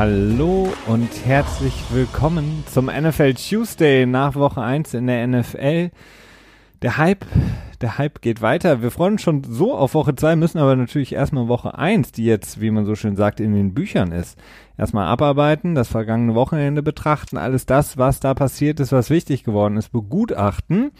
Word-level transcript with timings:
Hallo 0.00 0.72
und 0.86 1.10
herzlich 1.26 1.74
willkommen 1.90 2.64
zum 2.72 2.86
NFL 2.86 3.34
Tuesday 3.34 4.06
nach 4.06 4.34
Woche 4.34 4.62
1 4.62 4.94
in 4.94 5.06
der 5.06 5.26
NFL. 5.26 5.90
Der 6.80 6.96
Hype, 6.96 7.26
der 7.82 7.98
Hype 7.98 8.22
geht 8.22 8.40
weiter. 8.40 8.80
Wir 8.80 8.92
freuen 8.92 9.12
uns 9.12 9.20
schon 9.20 9.44
so 9.44 9.76
auf 9.76 9.92
Woche 9.92 10.16
2, 10.16 10.36
müssen 10.36 10.56
aber 10.56 10.74
natürlich 10.74 11.12
erstmal 11.12 11.48
Woche 11.48 11.76
1, 11.76 12.12
die 12.12 12.24
jetzt, 12.24 12.62
wie 12.62 12.70
man 12.70 12.86
so 12.86 12.94
schön 12.94 13.14
sagt, 13.14 13.40
in 13.40 13.52
den 13.52 13.74
Büchern 13.74 14.10
ist. 14.10 14.38
Erstmal 14.78 15.06
abarbeiten, 15.06 15.74
das 15.74 15.88
vergangene 15.88 16.34
Wochenende 16.34 16.82
betrachten, 16.82 17.36
alles 17.36 17.66
das, 17.66 17.98
was 17.98 18.20
da 18.20 18.32
passiert 18.32 18.80
ist, 18.80 18.92
was 18.92 19.10
wichtig 19.10 19.44
geworden 19.44 19.76
ist, 19.76 19.92
begutachten. 19.92 20.92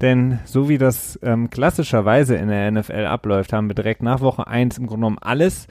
Denn 0.00 0.38
so 0.46 0.70
wie 0.70 0.78
das 0.78 1.18
ähm, 1.22 1.50
klassischerweise 1.50 2.36
in 2.36 2.48
der 2.48 2.70
NFL 2.70 3.04
abläuft, 3.04 3.52
haben 3.52 3.68
wir 3.68 3.74
direkt 3.74 4.02
nach 4.02 4.22
Woche 4.22 4.46
1 4.46 4.78
im 4.78 4.86
Grunde 4.86 5.00
genommen 5.00 5.18
alles 5.20 5.66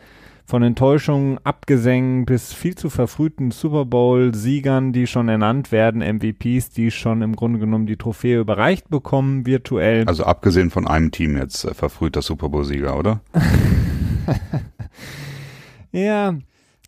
von 0.46 0.64
Enttäuschungen, 0.64 1.40
Abgesängen 1.44 2.26
bis 2.26 2.54
viel 2.54 2.76
zu 2.76 2.90
verfrühten 2.90 3.52
Super 3.52 3.86
Bowl-Siegern, 3.86 4.94
die 4.94 5.08
schon 5.08 5.30
ernannt 5.30 5.72
werden, 5.72 6.02
MVPs, 6.02 6.70
die 6.70 6.92
schon 6.92 7.22
im 7.22 7.36
Grunde 7.36 7.60
genommen 7.60 7.86
die 7.86 7.98
Trophäe 7.98 8.40
überreicht 8.40 8.90
bekommen, 8.90 9.46
virtuell. 9.46 10.06
Also 10.08 10.24
abgesehen 10.24 10.70
von 10.70 10.88
einem 10.88 11.12
Team 11.12 11.38
jetzt 11.38 11.66
äh, 11.66 11.74
verfrühter 11.74 12.22
Super 12.22 12.50
Bowl-Sieger, 12.50 12.98
oder? 12.98 13.22
ja, 15.92 16.36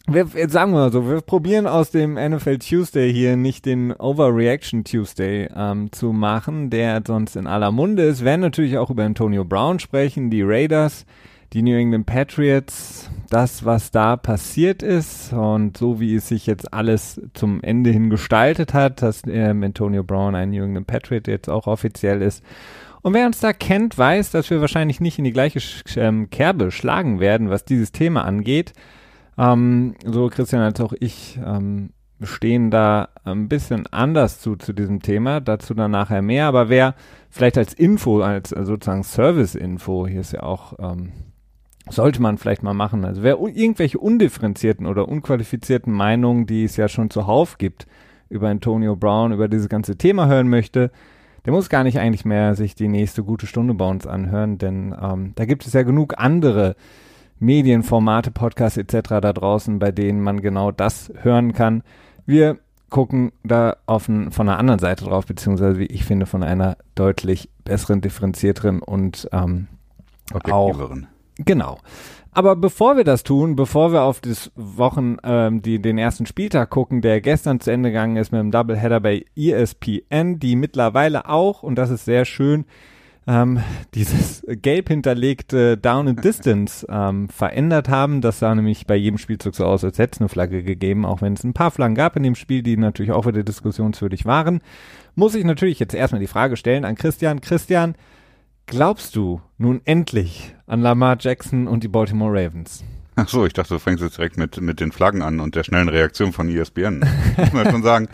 wir, 0.08 0.28
jetzt 0.36 0.54
sagen 0.54 0.72
wir 0.72 0.82
mal 0.82 0.92
so, 0.92 1.10
wir 1.10 1.22
probieren 1.22 1.66
aus 1.66 1.90
dem 1.90 2.14
NFL 2.14 2.60
Tuesday 2.60 3.12
hier 3.12 3.38
nicht 3.38 3.66
den 3.66 3.92
Overreaction 3.92 4.84
Tuesday 4.84 5.50
ähm, 5.56 5.92
zu 5.92 6.14
machen, 6.14 6.70
der 6.70 7.02
sonst 7.06 7.36
in 7.36 7.48
aller 7.48 7.72
Munde 7.72 8.04
ist. 8.04 8.20
Wir 8.20 8.26
werden 8.26 8.42
natürlich 8.42 8.78
auch 8.78 8.92
über 8.92 9.04
Antonio 9.04 9.44
Brown 9.44 9.80
sprechen, 9.80 10.30
die 10.30 10.44
Raiders, 10.44 11.08
die 11.56 11.62
New 11.62 11.78
England 11.78 12.06
Patriots, 12.06 13.10
das, 13.30 13.64
was 13.64 13.90
da 13.90 14.18
passiert 14.18 14.84
ist 14.84 15.32
und 15.32 15.78
so 15.78 16.02
wie 16.02 16.16
es 16.16 16.28
sich 16.28 16.46
jetzt 16.48 16.74
alles 16.74 17.22
zum 17.34 17.64
Ende 17.64 17.92
hin 17.92 18.10
gestaltet 18.10 18.74
hat, 18.74 19.02
dass 19.02 19.22
ähm, 19.26 19.64
Antonio 19.64 20.04
Brown 20.04 20.36
ein 20.36 20.50
New 20.50 20.66
England 20.66 20.86
Patriot 20.86 21.28
jetzt 21.28 21.50
auch 21.50 21.66
offiziell 21.66 22.22
ist. 22.22 22.44
Und 23.04 23.14
wer 23.14 23.26
uns 23.26 23.40
da 23.40 23.54
kennt, 23.54 23.98
weiß, 23.98 24.32
dass 24.32 24.50
wir 24.50 24.60
wahrscheinlich 24.60 25.00
nicht 25.00 25.18
in 25.18 25.24
die 25.24 25.32
gleiche 25.32 25.62
ähm, 25.96 26.30
Kerbe 26.30 26.72
schlagen 26.72 27.22
werden, 27.22 27.50
was 27.50 27.64
dieses 27.64 27.94
Thema 27.94 28.26
angeht. 28.26 28.74
Ähm, 29.38 29.96
so 30.06 30.28
Christian 30.28 30.62
als 30.62 30.82
auch 30.82 30.92
ich 31.00 31.40
ähm, 31.42 31.92
stehen 32.22 32.70
da 32.70 33.08
ein 33.24 33.48
bisschen 33.48 33.88
anders 33.88 34.42
zu, 34.42 34.58
zu 34.58 34.74
diesem 34.74 35.02
Thema, 35.02 35.40
dazu 35.40 35.74
dann 35.74 35.92
nachher 35.92 36.22
mehr, 36.22 36.48
aber 36.48 36.68
wer 36.68 36.96
vielleicht 37.30 37.58
als 37.58 37.74
Info, 37.74 38.20
als 38.20 38.50
sozusagen 38.50 39.04
Service-Info, 39.04 40.06
hier 40.08 40.20
ist 40.20 40.34
ja 40.34 40.44
auch, 40.44 40.74
ähm, 40.80 41.12
sollte 41.90 42.22
man 42.22 42.38
vielleicht 42.38 42.64
mal 42.64 42.74
machen, 42.74 43.06
also 43.06 43.22
wer 43.24 43.40
irgendwelche 43.40 44.00
undifferenzierten 44.00 44.88
oder 44.88 45.08
unqualifizierten 45.08 45.94
Meinungen, 45.94 46.46
die 46.48 46.64
es 46.64 46.78
ja 46.78 46.88
schon 46.88 47.10
zuhauf 47.10 47.58
gibt, 47.58 47.88
über 48.30 48.50
Antonio 48.50 48.96
Brown, 48.96 49.32
über 49.32 49.48
dieses 49.48 49.70
ganze 49.70 49.98
Thema 49.98 50.28
hören 50.28 50.50
möchte, 50.50 50.92
der 51.46 51.54
muss 51.54 51.70
gar 51.70 51.84
nicht 51.84 52.00
eigentlich 52.00 52.26
mehr 52.26 52.56
sich 52.56 52.74
die 52.74 52.88
nächste 52.88 53.24
gute 53.24 53.46
Stunde 53.46 53.76
bei 53.76 53.88
uns 53.88 54.08
anhören, 54.08 54.58
denn 54.58 54.96
ähm, 55.00 55.34
da 55.36 55.46
gibt 55.46 55.68
es 55.68 55.74
ja 55.74 55.84
genug 55.84 56.16
andere 56.18 56.76
Medienformate, 57.40 58.32
Podcasts 58.32 58.78
etc. 58.78 59.10
da 59.22 59.34
draußen, 59.34 59.78
bei 59.78 59.92
denen 59.92 60.22
man 60.22 60.42
genau 60.42 60.72
das 60.72 61.12
hören 61.22 61.54
kann. 61.54 61.84
Wir 62.26 62.58
gucken 62.90 63.32
da 63.44 63.78
auf 63.86 64.08
ein, 64.08 64.32
von 64.32 64.48
einer 64.48 64.58
anderen 64.58 64.80
Seite 64.80 65.06
drauf, 65.06 65.26
beziehungsweise 65.26 65.78
wie 65.80 65.86
ich 65.86 66.06
finde, 66.06 66.26
von 66.26 66.44
einer 66.44 66.78
deutlich 66.96 67.50
besseren, 67.64 68.02
differenzierteren 68.02 68.82
und 68.82 69.28
ähm, 69.32 69.68
objektiveren. 70.34 71.08
Auch, 71.12 71.15
genau. 71.38 71.80
Aber 72.32 72.58
bevor 72.58 72.98
wir 72.98 73.06
das 73.06 73.24
tun, 73.24 73.56
bevor 73.56 73.94
wir 73.94 74.02
auf 74.02 74.20
das 74.20 74.52
Wochen, 74.56 75.16
ähm, 75.24 75.62
die, 75.62 75.82
den 75.82 75.98
ersten 75.98 76.26
Spieltag 76.26 76.70
gucken, 76.70 77.02
der 77.02 77.22
gestern 77.22 77.62
zu 77.62 77.72
Ende 77.72 77.90
gegangen 77.90 78.18
ist 78.18 78.34
mit 78.34 78.42
dem 78.42 78.52
Doubleheader 78.52 79.00
bei 79.00 79.24
ESPN, 79.38 80.38
die 80.40 80.58
mittlerweile 80.58 81.30
auch, 81.30 81.64
und 81.64 81.76
das 81.76 81.90
ist 81.90 82.04
sehr 82.04 82.26
schön, 82.26 82.66
ähm, 83.26 83.60
dieses 83.96 84.44
gelb 84.48 84.90
hinterlegte 84.90 85.78
Down 85.78 86.10
and 86.10 86.26
Distance 86.26 86.86
ähm, 86.90 87.30
verändert 87.30 87.88
haben. 87.88 88.20
Das 88.20 88.40
sah 88.40 88.54
nämlich 88.54 88.86
bei 88.86 88.98
jedem 88.98 89.18
Spielzug 89.18 89.56
so 89.56 89.66
aus, 89.66 89.86
als 89.86 89.98
hätte 89.98 90.16
es 90.16 90.20
eine 90.22 90.30
Flagge 90.30 90.62
gegeben, 90.62 91.06
auch 91.06 91.22
wenn 91.22 91.34
es 91.34 91.44
ein 91.46 91.54
paar 91.54 91.72
Flaggen 91.72 91.96
gab 91.96 92.18
in 92.18 92.24
dem 92.24 92.36
Spiel, 92.36 92.64
die 92.64 92.76
natürlich 92.76 93.14
auch 93.14 93.26
wieder 93.26 93.44
diskussionswürdig 93.44 94.26
waren. 94.26 94.60
Muss 95.16 95.36
ich 95.36 95.46
natürlich 95.46 95.80
jetzt 95.80 95.96
erstmal 95.96 96.20
die 96.20 96.28
Frage 96.28 96.58
stellen 96.58 96.84
an 96.84 96.96
Christian. 96.96 97.40
Christian, 97.40 97.96
glaubst 98.66 99.16
du 99.16 99.42
nun 99.58 99.82
endlich 99.86 100.56
an 100.68 100.82
Lamar 100.82 101.18
Jackson 101.20 101.68
und 101.68 101.84
die 101.84 101.88
Baltimore 101.88 102.32
Ravens? 102.32 102.84
Ach 103.18 103.30
so, 103.30 103.46
ich 103.46 103.54
dachte, 103.54 103.76
du 103.76 103.80
fängst 103.80 104.04
jetzt 104.04 104.18
direkt 104.18 104.38
mit, 104.38 104.60
mit 104.60 104.82
den 104.82 104.92
Flaggen 104.92 105.22
an 105.22 105.40
und 105.40 105.56
der 105.56 105.64
schnellen 105.64 105.88
Reaktion 105.88 106.34
von 106.34 106.50
ESPN. 106.50 107.00
Muss 107.38 107.54
man 107.54 107.72
schon 107.72 107.82
sagen, 107.84 108.10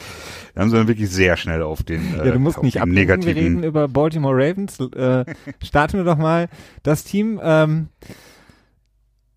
da 0.53 0.61
haben 0.61 0.69
sie 0.69 0.78
dann 0.78 0.88
wirklich 0.88 1.09
sehr 1.09 1.38
schnell 1.38 1.63
auf 1.63 1.81
den 1.81 2.16
Ja, 2.17 2.31
du 2.31 2.38
musst 2.38 2.59
äh, 2.59 2.61
nicht 2.61 2.79
ablenken, 2.79 3.01
negativen... 3.01 3.35
wir 3.35 3.41
reden 3.41 3.63
über 3.63 3.88
Baltimore 3.88 4.35
Ravens. 4.35 4.79
Äh, 4.79 5.25
starten 5.63 5.97
wir 5.97 6.03
doch 6.03 6.17
mal 6.17 6.50
das 6.84 7.03
Team, 7.03 7.40
ähm, 7.44 7.90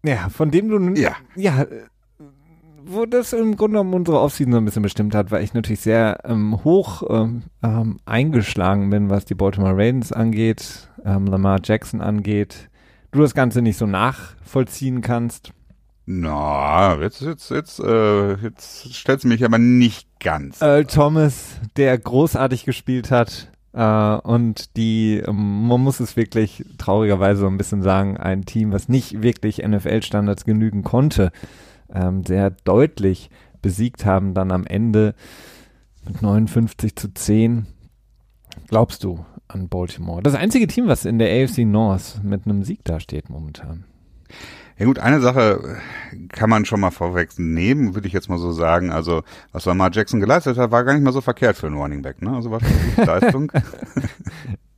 ja, 0.03 0.29
von 0.29 0.51
dem 0.51 0.69
du, 0.69 1.01
ja, 1.01 1.17
ja 1.35 1.65
wo 2.87 3.07
das 3.07 3.33
im 3.33 3.57
Grunde 3.57 3.79
genommen 3.79 3.95
unsere 3.95 4.21
Offseason 4.21 4.53
so 4.53 4.59
ein 4.59 4.65
bisschen 4.65 4.83
bestimmt 4.83 5.15
hat, 5.15 5.31
weil 5.31 5.45
ich 5.45 5.55
natürlich 5.55 5.81
sehr 5.81 6.21
ähm, 6.25 6.63
hoch 6.65 7.03
ähm, 7.09 7.43
ähm, 7.63 7.99
eingeschlagen 8.05 8.91
bin, 8.91 9.11
was 9.11 9.25
die 9.25 9.35
Baltimore 9.35 9.73
Ravens 9.73 10.13
angeht, 10.13 10.89
ähm, 11.05 11.27
Lamar 11.27 11.61
Jackson 11.63 12.01
angeht, 12.01 12.69
du 13.11 13.21
das 13.21 13.35
Ganze 13.35 13.63
nicht 13.63 13.79
so 13.79 13.87
nachvollziehen 13.87 15.01
kannst. 15.01 15.53
Na, 16.07 17.01
jetzt, 17.01 17.23
jetzt, 17.23 17.51
jetzt, 17.51 17.81
äh, 17.81 18.35
jetzt 18.35 18.93
stellst 18.93 19.25
du 19.25 19.29
mich 19.29 19.45
aber 19.45 19.59
nicht 19.59 20.07
ganz. 20.21 20.61
Earl 20.61 20.85
Thomas, 20.85 21.61
der 21.77 21.97
großartig 21.97 22.65
gespielt 22.65 23.11
hat, 23.11 23.51
äh, 23.75 24.17
und 24.17 24.77
die, 24.77 25.23
ähm, 25.27 25.67
man 25.67 25.81
muss 25.81 26.01
es 26.01 26.17
wirklich 26.17 26.65
traurigerweise 26.79 27.41
so 27.41 27.47
ein 27.49 27.59
bisschen 27.59 27.83
sagen, 27.83 28.17
ein 28.17 28.45
Team, 28.45 28.73
was 28.73 28.89
nicht 28.89 29.23
wirklich 29.23 29.59
NFL-Standards 29.67 30.45
genügen 30.45 30.85
konnte, 30.85 31.33
ähm, 31.93 32.25
sehr 32.25 32.51
deutlich 32.51 33.31
besiegt 33.63 34.05
haben, 34.05 34.35
dann 34.35 34.53
am 34.53 34.67
Ende 34.67 35.15
mit 36.07 36.23
59 36.23 36.97
zu 36.97 37.13
10. 37.13 37.67
Glaubst 38.69 39.05
du, 39.05 39.25
an 39.49 39.69
Baltimore. 39.69 40.23
Das 40.23 40.35
einzige 40.35 40.67
Team, 40.67 40.87
was 40.87 41.05
in 41.05 41.19
der 41.19 41.29
AFC 41.31 41.59
North 41.59 42.21
mit 42.23 42.47
einem 42.47 42.63
Sieg 42.63 42.85
dasteht 42.85 43.31
momentan. 43.31 43.85
Ja 44.77 44.87
gut, 44.87 44.99
eine 44.99 45.21
Sache 45.21 45.79
kann 46.31 46.51
man 46.51 46.65
schon 46.65 46.81
mal 46.81 46.91
vorwegnehmen, 46.91 47.95
würde 47.95 48.09
ich 48.09 48.13
jetzt 48.13 48.29
mal 48.29 48.39
so 48.39 48.51
sagen. 48.51 48.91
Also, 48.91 49.23
was 49.53 49.67
Lamar 49.67 49.91
Jackson 49.93 50.19
geleistet 50.19 50.59
hat, 50.59 50.73
war 50.73 50.83
gar 50.83 50.95
nicht 50.95 51.05
mal 51.05 51.13
so 51.13 51.21
verkehrt 51.21 51.57
für 51.57 51.69
einen 51.69 51.77
Running 51.77 52.03
Back. 52.03 52.23
Ne? 52.23 52.35
Also 52.35 52.51
war 52.51 52.61
schon 52.61 52.71
eine 52.71 52.91
gute 52.91 53.05
Leistung. 53.07 53.53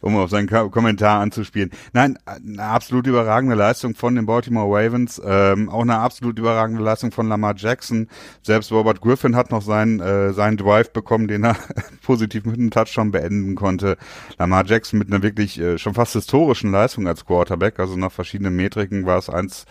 um 0.00 0.16
auf 0.16 0.30
seinen 0.30 0.48
Kommentar 0.48 1.20
anzuspielen. 1.20 1.70
Nein, 1.92 2.18
eine 2.26 2.62
absolut 2.62 3.06
überragende 3.06 3.54
Leistung 3.54 3.94
von 3.94 4.14
den 4.14 4.26
Baltimore 4.26 4.68
Ravens, 4.68 5.20
ähm, 5.24 5.68
auch 5.68 5.82
eine 5.82 5.98
absolut 5.98 6.38
überragende 6.38 6.82
Leistung 6.82 7.12
von 7.12 7.28
Lamar 7.28 7.54
Jackson. 7.56 8.08
Selbst 8.42 8.72
Robert 8.72 9.00
Griffin 9.00 9.36
hat 9.36 9.50
noch 9.50 9.62
seinen, 9.62 10.00
äh, 10.00 10.32
seinen 10.32 10.56
Drive 10.56 10.92
bekommen, 10.92 11.28
den 11.28 11.44
er 11.44 11.56
positiv 12.02 12.44
mit 12.44 12.58
einem 12.58 12.70
Touchdown 12.70 13.10
beenden 13.10 13.54
konnte. 13.54 13.96
Lamar 14.38 14.64
Jackson 14.66 14.98
mit 14.98 15.08
einer 15.08 15.22
wirklich 15.22 15.60
äh, 15.60 15.78
schon 15.78 15.94
fast 15.94 16.12
historischen 16.12 16.70
Leistung 16.70 17.06
als 17.06 17.24
Quarterback, 17.24 17.78
also 17.78 17.96
nach 17.96 18.12
verschiedenen 18.12 18.56
Metriken 18.56 19.06
war 19.06 19.18
es 19.18 19.28
eins, 19.28 19.66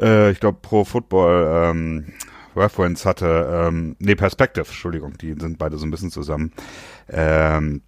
äh, 0.00 0.30
ich 0.30 0.40
glaube 0.40 0.58
pro 0.62 0.84
Football, 0.84 1.70
ähm, 1.70 2.04
Reference 2.58 3.04
hatte, 3.04 3.66
ähm, 3.68 3.96
nee, 3.98 4.14
Perspective, 4.14 4.66
Entschuldigung, 4.66 5.16
die 5.18 5.34
sind 5.38 5.58
beide 5.58 5.78
so 5.78 5.86
ein 5.86 5.90
bisschen 5.90 6.10
zusammen. 6.10 6.52
Ähm, 7.08 7.82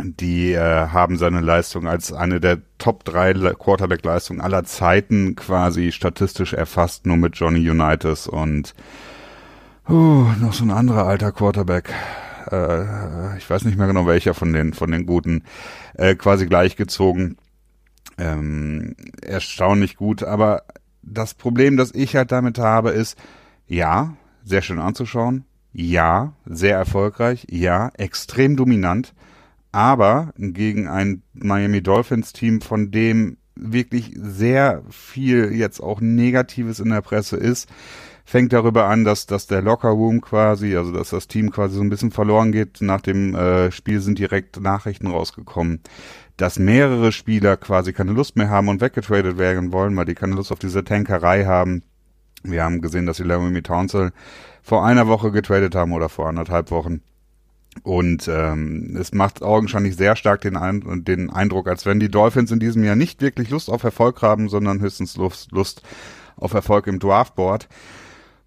die 0.00 0.52
äh, 0.52 0.88
haben 0.88 1.16
seine 1.16 1.40
Leistung 1.40 1.88
als 1.88 2.12
eine 2.12 2.40
der 2.40 2.58
Top 2.78 3.04
3 3.04 3.54
Quarterback-Leistungen 3.54 4.40
aller 4.40 4.64
Zeiten 4.64 5.34
quasi 5.34 5.92
statistisch 5.92 6.52
erfasst, 6.52 7.06
nur 7.06 7.16
mit 7.16 7.36
Johnny 7.36 7.68
Unitas 7.68 8.26
und 8.26 8.74
uh, 9.88 10.26
noch 10.40 10.52
so 10.52 10.64
ein 10.64 10.70
anderer 10.70 11.06
alter 11.06 11.32
Quarterback. 11.32 11.92
Äh, 12.50 13.36
ich 13.38 13.48
weiß 13.48 13.64
nicht 13.64 13.76
mehr 13.76 13.88
genau 13.88 14.06
welcher 14.06 14.34
von 14.34 14.52
den 14.52 14.72
von 14.72 14.90
den 14.90 15.06
guten, 15.06 15.42
äh, 15.94 16.14
quasi 16.14 16.46
gleichgezogen. 16.46 17.36
Ähm, 18.18 18.96
erstaunlich 19.22 19.96
gut, 19.96 20.22
aber 20.22 20.62
das 21.02 21.34
Problem, 21.34 21.76
das 21.76 21.92
ich 21.94 22.16
halt 22.16 22.32
damit 22.32 22.58
habe, 22.58 22.90
ist, 22.90 23.16
ja, 23.66 24.14
sehr 24.44 24.62
schön 24.62 24.80
anzuschauen, 24.80 25.44
ja, 25.72 26.32
sehr 26.44 26.76
erfolgreich, 26.76 27.46
ja, 27.50 27.90
extrem 27.96 28.56
dominant, 28.56 29.14
aber 29.72 30.32
gegen 30.36 30.88
ein 30.88 31.22
Miami 31.34 31.82
Dolphins 31.82 32.32
Team, 32.32 32.60
von 32.60 32.90
dem 32.90 33.38
wirklich 33.54 34.12
sehr 34.16 34.82
viel 34.90 35.52
jetzt 35.52 35.80
auch 35.80 36.00
Negatives 36.00 36.80
in 36.80 36.90
der 36.90 37.00
Presse 37.00 37.36
ist, 37.36 37.68
fängt 38.24 38.52
darüber 38.52 38.86
an, 38.86 39.04
dass, 39.04 39.26
dass 39.26 39.46
der 39.46 39.62
Locker 39.62 39.88
Room 39.88 40.20
quasi, 40.20 40.76
also 40.76 40.92
dass 40.92 41.10
das 41.10 41.28
Team 41.28 41.50
quasi 41.50 41.76
so 41.76 41.80
ein 41.80 41.88
bisschen 41.88 42.10
verloren 42.10 42.52
geht. 42.52 42.80
Nach 42.82 43.00
dem 43.00 43.34
äh, 43.34 43.72
Spiel 43.72 44.00
sind 44.00 44.18
direkt 44.18 44.60
Nachrichten 44.60 45.06
rausgekommen, 45.06 45.80
dass 46.36 46.58
mehrere 46.58 47.10
Spieler 47.10 47.56
quasi 47.56 47.92
keine 47.92 48.12
Lust 48.12 48.36
mehr 48.36 48.50
haben 48.50 48.68
und 48.68 48.80
weggetradet 48.80 49.38
werden 49.38 49.72
wollen, 49.72 49.96
weil 49.96 50.04
die 50.04 50.14
keine 50.14 50.34
Lust 50.34 50.52
auf 50.52 50.58
diese 50.58 50.84
Tankerei 50.84 51.46
haben. 51.46 51.82
Wir 52.42 52.62
haben 52.64 52.80
gesehen, 52.80 53.06
dass 53.06 53.16
sie 53.16 53.24
Laramie 53.24 53.62
Townsend 53.62 54.12
vor 54.62 54.84
einer 54.84 55.08
Woche 55.08 55.32
getradet 55.32 55.74
haben 55.74 55.92
oder 55.92 56.08
vor 56.08 56.28
anderthalb 56.28 56.70
Wochen. 56.70 57.00
Und 57.82 58.28
ähm, 58.28 58.96
es 58.98 59.12
macht 59.12 59.42
augenscheinlich 59.42 59.96
sehr 59.96 60.16
stark 60.16 60.40
den, 60.40 60.56
Ein 60.56 61.04
den 61.04 61.30
Eindruck, 61.30 61.68
als 61.68 61.86
wenn 61.86 62.00
die 62.00 62.10
Dolphins 62.10 62.50
in 62.50 62.60
diesem 62.60 62.84
Jahr 62.84 62.96
nicht 62.96 63.20
wirklich 63.20 63.50
Lust 63.50 63.70
auf 63.70 63.84
Erfolg 63.84 64.22
haben, 64.22 64.48
sondern 64.48 64.80
höchstens 64.80 65.16
Lust, 65.16 65.52
Lust 65.52 65.82
auf 66.36 66.52
Erfolg 66.54 66.86
im 66.86 66.98
Draftboard. 66.98 67.68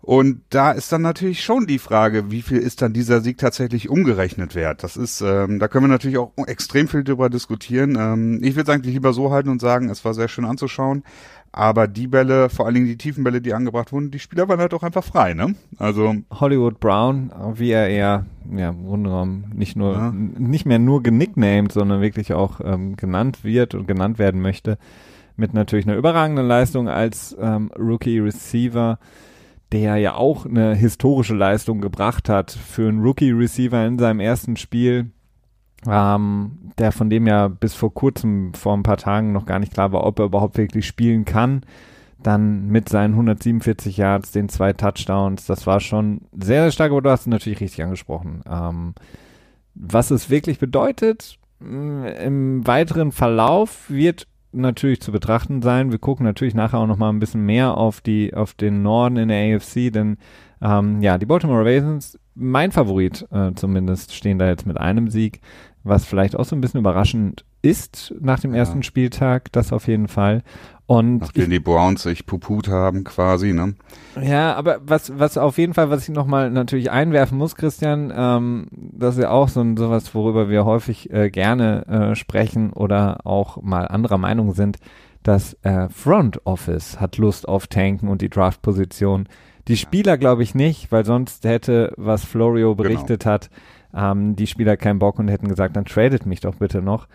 Und 0.04 0.42
da 0.50 0.72
ist 0.72 0.92
dann 0.92 1.04
natürlich 1.04 1.44
schon 1.44 1.68
die 1.68 1.78
Frage, 1.78 2.32
wie 2.32 2.42
viel 2.42 2.58
ist 2.58 2.82
dann 2.82 2.92
dieser 2.92 3.22
Sieg 3.22 3.38
tatsächlich 3.38 3.88
umgerechnet 3.88 4.56
wert? 4.56 4.84
Das 4.84 4.98
ist, 4.98 5.22
ähm, 5.22 5.60
da 5.60 5.68
können 5.68 5.84
wir 5.84 5.90
natürlich 5.90 6.18
auch 6.18 6.34
extrem 6.48 6.88
viel 6.88 7.04
drüber 7.04 7.30
diskutieren. 7.30 7.96
Ähm, 8.00 8.40
ich 8.42 8.56
würde 8.56 8.72
es 8.72 8.76
eigentlich 8.76 8.96
lieber 8.96 9.14
so 9.14 9.32
halten 9.32 9.50
und 9.50 9.62
sagen, 9.62 9.90
es 9.90 10.04
war 10.04 10.16
sehr 10.16 10.28
schön 10.28 10.46
anzuschauen. 10.46 11.04
Aber 11.54 11.88
die 11.88 12.08
Bälle, 12.08 12.50
vor 12.50 12.66
allen 12.66 12.76
Dingen 12.76 12.88
die 12.88 12.98
tiefen 12.98 13.26
Bälle, 13.26 13.42
die 13.42 13.54
angebracht 13.54 13.92
wurden, 13.92 14.10
die 14.10 14.20
Spieler 14.20 14.48
waren 14.48 14.60
halt 14.60 14.74
auch 14.74 14.84
einfach 14.84 15.04
frei, 15.04 15.34
ne? 15.34 15.56
Also 15.78 16.16
Hollywood 16.32 16.80
Brown, 16.80 17.32
wie 17.56 17.72
er 17.72 17.90
eher, 17.90 18.26
ja, 18.56 18.70
im 18.70 18.86
Grunde 18.86 19.10
genommen 19.10 19.52
nicht 19.54 19.76
nur, 19.76 19.94
ja. 19.94 20.14
nicht 20.14 20.66
mehr 20.66 20.80
nur 20.80 21.04
genicknamed, 21.04 21.74
sondern 21.74 22.02
wirklich 22.02 22.34
auch 22.34 22.62
ähm, 22.64 22.96
genannt 22.96 23.44
wird 23.44 23.76
und 23.76 23.86
genannt 23.86 24.18
werden 24.18 24.42
möchte, 24.42 24.78
mit 25.36 25.54
natürlich 25.54 25.86
einer 25.86 25.98
überragenden 25.98 26.48
Leistung 26.48 26.88
als 26.88 27.36
ähm, 27.38 27.70
Rookie 27.78 28.20
Receiver, 28.20 28.98
der 29.74 29.98
ja 29.98 30.16
auch 30.16 30.46
eine 30.46 30.74
historische 30.74 31.36
Leistung 31.36 31.82
gebracht 31.82 32.30
hat 32.30 32.52
für 32.52 32.88
einen 32.88 33.02
Rookie 33.02 33.32
Receiver 33.32 33.86
in 33.86 34.00
seinem 34.00 34.22
ersten 34.22 34.56
Spiel 34.56 35.12
ähm, 35.88 36.72
der 36.78 36.92
von 36.92 37.10
dem 37.10 37.28
ja 37.28 37.48
bis 37.48 37.74
vor 37.74 37.94
kurzem, 37.94 38.54
vor 38.54 38.74
ein 38.76 38.84
paar 38.84 38.98
Tagen 38.98 39.32
noch 39.32 39.46
gar 39.46 39.60
nicht 39.60 39.74
klar 39.74 39.92
war, 39.92 40.06
ob 40.06 40.20
er 40.20 40.26
überhaupt 40.26 40.58
wirklich 40.58 40.86
spielen 40.86 41.26
kann. 41.26 41.62
Dann 42.22 42.68
mit 42.68 42.88
seinen 42.88 43.14
147 43.14 43.98
Yards, 43.98 44.32
den 44.32 44.48
zwei 44.48 44.74
Touchdowns, 44.74 45.46
das 45.48 45.66
war 45.66 45.80
schon 45.80 46.22
sehr, 46.34 46.64
sehr 46.64 46.72
stark, 46.72 46.92
aber 46.92 47.02
du 47.02 47.10
hast 47.10 47.22
es 47.22 47.28
natürlich 47.28 47.62
richtig 47.62 47.84
angesprochen. 47.84 48.42
Ähm, 48.48 48.94
was 49.74 50.12
es 50.12 50.30
wirklich 50.30 50.60
bedeutet, 50.60 51.40
mm, 51.60 52.04
im 52.06 52.68
weiteren 52.68 53.12
Verlauf 53.12 53.90
wird 53.90 54.28
natürlich 54.52 55.02
zu 55.02 55.12
betrachten 55.12 55.62
sein. 55.62 55.92
Wir 55.92 56.00
gucken 56.00 56.26
natürlich 56.26 56.54
nachher 56.54 56.80
auch 56.80 56.88
noch 56.88 56.98
mal 56.98 57.10
ein 57.10 57.20
bisschen 57.20 57.46
mehr 57.46 57.78
auf 57.78 58.02
die 58.02 58.34
auf 58.34 58.54
den 58.54 58.82
Norden 58.82 59.18
in 59.18 59.30
der 59.30 59.56
AFC, 59.56 59.92
denn 59.92 60.18
ähm, 60.62 61.02
ja 61.02 61.18
die 61.18 61.26
Baltimore 61.26 61.62
Ravens, 61.62 62.20
mein 62.36 62.72
Favorit 62.72 63.28
äh, 63.32 63.52
zumindest, 63.56 64.14
stehen 64.14 64.40
da 64.40 64.48
jetzt 64.48 64.66
mit 64.66 64.78
einem 64.78 65.10
Sieg 65.10 65.42
was 65.84 66.06
vielleicht 66.06 66.36
auch 66.36 66.46
so 66.46 66.56
ein 66.56 66.62
bisschen 66.62 66.80
überraschend 66.80 67.46
ist 67.62 68.14
nach 68.20 68.40
dem 68.40 68.52
ja. 68.54 68.60
ersten 68.60 68.84
Spieltag, 68.84 69.52
das 69.52 69.72
auf 69.72 69.88
jeden 69.88 70.08
Fall. 70.08 70.44
Und 70.88 71.20
Nachdem 71.20 71.44
ich, 71.44 71.50
die 71.50 71.60
Browns 71.60 72.04
sich 72.04 72.26
puput 72.26 72.68
haben 72.68 73.04
quasi, 73.04 73.54
ne? 73.54 73.76
Ja, 74.22 74.56
aber 74.56 74.82
was, 74.86 75.18
was 75.18 75.38
auf 75.38 75.58
jeden 75.58 75.74
Fall, 75.74 75.90
was 75.90 76.04
ich 76.04 76.14
nochmal 76.14 76.52
natürlich 76.52 76.92
einwerfen 76.92 77.38
muss, 77.38 77.56
Christian, 77.56 78.12
ähm, 78.14 78.68
das 78.72 79.16
ist 79.16 79.24
ja 79.24 79.30
auch 79.30 79.48
so 79.48 79.62
ein, 79.62 79.78
sowas, 79.78 80.14
worüber 80.14 80.50
wir 80.50 80.66
häufig 80.66 81.10
äh, 81.12 81.30
gerne 81.30 81.88
äh, 81.88 82.16
sprechen 82.16 82.74
oder 82.74 83.26
auch 83.26 83.62
mal 83.62 83.88
anderer 83.88 84.18
Meinung 84.18 84.54
sind, 84.54 84.80
das 85.24 85.54
äh, 85.62 85.88
Front 85.90 86.46
Office 86.46 87.00
hat 87.00 87.18
Lust 87.18 87.48
auf 87.48 87.68
Tanken 87.68 88.08
und 88.08 88.22
die 88.22 88.30
Draft-Position. 88.30 89.30
Die 89.68 89.78
Spieler 89.78 90.18
glaube 90.18 90.44
ich 90.44 90.56
nicht, 90.56 90.92
weil 90.92 91.06
sonst 91.06 91.46
hätte, 91.46 91.94
was 91.96 92.26
Florio 92.26 92.76
genau. 92.76 92.90
berichtet 92.90 93.24
genau. 93.24 93.34
hat, 93.34 93.50
ähm, 93.94 94.36
die 94.36 94.48
Spieler 94.48 94.78
keinen 94.78 95.00
Bock 95.00 95.20
und 95.20 95.28
hätten 95.28 95.48
gesagt, 95.48 95.76
dann 95.76 95.86
tradet 95.86 96.26
mich 96.26 96.40
doch 96.40 96.56
bitte 96.56 96.82
noch. 96.82 97.08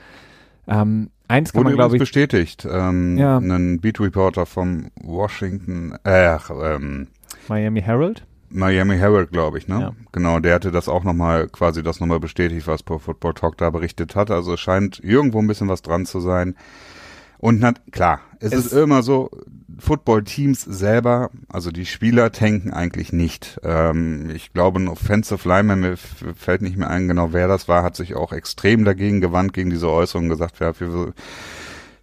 Ähm, 0.68 1.10
eins 1.28 1.52
kann 1.52 1.60
Wurde 1.60 1.70
man, 1.70 1.76
glaube 1.76 1.96
ich. 1.96 2.00
bestätigt. 2.00 2.66
Ähm, 2.70 3.16
ja. 3.16 3.38
Ein 3.38 3.80
Beat 3.80 4.00
Reporter 4.00 4.46
vom 4.46 4.88
Washington, 5.02 5.94
äh, 6.04 6.36
ähm, 6.50 7.08
Miami 7.48 7.82
Herald? 7.82 8.26
Miami 8.48 8.96
Herald, 8.96 9.32
glaube 9.32 9.58
ich, 9.58 9.68
ne? 9.68 9.80
Ja. 9.80 9.92
Genau, 10.12 10.40
der 10.40 10.54
hatte 10.54 10.70
das 10.70 10.88
auch 10.88 11.04
nochmal, 11.04 11.48
quasi 11.48 11.82
das 11.82 12.00
nochmal 12.00 12.20
bestätigt, 12.20 12.66
was 12.66 12.82
Pro 12.82 12.98
Football 12.98 13.34
Talk 13.34 13.56
da 13.58 13.70
berichtet 13.70 14.14
hat. 14.14 14.30
Also 14.30 14.54
es 14.54 14.60
scheint 14.60 15.00
irgendwo 15.02 15.40
ein 15.40 15.46
bisschen 15.46 15.68
was 15.68 15.82
dran 15.82 16.06
zu 16.06 16.20
sein. 16.20 16.54
Und 17.38 17.60
na, 17.60 17.72
klar, 17.90 18.20
es, 18.40 18.52
es 18.52 18.66
ist 18.66 18.72
immer 18.72 19.02
so, 19.02 19.30
Football-Teams 19.78 20.62
selber, 20.62 21.30
also 21.48 21.70
die 21.70 21.86
Spieler 21.86 22.32
tanken 22.32 22.72
eigentlich 22.72 23.12
nicht. 23.12 23.60
Ähm, 23.62 24.30
ich 24.30 24.52
glaube, 24.52 24.80
ein 24.80 24.88
Offensive 24.88 25.48
Lineman, 25.48 25.80
mir 25.80 25.96
fällt 25.96 26.62
nicht 26.62 26.76
mehr 26.76 26.90
ein, 26.90 27.08
genau 27.08 27.32
wer 27.32 27.48
das 27.48 27.68
war, 27.68 27.82
hat 27.82 27.96
sich 27.96 28.14
auch 28.14 28.32
extrem 28.32 28.84
dagegen 28.84 29.20
gewandt, 29.20 29.52
gegen 29.52 29.70
diese 29.70 29.90
Äußerung 29.90 30.28
gesagt, 30.28 30.60
ja, 30.60 30.78
wir, 30.80 31.12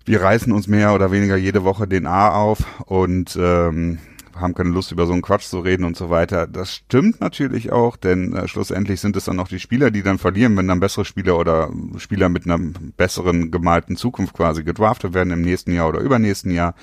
wir 0.05 0.21
reißen 0.21 0.51
uns 0.51 0.67
mehr 0.67 0.93
oder 0.93 1.11
weniger 1.11 1.35
jede 1.37 1.63
Woche 1.63 1.87
den 1.87 2.05
A 2.05 2.29
auf 2.29 2.65
und 2.85 3.37
ähm, 3.39 3.99
haben 4.35 4.53
keine 4.53 4.69
Lust, 4.69 4.91
über 4.91 5.05
so 5.05 5.13
einen 5.13 5.21
Quatsch 5.21 5.45
zu 5.45 5.59
reden 5.59 5.83
und 5.83 5.95
so 5.95 6.09
weiter. 6.09 6.47
Das 6.47 6.73
stimmt 6.73 7.21
natürlich 7.21 7.71
auch, 7.71 7.95
denn 7.95 8.33
äh, 8.33 8.47
schlussendlich 8.47 8.99
sind 8.99 9.15
es 9.15 9.25
dann 9.25 9.39
auch 9.39 9.47
die 9.47 9.59
Spieler, 9.59 9.91
die 9.91 10.03
dann 10.03 10.17
verlieren, 10.17 10.57
wenn 10.57 10.67
dann 10.67 10.79
bessere 10.79 11.05
Spieler 11.05 11.37
oder 11.37 11.69
Spieler 11.97 12.29
mit 12.29 12.45
einer 12.45 12.59
besseren 12.97 13.51
gemalten 13.51 13.95
Zukunft 13.95 14.33
quasi 14.33 14.63
gedraftet 14.63 15.13
werden 15.13 15.33
im 15.33 15.41
nächsten 15.41 15.73
Jahr 15.73 15.89
oder 15.89 15.99
übernächsten 15.99 16.51
Jahr. 16.51 16.75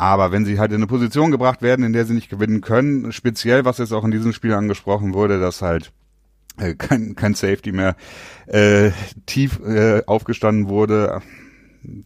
Aber 0.00 0.32
wenn 0.32 0.46
sie 0.46 0.58
halt 0.58 0.70
in 0.70 0.76
eine 0.76 0.86
Position 0.86 1.30
gebracht 1.30 1.60
werden, 1.60 1.84
in 1.84 1.92
der 1.92 2.06
sie 2.06 2.14
nicht 2.14 2.30
gewinnen 2.30 2.62
können, 2.62 3.12
speziell, 3.12 3.66
was 3.66 3.76
jetzt 3.76 3.92
auch 3.92 4.02
in 4.02 4.10
diesem 4.10 4.32
Spiel 4.32 4.54
angesprochen 4.54 5.12
wurde, 5.12 5.38
dass 5.38 5.60
halt 5.60 5.92
äh, 6.56 6.74
kein, 6.74 7.16
kein 7.16 7.34
Safety 7.34 7.70
mehr 7.70 7.96
äh, 8.46 8.92
tief 9.26 9.60
äh, 9.60 10.02
aufgestanden 10.06 10.70
wurde, 10.70 11.20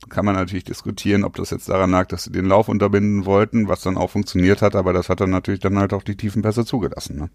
kann 0.08 0.25
man 0.25 0.35
natürlich 0.35 0.64
diskutieren, 0.64 1.23
ob 1.23 1.37
das 1.37 1.50
jetzt 1.50 1.69
daran 1.69 1.93
lag, 1.93 2.08
dass 2.08 2.25
sie 2.25 2.32
den 2.32 2.46
Lauf 2.46 2.69
unterbinden 2.69 3.26
wollten, 3.26 3.69
was 3.69 3.82
dann 3.82 3.96
auch 3.96 4.11
funktioniert 4.11 4.61
hat, 4.61 4.75
aber 4.75 4.93
das 4.93 5.08
hat 5.08 5.20
dann 5.20 5.31
natürlich 5.31 5.61
dann 5.61 5.79
halt 5.79 5.93
auch 5.93 6.02
die 6.02 6.17
tiefen 6.17 6.43
Pässe 6.43 6.64
zugelassen. 6.64 7.17
Ne? 7.17 7.31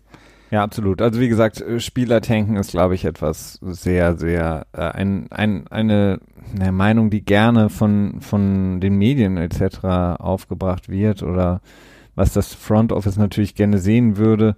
Ja, 0.52 0.64
absolut. 0.64 1.02
Also 1.02 1.20
wie 1.20 1.30
gesagt, 1.30 1.62
äh, 1.62 1.80
Spieler 1.80 2.22
tanken 2.22 2.56
ist, 2.56 2.72
glaube 2.72 2.96
ich, 2.96 3.06
etwas 3.06 3.60
sehr, 3.62 4.18
sehr 4.18 4.66
äh, 4.74 4.82
ein, 4.82 5.28
ein, 5.32 5.68
eine, 5.68 6.20
eine 6.60 6.72
Meinung, 6.72 7.10
die 7.12 7.24
gerne 7.24 7.70
von 7.70 8.22
von 8.22 8.80
den 8.80 8.96
Medien 8.96 9.38
etc. 9.38 10.20
aufgebracht 10.20 10.90
wird 10.90 11.22
oder 11.22 11.62
was 12.16 12.34
das 12.34 12.54
Front 12.54 12.92
Office 12.92 13.18
natürlich 13.18 13.54
gerne 13.54 13.78
sehen 13.78 14.18
würde, 14.18 14.56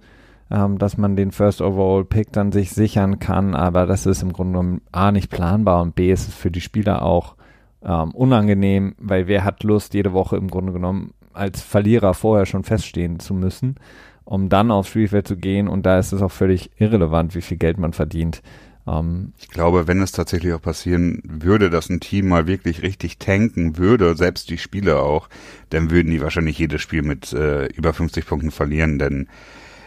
ähm, 0.50 0.78
dass 0.78 0.96
man 0.96 1.14
den 1.14 1.30
First 1.30 1.60
Overall 1.60 2.04
Pick 2.04 2.32
dann 2.32 2.52
sich 2.52 2.70
sichern 2.70 3.18
kann, 3.18 3.54
aber 3.54 3.86
das 3.86 4.06
ist 4.06 4.22
im 4.22 4.32
Grunde 4.32 4.52
genommen 4.52 4.80
a 4.92 5.12
nicht 5.12 5.30
planbar 5.30 5.82
und 5.82 5.94
b 5.94 6.10
ist 6.10 6.28
es 6.28 6.34
für 6.34 6.50
die 6.50 6.62
Spieler 6.62 7.02
auch 7.02 7.36
ähm, 7.84 8.12
unangenehm, 8.12 8.94
weil 8.98 9.26
wer 9.26 9.44
hat 9.44 9.62
Lust 9.62 9.92
jede 9.92 10.14
Woche 10.14 10.36
im 10.36 10.48
Grunde 10.48 10.72
genommen 10.72 11.12
als 11.34 11.60
Verlierer 11.62 12.14
vorher 12.14 12.46
schon 12.46 12.64
feststehen 12.64 13.20
zu 13.20 13.34
müssen 13.34 13.76
um 14.24 14.48
dann 14.48 14.70
aufs 14.70 14.90
Spielfeld 14.90 15.26
zu 15.26 15.36
gehen. 15.36 15.68
Und 15.68 15.86
da 15.86 15.98
ist 15.98 16.12
es 16.12 16.22
auch 16.22 16.32
völlig 16.32 16.70
irrelevant, 16.78 17.34
wie 17.34 17.40
viel 17.40 17.56
Geld 17.56 17.78
man 17.78 17.92
verdient. 17.92 18.42
Ähm, 18.86 19.32
ich 19.38 19.48
glaube, 19.48 19.86
wenn 19.86 20.02
es 20.02 20.12
tatsächlich 20.12 20.52
auch 20.52 20.62
passieren 20.62 21.22
würde, 21.24 21.70
dass 21.70 21.88
ein 21.88 22.00
Team 22.00 22.28
mal 22.28 22.46
wirklich 22.46 22.82
richtig 22.82 23.18
tanken 23.18 23.76
würde, 23.78 24.16
selbst 24.16 24.50
die 24.50 24.58
Spieler 24.58 25.02
auch, 25.02 25.28
dann 25.70 25.90
würden 25.90 26.10
die 26.10 26.20
wahrscheinlich 26.20 26.58
jedes 26.58 26.82
Spiel 26.82 27.02
mit 27.02 27.32
äh, 27.32 27.66
über 27.66 27.92
50 27.92 28.26
Punkten 28.26 28.50
verlieren. 28.50 28.98
Denn 28.98 29.28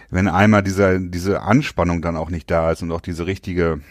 wenn 0.10 0.28
einmal 0.28 0.64
dieser, 0.64 1.00
diese 1.00 1.42
Anspannung 1.42 2.02
dann 2.02 2.16
auch 2.16 2.30
nicht 2.30 2.50
da 2.50 2.72
ist 2.72 2.82
und 2.82 2.92
auch 2.92 3.02
diese 3.02 3.26
richtige, 3.26 3.82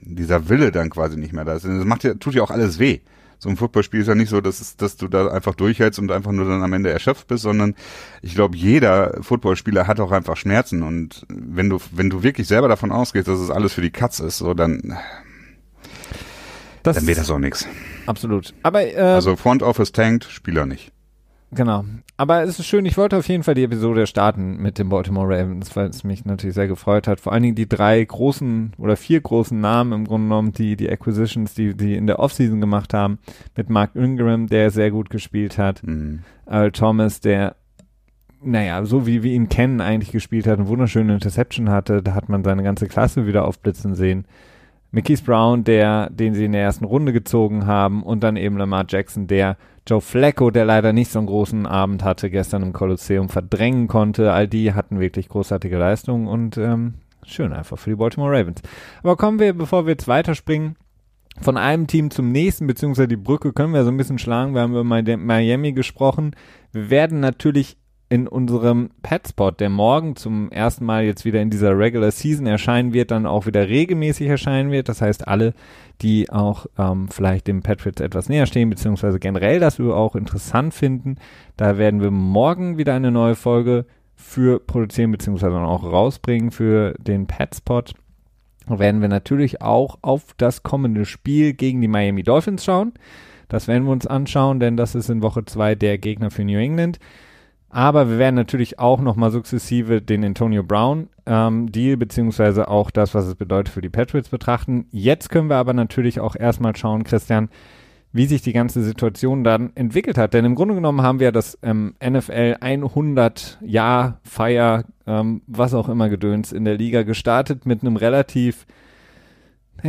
dieser 0.00 0.48
Wille 0.48 0.72
dann 0.72 0.90
quasi 0.90 1.16
nicht 1.16 1.32
mehr 1.32 1.44
da 1.44 1.54
ist, 1.54 1.64
das 1.64 1.84
macht 1.84 2.04
ja, 2.04 2.14
tut 2.14 2.34
ja 2.34 2.42
auch 2.42 2.50
alles 2.50 2.78
weh 2.78 3.00
so 3.38 3.48
ein 3.48 3.56
Footballspiel 3.56 4.00
ist 4.00 4.06
ja 4.06 4.14
nicht 4.14 4.30
so, 4.30 4.40
dass, 4.40 4.60
es, 4.60 4.76
dass 4.76 4.96
du 4.96 5.08
da 5.08 5.28
einfach 5.28 5.54
durchhältst 5.54 5.98
und 5.98 6.10
einfach 6.10 6.32
nur 6.32 6.48
dann 6.48 6.62
am 6.62 6.72
Ende 6.72 6.90
erschöpft 6.90 7.28
bist, 7.28 7.42
sondern 7.42 7.74
ich 8.22 8.34
glaube, 8.34 8.56
jeder 8.56 9.18
Footballspieler 9.22 9.86
hat 9.86 10.00
auch 10.00 10.12
einfach 10.12 10.36
Schmerzen 10.36 10.82
und 10.82 11.26
wenn 11.28 11.68
du, 11.68 11.78
wenn 11.92 12.10
du 12.10 12.22
wirklich 12.22 12.48
selber 12.48 12.68
davon 12.68 12.92
ausgehst, 12.92 13.28
dass 13.28 13.38
es 13.38 13.50
alles 13.50 13.72
für 13.74 13.82
die 13.82 13.90
Katz 13.90 14.20
ist, 14.20 14.38
so 14.38 14.54
dann, 14.54 14.96
das 16.82 16.96
dann 16.96 17.06
wird 17.06 17.18
das 17.18 17.30
auch 17.30 17.38
nichts. 17.38 17.66
Absolut. 18.06 18.54
Aber 18.62 18.82
äh, 18.82 18.96
also 18.96 19.36
Front 19.36 19.62
Office 19.62 19.92
tankt, 19.92 20.24
Spieler 20.24 20.66
nicht. 20.66 20.93
Genau. 21.54 21.84
Aber 22.16 22.42
es 22.42 22.58
ist 22.58 22.66
schön, 22.66 22.86
ich 22.86 22.96
wollte 22.96 23.16
auf 23.16 23.28
jeden 23.28 23.42
Fall 23.42 23.54
die 23.54 23.64
Episode 23.64 24.06
starten 24.06 24.56
mit 24.56 24.78
den 24.78 24.88
Baltimore 24.88 25.26
Ravens, 25.28 25.74
weil 25.74 25.88
es 25.88 26.04
mich 26.04 26.24
natürlich 26.24 26.54
sehr 26.54 26.68
gefreut 26.68 27.08
hat. 27.08 27.20
Vor 27.20 27.32
allen 27.32 27.42
Dingen 27.42 27.54
die 27.54 27.68
drei 27.68 28.04
großen 28.04 28.72
oder 28.78 28.96
vier 28.96 29.20
großen 29.20 29.60
Namen 29.60 29.92
im 29.92 30.04
Grunde 30.06 30.26
genommen, 30.26 30.52
die, 30.52 30.76
die 30.76 30.90
Acquisitions, 30.90 31.54
die, 31.54 31.74
die 31.74 31.94
in 31.94 32.06
der 32.06 32.18
Offseason 32.18 32.60
gemacht 32.60 32.94
haben, 32.94 33.18
mit 33.56 33.70
Mark 33.70 33.94
Ingram, 33.94 34.46
der 34.46 34.70
sehr 34.70 34.90
gut 34.90 35.10
gespielt 35.10 35.58
hat, 35.58 35.82
mhm. 35.84 36.20
Earl 36.46 36.72
Thomas, 36.72 37.20
der 37.20 37.56
naja, 38.46 38.84
so 38.84 39.06
wie 39.06 39.22
wir 39.22 39.32
ihn 39.32 39.48
kennen, 39.48 39.80
eigentlich 39.80 40.12
gespielt 40.12 40.46
hat, 40.46 40.58
eine 40.58 40.68
wunderschöne 40.68 41.14
Interception 41.14 41.70
hatte, 41.70 42.02
da 42.02 42.14
hat 42.14 42.28
man 42.28 42.44
seine 42.44 42.62
ganze 42.62 42.88
Klasse 42.88 43.26
wieder 43.26 43.46
aufblitzen 43.46 43.94
sehen. 43.94 44.26
Mickey's 44.90 45.22
Brown, 45.22 45.64
der, 45.64 46.10
den 46.10 46.34
sie 46.34 46.44
in 46.44 46.52
der 46.52 46.62
ersten 46.62 46.84
Runde 46.84 47.12
gezogen 47.12 47.66
haben, 47.66 48.02
und 48.02 48.22
dann 48.22 48.36
eben 48.36 48.56
Lamar 48.58 48.84
Jackson, 48.86 49.26
der 49.26 49.56
Joe 49.86 50.00
Flacco, 50.00 50.50
der 50.50 50.64
leider 50.64 50.92
nicht 50.92 51.10
so 51.10 51.18
einen 51.18 51.28
großen 51.28 51.66
Abend 51.66 52.02
hatte, 52.04 52.30
gestern 52.30 52.62
im 52.62 52.72
Kolosseum 52.72 53.28
verdrängen 53.28 53.86
konnte. 53.86 54.32
All 54.32 54.48
die 54.48 54.72
hatten 54.72 54.98
wirklich 54.98 55.28
großartige 55.28 55.76
Leistungen 55.76 56.26
und 56.26 56.56
ähm, 56.56 56.94
schön 57.24 57.52
einfach 57.52 57.78
für 57.78 57.90
die 57.90 57.96
Baltimore 57.96 58.32
Ravens. 58.32 58.62
Aber 59.02 59.16
kommen 59.16 59.38
wir, 59.38 59.52
bevor 59.52 59.84
wir 59.84 59.92
jetzt 59.92 60.08
weiterspringen, 60.08 60.76
von 61.40 61.56
einem 61.56 61.86
Team 61.86 62.10
zum 62.10 62.32
nächsten, 62.32 62.66
beziehungsweise 62.66 63.08
die 63.08 63.16
Brücke 63.16 63.52
können 63.52 63.74
wir 63.74 63.84
so 63.84 63.90
ein 63.90 63.96
bisschen 63.96 64.18
schlagen. 64.18 64.54
Wir 64.54 64.62
haben 64.62 64.72
über 64.72 64.84
Miami 64.84 65.72
gesprochen. 65.72 66.34
Wir 66.72 66.90
werden 66.90 67.20
natürlich 67.20 67.76
in 68.08 68.28
unserem 68.28 68.90
Petspot, 69.02 69.60
der 69.60 69.70
morgen 69.70 70.14
zum 70.14 70.50
ersten 70.52 70.84
Mal 70.84 71.04
jetzt 71.04 71.24
wieder 71.24 71.40
in 71.40 71.50
dieser 71.50 71.76
Regular 71.76 72.10
Season 72.10 72.46
erscheinen 72.46 72.92
wird, 72.92 73.10
dann 73.10 73.26
auch 73.26 73.46
wieder 73.46 73.68
regelmäßig 73.68 74.28
erscheinen 74.28 74.70
wird. 74.70 74.88
Das 74.88 75.00
heißt, 75.00 75.26
alle, 75.26 75.54
die 76.02 76.30
auch 76.30 76.66
ähm, 76.78 77.08
vielleicht 77.08 77.46
dem 77.46 77.62
Patriots 77.62 78.00
etwas 78.00 78.28
näher 78.28 78.46
stehen, 78.46 78.70
beziehungsweise 78.70 79.18
generell 79.18 79.58
das 79.58 79.80
auch 79.80 80.14
interessant 80.16 80.74
finden, 80.74 81.16
da 81.56 81.78
werden 81.78 82.02
wir 82.02 82.10
morgen 82.10 82.78
wieder 82.78 82.94
eine 82.94 83.10
neue 83.10 83.34
Folge 83.34 83.86
für 84.16 84.60
produzieren, 84.60 85.10
beziehungsweise 85.10 85.56
auch 85.56 85.84
rausbringen 85.84 86.50
für 86.50 86.94
den 86.98 87.26
Petspot. 87.26 87.94
Werden 88.66 89.00
wir 89.00 89.08
natürlich 89.08 89.60
auch 89.60 89.98
auf 90.02 90.34
das 90.36 90.62
kommende 90.62 91.04
Spiel 91.04 91.52
gegen 91.52 91.80
die 91.80 91.88
Miami 91.88 92.22
Dolphins 92.22 92.64
schauen. 92.64 92.92
Das 93.48 93.68
werden 93.68 93.84
wir 93.84 93.92
uns 93.92 94.06
anschauen, 94.06 94.60
denn 94.60 94.76
das 94.76 94.94
ist 94.94 95.10
in 95.10 95.22
Woche 95.22 95.44
zwei 95.44 95.74
der 95.74 95.98
Gegner 95.98 96.30
für 96.30 96.44
New 96.44 96.58
England. 96.58 96.98
Aber 97.74 98.08
wir 98.08 98.18
werden 98.18 98.36
natürlich 98.36 98.78
auch 98.78 99.00
nochmal 99.00 99.32
sukzessive 99.32 100.00
den 100.00 100.24
Antonio 100.24 100.62
Brown 100.62 101.08
ähm, 101.26 101.72
Deal 101.72 101.96
beziehungsweise 101.96 102.68
auch 102.68 102.92
das, 102.92 103.14
was 103.16 103.26
es 103.26 103.34
bedeutet 103.34 103.74
für 103.74 103.80
die 103.80 103.88
Patriots 103.88 104.28
betrachten. 104.28 104.86
Jetzt 104.92 105.28
können 105.28 105.50
wir 105.50 105.56
aber 105.56 105.72
natürlich 105.72 106.20
auch 106.20 106.36
erstmal 106.36 106.76
schauen, 106.76 107.02
Christian, 107.02 107.48
wie 108.12 108.26
sich 108.26 108.42
die 108.42 108.52
ganze 108.52 108.84
Situation 108.84 109.42
dann 109.42 109.72
entwickelt 109.74 110.18
hat. 110.18 110.34
Denn 110.34 110.44
im 110.44 110.54
Grunde 110.54 110.76
genommen 110.76 111.02
haben 111.02 111.18
wir 111.18 111.32
das 111.32 111.58
ähm, 111.64 111.96
NFL 112.00 112.58
100 112.60 113.58
Jahr 113.60 114.20
Feier, 114.22 114.84
ähm, 115.08 115.42
was 115.48 115.74
auch 115.74 115.88
immer 115.88 116.08
Gedöns 116.08 116.52
in 116.52 116.64
der 116.64 116.76
Liga 116.76 117.02
gestartet 117.02 117.66
mit 117.66 117.82
einem 117.82 117.96
relativ 117.96 118.66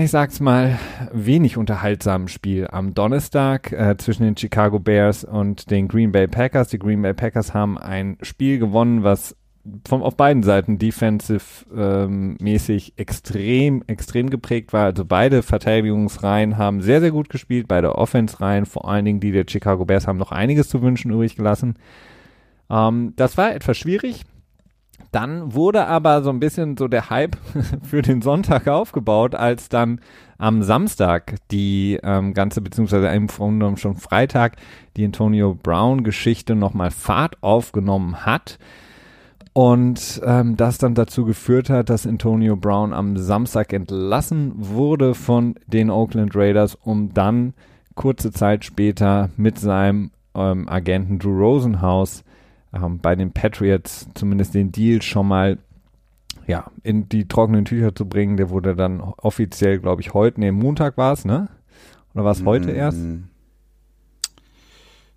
ich 0.03 0.11
sag's 0.11 0.41
mal, 0.41 0.77
wenig 1.13 1.55
unterhaltsamen 1.55 2.27
Spiel 2.27 2.67
am 2.69 2.93
Donnerstag 2.93 3.71
äh, 3.71 3.95
zwischen 3.97 4.23
den 4.23 4.35
Chicago 4.35 4.77
Bears 4.77 5.23
und 5.23 5.71
den 5.71 5.87
Green 5.87 6.11
Bay 6.11 6.27
Packers. 6.27 6.67
Die 6.67 6.79
Green 6.79 7.01
Bay 7.01 7.13
Packers 7.13 7.53
haben 7.53 7.77
ein 7.77 8.17
Spiel 8.21 8.59
gewonnen, 8.59 9.03
was 9.03 9.37
von, 9.87 10.01
auf 10.01 10.17
beiden 10.17 10.43
Seiten 10.43 10.77
defensive 10.77 11.65
ähm, 11.73 12.35
extrem, 12.97 13.83
extrem 13.87 14.29
geprägt 14.29 14.73
war. 14.73 14.83
Also 14.83 15.05
beide 15.05 15.41
Verteidigungsreihen 15.41 16.57
haben 16.57 16.81
sehr, 16.81 16.99
sehr 16.99 17.11
gut 17.11 17.29
gespielt. 17.29 17.69
Beide 17.69 17.95
Offense-Reihen, 17.95 18.65
vor 18.65 18.89
allen 18.89 19.05
Dingen 19.05 19.21
die 19.21 19.31
der 19.31 19.45
Chicago 19.47 19.85
Bears, 19.85 20.07
haben 20.07 20.17
noch 20.17 20.33
einiges 20.33 20.67
zu 20.67 20.81
wünschen 20.81 21.11
übrig 21.11 21.37
gelassen. 21.37 21.75
Ähm, 22.69 23.13
das 23.15 23.37
war 23.37 23.55
etwas 23.55 23.77
schwierig. 23.77 24.23
Dann 25.15 25.53
wurde 25.53 25.87
aber 25.87 26.23
so 26.23 26.29
ein 26.29 26.41
bisschen 26.41 26.75
so 26.75 26.89
der 26.89 27.09
Hype 27.09 27.37
für 27.83 28.01
den 28.01 28.21
Sonntag 28.21 28.67
aufgebaut, 28.67 29.33
als 29.33 29.69
dann 29.69 30.01
am 30.37 30.61
Samstag 30.61 31.35
die 31.51 31.97
ähm, 32.03 32.33
ganze, 32.33 32.59
beziehungsweise 32.59 33.07
im 33.07 33.27
Grunde 33.27 33.77
schon 33.77 33.95
Freitag, 33.95 34.57
die 34.97 35.05
Antonio 35.05 35.55
Brown 35.55 36.03
Geschichte 36.03 36.53
nochmal 36.53 36.91
Fahrt 36.91 37.41
aufgenommen 37.41 38.25
hat. 38.25 38.59
Und 39.53 40.21
ähm, 40.25 40.57
das 40.57 40.79
dann 40.79 40.95
dazu 40.95 41.23
geführt 41.23 41.69
hat, 41.69 41.89
dass 41.89 42.05
Antonio 42.05 42.57
Brown 42.57 42.91
am 42.91 43.15
Samstag 43.15 43.71
entlassen 43.71 44.51
wurde 44.57 45.13
von 45.13 45.55
den 45.65 45.91
Oakland 45.91 46.35
Raiders, 46.35 46.75
um 46.75 47.13
dann 47.13 47.53
kurze 47.95 48.33
Zeit 48.33 48.65
später 48.65 49.29
mit 49.37 49.59
seinem 49.59 50.11
ähm, 50.35 50.67
Agenten 50.67 51.19
Drew 51.19 51.39
Rosenhaus 51.39 52.24
ähm, 52.75 52.99
bei 52.99 53.15
den 53.15 53.31
Patriots 53.31 54.07
zumindest 54.13 54.53
den 54.53 54.71
Deal 54.71 55.01
schon 55.01 55.27
mal 55.27 55.57
ja, 56.47 56.69
in 56.83 57.09
die 57.09 57.27
trockenen 57.27 57.65
Tücher 57.65 57.95
zu 57.95 58.07
bringen. 58.07 58.37
Der 58.37 58.49
wurde 58.49 58.75
dann 58.75 59.01
offiziell, 59.01 59.79
glaube 59.79 60.01
ich, 60.01 60.13
heute, 60.13 60.39
nee, 60.39 60.51
Montag 60.51 60.97
war 60.97 61.13
es, 61.13 61.25
ne? 61.25 61.49
Oder 62.13 62.23
war 62.23 62.31
es 62.31 62.45
heute 62.45 62.71
mm. 62.71 62.75
erst? 62.75 62.99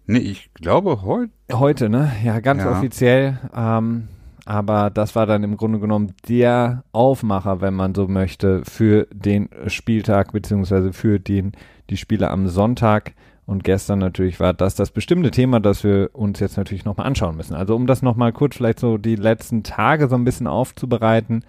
Nee, 0.07 0.19
ich 0.19 0.51
glaube 0.55 1.03
heute. 1.03 1.33
Heute, 1.53 1.89
ne? 1.91 2.11
Ja, 2.25 2.41
ganz 2.41 2.63
ja. 2.63 2.73
offiziell. 2.73 3.39
Ähm, 3.55 4.09
aber 4.47 4.89
das 4.89 5.15
war 5.15 5.27
dann 5.27 5.45
im 5.45 5.59
Grunde 5.59 5.79
genommen 5.79 6.15
der 6.29 6.83
Aufmacher, 6.93 7.61
wenn 7.61 7.75
man 7.75 7.95
so 7.95 8.09
möchte, 8.09 8.63
für 8.65 9.07
den 9.13 9.51
Spieltag 9.67 10.33
beziehungsweise 10.33 10.95
für 10.95 11.21
den, 11.21 11.53
die 11.91 11.99
Spiele 11.99 12.31
am 12.31 12.49
Sonntag. 12.49 13.13
Und 13.49 13.65
gestern 13.65 13.99
natürlich 13.99 14.41
war 14.41 14.53
das 14.53 14.75
das 14.75 14.91
bestimmte 14.91 15.31
Thema, 15.31 15.59
das 15.59 15.83
wir 15.83 16.11
uns 16.13 16.39
jetzt 16.39 16.59
natürlich 16.59 16.85
nochmal 16.85 17.07
anschauen 17.07 17.35
müssen. 17.35 17.55
Also 17.55 17.75
um 17.75 17.87
das 17.87 18.03
nochmal 18.03 18.31
kurz 18.31 18.57
vielleicht 18.57 18.79
so 18.79 18.99
die 18.99 19.17
letzten 19.17 19.63
Tage 19.63 20.07
so 20.09 20.17
ein 20.17 20.25
bisschen 20.25 20.47
aufzubereiten. 20.47 21.47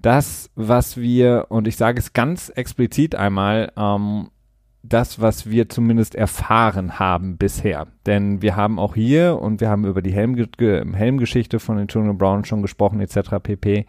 Das, 0.00 0.48
was 0.54 0.96
wir, 0.96 1.44
und 1.50 1.68
ich 1.68 1.76
sage 1.76 1.98
es 1.98 2.14
ganz 2.14 2.48
explizit 2.48 3.16
einmal, 3.16 3.70
ähm, 3.76 4.30
das, 4.82 5.20
was 5.20 5.50
wir 5.50 5.68
zumindest 5.68 6.14
erfahren 6.14 6.98
haben 6.98 7.36
bisher. 7.36 7.86
Denn 8.06 8.40
wir 8.40 8.56
haben 8.56 8.78
auch 8.78 8.94
hier 8.94 9.38
und 9.38 9.60
wir 9.60 9.68
haben 9.68 9.84
über 9.84 10.00
die 10.00 10.14
Helm 10.14 10.38
Helmgeschichte 10.94 11.58
von 11.60 11.76
Antonio 11.76 12.14
Brown 12.14 12.46
schon 12.46 12.62
gesprochen 12.62 12.98
etc. 13.00 13.42
pp. 13.42 13.84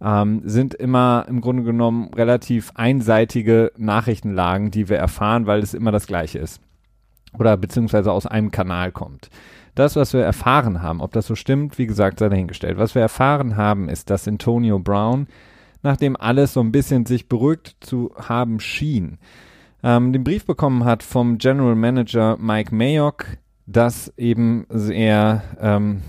Ähm, 0.00 0.40
sind 0.46 0.72
immer 0.72 1.26
im 1.28 1.42
Grunde 1.42 1.62
genommen 1.62 2.14
relativ 2.14 2.72
einseitige 2.74 3.70
Nachrichtenlagen, 3.76 4.70
die 4.70 4.88
wir 4.88 4.96
erfahren, 4.96 5.44
weil 5.44 5.60
es 5.60 5.74
immer 5.74 5.92
das 5.92 6.06
Gleiche 6.06 6.38
ist 6.38 6.62
oder 7.38 7.56
beziehungsweise 7.56 8.12
aus 8.12 8.26
einem 8.26 8.50
Kanal 8.50 8.92
kommt. 8.92 9.30
Das, 9.74 9.96
was 9.96 10.12
wir 10.12 10.22
erfahren 10.22 10.82
haben, 10.82 11.00
ob 11.00 11.12
das 11.12 11.26
so 11.26 11.34
stimmt, 11.34 11.78
wie 11.78 11.86
gesagt, 11.86 12.18
sei 12.18 12.28
dahingestellt. 12.28 12.78
Was 12.78 12.94
wir 12.94 13.02
erfahren 13.02 13.56
haben, 13.56 13.88
ist, 13.88 14.10
dass 14.10 14.28
Antonio 14.28 14.78
Brown, 14.78 15.26
nachdem 15.82 16.16
alles 16.16 16.54
so 16.54 16.60
ein 16.60 16.72
bisschen 16.72 17.06
sich 17.06 17.28
beruhigt 17.28 17.76
zu 17.80 18.12
haben 18.16 18.60
schien, 18.60 19.18
ähm, 19.82 20.12
den 20.12 20.24
Brief 20.24 20.44
bekommen 20.44 20.84
hat 20.84 21.02
vom 21.02 21.38
General 21.38 21.74
Manager 21.74 22.36
Mike 22.38 22.74
Mayock, 22.74 23.26
dass 23.66 24.12
eben 24.18 24.66
er 24.68 25.42
ähm, 25.60 26.02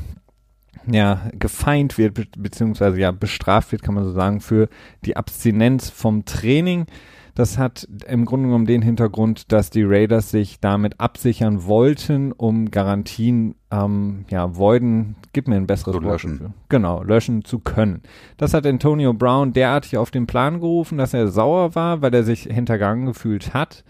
ja, 0.88 1.30
gefeind 1.34 1.98
wird, 1.98 2.16
be 2.16 2.26
beziehungsweise 2.38 3.00
ja 3.00 3.12
bestraft 3.12 3.72
wird, 3.72 3.84
kann 3.84 3.96
man 3.96 4.04
so 4.04 4.12
sagen, 4.12 4.42
für 4.42 4.68
die 5.06 5.16
Abstinenz 5.16 5.90
vom 5.90 6.26
Training. 6.26 6.88
Das 7.36 7.58
hat 7.58 7.88
im 8.08 8.26
Grunde 8.26 8.48
genommen 8.48 8.66
den 8.66 8.82
Hintergrund, 8.82 9.52
dass 9.52 9.70
die 9.70 9.84
Raiders 9.84 10.32
sich 10.32 10.60
damit 10.60 11.00
absichern 11.00 11.66
wollten, 11.66 12.32
um 12.32 12.72
Garantien, 12.72 13.56
ähm, 13.72 14.26
ja, 14.30 14.56
voiden, 14.58 15.16
gib 15.34 15.48
mir 15.48 15.56
ein 15.56 15.68
besseres 15.68 15.96
Wort. 15.96 16.04
Löschen. 16.04 16.54
Genau, 16.70 17.04
löschen 17.04 17.46
zu 17.46 17.60
können. 17.60 18.02
Das 18.38 18.54
hat 18.54 18.66
Antonio 18.66 19.14
Brown 19.14 19.54
derartig 19.54 19.98
auf 19.98 20.12
den 20.12 20.28
Plan 20.28 20.60
gerufen, 20.60 20.98
dass 20.98 21.14
er 21.14 21.28
sauer 21.30 21.76
war, 21.76 22.02
weil 22.02 22.14
er 22.14 22.24
sich 22.24 22.44
hintergangen 22.44 23.06
gefühlt 23.06 23.54
hat 23.54 23.84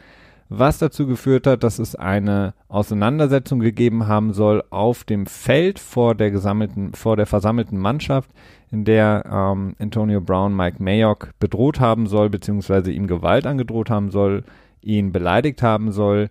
was 0.54 0.80
dazu 0.80 1.08
geführt 1.08 1.48
hat, 1.48 1.64
dass 1.64 1.80
es 1.80 1.96
eine 1.96 2.54
Auseinandersetzung 2.68 3.62
gegeben 3.62 4.08
haben 4.08 4.34
soll 4.34 4.62
auf 4.70 5.06
dem 5.06 5.26
Feld 5.26 5.80
vor 5.80 6.14
der 6.14 6.30
gesammelten, 6.30 6.94
vor 6.94 7.16
der 7.16 7.26
versammelten 7.26 7.80
Mannschaft, 7.80 8.30
in 8.72 8.86
der 8.86 9.24
ähm, 9.30 9.75
Antonio 9.80 10.22
Brown 10.22 10.56
Mike 10.56 10.82
Mayock 10.82 11.32
bedroht 11.40 11.80
haben 11.80 12.08
soll, 12.08 12.30
beziehungsweise 12.30 12.92
ihm 12.92 13.08
Gewalt 13.08 13.46
angedroht 13.46 13.90
haben 13.90 14.12
soll, 14.12 14.44
ihn 14.82 15.12
beleidigt 15.12 15.62
haben 15.62 15.92
soll, 15.92 16.30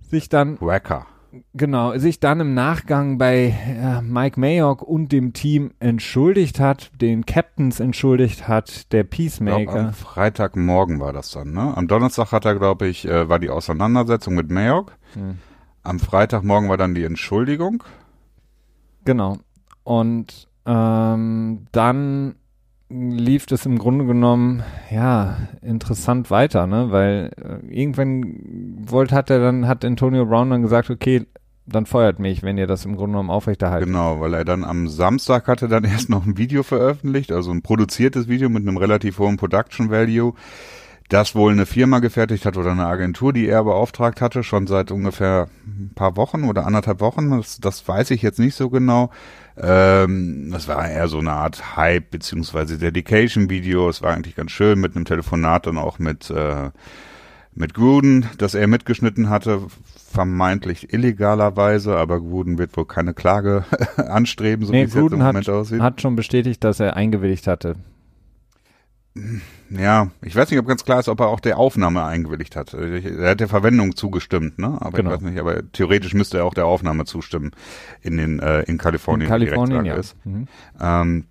sich 0.00 0.28
dann 0.28 0.60
Wacker. 0.60 1.06
Genau, 1.54 1.96
sich 1.96 2.18
dann 2.18 2.40
im 2.40 2.54
Nachgang 2.54 3.16
bei 3.16 3.54
äh, 3.64 4.02
Mike 4.02 4.38
Mayock 4.38 4.82
und 4.82 5.12
dem 5.12 5.32
Team 5.32 5.70
entschuldigt 5.78 6.58
hat, 6.58 6.90
den 7.00 7.24
Captains 7.24 7.78
entschuldigt 7.78 8.48
hat, 8.48 8.92
der 8.92 9.04
Peacemaker. 9.04 9.64
Glaub, 9.64 9.76
am 9.76 9.92
Freitagmorgen 9.92 10.98
war 10.98 11.12
das 11.12 11.30
dann, 11.30 11.52
ne? 11.52 11.76
Am 11.76 11.86
Donnerstag 11.86 12.32
hat 12.32 12.46
er, 12.46 12.56
glaube 12.56 12.88
ich, 12.88 13.06
äh, 13.06 13.28
war 13.28 13.38
die 13.38 13.50
Auseinandersetzung 13.50 14.34
mit 14.34 14.50
Mayock. 14.50 14.96
Hm. 15.14 15.38
Am 15.84 16.00
Freitagmorgen 16.00 16.68
war 16.68 16.76
dann 16.76 16.96
die 16.96 17.04
Entschuldigung. 17.04 17.84
Genau. 19.04 19.38
Und 19.84 20.48
ähm, 20.66 21.66
dann 21.72 22.34
lief 22.90 23.46
das 23.46 23.66
im 23.66 23.78
Grunde 23.78 24.04
genommen 24.04 24.64
ja 24.90 25.36
interessant 25.62 26.30
weiter, 26.30 26.66
ne? 26.66 26.90
Weil 26.90 27.30
äh, 27.36 27.66
irgendwann 27.72 28.34
wollte 28.90 29.14
hat 29.14 29.30
er 29.30 29.38
dann 29.38 29.68
hat 29.68 29.84
Antonio 29.84 30.26
Brown 30.26 30.50
dann 30.50 30.62
gesagt, 30.62 30.90
okay, 30.90 31.26
dann 31.66 31.86
feuert 31.86 32.18
mich, 32.18 32.42
wenn 32.42 32.58
ihr 32.58 32.66
das 32.66 32.84
im 32.84 32.96
Grunde 32.96 33.12
genommen 33.12 33.30
aufrechterhalten. 33.30 33.86
Genau, 33.86 34.20
weil 34.20 34.34
er 34.34 34.44
dann 34.44 34.64
am 34.64 34.88
Samstag 34.88 35.46
hatte 35.46 35.68
dann 35.68 35.84
erst 35.84 36.10
noch 36.10 36.26
ein 36.26 36.36
Video 36.36 36.62
veröffentlicht, 36.62 37.32
also 37.32 37.52
ein 37.52 37.62
produziertes 37.62 38.28
Video 38.28 38.48
mit 38.48 38.66
einem 38.66 38.76
relativ 38.76 39.18
hohen 39.20 39.36
Production 39.36 39.90
Value, 39.90 40.34
das 41.08 41.34
wohl 41.34 41.52
eine 41.52 41.66
Firma 41.66 41.98
gefertigt 41.98 42.44
hat 42.44 42.56
oder 42.56 42.72
eine 42.72 42.86
Agentur, 42.86 43.32
die 43.32 43.48
er 43.48 43.64
beauftragt 43.64 44.20
hatte, 44.20 44.42
schon 44.42 44.66
seit 44.66 44.90
ungefähr 44.90 45.48
ein 45.66 45.92
paar 45.94 46.16
Wochen 46.16 46.44
oder 46.44 46.66
anderthalb 46.66 47.00
Wochen. 47.00 47.30
Das, 47.30 47.58
das 47.58 47.86
weiß 47.86 48.10
ich 48.12 48.22
jetzt 48.22 48.38
nicht 48.38 48.54
so 48.54 48.70
genau. 48.70 49.10
Ähm, 49.56 50.50
das 50.52 50.68
war 50.68 50.88
eher 50.88 51.08
so 51.08 51.18
eine 51.18 51.32
Art 51.32 51.76
Hype 51.76 52.10
beziehungsweise 52.10 52.78
Dedication-Video. 52.78 53.88
Es 53.88 54.02
war 54.02 54.14
eigentlich 54.14 54.36
ganz 54.36 54.50
schön 54.50 54.80
mit 54.80 54.96
einem 54.96 55.04
Telefonat 55.04 55.66
dann 55.66 55.78
auch 55.78 55.98
mit 55.98 56.30
äh, 56.30 56.70
mit 57.54 57.74
Gruden, 57.74 58.26
das 58.38 58.54
er 58.54 58.66
mitgeschnitten 58.66 59.28
hatte, 59.28 59.62
vermeintlich 60.10 60.92
illegalerweise, 60.92 61.96
aber 61.96 62.20
Gruden 62.20 62.58
wird 62.58 62.76
wohl 62.76 62.86
keine 62.86 63.14
Klage 63.14 63.64
anstreben, 63.96 64.66
so 64.66 64.72
nee, 64.72 64.82
wie 64.82 64.84
es 64.84 64.94
jetzt 64.94 65.12
im 65.12 65.18
Moment 65.18 65.48
aussieht. 65.48 65.80
hat 65.80 66.00
schon 66.00 66.16
bestätigt, 66.16 66.62
dass 66.64 66.80
er 66.80 66.96
eingewilligt 66.96 67.46
hatte. 67.46 67.76
Ja, 69.70 70.10
ich 70.22 70.36
weiß 70.36 70.50
nicht, 70.50 70.60
ob 70.60 70.66
ganz 70.66 70.84
klar 70.84 71.00
ist, 71.00 71.08
ob 71.08 71.20
er 71.20 71.28
auch 71.28 71.40
der 71.40 71.58
Aufnahme 71.58 72.04
eingewilligt 72.04 72.54
hat. 72.54 72.74
Er 72.74 73.30
hat 73.30 73.40
der 73.40 73.48
Verwendung 73.48 73.96
zugestimmt, 73.96 74.58
ne? 74.58 74.78
Aber 74.80 74.96
genau. 74.96 75.10
ich 75.10 75.16
weiß 75.16 75.22
nicht, 75.22 75.40
aber 75.40 75.70
theoretisch 75.72 76.14
müsste 76.14 76.38
er 76.38 76.44
auch 76.44 76.54
der 76.54 76.66
Aufnahme 76.66 77.04
zustimmen 77.04 77.50
in 78.02 78.16
den 78.16 78.38
äh, 78.38 78.62
in 78.62 78.78
Kalifornien. 78.78 79.26
In 79.26 79.28
Kalifornien, 79.28 79.84
ja. 79.84 79.96
Ist. 79.96 80.14
Mhm. 80.24 80.46
Ähm, 80.80 81.24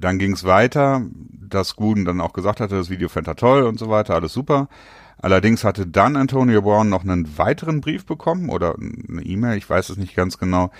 dann 0.00 0.18
ging 0.18 0.32
es 0.32 0.44
weiter, 0.44 1.02
dass 1.12 1.76
Gooden 1.76 2.04
dann 2.04 2.20
auch 2.20 2.32
gesagt 2.32 2.60
hatte, 2.60 2.76
das 2.76 2.90
Video 2.90 3.08
fände 3.08 3.30
er 3.30 3.36
toll 3.36 3.62
und 3.64 3.78
so 3.78 3.88
weiter, 3.90 4.14
alles 4.14 4.32
super. 4.32 4.68
Allerdings 5.18 5.62
hatte 5.62 5.86
dann 5.86 6.16
Antonio 6.16 6.62
Brown 6.62 6.88
noch 6.88 7.04
einen 7.04 7.38
weiteren 7.38 7.80
Brief 7.80 8.04
bekommen 8.06 8.48
oder 8.48 8.74
eine 8.76 9.22
E-Mail, 9.22 9.56
ich 9.56 9.70
weiß 9.70 9.90
es 9.90 9.96
nicht 9.96 10.16
ganz 10.16 10.36
genau, 10.38 10.72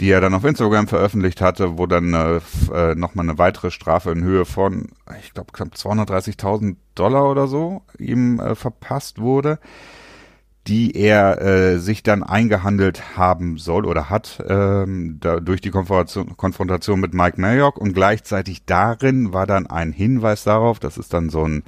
die 0.00 0.10
er 0.10 0.20
dann 0.20 0.34
auf 0.34 0.44
Instagram 0.44 0.88
veröffentlicht 0.88 1.40
hatte, 1.40 1.78
wo 1.78 1.86
dann 1.86 2.14
äh, 2.14 2.40
äh, 2.72 2.94
nochmal 2.94 3.28
eine 3.28 3.38
weitere 3.38 3.70
Strafe 3.70 4.10
in 4.10 4.24
Höhe 4.24 4.44
von, 4.44 4.88
ich 5.20 5.32
glaube, 5.34 5.52
knapp 5.52 5.74
230.000 5.74 6.76
Dollar 6.94 7.30
oder 7.30 7.46
so 7.46 7.82
ihm 7.98 8.40
äh, 8.40 8.54
verpasst 8.54 9.20
wurde, 9.20 9.58
die 10.66 10.96
er 10.96 11.42
äh, 11.42 11.78
sich 11.78 12.02
dann 12.02 12.22
eingehandelt 12.22 13.16
haben 13.16 13.58
soll 13.58 13.84
oder 13.84 14.08
hat 14.10 14.42
ähm, 14.48 15.18
da, 15.20 15.40
durch 15.40 15.60
die 15.60 15.70
Konfrontation, 15.70 16.36
Konfrontation 16.36 17.00
mit 17.00 17.14
Mike 17.14 17.40
Mayock. 17.40 17.78
Und 17.78 17.94
gleichzeitig 17.94 18.64
darin 18.64 19.32
war 19.32 19.46
dann 19.46 19.66
ein 19.66 19.92
Hinweis 19.92 20.44
darauf, 20.44 20.78
das 20.78 20.98
ist 20.98 21.12
dann 21.14 21.30
so 21.30 21.44
ein 21.44 21.64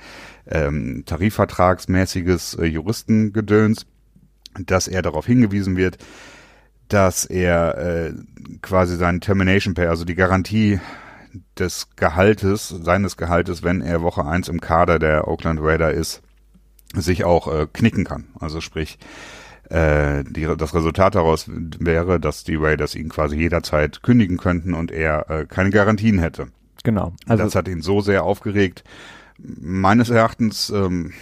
ähm, 0.46 1.02
tarifvertragsmäßiges 1.06 2.54
äh, 2.54 2.66
Juristengedöns, 2.66 3.86
dass 4.64 4.86
er 4.86 5.02
darauf 5.02 5.26
hingewiesen 5.26 5.76
wird, 5.76 5.98
dass 6.88 7.24
er 7.24 7.78
äh, 7.78 8.14
quasi 8.62 8.96
seinen 8.96 9.20
Termination 9.20 9.74
Pay, 9.74 9.86
also 9.86 10.04
die 10.04 10.14
Garantie 10.14 10.80
des 11.58 11.88
Gehaltes, 11.96 12.68
seines 12.68 13.16
Gehaltes, 13.16 13.62
wenn 13.62 13.80
er 13.80 14.02
Woche 14.02 14.24
eins 14.24 14.48
im 14.48 14.60
Kader 14.60 14.98
der 14.98 15.28
Oakland 15.28 15.60
Raider 15.62 15.92
ist, 15.92 16.22
sich 16.94 17.24
auch 17.24 17.52
äh, 17.52 17.66
knicken 17.72 18.04
kann. 18.04 18.26
Also 18.38 18.60
sprich, 18.60 18.98
äh, 19.70 20.24
die, 20.24 20.46
das 20.56 20.74
Resultat 20.74 21.14
daraus 21.14 21.46
wäre, 21.48 22.20
dass 22.20 22.44
die 22.44 22.56
Raiders 22.56 22.94
ihn 22.94 23.08
quasi 23.08 23.36
jederzeit 23.36 24.02
kündigen 24.02 24.36
könnten 24.36 24.74
und 24.74 24.90
er 24.90 25.30
äh, 25.30 25.46
keine 25.46 25.70
Garantien 25.70 26.18
hätte. 26.18 26.48
Genau. 26.82 27.14
Also 27.26 27.44
das 27.44 27.54
hat 27.54 27.68
ihn 27.68 27.80
so 27.80 28.00
sehr 28.00 28.24
aufgeregt. 28.24 28.84
Meines 29.38 30.10
Erachtens 30.10 30.70
ähm, 30.70 31.12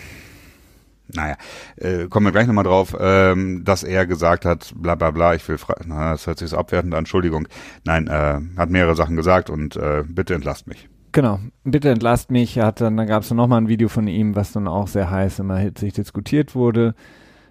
naja, 1.15 1.37
äh, 1.77 2.07
kommen 2.09 2.27
wir 2.27 2.33
gleich 2.33 2.47
nochmal 2.47 2.65
drauf, 2.65 2.97
ähm, 2.99 3.65
dass 3.65 3.83
er 3.83 4.07
gesagt 4.07 4.45
hat, 4.45 4.73
bla 4.77 4.95
bla 4.95 5.11
bla, 5.11 5.35
ich 5.35 5.47
will 5.49 5.57
na, 5.87 6.13
das 6.13 6.27
hört 6.27 6.39
sich 6.39 6.51
so 6.51 6.57
abwertend 6.57 6.95
an, 6.95 7.01
Entschuldigung. 7.01 7.49
Nein, 7.85 8.07
äh, 8.09 8.41
hat 8.57 8.71
mehrere 8.71 8.95
Sachen 8.95 9.17
gesagt 9.17 9.51
und 9.51 9.77
äh, 9.77 10.05
bitte 10.07 10.35
entlasst 10.35 10.67
mich. 10.67 10.89
Genau, 11.13 11.41
bitte 11.65 11.91
entlasst 11.91 12.31
mich. 12.31 12.59
Hat 12.59 12.81
dann, 12.81 12.97
dann 12.97 13.07
gab 13.07 13.23
es 13.23 13.31
nochmal 13.31 13.61
ein 13.61 13.69
Video 13.69 13.89
von 13.89 14.09
ihm, 14.09 14.35
was 14.35 14.53
dann 14.53 14.67
auch 14.67 14.89
sehr 14.89 15.11
heiß 15.11 15.41
immer 15.41 15.59
hitzig 15.59 15.93
diskutiert 15.93 16.55
wurde. 16.55 16.95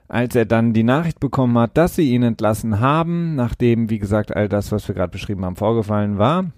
Als 0.08 0.36
er 0.36 0.46
dann 0.46 0.74
die 0.74 0.84
Nachricht 0.84 1.20
bekommen 1.20 1.58
hat, 1.58 1.78
dass 1.78 1.96
sie 1.96 2.10
ihn 2.10 2.24
entlassen 2.24 2.80
haben, 2.80 3.36
nachdem, 3.36 3.90
wie 3.90 4.00
gesagt, 4.00 4.36
all 4.36 4.50
das, 4.50 4.72
was 4.72 4.88
wir 4.88 4.96
gerade 4.96 5.12
beschrieben 5.12 5.46
haben, 5.46 5.56
vorgefallen 5.56 6.18
war, 6.18 6.52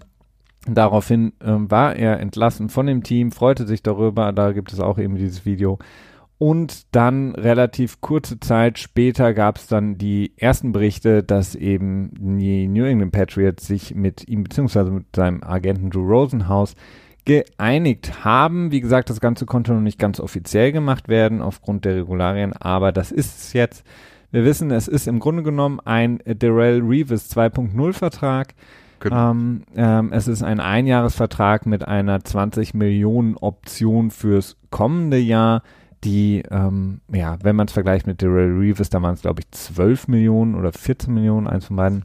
Daraufhin 0.66 1.32
äh, 1.40 1.52
war 1.56 1.94
er 1.94 2.20
entlassen 2.20 2.68
von 2.70 2.86
dem 2.86 3.02
Team, 3.02 3.32
freute 3.32 3.66
sich 3.66 3.82
darüber, 3.82 4.32
da 4.32 4.52
gibt 4.52 4.72
es 4.72 4.80
auch 4.80 4.98
eben 4.98 5.16
dieses 5.16 5.44
Video. 5.44 5.78
Und 6.38 6.94
dann 6.94 7.34
relativ 7.34 8.00
kurze 8.00 8.40
Zeit 8.40 8.78
später 8.78 9.34
gab 9.34 9.56
es 9.56 9.68
dann 9.68 9.98
die 9.98 10.32
ersten 10.36 10.72
Berichte, 10.72 11.22
dass 11.22 11.54
eben 11.54 12.10
die 12.18 12.66
New 12.66 12.84
England 12.84 13.12
Patriots 13.12 13.66
sich 13.66 13.94
mit 13.94 14.28
ihm 14.28 14.42
beziehungsweise 14.42 14.90
mit 14.90 15.06
seinem 15.14 15.42
Agenten 15.44 15.90
Drew 15.90 16.06
Rosenhaus 16.06 16.74
geeinigt 17.24 18.24
haben. 18.24 18.72
Wie 18.72 18.80
gesagt, 18.80 19.10
das 19.10 19.20
Ganze 19.20 19.46
konnte 19.46 19.72
noch 19.72 19.80
nicht 19.80 19.98
ganz 19.98 20.20
offiziell 20.20 20.72
gemacht 20.72 21.08
werden 21.08 21.40
aufgrund 21.40 21.84
der 21.84 21.96
Regularien, 21.96 22.52
aber 22.52 22.92
das 22.92 23.12
ist 23.12 23.38
es 23.38 23.52
jetzt. 23.52 23.84
Wir 24.30 24.44
wissen, 24.44 24.72
es 24.72 24.88
ist 24.88 25.06
im 25.06 25.20
Grunde 25.20 25.44
genommen 25.44 25.78
ein 25.84 26.18
Darrell 26.26 26.80
Reeves 26.82 27.30
2.0 27.34 27.92
Vertrag. 27.92 28.54
Genau. 28.98 29.30
Ähm, 29.30 29.62
ähm, 29.76 30.12
es 30.12 30.26
ist 30.28 30.42
ein 30.42 30.58
Einjahresvertrag 30.60 31.66
mit 31.66 31.86
einer 31.86 32.24
20 32.24 32.74
Millionen 32.74 33.36
Option 33.36 34.10
fürs 34.10 34.56
kommende 34.70 35.18
Jahr 35.18 35.62
die, 36.04 36.42
ähm, 36.50 37.00
ja, 37.12 37.38
wenn 37.42 37.56
man 37.56 37.66
es 37.66 37.72
vergleicht 37.72 38.06
mit 38.06 38.22
Darrell 38.22 38.52
Reeves, 38.56 38.90
da 38.90 39.00
waren 39.02 39.14
es, 39.14 39.22
glaube 39.22 39.40
ich, 39.40 39.50
12 39.50 40.08
Millionen 40.08 40.54
oder 40.54 40.72
14 40.72 41.12
Millionen, 41.12 41.46
eins 41.46 41.66
von 41.66 41.76
beiden. 41.76 42.04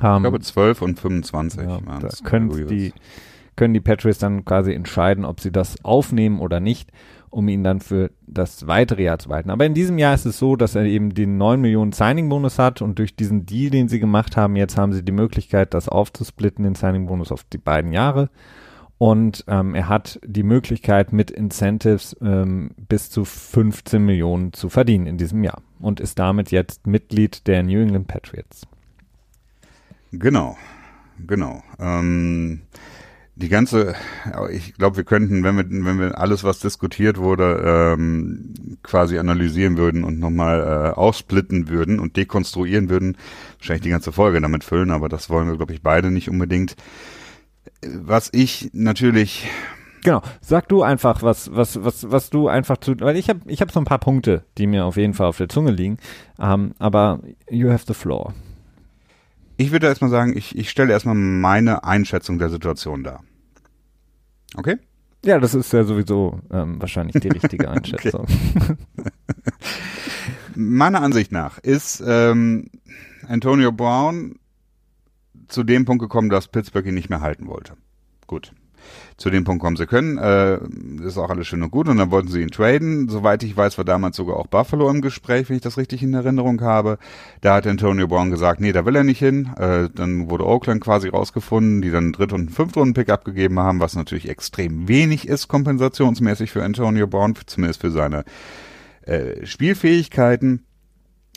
Ähm, 0.00 0.16
ich 0.16 0.22
glaube 0.22 0.40
12 0.40 0.82
und 0.82 1.00
25 1.00 1.62
ja, 1.62 1.78
da 2.00 2.08
können 2.24 2.66
die, 2.68 2.92
können 3.56 3.74
die 3.74 3.80
Patriots 3.80 4.18
dann 4.18 4.44
quasi 4.44 4.72
entscheiden, 4.72 5.24
ob 5.24 5.40
sie 5.40 5.52
das 5.52 5.84
aufnehmen 5.84 6.40
oder 6.40 6.60
nicht, 6.60 6.90
um 7.30 7.48
ihn 7.48 7.62
dann 7.62 7.80
für 7.80 8.10
das 8.26 8.66
weitere 8.66 9.04
Jahr 9.04 9.18
zu 9.18 9.28
behalten. 9.28 9.50
Aber 9.50 9.64
in 9.64 9.74
diesem 9.74 9.98
Jahr 9.98 10.14
ist 10.14 10.26
es 10.26 10.38
so, 10.38 10.56
dass 10.56 10.74
er 10.74 10.84
eben 10.84 11.14
den 11.14 11.38
9 11.38 11.60
Millionen 11.60 11.92
Signing-Bonus 11.92 12.58
hat 12.58 12.82
und 12.82 12.98
durch 12.98 13.16
diesen 13.16 13.46
Deal, 13.46 13.70
den 13.70 13.88
sie 13.88 14.00
gemacht 14.00 14.36
haben, 14.36 14.56
jetzt 14.56 14.76
haben 14.76 14.92
sie 14.92 15.04
die 15.04 15.12
Möglichkeit, 15.12 15.74
das 15.74 15.88
aufzusplitten, 15.88 16.64
den 16.64 16.74
Signing-Bonus 16.74 17.32
auf 17.32 17.44
die 17.44 17.58
beiden 17.58 17.92
Jahre. 17.92 18.30
Und 19.02 19.44
ähm, 19.48 19.74
er 19.74 19.88
hat 19.88 20.20
die 20.24 20.44
Möglichkeit, 20.44 21.12
mit 21.12 21.32
Incentives 21.32 22.16
ähm, 22.22 22.70
bis 22.76 23.10
zu 23.10 23.24
15 23.24 24.00
Millionen 24.00 24.52
zu 24.52 24.68
verdienen 24.68 25.06
in 25.06 25.18
diesem 25.18 25.42
Jahr 25.42 25.60
und 25.80 25.98
ist 25.98 26.20
damit 26.20 26.52
jetzt 26.52 26.86
Mitglied 26.86 27.48
der 27.48 27.64
New 27.64 27.82
England 27.82 28.06
Patriots. 28.06 28.64
Genau, 30.12 30.56
genau. 31.26 31.64
Ähm, 31.80 32.60
die 33.34 33.48
ganze, 33.48 33.96
ich 34.52 34.74
glaube, 34.74 34.98
wir 34.98 35.04
könnten, 35.04 35.42
wenn 35.42 35.56
wir, 35.56 35.64
wenn 35.68 35.98
wir 35.98 36.18
alles, 36.18 36.44
was 36.44 36.60
diskutiert 36.60 37.18
wurde, 37.18 37.94
ähm, 37.96 38.54
quasi 38.84 39.18
analysieren 39.18 39.78
würden 39.78 40.04
und 40.04 40.20
nochmal 40.20 40.60
äh, 40.60 40.96
aufsplitten 40.96 41.68
würden 41.68 41.98
und 41.98 42.16
dekonstruieren 42.16 42.88
würden, 42.88 43.16
wahrscheinlich 43.58 43.82
die 43.82 43.90
ganze 43.90 44.12
Folge 44.12 44.40
damit 44.40 44.62
füllen, 44.62 44.92
aber 44.92 45.08
das 45.08 45.28
wollen 45.28 45.48
wir, 45.48 45.56
glaube 45.56 45.72
ich, 45.72 45.82
beide 45.82 46.12
nicht 46.12 46.30
unbedingt 46.30 46.76
was 47.82 48.30
ich 48.32 48.70
natürlich 48.72 49.48
Genau. 50.04 50.20
Sag 50.40 50.68
du 50.68 50.82
einfach, 50.82 51.22
was, 51.22 51.54
was, 51.54 51.82
was, 51.84 52.10
was 52.10 52.30
du 52.30 52.48
einfach 52.48 52.76
zu, 52.78 52.98
weil 53.00 53.16
ich 53.16 53.28
habe, 53.28 53.40
ich 53.46 53.60
habe 53.60 53.72
so 53.72 53.80
ein 53.80 53.84
paar 53.84 54.00
Punkte, 54.00 54.44
die 54.58 54.66
mir 54.66 54.84
auf 54.84 54.96
jeden 54.96 55.14
Fall 55.14 55.28
auf 55.28 55.36
der 55.36 55.48
Zunge 55.48 55.70
liegen. 55.70 55.98
Um, 56.38 56.46
ähm, 56.46 56.74
aber 56.78 57.20
you 57.48 57.70
have 57.70 57.84
the 57.86 57.94
floor. 57.94 58.34
Ich 59.56 59.70
würde 59.70 59.86
erstmal 59.86 60.10
sagen, 60.10 60.36
ich, 60.36 60.58
ich 60.58 60.70
stelle 60.70 60.92
erstmal 60.92 61.14
meine 61.14 61.84
Einschätzung 61.84 62.38
der 62.38 62.50
Situation 62.50 63.04
dar. 63.04 63.22
Okay? 64.56 64.76
Ja, 65.24 65.38
das 65.38 65.54
ist 65.54 65.72
ja 65.72 65.84
sowieso 65.84 66.40
ähm, 66.50 66.80
wahrscheinlich 66.80 67.20
die 67.22 67.28
richtige 67.28 67.70
Einschätzung. 67.70 68.26
Meiner 70.56 71.00
Ansicht 71.00 71.30
nach 71.30 71.58
ist 71.58 72.02
ähm, 72.04 72.70
Antonio 73.28 73.70
Brown 73.70 74.34
zu 75.52 75.62
dem 75.62 75.84
Punkt 75.84 76.02
gekommen, 76.02 76.30
dass 76.30 76.48
Pittsburgh 76.48 76.86
ihn 76.86 76.94
nicht 76.94 77.10
mehr 77.10 77.20
halten 77.20 77.46
wollte. 77.46 77.74
Gut. 78.26 78.52
Zu 79.16 79.30
dem 79.30 79.44
Punkt 79.44 79.62
kommen 79.62 79.76
sie 79.76 79.86
können. 79.86 80.18
Äh, 80.18 80.58
ist 81.06 81.16
auch 81.16 81.30
alles 81.30 81.46
schön 81.46 81.62
und 81.62 81.70
gut. 81.70 81.88
Und 81.88 81.98
dann 81.98 82.10
wollten 82.10 82.28
sie 82.28 82.42
ihn 82.42 82.50
traden. 82.50 83.08
Soweit 83.08 83.42
ich 83.44 83.56
weiß, 83.56 83.78
war 83.78 83.84
damals 83.84 84.16
sogar 84.16 84.36
auch 84.36 84.48
Buffalo 84.48 84.90
im 84.90 85.00
Gespräch, 85.00 85.48
wenn 85.48 85.56
ich 85.56 85.62
das 85.62 85.78
richtig 85.78 86.02
in 86.02 86.14
Erinnerung 86.14 86.60
habe. 86.62 86.98
Da 87.40 87.54
hat 87.54 87.66
Antonio 87.66 88.08
Brown 88.08 88.30
gesagt, 88.30 88.60
nee, 88.60 88.72
da 88.72 88.84
will 88.84 88.96
er 88.96 89.04
nicht 89.04 89.20
hin. 89.20 89.50
Äh, 89.56 89.88
dann 89.94 90.30
wurde 90.30 90.46
Oakland 90.46 90.80
quasi 90.80 91.08
rausgefunden, 91.08 91.82
die 91.82 91.90
dann 91.90 92.04
einen 92.04 92.12
Dritt- 92.12 92.32
und 92.32 92.50
Fünftrunden-Pick 92.50 93.10
abgegeben 93.10 93.60
haben, 93.60 93.80
was 93.80 93.94
natürlich 93.94 94.28
extrem 94.28 94.88
wenig 94.88 95.28
ist, 95.28 95.46
kompensationsmäßig 95.46 96.50
für 96.50 96.64
Antonio 96.64 97.06
Brown, 97.06 97.34
zumindest 97.46 97.80
für 97.80 97.90
seine 97.90 98.24
äh, 99.02 99.46
Spielfähigkeiten. 99.46 100.64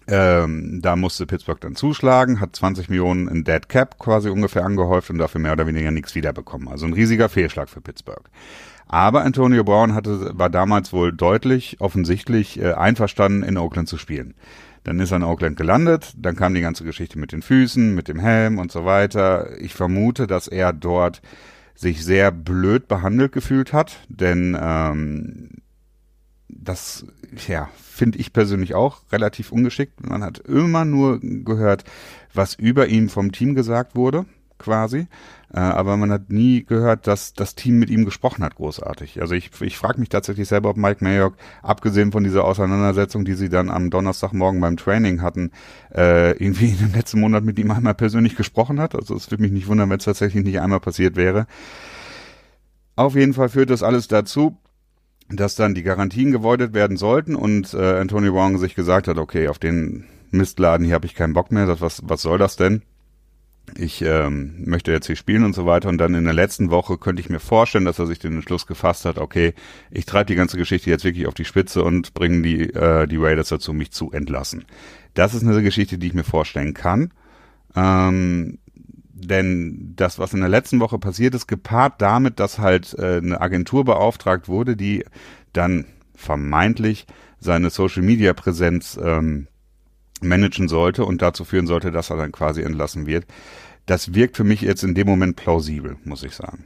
Ähm, 0.07 0.81
da 0.83 0.95
musste 0.95 1.25
Pittsburgh 1.25 1.59
dann 1.59 1.75
zuschlagen, 1.75 2.39
hat 2.39 2.55
20 2.55 2.89
Millionen 2.89 3.27
in 3.27 3.43
Dead 3.43 3.67
Cap 3.67 3.97
quasi 3.97 4.29
ungefähr 4.29 4.63
angehäuft 4.63 5.09
und 5.09 5.17
dafür 5.17 5.41
mehr 5.41 5.53
oder 5.53 5.65
weniger 5.65 5.91
nichts 5.91 6.13
wiederbekommen. 6.13 6.67
Also 6.67 6.85
ein 6.85 6.93
riesiger 6.93 7.27
Fehlschlag 7.27 7.69
für 7.69 7.81
Pittsburgh. 7.81 8.29
Aber 8.87 9.23
Antonio 9.23 9.63
Brown 9.63 9.95
hatte, 9.95 10.31
war 10.37 10.49
damals 10.49 10.93
wohl 10.93 11.11
deutlich 11.11 11.77
offensichtlich 11.79 12.59
äh, 12.59 12.73
einverstanden, 12.73 13.41
in 13.41 13.57
Oakland 13.57 13.89
zu 13.89 13.97
spielen. 13.97 14.35
Dann 14.83 14.99
ist 14.99 15.11
er 15.11 15.17
in 15.17 15.23
Oakland 15.23 15.57
gelandet, 15.57 16.13
dann 16.15 16.35
kam 16.35 16.53
die 16.53 16.61
ganze 16.61 16.83
Geschichte 16.83 17.17
mit 17.17 17.31
den 17.31 17.41
Füßen, 17.41 17.95
mit 17.95 18.07
dem 18.07 18.19
Helm 18.19 18.59
und 18.59 18.71
so 18.71 18.85
weiter. 18.85 19.59
Ich 19.59 19.73
vermute, 19.73 20.27
dass 20.27 20.47
er 20.47 20.73
dort 20.73 21.23
sich 21.73 22.05
sehr 22.05 22.31
blöd 22.31 22.87
behandelt 22.87 23.31
gefühlt 23.31 23.73
hat, 23.73 23.97
denn 24.07 24.55
ähm, 24.61 25.49
das 26.55 27.05
ja, 27.47 27.69
finde 27.77 28.17
ich 28.17 28.33
persönlich 28.33 28.75
auch 28.75 29.01
relativ 29.11 29.51
ungeschickt. 29.51 30.07
Man 30.07 30.23
hat 30.23 30.39
immer 30.39 30.85
nur 30.85 31.19
gehört, 31.19 31.83
was 32.33 32.55
über 32.55 32.87
ihn 32.87 33.09
vom 33.09 33.31
Team 33.31 33.55
gesagt 33.55 33.95
wurde, 33.95 34.25
quasi. 34.57 35.07
Äh, 35.53 35.59
aber 35.59 35.97
man 35.97 36.11
hat 36.11 36.29
nie 36.29 36.63
gehört, 36.63 37.07
dass 37.07 37.33
das 37.33 37.55
Team 37.55 37.77
mit 37.79 37.89
ihm 37.89 38.05
gesprochen 38.05 38.43
hat, 38.43 38.55
großartig. 38.55 39.21
Also 39.21 39.35
ich, 39.35 39.51
ich 39.61 39.77
frage 39.77 39.99
mich 39.99 40.09
tatsächlich 40.09 40.47
selber, 40.47 40.69
ob 40.69 40.77
Mike 40.77 41.03
Mayock, 41.03 41.35
abgesehen 41.61 42.11
von 42.11 42.23
dieser 42.23 42.43
Auseinandersetzung, 42.45 43.25
die 43.25 43.33
sie 43.33 43.49
dann 43.49 43.69
am 43.69 43.89
Donnerstagmorgen 43.89 44.59
beim 44.61 44.77
Training 44.77 45.21
hatten, 45.21 45.51
äh, 45.93 46.31
irgendwie 46.31 46.69
in 46.69 46.77
dem 46.77 46.93
letzten 46.93 47.19
Monat 47.19 47.43
mit 47.43 47.59
ihm 47.59 47.71
einmal 47.71 47.95
persönlich 47.95 48.35
gesprochen 48.35 48.79
hat. 48.79 48.95
Also 48.95 49.15
es 49.15 49.29
würde 49.29 49.43
mich 49.43 49.51
nicht 49.51 49.67
wundern, 49.67 49.89
wenn 49.89 49.99
es 49.99 50.05
tatsächlich 50.05 50.43
nicht 50.43 50.59
einmal 50.59 50.79
passiert 50.79 51.15
wäre. 51.15 51.47
Auf 52.95 53.15
jeden 53.15 53.33
Fall 53.33 53.49
führt 53.49 53.69
das 53.69 53.83
alles 53.83 54.07
dazu, 54.07 54.57
dass 55.29 55.55
dann 55.55 55.73
die 55.73 55.83
Garantien 55.83 56.31
gewoidet 56.31 56.73
werden 56.73 56.97
sollten 56.97 57.35
und 57.35 57.73
äh, 57.73 57.99
Antonio 57.99 58.33
Brown 58.33 58.57
sich 58.57 58.75
gesagt 58.75 59.07
hat, 59.07 59.17
okay, 59.17 59.47
auf 59.47 59.59
den 59.59 60.05
Mistladen 60.31 60.85
hier 60.85 60.95
habe 60.95 61.05
ich 61.05 61.15
keinen 61.15 61.33
Bock 61.33 61.51
mehr, 61.51 61.65
das, 61.65 61.81
was, 61.81 62.01
was 62.05 62.21
soll 62.21 62.37
das 62.37 62.55
denn? 62.55 62.83
Ich 63.75 64.03
ähm, 64.03 64.63
möchte 64.65 64.91
jetzt 64.91 65.07
hier 65.07 65.15
spielen 65.15 65.43
und 65.43 65.55
so 65.55 65.65
weiter. 65.65 65.89
Und 65.89 65.97
dann 65.97 66.13
in 66.13 66.25
der 66.25 66.33
letzten 66.33 66.69
Woche 66.69 66.99
könnte 66.99 67.19
ich 67.19 67.29
mir 67.29 67.39
vorstellen, 67.39 67.85
dass 67.85 67.97
er 67.97 68.05
sich 68.05 68.19
den 68.19 68.35
Entschluss 68.35 68.67
gefasst 68.67 69.05
hat, 69.05 69.17
okay, 69.17 69.55
ich 69.89 70.05
treibe 70.05 70.27
die 70.27 70.35
ganze 70.35 70.57
Geschichte 70.57 70.91
jetzt 70.91 71.03
wirklich 71.03 71.25
auf 71.25 71.33
die 71.33 71.45
Spitze 71.45 71.83
und 71.83 72.13
bringe 72.13 72.43
die, 72.43 72.73
äh, 72.73 73.07
die 73.07 73.17
Raiders 73.17 73.49
dazu, 73.49 73.73
mich 73.73 73.91
zu 73.91 74.11
entlassen. 74.11 74.65
Das 75.15 75.33
ist 75.33 75.41
eine 75.43 75.63
Geschichte, 75.63 75.97
die 75.97 76.07
ich 76.07 76.13
mir 76.13 76.23
vorstellen 76.23 76.75
kann. 76.75 77.11
Ähm, 77.75 78.59
denn 79.27 79.93
das, 79.95 80.19
was 80.19 80.33
in 80.33 80.39
der 80.39 80.49
letzten 80.49 80.79
Woche 80.79 80.99
passiert 80.99 81.35
ist, 81.35 81.47
gepaart 81.47 82.01
damit, 82.01 82.39
dass 82.39 82.59
halt 82.59 82.93
äh, 82.97 83.17
eine 83.17 83.41
Agentur 83.41 83.85
beauftragt 83.85 84.47
wurde, 84.47 84.75
die 84.75 85.05
dann 85.53 85.85
vermeintlich 86.13 87.05
seine 87.39 87.69
Social-Media-Präsenz 87.69 88.99
ähm, 89.01 89.47
managen 90.21 90.67
sollte 90.67 91.05
und 91.05 91.21
dazu 91.21 91.45
führen 91.45 91.67
sollte, 91.67 91.91
dass 91.91 92.09
er 92.09 92.17
dann 92.17 92.31
quasi 92.31 92.61
entlassen 92.61 93.05
wird. 93.05 93.25
Das 93.85 94.13
wirkt 94.13 94.37
für 94.37 94.43
mich 94.43 94.61
jetzt 94.61 94.83
in 94.83 94.95
dem 94.95 95.07
Moment 95.07 95.35
plausibel, 95.35 95.97
muss 96.03 96.23
ich 96.23 96.33
sagen. 96.33 96.63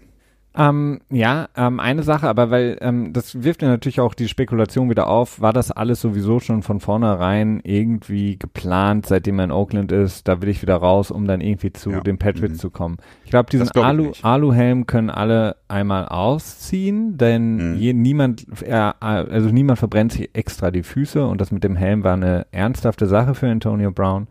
Ähm, 0.57 1.01
ja, 1.12 1.47
ähm, 1.55 1.79
eine 1.79 2.01
Sache, 2.01 2.27
aber 2.27 2.49
weil 2.49 2.77
ähm, 2.81 3.13
das 3.13 3.43
wirft 3.43 3.62
ja 3.62 3.67
natürlich 3.67 3.99
auch 4.01 4.15
die 4.15 4.27
Spekulation 4.27 4.89
wieder 4.89 5.07
auf, 5.07 5.39
war 5.39 5.53
das 5.53 5.69
alles 5.69 6.01
sowieso 6.01 6.39
schon 6.39 6.63
von 6.63 6.79
vornherein 6.79 7.62
irgendwie 7.63 8.38
geplant, 8.38 9.05
seitdem 9.05 9.38
er 9.39 9.45
in 9.45 9.51
Oakland 9.51 9.91
ist, 9.91 10.27
da 10.27 10.41
will 10.41 10.49
ich 10.49 10.63
wieder 10.63 10.77
raus, 10.77 11.12
um 11.12 11.27
dann 11.27 11.39
irgendwie 11.39 11.71
zu 11.71 11.91
ja. 11.91 12.01
den 12.01 12.17
Patriots 12.17 12.55
mhm. 12.55 12.59
zu 12.59 12.71
kommen. 12.71 12.97
Ich 13.25 13.29
glaube, 13.29 13.51
diesen 13.51 13.67
glaub 13.67 13.85
Alu, 13.85 14.12
Aluhelm 14.23 14.88
können 14.88 15.12
alle 15.12 15.55
einmal 15.67 16.07
ausziehen, 16.07 17.17
denn 17.17 17.73
mhm. 17.73 17.77
je, 17.77 17.93
niemand, 17.93 18.47
er, 18.63 18.95
also 19.01 19.49
niemand 19.49 19.77
verbrennt 19.77 20.13
sich 20.13 20.31
extra 20.33 20.71
die 20.71 20.83
Füße 20.83 21.23
und 21.27 21.39
das 21.39 21.51
mit 21.51 21.63
dem 21.63 21.75
Helm 21.75 22.03
war 22.03 22.13
eine 22.13 22.47
ernsthafte 22.51 23.05
Sache 23.05 23.35
für 23.35 23.47
Antonio 23.47 23.91
Brown. 23.91 24.27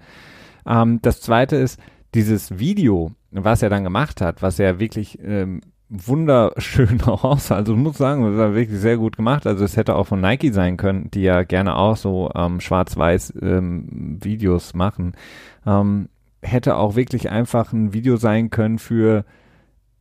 Ähm, 0.66 0.98
das 1.00 1.20
zweite 1.20 1.54
ist, 1.54 1.78
dieses 2.14 2.59
Video, 2.59 3.12
was 3.31 3.62
er 3.62 3.70
dann 3.70 3.85
gemacht 3.85 4.20
hat, 4.20 4.42
was 4.42 4.59
er 4.59 4.81
wirklich 4.81 5.18
ähm, 5.22 5.61
wunderschön 5.88 7.01
aus. 7.07 7.51
Also 7.53 7.77
muss 7.77 7.98
sagen, 7.98 8.24
das 8.24 8.37
war 8.37 8.55
wirklich 8.55 8.79
sehr 8.79 8.96
gut 8.96 9.16
gemacht. 9.16 9.46
Also 9.46 9.64
es 9.64 9.77
hätte 9.77 9.96
auch 9.96 10.07
von 10.07 10.20
Nike 10.20 10.53
sein 10.53 10.77
können, 10.77 11.11
die 11.12 11.22
ja 11.22 11.42
gerne 11.42 11.77
auch 11.77 11.96
so 11.96 12.31
ähm, 12.35 12.61
schwarz-weiß 12.61 13.35
ähm, 13.40 14.18
Videos 14.20 14.74
machen. 14.74 15.14
Ähm, 15.66 16.09
hätte 16.42 16.77
auch 16.77 16.94
wirklich 16.94 17.31
einfach 17.31 17.72
ein 17.72 17.92
Video 17.92 18.16
sein 18.16 18.51
können 18.51 18.79
für 18.79 19.24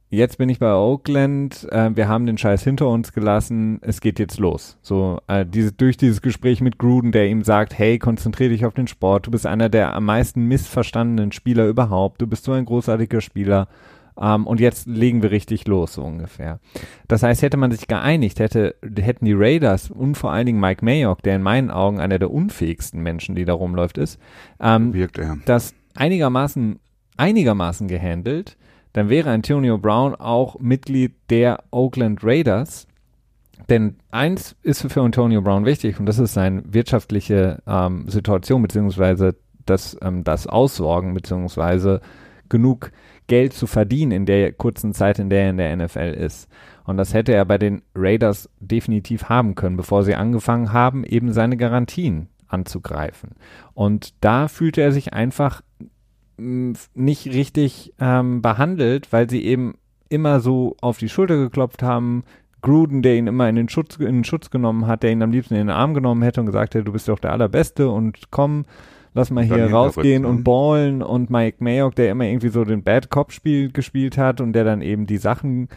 jetzt 0.10 0.38
bin 0.38 0.50
ich 0.50 0.60
bei 0.60 0.74
Oakland, 0.74 1.68
äh, 1.72 1.96
wir 1.96 2.08
haben 2.08 2.26
den 2.26 2.38
Scheiß 2.38 2.64
hinter 2.64 2.88
uns 2.88 3.12
gelassen, 3.12 3.80
es 3.82 4.00
geht 4.00 4.20
jetzt 4.20 4.40
los. 4.40 4.78
So, 4.82 5.20
äh, 5.28 5.46
diese, 5.46 5.72
durch 5.74 5.98
dieses 5.98 6.22
Gespräch 6.22 6.62
mit 6.62 6.78
Gruden, 6.78 7.12
der 7.12 7.28
ihm 7.28 7.44
sagt, 7.44 7.78
hey, 7.78 8.00
konzentrier 8.00 8.50
dich 8.50 8.66
auf 8.66 8.74
den 8.74 8.88
Sport, 8.88 9.28
du 9.28 9.32
bist 9.32 9.46
einer 9.46 9.70
der 9.70 9.94
am 9.96 10.06
meisten 10.06 10.46
missverstandenen 10.46 11.32
Spieler 11.32 11.68
überhaupt, 11.68 12.22
du 12.22 12.28
bist 12.28 12.46
so 12.46 12.54
ein 12.54 12.66
großartiger 12.66 13.22
Spieler 13.22 13.68
ähm, 14.20 14.48
und 14.48 14.60
jetzt 14.60 14.88
legen 14.88 15.22
wir 15.22 15.32
richtig 15.32 15.68
los, 15.68 15.94
so 15.94 16.04
ungefähr. 16.04 16.60
Das 17.08 17.24
heißt, 17.24 17.42
hätte 17.42 17.58
man 17.58 17.72
sich 17.72 17.88
geeinigt, 17.88 18.40
hätte, 18.40 18.76
hätten 19.00 19.26
die 19.26 19.34
Raiders 19.34 19.92
und 19.92 20.16
vor 20.16 20.32
allen 20.32 20.46
Dingen 20.46 20.60
Mike 20.60 20.84
Mayock, 20.84 21.22
der 21.24 21.36
in 21.36 21.44
meinen 21.44 21.70
Augen 21.70 22.00
einer 22.00 22.20
der 22.20 22.32
unfähigsten 22.32 23.02
Menschen, 23.02 23.36
die 23.36 23.46
da 23.46 23.54
rumläuft, 23.54 23.98
ist, 23.98 24.20
ähm, 24.60 24.94
Wirkt 24.94 25.18
er. 25.18 25.38
das 25.46 25.74
einigermaßen, 25.96 26.80
einigermaßen 27.18 27.88
gehandelt, 27.88 28.58
dann 28.94 29.10
wäre 29.10 29.30
Antonio 29.30 29.78
Brown 29.78 30.16
auch 30.16 30.60
Mitglied 30.60 31.14
der 31.30 31.64
Oakland 31.72 32.24
Raiders. 32.24 32.88
Denn 33.70 33.98
eins 34.12 34.56
ist 34.64 34.92
für 34.92 35.02
Antonio 35.02 35.42
Brown 35.42 35.66
wichtig 35.66 36.00
und 36.00 36.06
das 36.06 36.20
ist 36.20 36.34
seine 36.34 36.64
wirtschaftliche 36.66 37.62
ähm, 37.68 38.08
Situation 38.08 38.62
beziehungsweise 38.62 39.36
das, 39.66 39.98
ähm, 40.02 40.24
das 40.24 40.48
Aussorgen 40.48 41.14
beziehungsweise 41.14 42.02
genug 42.50 42.92
Geld 43.28 43.54
zu 43.54 43.68
verdienen 43.68 44.12
in 44.12 44.26
der 44.26 44.54
kurzen 44.54 44.94
Zeit, 44.94 45.20
in 45.20 45.30
der 45.30 45.44
er 45.44 45.50
in 45.50 45.58
der 45.58 45.76
NFL 45.76 46.16
ist. 46.18 46.50
Und 46.86 46.98
das 46.98 47.14
hätte 47.14 47.34
er 47.34 47.46
bei 47.46 47.58
den 47.58 47.82
Raiders 47.94 48.50
definitiv 48.60 49.26
haben 49.26 49.56
können, 49.56 49.78
bevor 49.78 50.04
sie 50.04 50.16
angefangen 50.16 50.72
haben, 50.72 51.04
eben 51.04 51.34
seine 51.34 51.58
Garantien 51.58 52.30
anzugreifen. 52.48 53.32
Und 53.74 54.14
da 54.22 54.48
fühlte 54.48 54.82
er 54.82 54.94
sich 54.94 55.14
einfach 55.14 55.62
mm, 56.38 56.74
nicht 56.94 57.28
richtig 57.28 57.94
ähm, 58.00 58.42
behandelt, 58.42 59.12
weil 59.12 59.30
sie 59.30 59.44
eben 59.44 59.76
immer 60.10 60.40
so 60.40 60.78
auf 60.82 60.98
die 60.98 61.10
Schulter 61.10 61.38
geklopft 61.38 61.84
haben. 61.84 62.24
Gruden, 62.62 63.02
der 63.02 63.16
ihn 63.16 63.28
immer 63.28 63.48
in 63.50 63.56
den 63.56 63.70
Schutz, 63.70 63.98
in 63.98 64.06
den 64.06 64.24
Schutz 64.24 64.50
genommen 64.50 64.88
hat, 64.88 65.04
der 65.04 65.12
ihn 65.12 65.22
am 65.22 65.32
liebsten 65.32 65.54
in 65.54 65.68
den 65.68 65.70
Arm 65.70 65.94
genommen 65.94 66.24
hätte 66.24 66.40
und 66.40 66.48
gesagt 66.48 66.74
hätte, 66.74 66.86
du 66.86 66.92
bist 66.92 67.08
doch 67.08 67.20
der 67.20 67.32
Allerbeste 67.32 67.90
und 67.90 68.32
komm, 68.32 68.66
lass 69.18 69.32
mal 69.32 69.44
hier 69.44 69.70
rausgehen 69.72 70.24
und 70.24 70.44
ballen. 70.44 71.02
Und 71.02 71.30
Mike 71.30 71.58
Mayock, 71.60 71.96
der 71.96 72.12
immer 72.12 72.26
irgendwie 72.26 72.50
so 72.50 72.64
den 72.64 72.84
Bad 72.84 73.10
Cop 73.10 73.34
Spiel 73.34 73.72
gespielt 73.72 74.18
hat 74.18 74.40
und 74.40 74.54
der 74.54 74.64
dann 74.64 74.82
eben 74.82 75.08
die 75.08 75.18
Sachen 75.18 75.68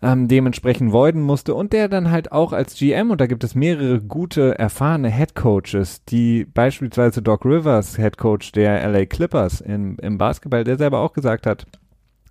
ähm, 0.00 0.28
dementsprechend 0.28 0.92
voiden 0.92 1.22
musste 1.22 1.54
und 1.54 1.72
der 1.72 1.88
dann 1.88 2.10
halt 2.10 2.32
auch 2.32 2.52
als 2.52 2.74
GM, 2.74 3.10
und 3.10 3.20
da 3.20 3.26
gibt 3.26 3.44
es 3.44 3.54
mehrere 3.54 4.00
gute, 4.00 4.58
erfahrene 4.58 5.10
Head 5.10 5.34
Coaches, 5.34 6.04
die 6.04 6.44
beispielsweise 6.44 7.20
Doc 7.20 7.44
Rivers, 7.44 7.96
Head 7.96 8.16
Coach 8.16 8.52
der 8.52 8.88
LA 8.88 9.06
Clippers 9.06 9.60
im, 9.60 9.96
im 10.00 10.18
Basketball, 10.18 10.64
der 10.64 10.76
selber 10.76 11.00
auch 11.00 11.12
gesagt 11.12 11.46
hat, 11.46 11.66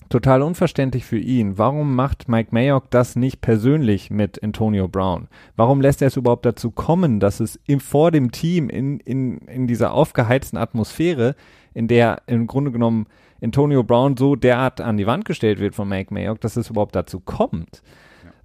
Total 0.10 0.41
unverständlich 0.41 1.06
für 1.06 1.17
ihn. 1.17 1.58
Warum 1.58 1.96
macht 1.96 2.30
Mike 2.30 2.50
Mayock 2.52 2.89
das 2.91 3.15
nicht 3.15 3.41
persönlich 3.41 4.10
mit 4.10 4.41
Antonio 4.41 4.88
Brown? 4.88 5.28
Warum 5.58 5.82
lässt 5.82 6.02
er 6.02 6.08
es 6.08 6.15
überhaupt 6.15 6.46
dazu 6.46 6.72
kommen, 6.72 7.20
dass 7.20 7.39
es 7.41 7.60
im, 7.67 7.82
vor 7.82 8.12
dem 8.12 8.32
Team 8.32 8.70
in, 8.70 9.00
in, 9.02 9.39
in 9.39 9.67
dieser 9.67 9.91
aufgeheizten 9.91 10.58
Atmosphäre, 10.58 11.36
in 11.74 11.88
der 11.88 12.22
im 12.28 12.48
Grunde 12.48 12.72
genommen 12.72 13.08
Antonio 13.41 13.84
Brown 13.84 14.15
so 14.15 14.36
derart 14.36 14.80
an 14.80 14.98
die 14.98 15.08
Wand 15.08 15.26
gestellt 15.26 15.60
wird 15.60 15.76
von 15.76 15.89
Mike 15.89 16.13
Mayock, 16.13 16.39
dass 16.39 16.56
es 16.56 16.70
überhaupt 16.70 16.96
dazu 16.96 17.20
kommt? 17.20 17.82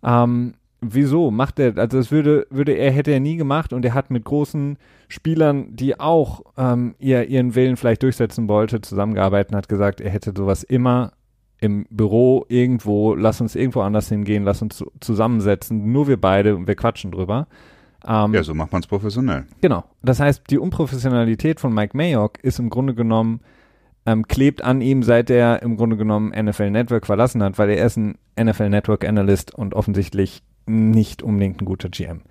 Ja. 0.02 0.24
Ähm, 0.24 0.54
wieso 0.80 1.30
macht 1.30 1.60
er, 1.60 1.78
also 1.78 1.96
das 1.96 2.10
würde, 2.10 2.46
würde 2.50 2.72
er, 2.72 2.90
hätte 2.90 3.12
er 3.12 3.20
nie 3.20 3.36
gemacht 3.36 3.72
und 3.72 3.84
er 3.84 3.94
hat 3.94 4.10
mit 4.10 4.24
großen 4.24 4.78
Spielern, 5.08 5.76
die 5.76 5.98
auch 6.00 6.42
ähm, 6.58 6.96
ihr, 6.98 7.28
ihren 7.28 7.54
Willen 7.54 7.76
vielleicht 7.76 8.02
durchsetzen 8.02 8.48
wollte, 8.48 8.80
zusammengearbeitet 8.80 9.52
und 9.52 9.58
hat 9.58 9.68
gesagt, 9.68 10.00
er 10.00 10.10
hätte 10.10 10.32
sowas 10.36 10.64
immer 10.64 11.12
im 11.62 11.86
Büro 11.90 12.44
irgendwo, 12.48 13.14
lass 13.14 13.40
uns 13.40 13.54
irgendwo 13.54 13.82
anders 13.82 14.08
hingehen, 14.08 14.42
lass 14.42 14.60
uns 14.62 14.84
zusammensetzen, 14.98 15.92
nur 15.92 16.08
wir 16.08 16.20
beide 16.20 16.56
und 16.56 16.66
wir 16.66 16.74
quatschen 16.74 17.12
drüber. 17.12 17.46
Ähm, 18.04 18.34
ja, 18.34 18.42
so 18.42 18.52
macht 18.52 18.72
man 18.72 18.82
es 18.82 18.88
professionell. 18.88 19.44
Genau. 19.60 19.84
Das 20.02 20.18
heißt, 20.18 20.42
die 20.50 20.58
Unprofessionalität 20.58 21.60
von 21.60 21.72
Mike 21.72 21.96
Mayock 21.96 22.42
ist 22.42 22.58
im 22.58 22.68
Grunde 22.68 22.96
genommen, 22.96 23.42
ähm, 24.06 24.26
klebt 24.26 24.64
an 24.64 24.80
ihm, 24.80 25.04
seit 25.04 25.30
er 25.30 25.62
im 25.62 25.76
Grunde 25.76 25.96
genommen 25.96 26.30
NFL 26.30 26.70
Network 26.70 27.06
verlassen 27.06 27.40
hat, 27.44 27.56
weil 27.58 27.70
er 27.70 27.86
ist 27.86 27.96
ein 27.96 28.18
NFL 28.36 28.68
Network 28.68 29.04
Analyst 29.06 29.54
und 29.54 29.74
offensichtlich 29.74 30.42
nicht 30.66 31.22
unbedingt 31.22 31.62
ein 31.62 31.64
guter 31.64 31.90
GM. 31.90 32.22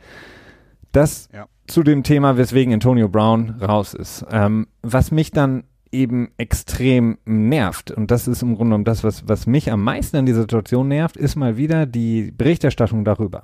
Das 0.91 1.29
ja. 1.33 1.47
zu 1.67 1.83
dem 1.83 2.03
Thema, 2.03 2.35
weswegen 2.35 2.73
Antonio 2.73 3.07
Brown 3.07 3.61
raus 3.61 3.93
ist. 3.93 4.25
Ähm, 4.29 4.67
was 4.81 5.11
mich 5.11 5.31
dann 5.31 5.63
eben 5.91 6.31
extrem 6.37 7.17
nervt, 7.25 7.91
und 7.91 8.11
das 8.11 8.27
ist 8.27 8.41
im 8.41 8.55
Grunde 8.55 8.69
genommen 8.69 8.85
das, 8.85 9.03
was, 9.03 9.27
was 9.27 9.47
mich 9.47 9.71
am 9.71 9.83
meisten 9.83 10.17
an 10.17 10.25
dieser 10.25 10.41
Situation 10.41 10.87
nervt, 10.87 11.17
ist 11.17 11.35
mal 11.35 11.57
wieder 11.57 11.85
die 11.85 12.31
Berichterstattung 12.31 13.03
darüber. 13.03 13.43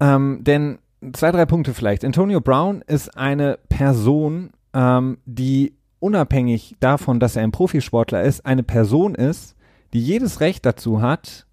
Ähm, 0.00 0.40
denn 0.42 0.78
zwei, 1.12 1.30
drei 1.30 1.46
Punkte 1.46 1.74
vielleicht. 1.74 2.04
Antonio 2.04 2.40
Brown 2.40 2.82
ist 2.86 3.16
eine 3.16 3.58
Person, 3.68 4.50
ähm, 4.72 5.18
die 5.24 5.74
unabhängig 6.00 6.74
davon, 6.80 7.20
dass 7.20 7.36
er 7.36 7.44
ein 7.44 7.52
Profisportler 7.52 8.22
ist, 8.22 8.44
eine 8.44 8.64
Person 8.64 9.14
ist, 9.14 9.54
die 9.92 10.00
jedes 10.00 10.40
Recht 10.40 10.66
dazu 10.66 11.00
hat, 11.00 11.46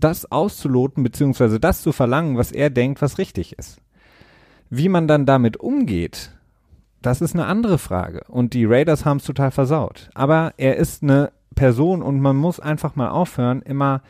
das 0.00 0.30
auszuloten, 0.30 1.02
beziehungsweise 1.02 1.60
das 1.60 1.82
zu 1.82 1.92
verlangen, 1.92 2.36
was 2.36 2.52
er 2.52 2.70
denkt, 2.70 3.02
was 3.02 3.18
richtig 3.18 3.58
ist. 3.58 3.80
Wie 4.70 4.88
man 4.88 5.08
dann 5.08 5.26
damit 5.26 5.58
umgeht, 5.58 6.37
das 7.02 7.20
ist 7.20 7.34
eine 7.34 7.46
andere 7.46 7.78
Frage. 7.78 8.22
Und 8.28 8.54
die 8.54 8.64
Raiders 8.64 9.04
haben 9.04 9.18
es 9.18 9.24
total 9.24 9.50
versaut. 9.50 10.10
Aber 10.14 10.52
er 10.56 10.76
ist 10.76 11.02
eine 11.02 11.30
Person 11.54 12.02
und 12.02 12.20
man 12.20 12.36
muss 12.36 12.60
einfach 12.60 12.96
mal 12.96 13.08
aufhören, 13.08 13.62
immer 13.62 14.02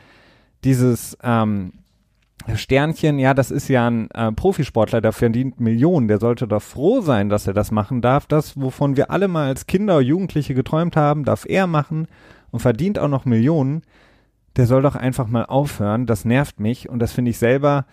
dieses 0.64 1.16
ähm, 1.22 1.72
Sternchen, 2.54 3.18
ja, 3.18 3.34
das 3.34 3.50
ist 3.50 3.68
ja 3.68 3.88
ein 3.88 4.10
äh, 4.10 4.32
Profisportler, 4.32 5.00
der 5.00 5.12
verdient 5.12 5.60
Millionen, 5.60 6.08
der 6.08 6.18
sollte 6.18 6.48
doch 6.48 6.62
froh 6.62 7.00
sein, 7.00 7.28
dass 7.28 7.46
er 7.46 7.52
das 7.52 7.70
machen 7.70 8.00
darf. 8.00 8.26
Das, 8.26 8.60
wovon 8.60 8.96
wir 8.96 9.10
alle 9.10 9.28
mal 9.28 9.48
als 9.48 9.66
Kinder, 9.66 10.00
Jugendliche 10.00 10.54
geträumt 10.54 10.96
haben, 10.96 11.24
darf 11.24 11.44
er 11.46 11.66
machen 11.66 12.08
und 12.50 12.60
verdient 12.60 12.98
auch 12.98 13.08
noch 13.08 13.24
Millionen. 13.24 13.82
Der 14.56 14.66
soll 14.66 14.82
doch 14.82 14.96
einfach 14.96 15.28
mal 15.28 15.44
aufhören. 15.44 16.06
Das 16.06 16.24
nervt 16.24 16.58
mich 16.58 16.88
und 16.88 17.00
das 17.00 17.12
finde 17.12 17.30
ich 17.30 17.38
selber 17.38 17.84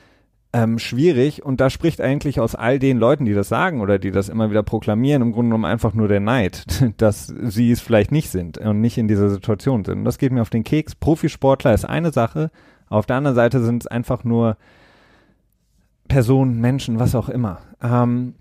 ähm, 0.56 0.80
schwierig 0.80 1.44
und 1.44 1.60
da 1.60 1.70
spricht 1.70 2.00
eigentlich 2.00 2.39
aus 2.39 2.56
all 2.56 2.80
den 2.80 2.98
Leuten, 2.98 3.26
die 3.26 3.34
das 3.34 3.50
sagen 3.50 3.82
oder 3.82 4.00
die 4.00 4.12
das 4.12 4.30
immer 4.30 4.50
wieder 4.50 4.63
proklamieren, 4.63 5.22
im 5.22 5.34
Grunde 5.34 5.50
genommen 5.50 5.65
einfach 5.65 5.94
nur 5.94 6.08
der 6.08 6.22
Neid, 6.22 6.94
dass 6.98 7.28
sie 7.28 7.72
es 7.72 7.82
vielleicht 7.82 8.13
nicht 8.13 8.30
sind 8.30 8.58
und 8.58 8.80
nicht 8.80 8.98
in 8.98 9.10
dieser 9.10 9.30
Situation 9.30 9.84
sind. 9.84 10.00
Und 10.00 10.06
das 10.06 10.18
geht 10.18 10.32
mir 10.32 10.41
auf 10.41 10.50
den 10.50 10.63
Keks. 10.63 10.96
Profisportler 10.96 11.74
ist 11.74 11.84
eine 11.84 12.13
Sache, 12.13 12.52
auf 12.88 13.06
der 13.06 13.18
anderen 13.18 13.36
Seite 13.36 13.62
sind 13.63 13.84
es 13.84 13.88
einfach 13.88 14.24
nur 14.24 14.56
Personen, 16.08 16.62
Menschen, 16.62 17.00
was 17.00 17.15
auch 17.15 17.28
immer. 17.28 17.60
Ähm, 17.84 18.36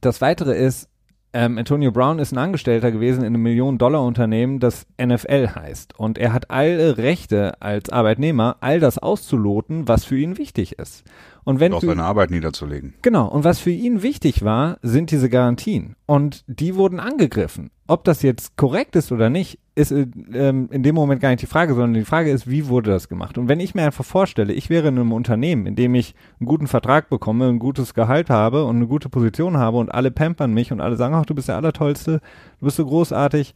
das 0.00 0.20
Weitere 0.20 0.56
ist, 0.56 0.88
ähm, 1.32 1.58
Antonio 1.58 1.92
Brown 1.92 2.18
ist 2.18 2.32
ein 2.32 2.38
Angestellter 2.38 2.90
gewesen 2.90 3.20
in 3.20 3.26
einem 3.26 3.42
Millionen-Dollar-Unternehmen, 3.42 4.58
das 4.58 4.86
NFL 5.00 5.50
heißt. 5.54 5.96
Und 5.96 6.18
er 6.18 6.32
hat 6.32 6.50
alle 6.50 6.96
Rechte 6.96 7.60
als 7.60 7.90
Arbeitnehmer, 7.90 8.56
all 8.60 8.80
das 8.80 8.98
auszuloten, 8.98 9.86
was 9.86 10.04
für 10.04 10.16
ihn 10.16 10.38
wichtig 10.38 10.78
ist. 10.78 11.04
Und 11.46 11.60
wenn 11.60 11.72
auch 11.72 11.80
für, 11.80 11.86
seine 11.86 12.02
Arbeit 12.02 12.32
niederzulegen. 12.32 12.94
Genau, 13.02 13.28
und 13.28 13.44
was 13.44 13.60
für 13.60 13.70
ihn 13.70 14.02
wichtig 14.02 14.44
war, 14.44 14.78
sind 14.82 15.12
diese 15.12 15.30
Garantien. 15.30 15.94
Und 16.04 16.42
die 16.48 16.74
wurden 16.74 16.98
angegriffen. 16.98 17.70
Ob 17.86 18.02
das 18.02 18.22
jetzt 18.22 18.56
korrekt 18.56 18.96
ist 18.96 19.12
oder 19.12 19.30
nicht, 19.30 19.60
ist 19.76 19.92
äh, 19.92 20.08
ähm, 20.32 20.68
in 20.72 20.82
dem 20.82 20.96
Moment 20.96 21.20
gar 21.20 21.28
nicht 21.28 21.42
die 21.42 21.46
Frage, 21.46 21.74
sondern 21.74 21.94
die 21.94 22.04
Frage 22.04 22.32
ist, 22.32 22.50
wie 22.50 22.66
wurde 22.66 22.90
das 22.90 23.08
gemacht? 23.08 23.38
Und 23.38 23.48
wenn 23.48 23.60
ich 23.60 23.76
mir 23.76 23.84
einfach 23.84 24.04
vorstelle, 24.04 24.52
ich 24.52 24.70
wäre 24.70 24.88
in 24.88 24.98
einem 24.98 25.12
Unternehmen, 25.12 25.66
in 25.66 25.76
dem 25.76 25.94
ich 25.94 26.16
einen 26.40 26.48
guten 26.48 26.66
Vertrag 26.66 27.08
bekomme, 27.10 27.46
ein 27.46 27.60
gutes 27.60 27.94
Gehalt 27.94 28.28
habe 28.28 28.64
und 28.64 28.74
eine 28.74 28.88
gute 28.88 29.08
Position 29.08 29.56
habe 29.56 29.76
und 29.76 29.94
alle 29.94 30.10
pampern 30.10 30.52
mich 30.52 30.72
und 30.72 30.80
alle 30.80 30.96
sagen, 30.96 31.14
ach, 31.14 31.26
du 31.26 31.34
bist 31.36 31.46
der 31.46 31.54
Allertollste, 31.54 32.20
du 32.58 32.64
bist 32.64 32.76
so 32.76 32.84
großartig, 32.84 33.54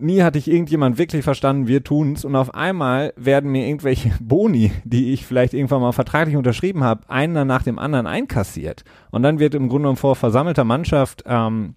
nie 0.00 0.22
hatte 0.22 0.38
ich 0.38 0.50
irgendjemand 0.50 0.98
wirklich 0.98 1.24
verstanden, 1.24 1.66
wir 1.66 1.84
tun's 1.84 2.24
und 2.24 2.36
auf 2.36 2.54
einmal 2.54 3.12
werden 3.16 3.50
mir 3.50 3.66
irgendwelche 3.66 4.12
Boni, 4.20 4.72
die 4.84 5.12
ich 5.12 5.26
vielleicht 5.26 5.54
irgendwann 5.54 5.80
mal 5.80 5.92
vertraglich 5.92 6.36
unterschrieben 6.36 6.84
habe, 6.84 7.08
einer 7.08 7.44
nach 7.44 7.62
dem 7.62 7.78
anderen 7.78 8.06
einkassiert. 8.06 8.84
Und 9.10 9.22
dann 9.22 9.38
wird 9.38 9.54
im 9.54 9.68
Grunde 9.68 9.82
genommen 9.82 9.96
vor 9.96 10.16
versammelter 10.16 10.64
Mannschaft 10.64 11.24
ähm, 11.26 11.74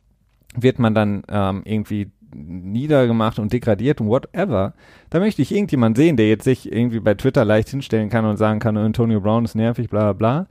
wird 0.55 0.79
man 0.79 0.93
dann 0.93 1.23
ähm, 1.29 1.61
irgendwie 1.65 2.11
niedergemacht 2.35 3.39
und 3.39 3.53
degradiert 3.53 4.01
und 4.01 4.07
whatever. 4.07 4.73
Da 5.09 5.19
möchte 5.19 5.41
ich 5.41 5.53
irgendjemand 5.53 5.97
sehen, 5.97 6.17
der 6.17 6.29
jetzt 6.29 6.43
sich 6.43 6.71
irgendwie 6.71 6.99
bei 6.99 7.13
Twitter 7.13 7.45
leicht 7.45 7.69
hinstellen 7.69 8.09
kann 8.09 8.25
und 8.25 8.37
sagen 8.37 8.59
kann, 8.59 8.77
Antonio 8.77 9.21
Brown 9.21 9.45
ist 9.45 9.55
nervig, 9.55 9.89
bla 9.89 10.13
bla 10.13 10.13
bla. 10.13 10.47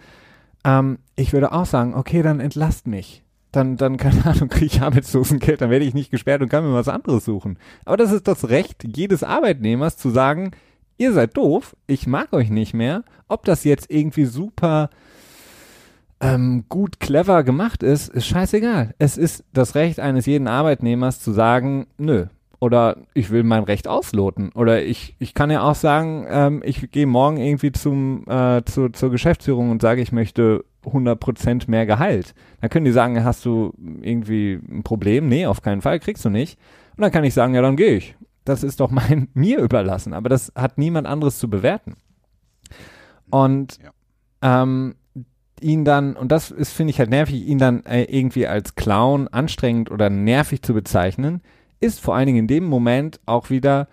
Ähm, 0.65 0.99
ich 1.17 1.33
würde 1.33 1.53
auch 1.53 1.67
sagen, 1.67 1.95
okay, 1.95 2.23
dann 2.23 2.41
entlasst 2.41 2.87
mich 2.87 3.22
dann, 3.53 3.77
dann, 3.77 3.97
keine 3.99 4.25
Ahnung, 4.27 4.49
kriege 4.49 4.67
ich 4.67 4.83
Arbeitslosengeld, 4.83 5.61
dann 5.61 5.71
werde 5.71 5.85
ich 5.85 5.95
nicht 5.95 6.11
gesperrt 6.11 6.43
und 6.43 6.49
kann 6.49 6.65
mir 6.65 6.75
was 6.75 6.89
anderes 6.89 7.25
suchen. 7.25 7.59
Aber 7.85 7.97
das 7.97 8.13
ist 8.13 8.27
das 8.27 8.49
Recht 8.49 8.85
jedes 8.97 9.23
Arbeitnehmers 9.23 9.97
zu 9.97 10.11
sagen, 10.11 10.53
ihr 10.99 11.13
seid 11.13 11.37
doof, 11.37 11.77
ich 11.87 12.07
mag 12.07 12.33
euch 12.33 12.51
nicht 12.51 12.75
mehr. 12.75 13.05
Ob 13.29 13.45
das 13.45 13.65
jetzt 13.65 13.91
irgendwie 13.91 14.25
super 14.25 14.91
ähm, 16.21 16.65
gut, 16.69 17.01
clever 17.01 17.43
gemacht 17.43 17.83
ist, 17.83 18.09
ist 18.09 18.27
scheißegal. 18.27 18.95
Es 18.99 19.19
ist 19.19 19.45
das 19.53 19.75
Recht 19.75 20.01
eines 20.01 20.27
jeden 20.27 20.49
Arbeitnehmers 20.49 21.21
zu 21.21 21.33
sagen, 21.33 21.87
nö. 21.99 22.27
Oder 22.61 22.99
ich 23.13 23.31
will 23.31 23.43
mein 23.43 23.65
Recht 23.65 23.89
ausloten. 23.89 24.51
Oder 24.55 24.85
ich, 24.85 25.17
ich 25.19 25.35
kann 25.35 25.51
ja 25.51 25.63
auch 25.63 25.75
sagen, 25.75 26.25
ähm, 26.29 26.63
ich 26.65 26.93
gehe 26.93 27.07
morgen 27.07 27.39
irgendwie 27.39 27.73
zum, 27.73 28.25
äh, 28.29 28.63
zu, 28.65 28.91
zur 28.91 29.11
Geschäftsführung 29.11 29.71
und 29.71 29.83
sage, 29.83 30.01
ich 30.01 30.13
möchte 30.13 30.65
100% 30.85 31.71
mehr 31.71 31.87
Gehalt. 31.87 32.35
Dann 32.61 32.71
können 32.71 32.85
die 32.85 32.93
sagen, 32.93 33.25
hast 33.25 33.45
du 33.45 33.73
irgendwie 34.01 34.55
ein 34.55 34.83
Problem? 34.83 35.29
Nee, 35.29 35.47
auf 35.47 35.63
keinen 35.63 35.83
Fall, 35.83 36.01
kriegst 36.01 36.25
du 36.25 36.31
nicht. 36.31 36.59
Und 36.97 37.03
dann 37.03 37.13
kann 37.13 37.25
ich 37.25 37.35
sagen, 37.35 37.55
ja, 37.55 37.63
dann 37.63 37.77
gehe 37.77 37.97
ich. 37.97 38.17
Das 38.45 38.63
ist 38.63 38.81
doch 38.81 38.91
mein, 38.91 39.29
mir 39.35 39.59
überlassen. 39.61 40.13
Aber 40.13 40.29
das 40.29 40.53
hat 40.55 40.79
niemand 40.79 41.07
anderes 41.07 41.39
zu 41.39 41.49
bewerten. 41.49 41.95
Und 43.31 43.79
ja. 43.83 44.63
ähm, 44.65 44.95
ihn 45.61 45.85
dann, 45.85 46.17
und 46.17 46.33
das 46.33 46.51
ist, 46.51 46.73
finde 46.73 46.91
ich 46.91 46.99
halt 46.99 47.11
nervig, 47.11 47.47
ihn 47.47 47.59
dann 47.59 47.85
äh, 47.87 48.05
irgendwie 48.05 48.47
als 48.47 48.75
Clown 48.75 49.29
anstrengend 49.29 49.91
oder 49.91 50.11
nervig 50.11 50.63
zu 50.63 50.75
bezeichnen, 50.75 51.41
ist 51.81 52.01
vor 52.01 52.15
allen 52.15 52.27
Dingen 52.27 52.41
in 52.41 52.47
dem 52.47 52.65
Moment 52.65 53.21
auch 53.27 53.51
wieder 53.51 53.89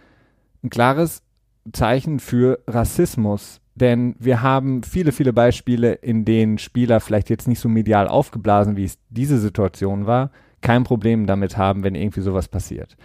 ein 0.64 0.70
klares 0.70 1.24
Zeichen 1.72 2.20
für 2.20 2.60
Rassismus 2.68 3.59
denn 3.80 4.16
wir 4.20 4.42
haben 4.42 4.84
viele, 4.84 5.12
viele 5.12 5.34
Beispiele, 5.34 5.94
in 5.94 6.26
denen 6.26 6.58
Spieler 6.58 7.00
vielleicht 7.00 7.30
jetzt 7.30 7.48
nicht 7.48 7.60
so 7.60 7.70
medial 7.70 8.08
aufgeblasen, 8.08 8.78
wie 8.78 8.86
es 8.86 9.00
diese 9.10 9.40
Situation 9.40 10.06
war, 10.06 10.32
kein 10.62 10.84
Problem 10.84 11.26
damit 11.26 11.58
haben, 11.58 11.84
wenn 11.84 11.96
irgendwie 11.96 12.22
sowas 12.22 12.48
passiert. 12.48 12.98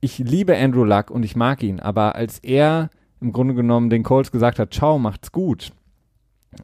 Ich 0.00 0.18
liebe 0.18 0.56
Andrew 0.56 0.84
Luck 0.84 1.10
und 1.10 1.24
ich 1.24 1.36
mag 1.36 1.62
ihn, 1.62 1.80
aber 1.80 2.14
als 2.14 2.38
er 2.40 2.90
im 3.20 3.32
Grunde 3.32 3.54
genommen 3.54 3.88
den 3.88 4.02
Colts 4.02 4.32
gesagt 4.32 4.58
hat, 4.58 4.74
ciao, 4.74 4.98
macht's 4.98 5.32
gut, 5.32 5.72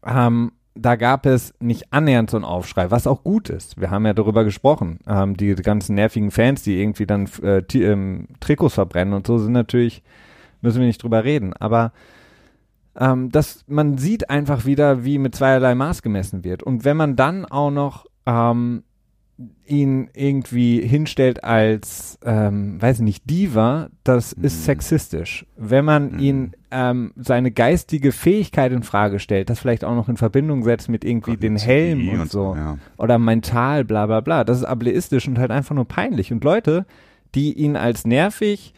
ähm, 0.04 0.52
da 0.74 0.96
gab 0.96 1.26
es 1.26 1.54
nicht 1.60 1.92
annähernd 1.92 2.30
so 2.30 2.36
einen 2.36 2.44
Aufschrei, 2.44 2.90
was 2.90 3.06
auch 3.06 3.24
gut 3.24 3.48
ist. 3.48 3.80
Wir 3.80 3.90
haben 3.90 4.06
ja 4.06 4.14
darüber 4.14 4.44
gesprochen. 4.44 5.00
Ähm, 5.06 5.36
die, 5.36 5.54
ganzen 5.56 5.94
nervigen 5.94 6.30
Fans, 6.30 6.62
die 6.62 6.80
irgendwie 6.80 7.06
dann 7.06 7.28
äh, 7.42 7.62
ähm, 7.74 8.28
Trikots 8.40 8.74
verbrennen 8.74 9.14
und 9.14 9.26
so, 9.26 9.38
sind 9.38 9.52
natürlich, 9.52 10.02
müssen 10.60 10.80
wir 10.80 10.86
nicht 10.86 11.02
drüber 11.02 11.24
reden. 11.24 11.52
Aber 11.52 11.92
ähm, 12.98 13.30
dass 13.30 13.64
man 13.66 13.98
sieht 13.98 14.28
einfach 14.28 14.64
wieder, 14.64 15.04
wie 15.04 15.18
mit 15.18 15.34
zweierlei 15.34 15.74
Maß 15.74 16.02
gemessen 16.02 16.44
wird. 16.44 16.62
Und 16.62 16.84
wenn 16.84 16.96
man 16.96 17.16
dann 17.16 17.44
auch 17.44 17.70
noch 17.70 18.06
ähm, 18.26 18.82
ihn 19.66 20.10
irgendwie 20.14 20.80
hinstellt 20.80 21.44
als, 21.44 22.18
ähm, 22.24 22.82
weiß 22.82 22.96
ich 22.96 23.04
nicht, 23.04 23.30
Diva, 23.30 23.88
das 24.02 24.36
mhm. 24.36 24.44
ist 24.44 24.64
sexistisch. 24.64 25.46
Wenn 25.56 25.84
man 25.84 26.12
mhm. 26.12 26.18
ihn 26.18 26.52
ähm, 26.72 27.12
seine 27.16 27.52
geistige 27.52 28.10
Fähigkeit 28.10 28.72
in 28.72 28.82
Frage 28.82 29.20
stellt, 29.20 29.48
das 29.48 29.60
vielleicht 29.60 29.84
auch 29.84 29.94
noch 29.94 30.08
in 30.08 30.16
Verbindung 30.16 30.64
setzt 30.64 30.88
mit 30.88 31.04
irgendwie 31.04 31.32
Gott, 31.32 31.42
den 31.42 31.56
Helm 31.56 32.08
und, 32.08 32.20
und 32.20 32.30
so 32.30 32.56
ja. 32.56 32.78
oder 32.96 33.18
mental, 33.18 33.84
bla 33.84 34.06
bla 34.06 34.20
bla, 34.20 34.42
das 34.42 34.58
ist 34.58 34.64
ableistisch 34.64 35.28
und 35.28 35.38
halt 35.38 35.52
einfach 35.52 35.74
nur 35.74 35.86
peinlich. 35.86 36.32
Und 36.32 36.42
Leute, 36.42 36.84
die 37.36 37.52
ihn 37.52 37.76
als 37.76 38.06
nervig, 38.06 38.74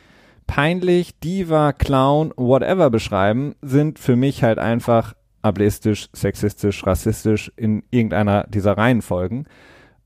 peinlich, 0.50 1.16
Diva, 1.20 1.72
Clown, 1.72 2.34
whatever 2.36 2.90
beschreiben, 2.90 3.54
sind 3.62 4.00
für 4.00 4.16
mich 4.16 4.42
halt 4.42 4.58
einfach 4.58 5.14
ableistisch, 5.42 6.08
sexistisch, 6.12 6.84
rassistisch 6.84 7.52
in 7.54 7.84
irgendeiner 7.92 8.48
dieser 8.48 8.76
Reihenfolgen. 8.76 9.46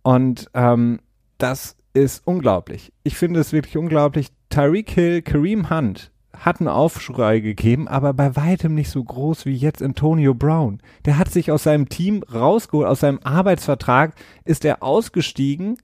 Und 0.03 0.51
ähm, 0.53 1.01
das 1.39 1.77
ist 1.95 2.27
unglaublich. 2.27 2.93
Ich 3.05 3.17
finde 3.17 3.41
es 3.41 3.55
wirklich 3.55 3.79
unglaublich. 3.79 4.29
Tyreek 4.51 4.91
Hill, 4.91 5.23
Kareem 5.23 5.71
Hunt 5.71 6.13
hat 6.37 6.61
einen 6.61 6.69
Aufschrei 6.69 7.41
gegeben, 7.41 7.89
aber 7.89 8.13
bei 8.13 8.37
weitem 8.37 8.75
nicht 8.75 8.91
so 8.91 9.03
groß 9.03 9.47
wie 9.47 9.55
jetzt 9.55 9.83
Antonio 9.83 10.35
Brown. 10.35 10.83
Der 11.07 11.17
hat 11.17 11.31
sich 11.31 11.53
aus 11.53 11.63
seinem 11.63 11.89
Team 11.89 12.23
rausgeholt, 12.23 12.87
aus 12.87 13.01
seinem 13.01 13.21
Arbeitsvertrag 13.25 14.13
ist 14.45 14.67
er 14.67 14.83
ausgestiegen, 14.83 15.79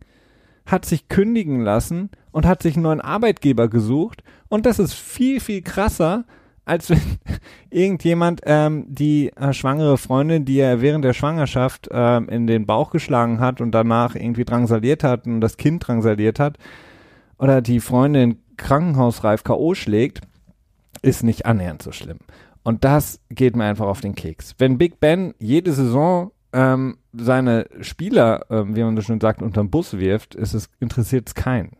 hat 0.66 0.84
sich 0.84 1.08
kündigen 1.08 1.62
lassen 1.62 2.10
und 2.30 2.46
hat 2.46 2.62
sich 2.62 2.74
einen 2.74 2.82
neuen 2.82 3.00
Arbeitgeber 3.00 3.68
gesucht 3.68 4.22
und 4.50 4.66
das 4.66 4.78
ist 4.78 4.92
viel, 4.92 5.40
viel 5.40 5.62
krasser, 5.62 6.24
als 6.66 6.90
wenn 6.90 7.00
irgendjemand 7.70 8.42
ähm, 8.44 8.84
die 8.88 9.32
äh, 9.36 9.54
schwangere 9.54 9.96
Freundin, 9.96 10.44
die 10.44 10.58
er 10.58 10.82
während 10.82 11.04
der 11.04 11.14
Schwangerschaft 11.14 11.88
ähm, 11.90 12.28
in 12.28 12.46
den 12.46 12.66
Bauch 12.66 12.90
geschlagen 12.90 13.40
hat 13.40 13.62
und 13.62 13.70
danach 13.70 14.14
irgendwie 14.14 14.44
drangsaliert 14.44 15.02
hat 15.02 15.26
und 15.26 15.40
das 15.40 15.56
Kind 15.56 15.86
drangsaliert 15.86 16.38
hat, 16.38 16.58
oder 17.38 17.62
die 17.62 17.80
Freundin 17.80 18.42
krankenhausreif 18.58 19.42
K.O. 19.44 19.74
schlägt, 19.74 20.20
ist 21.00 21.22
nicht 21.22 21.46
annähernd 21.46 21.80
so 21.80 21.92
schlimm. 21.92 22.18
Und 22.62 22.84
das 22.84 23.20
geht 23.30 23.56
mir 23.56 23.64
einfach 23.64 23.86
auf 23.86 24.02
den 24.02 24.14
Keks. 24.14 24.54
Wenn 24.58 24.76
Big 24.76 25.00
Ben 25.00 25.32
jede 25.38 25.72
Saison 25.72 26.32
ähm, 26.52 26.98
seine 27.12 27.66
Spieler, 27.80 28.44
ähm, 28.50 28.76
wie 28.76 28.82
man 28.82 28.96
so 28.96 29.02
schön 29.02 29.20
sagt, 29.20 29.40
unterm 29.40 29.70
Bus 29.70 29.98
wirft, 29.98 30.34
interessiert 30.78 31.28
es 31.28 31.34
keinen. 31.34 31.76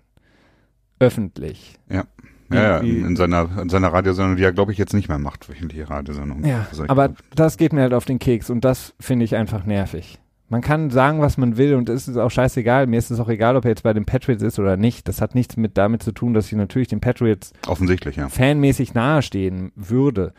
Öffentlich. 0.99 1.79
Ja. 1.91 2.05
Ja, 2.53 2.63
ja, 2.63 2.79
in 2.79 3.15
seiner, 3.17 3.49
in 3.63 3.69
seiner 3.69 3.93
Radiosendung, 3.93 4.37
die 4.37 4.43
er, 4.43 4.53
glaube 4.53 4.73
ich, 4.73 4.79
jetzt 4.79 4.93
nicht 4.93 5.09
mehr 5.09 5.19
macht, 5.19 5.49
wöchentliche 5.49 5.89
Radiosendung. 5.89 6.45
Ja, 6.45 6.67
aber 6.89 7.11
das 7.35 7.57
geht 7.57 7.73
mir 7.73 7.83
halt 7.83 7.95
auf 7.95 8.05
den 8.05 8.19
Keks 8.19 8.51
und 8.51 8.65
das 8.65 8.95
finde 8.99 9.25
ich 9.25 9.37
einfach 9.37 9.65
nervig. 9.65 10.19
Man 10.49 10.63
kann 10.63 10.91
sagen, 10.91 11.21
was 11.21 11.39
man 11.39 11.57
will 11.57 11.77
und 11.77 11.89
es 11.89 12.09
ist 12.09 12.17
auch 12.17 12.31
scheißegal. 12.31 12.89
Mir 12.89 12.99
ist 12.99 13.13
es 13.13 13.21
auch 13.21 13.29
egal, 13.29 13.55
ob 13.55 13.65
er 13.65 13.71
jetzt 13.71 13.85
bei 13.85 13.93
den 13.93 14.05
Patriots 14.05 14.43
ist 14.43 14.59
oder 14.59 14.77
nicht. 14.77 15.07
Das 15.07 15.21
hat 15.21 15.37
nichts 15.37 15.57
mit 15.57 15.79
damit 15.79 16.03
zu 16.03 16.11
tun, 16.11 16.35
dass 16.35 16.47
ich 16.47 16.55
natürlich 16.55 16.89
den 16.89 17.01
Patriots 17.01 17.53
offensichtlich 17.69 18.17
ja. 18.17 18.29
fanmäßig 18.29 18.93
nahestehen 18.93 19.71
würde. 19.77 20.35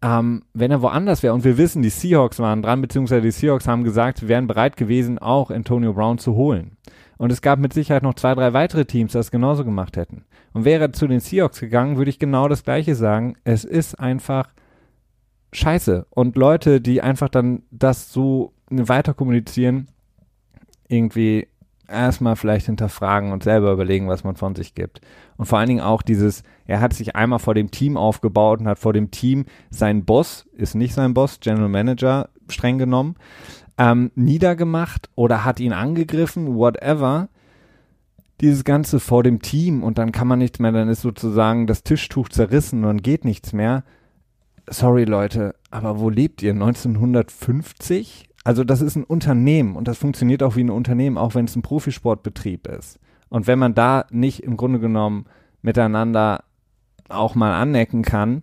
Ähm, 0.00 0.44
wenn 0.54 0.70
er 0.70 0.80
woanders 0.80 1.22
wäre 1.22 1.34
und 1.34 1.44
wir 1.44 1.58
wissen, 1.58 1.82
die 1.82 1.90
Seahawks 1.90 2.38
waren 2.38 2.62
dran, 2.62 2.80
beziehungsweise 2.80 3.20
die 3.20 3.32
Seahawks 3.32 3.68
haben 3.68 3.84
gesagt, 3.84 4.22
wir 4.22 4.28
wären 4.28 4.46
bereit 4.46 4.78
gewesen, 4.78 5.18
auch 5.18 5.50
Antonio 5.50 5.92
Brown 5.92 6.16
zu 6.16 6.34
holen. 6.34 6.78
Und 7.20 7.30
es 7.30 7.42
gab 7.42 7.58
mit 7.58 7.74
Sicherheit 7.74 8.02
noch 8.02 8.14
zwei, 8.14 8.34
drei 8.34 8.54
weitere 8.54 8.86
Teams, 8.86 9.12
das 9.12 9.30
genauso 9.30 9.62
gemacht 9.62 9.98
hätten. 9.98 10.24
Und 10.54 10.64
wäre 10.64 10.84
er 10.84 10.92
zu 10.94 11.06
den 11.06 11.20
Seahawks 11.20 11.60
gegangen, 11.60 11.98
würde 11.98 12.08
ich 12.08 12.18
genau 12.18 12.48
das 12.48 12.64
Gleiche 12.64 12.94
sagen. 12.94 13.36
Es 13.44 13.66
ist 13.66 14.00
einfach 14.00 14.48
scheiße. 15.52 16.06
Und 16.08 16.36
Leute, 16.36 16.80
die 16.80 17.02
einfach 17.02 17.28
dann 17.28 17.62
das 17.70 18.10
so 18.10 18.54
weiter 18.70 19.12
kommunizieren, 19.12 19.88
irgendwie 20.88 21.48
erstmal 21.86 22.36
vielleicht 22.36 22.64
hinterfragen 22.64 23.32
und 23.32 23.42
selber 23.42 23.70
überlegen, 23.70 24.08
was 24.08 24.24
man 24.24 24.36
von 24.36 24.54
sich 24.54 24.74
gibt. 24.74 25.02
Und 25.36 25.44
vor 25.44 25.58
allen 25.58 25.68
Dingen 25.68 25.82
auch 25.82 26.00
dieses, 26.00 26.42
er 26.64 26.80
hat 26.80 26.94
sich 26.94 27.16
einmal 27.16 27.38
vor 27.38 27.52
dem 27.52 27.70
Team 27.70 27.98
aufgebaut 27.98 28.60
und 28.60 28.66
hat 28.66 28.78
vor 28.78 28.94
dem 28.94 29.10
Team 29.10 29.44
sein 29.68 30.06
Boss, 30.06 30.46
ist 30.54 30.74
nicht 30.74 30.94
sein 30.94 31.12
Boss, 31.12 31.38
General 31.40 31.68
Manager, 31.68 32.30
streng 32.48 32.78
genommen, 32.78 33.16
ähm, 33.80 34.10
niedergemacht 34.14 35.08
oder 35.16 35.44
hat 35.46 35.58
ihn 35.58 35.72
angegriffen, 35.72 36.54
whatever. 36.54 37.30
Dieses 38.42 38.64
Ganze 38.64 39.00
vor 39.00 39.22
dem 39.22 39.40
Team 39.40 39.82
und 39.82 39.96
dann 39.98 40.12
kann 40.12 40.28
man 40.28 40.38
nichts 40.38 40.58
mehr, 40.58 40.70
dann 40.72 40.88
ist 40.88 41.00
sozusagen 41.00 41.66
das 41.66 41.82
Tischtuch 41.82 42.28
zerrissen 42.28 42.84
und 42.84 43.02
geht 43.02 43.24
nichts 43.24 43.52
mehr. 43.52 43.84
Sorry 44.68 45.04
Leute, 45.04 45.54
aber 45.70 45.98
wo 45.98 46.10
lebt 46.10 46.42
ihr? 46.42 46.52
1950? 46.52 48.28
Also 48.44 48.64
das 48.64 48.82
ist 48.82 48.96
ein 48.96 49.04
Unternehmen 49.04 49.76
und 49.76 49.88
das 49.88 49.98
funktioniert 49.98 50.42
auch 50.42 50.56
wie 50.56 50.64
ein 50.64 50.70
Unternehmen, 50.70 51.18
auch 51.18 51.34
wenn 51.34 51.46
es 51.46 51.56
ein 51.56 51.62
Profisportbetrieb 51.62 52.66
ist. 52.66 52.98
Und 53.30 53.46
wenn 53.46 53.58
man 53.58 53.74
da 53.74 54.04
nicht 54.10 54.42
im 54.42 54.56
Grunde 54.56 54.78
genommen 54.78 55.24
miteinander 55.62 56.44
auch 57.08 57.34
mal 57.34 57.54
anecken 57.54 58.02
kann, 58.02 58.42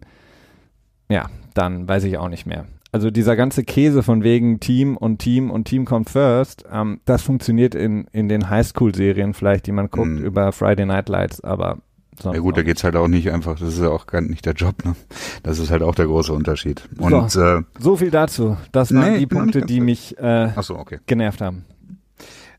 ja, 1.10 1.30
dann 1.54 1.88
weiß 1.88 2.04
ich 2.06 2.18
auch 2.18 2.30
nicht 2.30 2.46
mehr. 2.46 2.66
Also 2.92 3.12
dieser 3.12 3.36
ganze 3.36 3.64
Käse 3.64 4.02
von 4.02 4.24
wegen 4.24 4.60
Team 4.60 4.96
und 4.96 5.20
Team 5.20 5.52
und 5.52 5.66
Team 5.66 5.86
kommt 5.86 6.10
first, 6.10 6.64
ähm, 6.72 7.02
das 7.06 7.22
funktioniert 7.22 7.76
in, 7.76 8.08
in 8.12 8.30
den 8.30 8.50
Highschool-Serien 8.50 9.34
vielleicht, 9.34 9.68
die 9.68 9.74
man 9.74 9.90
guckt 9.90 10.08
mm. 10.08 10.24
über 10.24 10.52
Friday 10.54 10.86
Night 10.86 11.10
Lights, 11.10 11.42
aber 11.42 11.80
sonst 12.18 12.36
Ja 12.36 12.42
gut, 12.42 12.58
da 12.58 12.64
geht's 12.64 12.84
halt 12.86 12.96
auch 12.96 13.10
nicht 13.10 13.30
einfach, 13.32 13.60
das 13.60 13.74
ist 13.74 13.82
ja 13.82 13.90
auch 13.90 14.08
gar 14.08 14.22
nicht 14.22 14.46
der 14.46 14.54
Job, 14.54 14.86
ne? 14.86 14.96
Das 15.44 15.60
ist 15.60 15.70
halt 15.70 15.84
auch 15.84 15.96
der 15.96 16.06
große 16.06 16.32
Unterschied. 16.32 16.88
Und 16.98 17.30
so, 17.30 17.42
äh, 17.42 17.64
so 17.78 17.98
viel 17.98 18.10
dazu. 18.10 18.58
Das 18.72 18.94
waren 18.94 19.14
nee, 19.14 19.20
die 19.20 19.28
Punkte, 19.28 19.62
die 19.62 19.82
mich 19.82 20.18
äh, 20.18 20.50
so, 20.62 20.78
okay. 20.78 21.00
genervt 21.08 21.42
haben. 21.42 21.66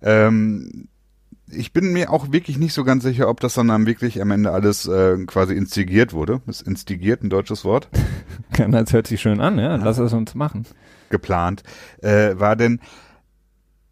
Ähm, 0.03 0.89
ich 1.51 1.73
bin 1.73 1.93
mir 1.93 2.11
auch 2.11 2.33
wirklich 2.33 2.59
nicht 2.59 2.75
so 2.75 2.85
ganz 2.85 3.03
sicher, 3.03 3.29
ob 3.29 3.41
das 3.41 3.55
dann 3.55 3.87
wirklich 3.87 4.21
am 4.21 4.31
Ende 4.31 4.51
alles 4.51 4.87
äh, 4.87 5.17
quasi 5.27 5.55
instigiert 5.55 6.13
wurde. 6.13 6.41
Ist 6.47 6.63
instigiert 6.63 7.23
ein 7.23 7.31
deutsches 7.31 7.65
Wort? 7.65 7.89
das 8.69 8.93
hört 8.93 9.07
sich 9.07 9.21
schön 9.21 9.41
an, 9.41 9.59
ja. 9.59 9.77
Lass 9.77 9.99
es 9.99 10.13
uns 10.13 10.35
machen. 10.35 10.67
Geplant. 11.11 11.63
Äh, 12.03 12.39
war 12.39 12.57
denn, 12.57 12.81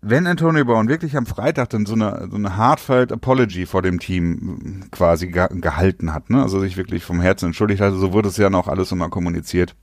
wenn 0.03 0.27
Antonio 0.27 0.65
Brown 0.65 0.89
wirklich 0.89 1.17
am 1.17 1.27
Freitag 1.27 1.71
dann 1.71 1.87
so 1.87 1.95
eine, 1.95 2.29
so 2.31 2.37
eine 2.37 2.57
heartfelt 2.57 3.11
Apology 3.13 3.67
vor 3.67 3.83
dem 3.83 3.99
Team 3.99 4.85
quasi 4.91 5.29
ge 5.29 5.49
gehalten 5.53 6.13
hat, 6.13 6.31
ne? 6.31 6.43
also 6.43 6.61
sich 6.61 6.77
wirklich 6.77 7.05
vom 7.05 7.21
Herzen 7.21 7.47
entschuldigt 7.47 7.81
hatte, 7.81 7.97
so 7.97 8.13
wurde 8.13 8.29
es 8.29 8.37
ja 8.37 8.51
noch 8.51 8.69
alles 8.69 8.93
immer 8.93 9.09
kommuniziert, 9.09 9.75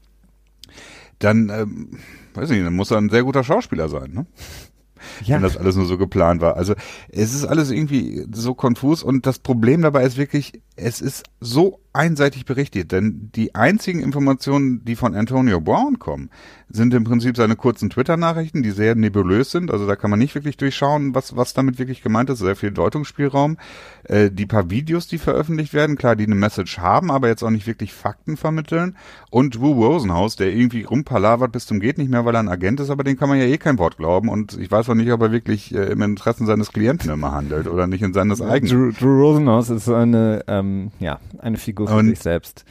dann, 1.19 1.49
ähm, 1.49 1.99
weiß 2.35 2.49
ich 2.49 2.57
nicht, 2.57 2.65
dann 2.65 2.75
muss 2.75 2.91
er 2.91 2.97
ein 2.97 3.09
sehr 3.09 3.23
guter 3.23 3.43
Schauspieler 3.43 3.89
sein, 3.89 4.11
ne? 4.11 4.25
Ja. 5.23 5.35
wenn 5.35 5.43
das 5.43 5.57
alles 5.57 5.75
nur 5.75 5.85
so 5.85 5.97
geplant 5.97 6.41
war. 6.41 6.57
Also 6.57 6.73
es 7.09 7.33
ist 7.33 7.45
alles 7.45 7.71
irgendwie 7.71 8.25
so 8.31 8.53
konfus 8.53 9.03
und 9.03 9.25
das 9.25 9.39
Problem 9.39 9.81
dabei 9.81 10.03
ist 10.03 10.17
wirklich, 10.17 10.61
es 10.75 11.01
ist 11.01 11.23
so 11.39 11.79
einseitig 11.93 12.45
berichtet, 12.45 12.91
denn 12.91 13.29
die 13.35 13.53
einzigen 13.53 14.01
Informationen, 14.01 14.83
die 14.83 14.95
von 14.95 15.15
Antonio 15.15 15.61
Brown 15.61 15.99
kommen, 15.99 16.29
sind 16.67 16.93
im 16.95 17.03
Prinzip 17.03 17.37
seine 17.37 17.55
kurzen 17.55 17.91
Twitter-Nachrichten, 17.91 18.63
die 18.63 18.71
sehr 18.71 18.95
nebulös 18.95 19.51
sind. 19.51 19.69
Also 19.69 19.85
da 19.85 19.95
kann 19.95 20.09
man 20.09 20.17
nicht 20.17 20.33
wirklich 20.33 20.57
durchschauen, 20.57 21.13
was, 21.13 21.35
was 21.35 21.53
damit 21.53 21.77
wirklich 21.77 22.01
gemeint 22.01 22.31
ist. 22.31 22.39
Sehr 22.39 22.55
viel 22.55 22.71
Deutungsspielraum. 22.71 23.57
Äh, 24.05 24.31
die 24.31 24.47
paar 24.47 24.71
Videos, 24.71 25.07
die 25.07 25.19
veröffentlicht 25.19 25.75
werden, 25.75 25.95
klar, 25.95 26.15
die 26.15 26.25
eine 26.25 26.33
Message 26.33 26.79
haben, 26.79 27.11
aber 27.11 27.27
jetzt 27.27 27.43
auch 27.43 27.51
nicht 27.51 27.67
wirklich 27.67 27.93
Fakten 27.93 28.37
vermitteln. 28.37 28.97
Und 29.29 29.61
Wu 29.61 29.73
Rosenhaus, 29.73 30.35
der 30.35 30.51
irgendwie 30.51 30.81
rumpalavert 30.81 31.51
bis 31.51 31.67
zum 31.67 31.79
geht 31.79 31.99
nicht 31.99 32.09
mehr, 32.09 32.25
weil 32.25 32.35
er 32.35 32.39
ein 32.39 32.49
Agent 32.49 32.79
ist, 32.79 32.89
aber 32.89 33.03
den 33.03 33.17
kann 33.17 33.29
man 33.29 33.37
ja 33.37 33.45
eh 33.45 33.59
kein 33.59 33.77
Wort 33.77 33.97
glauben. 33.97 34.29
Und 34.29 34.57
ich 34.57 34.71
weiß 34.71 34.89
auch 34.89 34.95
nicht, 34.95 35.11
ob 35.11 35.21
er 35.21 35.31
wirklich 35.31 35.75
äh, 35.75 35.91
im 35.91 36.01
Interesse 36.01 36.43
seines 36.45 36.71
Klienten 36.71 37.11
immer 37.11 37.33
handelt 37.33 37.67
oder 37.67 37.85
nicht 37.85 38.01
in 38.01 38.13
seines 38.13 38.41
eigenen. 38.41 38.73
Drew, 38.73 38.91
Drew 38.91 39.21
Rosenhaus 39.21 39.69
ist 39.69 39.89
eine, 39.89 40.43
ähm, 40.47 40.91
ja, 40.99 41.19
eine 41.37 41.57
Figur 41.57 41.82
für 41.87 42.03
sich 42.03 42.19
selbst. 42.19 42.65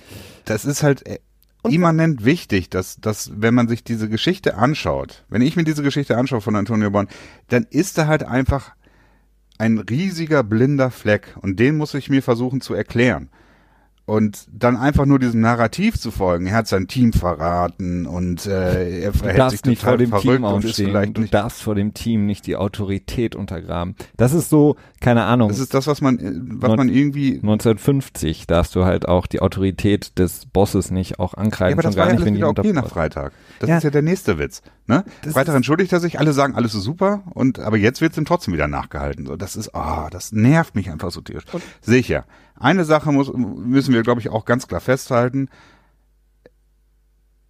Das 0.45 0.65
ist 0.65 0.83
halt 0.83 1.07
äh, 1.07 1.19
und 1.63 1.73
immanent 1.73 2.25
wichtig, 2.25 2.71
dass, 2.71 2.97
dass, 2.97 3.31
wenn 3.37 3.55
man 3.55 3.69
sich 3.69 3.85
diese 3.85 4.09
Geschichte 4.09 4.57
anschaut, 4.57 5.25
wenn 5.29 5.43
ich 5.43 5.55
mir 5.55 5.65
diese 5.65 5.85
Geschichte 5.85 6.17
anschaue 6.17 6.41
von 6.41 6.57
Antonio 6.57 6.91
Born, 6.91 7.09
dann 7.49 7.67
ist 7.71 7.99
er 7.99 8.09
halt 8.09 8.25
einfach 8.25 8.73
ein 9.59 9.79
riesiger 9.79 10.43
blinder 10.43 10.91
Fleck 10.91 11.37
und 11.41 11.61
den 11.61 11.77
muss 11.77 11.95
ich 11.95 12.11
mir 12.11 12.23
versuchen 12.23 12.61
zu 12.61 12.75
erklären. 12.75 13.31
Und 14.05 14.47
dann 14.53 14.77
einfach 14.77 15.07
nur 15.07 15.21
diesem 15.21 15.41
Narrativ 15.41 15.99
zu 15.99 16.11
folgen, 16.11 16.47
er 16.47 16.55
hat 16.55 16.67
sein 16.67 16.89
Team 16.89 17.13
verraten 17.13 18.07
und 18.07 18.47
äh, 18.47 19.01
er 19.01 19.13
verhält 19.13 19.51
sich 19.53 19.65
nicht 19.65 19.83
vor 19.83 19.97
dem 19.97 20.13
Team 20.17 20.45
ausstehen. 20.45 21.15
Du 21.15 21.25
darfst 21.25 21.63
vor 21.63 21.77
dem 21.77 21.95
Team 21.95 22.27
nicht 22.27 22.49
die 22.49 22.57
Autorität 22.57 23.37
untergraben. 23.37 23.95
Das 24.17 24.33
ist 24.33 24.51
so, 24.51 24.75
keine 25.01 25.23
Ahnung. 25.23 25.51
Das 25.51 25.61
ist 25.61 25.73
das, 25.73 25.87
was 25.87 26.01
man, 26.01 26.17
was 26.19 26.71
19, 26.71 26.77
man 26.77 26.89
irgendwie 26.89 27.35
1950 27.35 28.49
darfst 28.49 28.75
du 28.75 28.85
halt 28.85 29.07
auch 29.07 29.29
die 29.29 29.41
Autorität 29.41 30.19
des 30.19 30.47
Bosses 30.47 30.91
nicht 30.91 31.21
auch 31.21 31.35
angreifen. 31.35 31.71
Ja, 31.71 31.75
aber 31.77 31.83
das 31.83 31.97
war 31.97 32.07
gar 32.07 32.15
nicht, 32.15 32.25
wenn 32.25 32.43
okay 32.43 32.73
nach 32.73 32.89
Freitag. 32.89 33.33
Das 33.61 33.69
ja. 33.69 33.77
ist 33.77 33.85
ja 33.85 33.91
der 33.91 34.03
nächste 34.03 34.37
Witz. 34.37 34.63
Ne? 34.89 35.05
Freitag 35.31 35.55
entschuldigt 35.55 35.93
er 35.93 36.01
sich, 36.01 36.19
alle 36.19 36.33
sagen, 36.33 36.57
alles 36.57 36.75
ist 36.75 36.83
super 36.83 37.23
und 37.35 37.61
aber 37.61 37.77
jetzt 37.77 38.01
wird 38.01 38.13
es 38.13 38.19
ihm 38.19 38.25
trotzdem 38.25 38.53
wieder 38.53 38.67
nachgehalten. 38.67 39.27
So, 39.27 39.37
das 39.37 39.55
ist, 39.55 39.75
ah, 39.77 40.07
oh, 40.07 40.09
das 40.11 40.33
nervt 40.33 40.75
mich 40.75 40.91
einfach 40.91 41.13
so 41.13 41.21
tierisch. 41.21 41.45
Sicher. 41.81 42.25
Eine 42.59 42.85
Sache 42.85 43.13
muss, 43.13 43.33
müssen 43.33 43.95
wir, 43.95 44.03
glaube 44.03 44.21
ich, 44.21 44.29
auch 44.29 44.45
ganz 44.45 44.67
klar 44.69 44.81
festhalten. 44.81 45.49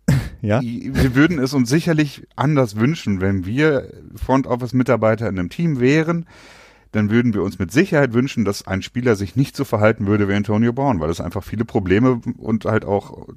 Ja? 0.44 0.60
Wir 0.60 1.14
würden 1.14 1.38
es 1.38 1.54
uns 1.54 1.68
sicherlich 1.68 2.26
anders 2.34 2.74
wünschen, 2.74 3.20
wenn 3.20 3.46
wir 3.46 3.92
Front 4.16 4.48
Office 4.48 4.72
Mitarbeiter 4.72 5.28
in 5.28 5.38
einem 5.38 5.50
Team 5.50 5.78
wären. 5.78 6.26
Dann 6.90 7.10
würden 7.10 7.32
wir 7.32 7.44
uns 7.44 7.60
mit 7.60 7.70
Sicherheit 7.70 8.12
wünschen, 8.12 8.44
dass 8.44 8.66
ein 8.66 8.82
Spieler 8.82 9.14
sich 9.14 9.36
nicht 9.36 9.54
so 9.54 9.64
verhalten 9.64 10.08
würde 10.08 10.28
wie 10.28 10.34
Antonio 10.34 10.72
Brown, 10.72 10.98
weil 10.98 11.10
es 11.10 11.20
einfach 11.20 11.44
viele 11.44 11.64
Probleme 11.64 12.20
und 12.38 12.64
halt 12.64 12.84
auch 12.84 13.28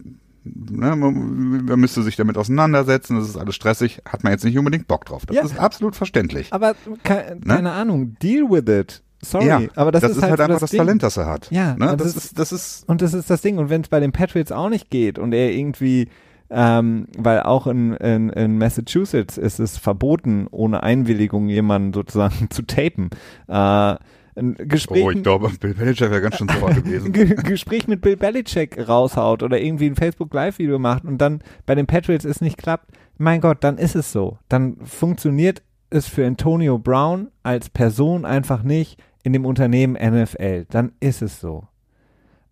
ne, 0.45 0.95
man, 0.95 1.65
man 1.65 1.79
müsste 1.79 2.03
sich 2.03 2.15
damit 2.15 2.37
auseinandersetzen, 2.37 3.17
das 3.17 3.27
ist 3.29 3.37
alles 3.37 3.55
stressig, 3.55 4.01
hat 4.07 4.23
man 4.23 4.31
jetzt 4.33 4.45
nicht 4.45 4.57
unbedingt 4.57 4.87
Bock 4.87 5.05
drauf. 5.05 5.25
Das 5.25 5.35
ja. 5.35 5.43
ist 5.43 5.59
absolut 5.59 5.95
verständlich. 5.95 6.53
Aber 6.53 6.75
ke 7.03 7.37
ne? 7.43 7.55
keine 7.55 7.71
Ahnung, 7.71 8.15
deal 8.21 8.49
with 8.49 8.71
it. 8.71 9.01
Sorry, 9.29 9.47
ja, 9.47 9.61
aber 9.75 9.91
das, 9.91 10.01
das 10.01 10.11
ist, 10.11 10.17
ist, 10.17 10.23
halt, 10.23 10.31
halt 10.31 10.41
einfach 10.41 10.59
das, 10.59 10.71
das 10.71 10.77
Talent, 10.77 11.03
das 11.03 11.17
er 11.17 11.25
hat. 11.25 11.51
Ja, 11.51 11.75
ne? 11.75 11.95
das, 11.97 12.13
das, 12.13 12.15
ist, 12.15 12.39
das 12.39 12.51
ist 12.51 12.89
und 12.89 13.01
das 13.01 13.13
ist 13.13 13.29
das 13.29 13.41
Ding. 13.41 13.57
Und 13.57 13.69
wenn 13.69 13.81
es 13.81 13.89
bei 13.89 13.99
den 13.99 14.11
Patriots 14.11 14.51
auch 14.51 14.69
nicht 14.69 14.89
geht 14.89 15.19
und 15.19 15.33
er 15.33 15.51
irgendwie, 15.51 16.07
ähm, 16.49 17.07
weil 17.17 17.41
auch 17.41 17.67
in, 17.67 17.93
in, 17.93 18.29
in 18.29 18.57
Massachusetts 18.57 19.37
ist 19.37 19.59
es 19.59 19.77
verboten, 19.77 20.47
ohne 20.51 20.83
Einwilligung 20.83 21.49
jemanden 21.49 21.93
sozusagen 21.93 22.47
zu 22.49 22.61
tapen. 22.63 23.09
Äh, 23.47 23.95
ein 24.37 24.55
Gespräch. 24.57 25.05
Oh, 25.05 25.11
ich 25.11 25.23
glaube, 25.23 25.49
Bill 25.59 25.73
Belichick 25.73 26.11
wäre 26.11 26.21
ganz 26.21 26.37
schön 26.37 26.49
sauer 26.49 26.73
gewesen. 26.73 27.13
Gespräch 27.13 27.87
mit 27.87 28.01
Bill 28.01 28.17
Belichick 28.17 28.77
raushaut 28.87 29.43
oder 29.43 29.59
irgendwie 29.59 29.87
ein 29.87 29.95
Facebook 29.95 30.33
Live-Video 30.33 30.77
macht 30.77 31.05
und 31.05 31.19
dann 31.19 31.41
bei 31.65 31.73
den 31.73 31.87
Patriots 31.87 32.25
es 32.25 32.41
nicht 32.41 32.57
klappt, 32.57 32.91
mein 33.17 33.39
Gott, 33.39 33.59
dann 33.61 33.77
ist 33.77 33.95
es 33.95 34.11
so. 34.11 34.37
Dann 34.49 34.77
funktioniert 34.83 35.61
es 35.89 36.07
für 36.07 36.25
Antonio 36.25 36.77
Brown 36.77 37.29
als 37.43 37.69
Person 37.69 38.25
einfach 38.25 38.63
nicht 38.63 39.01
in 39.25 39.33
dem 39.33 39.45
Unternehmen 39.45 39.93
NFL. 39.93 40.65
Dann 40.69 40.91
ist 40.99 41.21
es 41.21 41.39
so. 41.39 41.63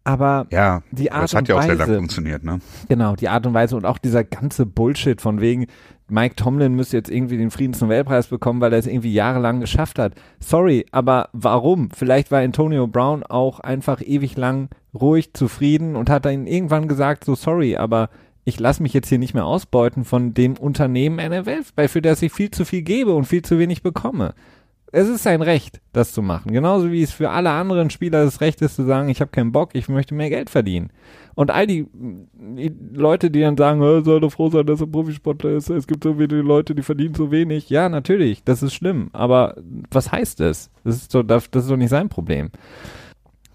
Aber 0.03 0.47
ja, 0.51 0.81
die 0.91 1.12
Art 1.12 1.23
das 1.23 1.33
hat 1.33 1.41
und 1.43 1.49
ja 1.49 1.55
auch 1.55 1.62
sehr 1.62 1.75
lange 1.75 1.95
funktioniert, 1.95 2.43
ne? 2.43 2.59
Genau, 2.89 3.15
die 3.15 3.29
Art 3.29 3.45
und 3.45 3.53
Weise 3.53 3.77
und 3.77 3.86
auch 3.86 3.97
dieser 3.97 4.25
ganze 4.25 4.65
Bullshit 4.65 5.21
von 5.21 5.39
wegen, 5.39 5.67
Mike 6.09 6.36
Tomlin 6.36 6.73
müsste 6.73 6.97
jetzt 6.97 7.09
irgendwie 7.09 7.38
den 7.38 7.51
Friedensnobelpreis 7.51 8.27
bekommen, 8.27 8.59
weil 8.59 8.73
er 8.73 8.79
es 8.79 8.88
irgendwie 8.88 9.13
jahrelang 9.13 9.62
geschafft 9.62 9.99
hat. 9.99 10.13
Sorry, 10.39 10.86
aber 10.91 11.29
warum? 11.31 11.89
Vielleicht 11.91 12.31
war 12.31 12.41
Antonio 12.41 12.88
Brown 12.88 13.23
auch 13.23 13.62
einfach 13.62 14.01
ewig 14.01 14.36
lang 14.36 14.69
ruhig, 14.93 15.33
zufrieden 15.33 15.95
und 15.95 16.09
hat 16.09 16.25
dann 16.25 16.47
irgendwann 16.47 16.89
gesagt, 16.89 17.23
so 17.23 17.36
sorry, 17.36 17.77
aber 17.77 18.09
ich 18.43 18.59
lasse 18.59 18.83
mich 18.83 18.93
jetzt 18.93 19.07
hier 19.07 19.19
nicht 19.19 19.33
mehr 19.33 19.45
ausbeuten 19.45 20.03
von 20.03 20.33
dem 20.33 20.57
Unternehmen 20.57 21.15
NFL, 21.15 21.62
weil 21.75 21.88
für 21.88 22.01
das 22.01 22.21
ich 22.21 22.33
viel 22.33 22.51
zu 22.51 22.65
viel 22.65 22.81
gebe 22.81 23.13
und 23.13 23.23
viel 23.23 23.41
zu 23.41 23.57
wenig 23.57 23.83
bekomme. 23.83 24.33
Es 24.95 25.10
ist 25.10 25.23
sein 25.23 25.41
Recht, 25.41 25.82
das 25.91 26.13
zu 26.13 26.21
machen. 26.21 26.51
Genauso 26.53 26.91
wie 26.91 27.01
es 27.01 27.12
für 27.12 27.32
alle 27.32 27.49
anderen 27.49 27.89
Spieler 27.89 28.23
das 28.23 28.41
Recht 28.41 28.62
ist 28.62 28.75
zu 28.75 28.86
sagen, 28.86 29.10
ich 29.10 29.21
habe 29.21 29.32
keinen 29.32 29.51
Bock, 29.51 29.71
ich 29.73 29.89
möchte 29.89 30.13
mehr 30.13 30.29
Geld 30.29 30.51
verdienen. 30.51 30.91
Und 31.34 31.50
all 31.50 31.65
die, 31.65 31.87
die 31.91 32.71
Leute, 32.94 33.31
die 33.31 33.41
dann 33.41 33.58
sagen, 33.58 33.81
soll 34.04 34.19
doch 34.19 34.31
froh 34.31 34.52
sein, 34.52 34.67
dass 34.67 34.81
er 34.81 34.85
Profisportler 34.85 35.50
ist, 35.50 35.71
es 35.71 35.87
gibt 35.87 36.04
so 36.04 36.19
wenige 36.19 36.44
Leute, 36.44 36.75
die 36.75 36.83
verdienen 36.83 37.15
so 37.15 37.31
wenig. 37.31 37.71
Ja, 37.71 37.89
natürlich, 37.89 38.44
das 38.44 38.62
ist 38.62 38.75
schlimm. 38.75 39.10
Aber 39.13 39.56
was 39.89 40.12
heißt 40.12 40.39
das? 40.39 40.69
Das 40.83 40.98
ist, 40.98 41.12
so, 41.12 41.23
das 41.23 41.48
ist 41.52 41.71
doch 41.71 41.75
nicht 41.75 41.89
sein 41.89 42.10
Problem. 42.10 42.52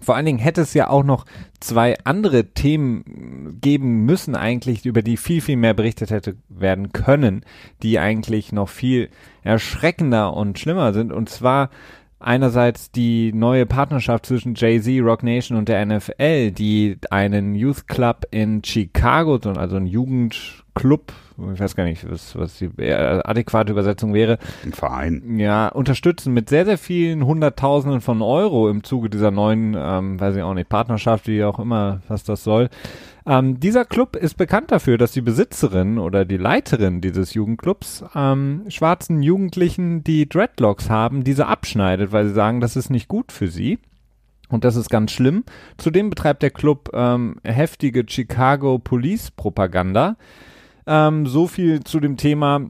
Vor 0.01 0.15
allen 0.15 0.25
Dingen 0.25 0.39
hätte 0.39 0.61
es 0.61 0.73
ja 0.73 0.89
auch 0.89 1.03
noch 1.03 1.25
zwei 1.59 1.95
andere 2.03 2.45
Themen 2.45 3.57
geben 3.61 4.05
müssen 4.05 4.35
eigentlich, 4.35 4.85
über 4.85 5.01
die 5.01 5.17
viel, 5.17 5.41
viel 5.41 5.57
mehr 5.57 5.73
berichtet 5.73 6.11
hätte 6.11 6.37
werden 6.47 6.93
können, 6.93 7.41
die 7.83 7.99
eigentlich 7.99 8.51
noch 8.51 8.69
viel 8.69 9.09
erschreckender 9.43 10.33
und 10.33 10.59
schlimmer 10.59 10.93
sind. 10.93 11.11
Und 11.11 11.29
zwar 11.29 11.69
einerseits 12.19 12.91
die 12.91 13.31
neue 13.33 13.65
Partnerschaft 13.65 14.25
zwischen 14.25 14.55
Jay-Z, 14.55 15.01
Rock 15.01 15.23
Nation 15.23 15.57
und 15.57 15.69
der 15.69 15.85
NFL, 15.85 16.51
die 16.51 16.97
einen 17.09 17.55
Youth 17.55 17.87
Club 17.87 18.25
in 18.31 18.63
Chicago, 18.63 19.39
also 19.55 19.77
einen 19.77 19.87
Jugend 19.87 20.63
Club, 20.79 21.11
ich 21.53 21.59
weiß 21.59 21.75
gar 21.75 21.83
nicht, 21.83 22.09
was, 22.09 22.37
was 22.37 22.57
die 22.57 22.69
adäquate 22.81 23.73
Übersetzung 23.73 24.13
wäre. 24.13 24.37
Ein 24.63 24.71
Verein. 24.71 25.37
Ja, 25.37 25.67
unterstützen 25.67 26.33
mit 26.33 26.47
sehr, 26.47 26.63
sehr 26.63 26.77
vielen 26.77 27.25
Hunderttausenden 27.25 27.99
von 27.99 28.21
Euro 28.21 28.69
im 28.69 28.85
Zuge 28.85 29.09
dieser 29.09 29.29
neuen, 29.29 29.75
ähm, 29.77 30.17
weiß 30.17 30.37
ich 30.37 30.41
auch 30.41 30.53
nicht, 30.53 30.69
Partnerschaft, 30.69 31.27
wie 31.27 31.43
auch 31.43 31.59
immer, 31.59 31.99
was 32.07 32.23
das 32.23 32.45
soll. 32.45 32.69
Ähm, 33.25 33.59
dieser 33.59 33.83
Club 33.83 34.15
ist 34.15 34.37
bekannt 34.37 34.71
dafür, 34.71 34.97
dass 34.97 35.11
die 35.11 35.21
Besitzerin 35.21 35.99
oder 35.99 36.23
die 36.23 36.37
Leiterin 36.37 37.01
dieses 37.01 37.33
Jugendclubs 37.33 38.05
ähm, 38.15 38.63
schwarzen 38.69 39.21
Jugendlichen, 39.21 40.05
die 40.05 40.29
Dreadlocks 40.29 40.89
haben, 40.89 41.25
diese 41.25 41.47
abschneidet, 41.47 42.13
weil 42.13 42.25
sie 42.25 42.33
sagen, 42.33 42.61
das 42.61 42.77
ist 42.77 42.89
nicht 42.89 43.09
gut 43.09 43.33
für 43.33 43.49
sie. 43.49 43.79
Und 44.47 44.63
das 44.63 44.75
ist 44.75 44.89
ganz 44.89 45.11
schlimm. 45.11 45.43
Zudem 45.77 46.09
betreibt 46.09 46.41
der 46.41 46.49
Club 46.51 46.89
ähm, 46.93 47.35
heftige 47.43 48.03
Chicago 48.07 48.79
Police 48.79 49.31
Propaganda. 49.31 50.17
Ähm, 50.91 51.27
so 51.27 51.45
viel 51.45 51.83
zu 51.83 51.99
dem 51.99 52.17
Thema, 52.17 52.61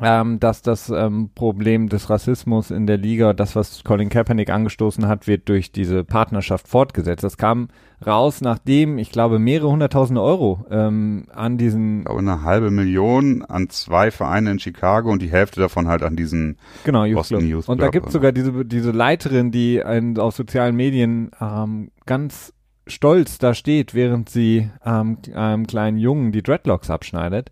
ähm, 0.00 0.40
dass 0.40 0.62
das 0.62 0.90
ähm, 0.90 1.30
Problem 1.32 1.88
des 1.88 2.10
Rassismus 2.10 2.72
in 2.72 2.88
der 2.88 2.96
Liga, 2.96 3.34
das 3.34 3.54
was 3.54 3.84
Colin 3.84 4.08
Kaepernick 4.08 4.50
angestoßen 4.50 5.06
hat, 5.06 5.28
wird 5.28 5.48
durch 5.48 5.70
diese 5.70 6.02
Partnerschaft 6.02 6.66
fortgesetzt. 6.66 7.22
Das 7.22 7.36
kam 7.36 7.68
raus, 8.04 8.40
nachdem, 8.40 8.98
ich 8.98 9.12
glaube, 9.12 9.38
mehrere 9.38 9.70
hunderttausend 9.70 10.18
Euro 10.18 10.66
ähm, 10.70 11.26
an 11.32 11.56
diesen... 11.56 12.00
Ich 12.00 12.04
glaube, 12.06 12.20
eine 12.20 12.42
halbe 12.42 12.72
Million 12.72 13.44
an 13.44 13.68
zwei 13.68 14.10
Vereine 14.10 14.50
in 14.50 14.58
Chicago 14.58 15.12
und 15.12 15.22
die 15.22 15.30
Hälfte 15.30 15.60
davon 15.60 15.86
halt 15.86 16.02
an 16.02 16.16
diesen 16.16 16.56
genau, 16.82 17.06
Boston 17.12 17.46
Youth 17.46 17.68
Und 17.68 17.80
da 17.80 17.90
gibt 17.90 18.08
es 18.08 18.12
sogar 18.12 18.32
diese, 18.32 18.64
diese 18.64 18.90
Leiterin, 18.90 19.52
die 19.52 19.76
in, 19.76 20.18
auf 20.18 20.34
sozialen 20.34 20.74
Medien 20.74 21.30
ähm, 21.40 21.92
ganz 22.06 22.52
stolz 22.86 23.38
da 23.38 23.54
steht, 23.54 23.94
während 23.94 24.28
sie 24.28 24.70
ähm, 24.84 25.18
einem 25.34 25.66
kleinen 25.66 25.98
Jungen 25.98 26.32
die 26.32 26.42
Dreadlocks 26.42 26.90
abschneidet. 26.90 27.50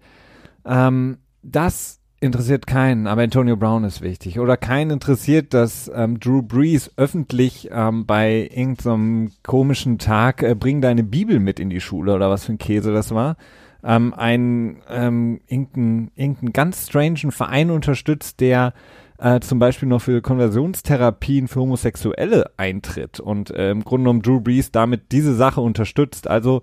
Ähm, 0.64 1.18
das 1.42 2.00
interessiert 2.20 2.66
keinen, 2.66 3.06
aber 3.06 3.22
Antonio 3.22 3.56
Brown 3.56 3.84
ist 3.84 4.02
wichtig. 4.02 4.38
Oder 4.38 4.56
keinen 4.58 4.90
interessiert, 4.90 5.54
dass 5.54 5.90
ähm, 5.94 6.20
Drew 6.20 6.42
Brees 6.42 6.92
öffentlich 6.96 7.70
ähm, 7.72 8.04
bei 8.04 8.50
irgendeinem 8.52 9.32
komischen 9.42 9.98
Tag 9.98 10.42
äh, 10.42 10.54
bring 10.54 10.82
deine 10.82 11.02
Bibel 11.02 11.40
mit 11.40 11.58
in 11.58 11.70
die 11.70 11.80
Schule 11.80 12.14
oder 12.14 12.28
was 12.28 12.44
für 12.44 12.52
ein 12.52 12.58
Käse 12.58 12.92
das 12.92 13.14
war. 13.14 13.36
Ähm, 13.82 14.12
einen 14.12 14.82
ähm, 14.90 15.40
irgendeinen 15.46 16.10
irgendein 16.14 16.52
ganz 16.52 16.88
strangen 16.88 17.32
Verein 17.32 17.70
unterstützt, 17.70 18.40
der 18.40 18.74
äh, 19.20 19.40
zum 19.40 19.58
Beispiel 19.58 19.88
noch 19.88 20.00
für 20.00 20.22
Konversionstherapien 20.22 21.46
für 21.46 21.60
Homosexuelle 21.60 22.50
eintritt 22.56 23.20
und 23.20 23.50
äh, 23.50 23.70
im 23.70 23.84
Grunde 23.84 24.04
genommen 24.04 24.22
Drew 24.22 24.40
Brees 24.40 24.72
damit 24.72 25.12
diese 25.12 25.34
Sache 25.34 25.60
unterstützt. 25.60 26.26
Also 26.26 26.62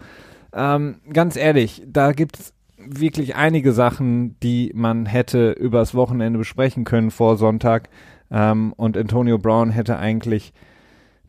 ähm, 0.53 0.95
ganz 1.13 1.35
ehrlich, 1.35 1.83
da 1.85 2.13
gibt's 2.13 2.53
wirklich 2.77 3.35
einige 3.35 3.73
Sachen, 3.73 4.39
die 4.39 4.71
man 4.73 5.05
hätte 5.05 5.51
übers 5.51 5.93
Wochenende 5.93 6.39
besprechen 6.39 6.83
können 6.83 7.11
vor 7.11 7.37
Sonntag. 7.37 7.89
Ähm, 8.31 8.73
und 8.73 8.97
Antonio 8.97 9.37
Brown 9.37 9.69
hätte 9.69 9.97
eigentlich, 9.97 10.53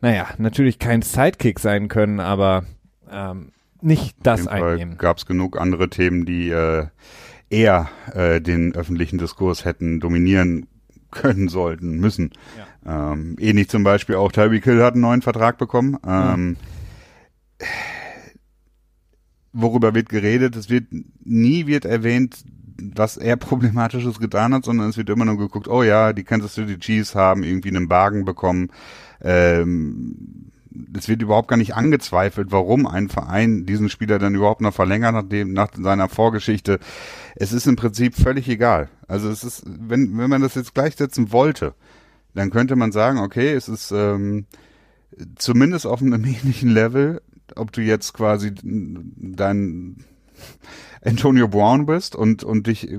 naja, 0.01 0.27
natürlich 0.37 0.79
kein 0.79 1.01
Sidekick 1.01 1.59
sein 1.59 1.89
können, 1.89 2.19
aber 2.19 2.63
ähm, 3.11 3.51
nicht 3.81 4.17
das 4.23 4.47
einnehmen. 4.47 4.97
Gab 4.97 5.17
es 5.17 5.25
genug 5.25 5.59
andere 5.59 5.89
Themen, 5.89 6.25
die 6.25 6.49
äh, 6.49 6.87
eher 7.49 7.89
äh, 8.13 8.41
den 8.41 8.73
öffentlichen 8.75 9.17
Diskurs 9.17 9.63
hätten 9.63 9.99
dominieren 9.99 10.67
können 11.11 11.49
sollten, 11.49 11.99
müssen. 11.99 12.31
Ja. 12.85 13.13
Ähm, 13.13 13.35
ähnlich 13.39 13.69
zum 13.69 13.83
Beispiel 13.83 14.15
auch 14.15 14.31
Tyreek 14.31 14.63
Hill 14.63 14.83
hat 14.83 14.93
einen 14.93 15.01
neuen 15.01 15.21
Vertrag 15.21 15.57
bekommen. 15.57 15.97
Ähm, 16.05 16.57
ja 17.59 17.67
worüber 19.53 19.93
wird 19.93 20.09
geredet? 20.09 20.55
Es 20.55 20.69
wird 20.69 20.87
nie 21.23 21.67
wird 21.67 21.85
erwähnt, 21.85 22.43
was 22.77 23.17
er 23.17 23.35
problematisches 23.37 24.19
getan 24.19 24.53
hat, 24.53 24.65
sondern 24.65 24.89
es 24.89 24.97
wird 24.97 25.09
immer 25.09 25.25
nur 25.25 25.37
geguckt, 25.37 25.67
oh 25.67 25.83
ja, 25.83 26.13
die 26.13 26.23
Kansas 26.23 26.53
City 26.53 26.77
Chiefs 26.77 27.15
haben 27.15 27.43
irgendwie 27.43 27.69
einen 27.69 27.89
Wagen 27.89 28.25
bekommen. 28.25 28.71
Ähm, 29.21 30.48
es 30.95 31.07
wird 31.07 31.21
überhaupt 31.21 31.47
gar 31.47 31.57
nicht 31.57 31.75
angezweifelt, 31.75 32.51
warum 32.51 32.87
ein 32.87 33.09
Verein 33.09 33.65
diesen 33.65 33.89
Spieler 33.89 34.19
dann 34.19 34.35
überhaupt 34.35 34.61
noch 34.61 34.73
verlängert, 34.73 35.13
nachdem, 35.13 35.53
nach 35.53 35.69
seiner 35.75 36.09
Vorgeschichte. 36.09 36.79
Es 37.35 37.51
ist 37.53 37.67
im 37.67 37.75
Prinzip 37.75 38.15
völlig 38.15 38.47
egal. 38.49 38.89
Also 39.07 39.29
es 39.29 39.43
ist, 39.43 39.63
wenn, 39.65 40.17
wenn 40.17 40.29
man 40.29 40.41
das 40.41 40.55
jetzt 40.55 40.73
gleichsetzen 40.73 41.31
wollte, 41.31 41.73
dann 42.33 42.49
könnte 42.51 42.75
man 42.75 42.91
sagen, 42.91 43.19
okay, 43.19 43.53
es 43.53 43.67
ist 43.67 43.91
ähm, 43.91 44.45
zumindest 45.35 45.85
auf 45.87 46.01
einem 46.01 46.23
ähnlichen 46.25 46.69
Level 46.69 47.21
ob 47.55 47.71
du 47.71 47.81
jetzt 47.81 48.13
quasi 48.13 48.53
dein 48.63 50.03
Antonio 51.03 51.47
Brown 51.47 51.85
bist 51.85 52.15
und, 52.15 52.43
und 52.43 52.67
dich 52.67 52.89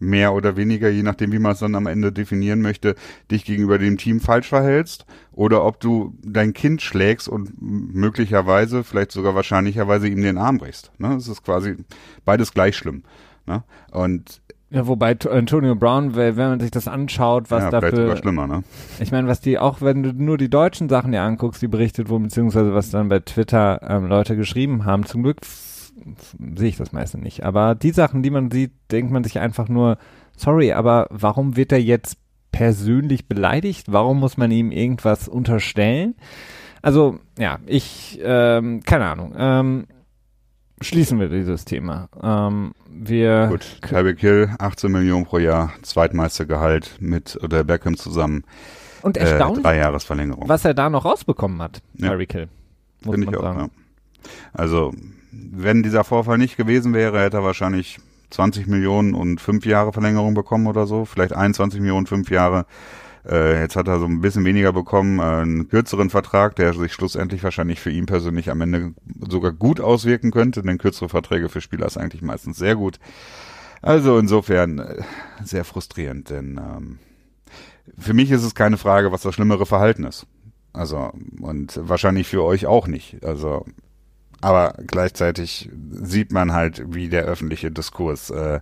mehr 0.00 0.32
oder 0.32 0.56
weniger, 0.56 0.88
je 0.88 1.02
nachdem, 1.02 1.30
wie 1.30 1.38
man 1.38 1.52
es 1.52 1.60
dann 1.60 1.74
am 1.74 1.86
Ende 1.86 2.10
definieren 2.10 2.62
möchte, 2.62 2.96
dich 3.30 3.44
gegenüber 3.44 3.78
dem 3.78 3.98
Team 3.98 4.20
falsch 4.20 4.48
verhältst 4.48 5.06
oder 5.32 5.64
ob 5.64 5.78
du 5.78 6.14
dein 6.22 6.52
Kind 6.54 6.82
schlägst 6.82 7.28
und 7.28 7.52
möglicherweise, 7.60 8.82
vielleicht 8.82 9.12
sogar 9.12 9.34
wahrscheinlicherweise 9.34 10.08
ihm 10.08 10.22
den 10.22 10.38
Arm 10.38 10.58
brichst. 10.58 10.90
Ne? 10.98 11.10
Das 11.10 11.28
ist 11.28 11.44
quasi 11.44 11.76
beides 12.24 12.52
gleich 12.52 12.76
schlimm. 12.76 13.04
Ne? 13.46 13.62
Und 13.92 14.40
ja, 14.72 14.86
wobei 14.86 15.18
Antonio 15.28 15.74
Brown, 15.74 16.14
wenn 16.14 16.36
man 16.36 16.60
sich 16.60 16.70
das 16.70 16.86
anschaut, 16.86 17.50
was 17.50 17.64
ja, 17.64 17.70
dafür. 17.70 18.02
Sogar 18.02 18.16
schlimmer, 18.18 18.46
ne? 18.46 18.62
Ich 19.00 19.10
meine, 19.10 19.26
was 19.26 19.40
die, 19.40 19.58
auch 19.58 19.80
wenn 19.80 20.04
du 20.04 20.12
nur 20.12 20.38
die 20.38 20.48
deutschen 20.48 20.88
Sachen 20.88 21.10
dir 21.10 21.22
anguckst, 21.22 21.60
die 21.60 21.66
berichtet 21.66 22.08
wurden, 22.08 22.24
beziehungsweise 22.24 22.72
was 22.72 22.90
dann 22.90 23.08
bei 23.08 23.18
Twitter 23.18 23.80
ähm, 23.82 24.06
Leute 24.06 24.36
geschrieben 24.36 24.84
haben, 24.84 25.06
zum 25.06 25.24
Glück 25.24 25.38
sehe 26.56 26.68
ich 26.68 26.76
das 26.76 26.92
meiste 26.92 27.18
nicht. 27.18 27.44
Aber 27.44 27.74
die 27.74 27.92
Sachen, 27.92 28.22
die 28.22 28.30
man 28.30 28.50
sieht, 28.50 28.72
denkt 28.90 29.12
man 29.12 29.24
sich 29.24 29.38
einfach 29.38 29.68
nur, 29.68 29.98
sorry, 30.36 30.72
aber 30.72 31.06
warum 31.10 31.56
wird 31.56 31.72
er 31.72 31.80
jetzt 31.80 32.16
persönlich 32.52 33.28
beleidigt? 33.28 33.92
Warum 33.92 34.20
muss 34.20 34.36
man 34.36 34.50
ihm 34.50 34.70
irgendwas 34.72 35.28
unterstellen? 35.28 36.14
Also, 36.82 37.18
ja, 37.38 37.58
ich, 37.66 38.18
ähm, 38.22 38.80
keine 38.84 39.06
Ahnung. 39.06 39.34
Ähm, 39.36 39.86
schließen 40.80 41.20
wir 41.20 41.28
dieses 41.28 41.64
Thema. 41.64 42.08
Ähm, 42.22 42.72
wir 42.88 43.48
Gut, 43.48 43.82
Tyreek 43.82 44.20
Hill, 44.20 44.50
18 44.58 44.90
Millionen 44.90 45.26
pro 45.26 45.38
Jahr, 45.38 45.72
Zweitmeistergehalt 45.82 46.96
mit 47.00 47.38
oder 47.42 47.64
Beckham 47.64 47.96
zusammen. 47.96 48.44
Und 49.02 49.16
erstaunlich, 49.16 49.60
äh, 49.60 49.62
drei 49.62 49.76
Jahresverlängerung. 49.78 50.48
was 50.48 50.64
er 50.64 50.74
da 50.74 50.90
noch 50.90 51.04
rausbekommen 51.04 51.60
hat, 51.62 51.82
ja. 51.94 52.10
Tyreek 52.10 52.32
Hill. 52.32 52.48
Finde 53.02 53.26
ich 53.30 53.36
auch, 53.36 53.42
sagen. 53.42 53.60
ja. 53.60 53.68
Also, 54.52 54.92
wenn 55.32 55.82
dieser 55.82 56.04
Vorfall 56.04 56.38
nicht 56.38 56.56
gewesen 56.56 56.94
wäre, 56.94 57.20
hätte 57.20 57.38
er 57.38 57.44
wahrscheinlich 57.44 57.98
20 58.30 58.66
Millionen 58.66 59.14
und 59.14 59.40
fünf 59.40 59.66
Jahre 59.66 59.92
Verlängerung 59.92 60.34
bekommen 60.34 60.66
oder 60.66 60.86
so. 60.86 61.04
Vielleicht 61.04 61.32
21 61.32 61.80
Millionen, 61.80 62.06
fünf 62.06 62.30
Jahre. 62.30 62.66
Äh, 63.28 63.60
jetzt 63.60 63.76
hat 63.76 63.88
er 63.88 63.98
so 63.98 64.06
ein 64.06 64.20
bisschen 64.20 64.44
weniger 64.44 64.72
bekommen, 64.72 65.18
äh, 65.18 65.22
einen 65.22 65.68
kürzeren 65.68 66.10
Vertrag, 66.10 66.56
der 66.56 66.72
sich 66.72 66.92
schlussendlich 66.92 67.42
wahrscheinlich 67.42 67.80
für 67.80 67.90
ihn 67.90 68.06
persönlich 68.06 68.50
am 68.50 68.60
Ende 68.60 68.94
sogar 69.28 69.52
gut 69.52 69.80
auswirken 69.80 70.30
könnte, 70.30 70.62
denn 70.62 70.78
kürzere 70.78 71.08
Verträge 71.08 71.48
für 71.48 71.60
Spieler 71.60 71.86
ist 71.86 71.98
eigentlich 71.98 72.22
meistens 72.22 72.56
sehr 72.56 72.76
gut. 72.76 72.98
Also 73.82 74.18
insofern 74.18 74.78
äh, 74.78 75.02
sehr 75.44 75.64
frustrierend, 75.64 76.30
denn 76.30 76.58
ähm, 76.58 76.98
für 77.98 78.14
mich 78.14 78.30
ist 78.30 78.44
es 78.44 78.54
keine 78.54 78.78
Frage, 78.78 79.12
was 79.12 79.22
das 79.22 79.34
schlimmere 79.34 79.66
Verhalten 79.66 80.04
ist. 80.04 80.26
Also, 80.72 81.12
und 81.40 81.78
wahrscheinlich 81.82 82.28
für 82.28 82.44
euch 82.44 82.66
auch 82.66 82.86
nicht. 82.86 83.24
Also, 83.24 83.66
aber 84.40 84.74
gleichzeitig 84.86 85.70
sieht 85.90 86.32
man 86.32 86.52
halt, 86.52 86.82
wie 86.94 87.08
der 87.08 87.24
öffentliche 87.24 87.70
Diskurs 87.70 88.30
äh, 88.30 88.60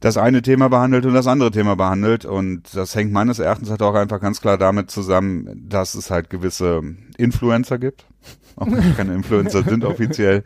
das 0.00 0.16
eine 0.16 0.42
Thema 0.42 0.68
behandelt 0.68 1.06
und 1.06 1.14
das 1.14 1.26
andere 1.26 1.50
Thema 1.50 1.76
behandelt. 1.76 2.24
Und 2.24 2.74
das 2.74 2.94
hängt 2.94 3.12
meines 3.12 3.38
Erachtens 3.38 3.70
halt 3.70 3.82
auch 3.82 3.94
einfach 3.94 4.20
ganz 4.20 4.40
klar 4.40 4.58
damit 4.58 4.90
zusammen, 4.90 5.66
dass 5.68 5.94
es 5.94 6.10
halt 6.10 6.30
gewisse 6.30 6.82
Influencer 7.16 7.78
gibt. 7.78 8.06
Auch 8.56 8.66
wenn 8.66 8.96
keine 8.96 9.14
Influencer 9.14 9.62
sind 9.62 9.84
offiziell. 9.84 10.42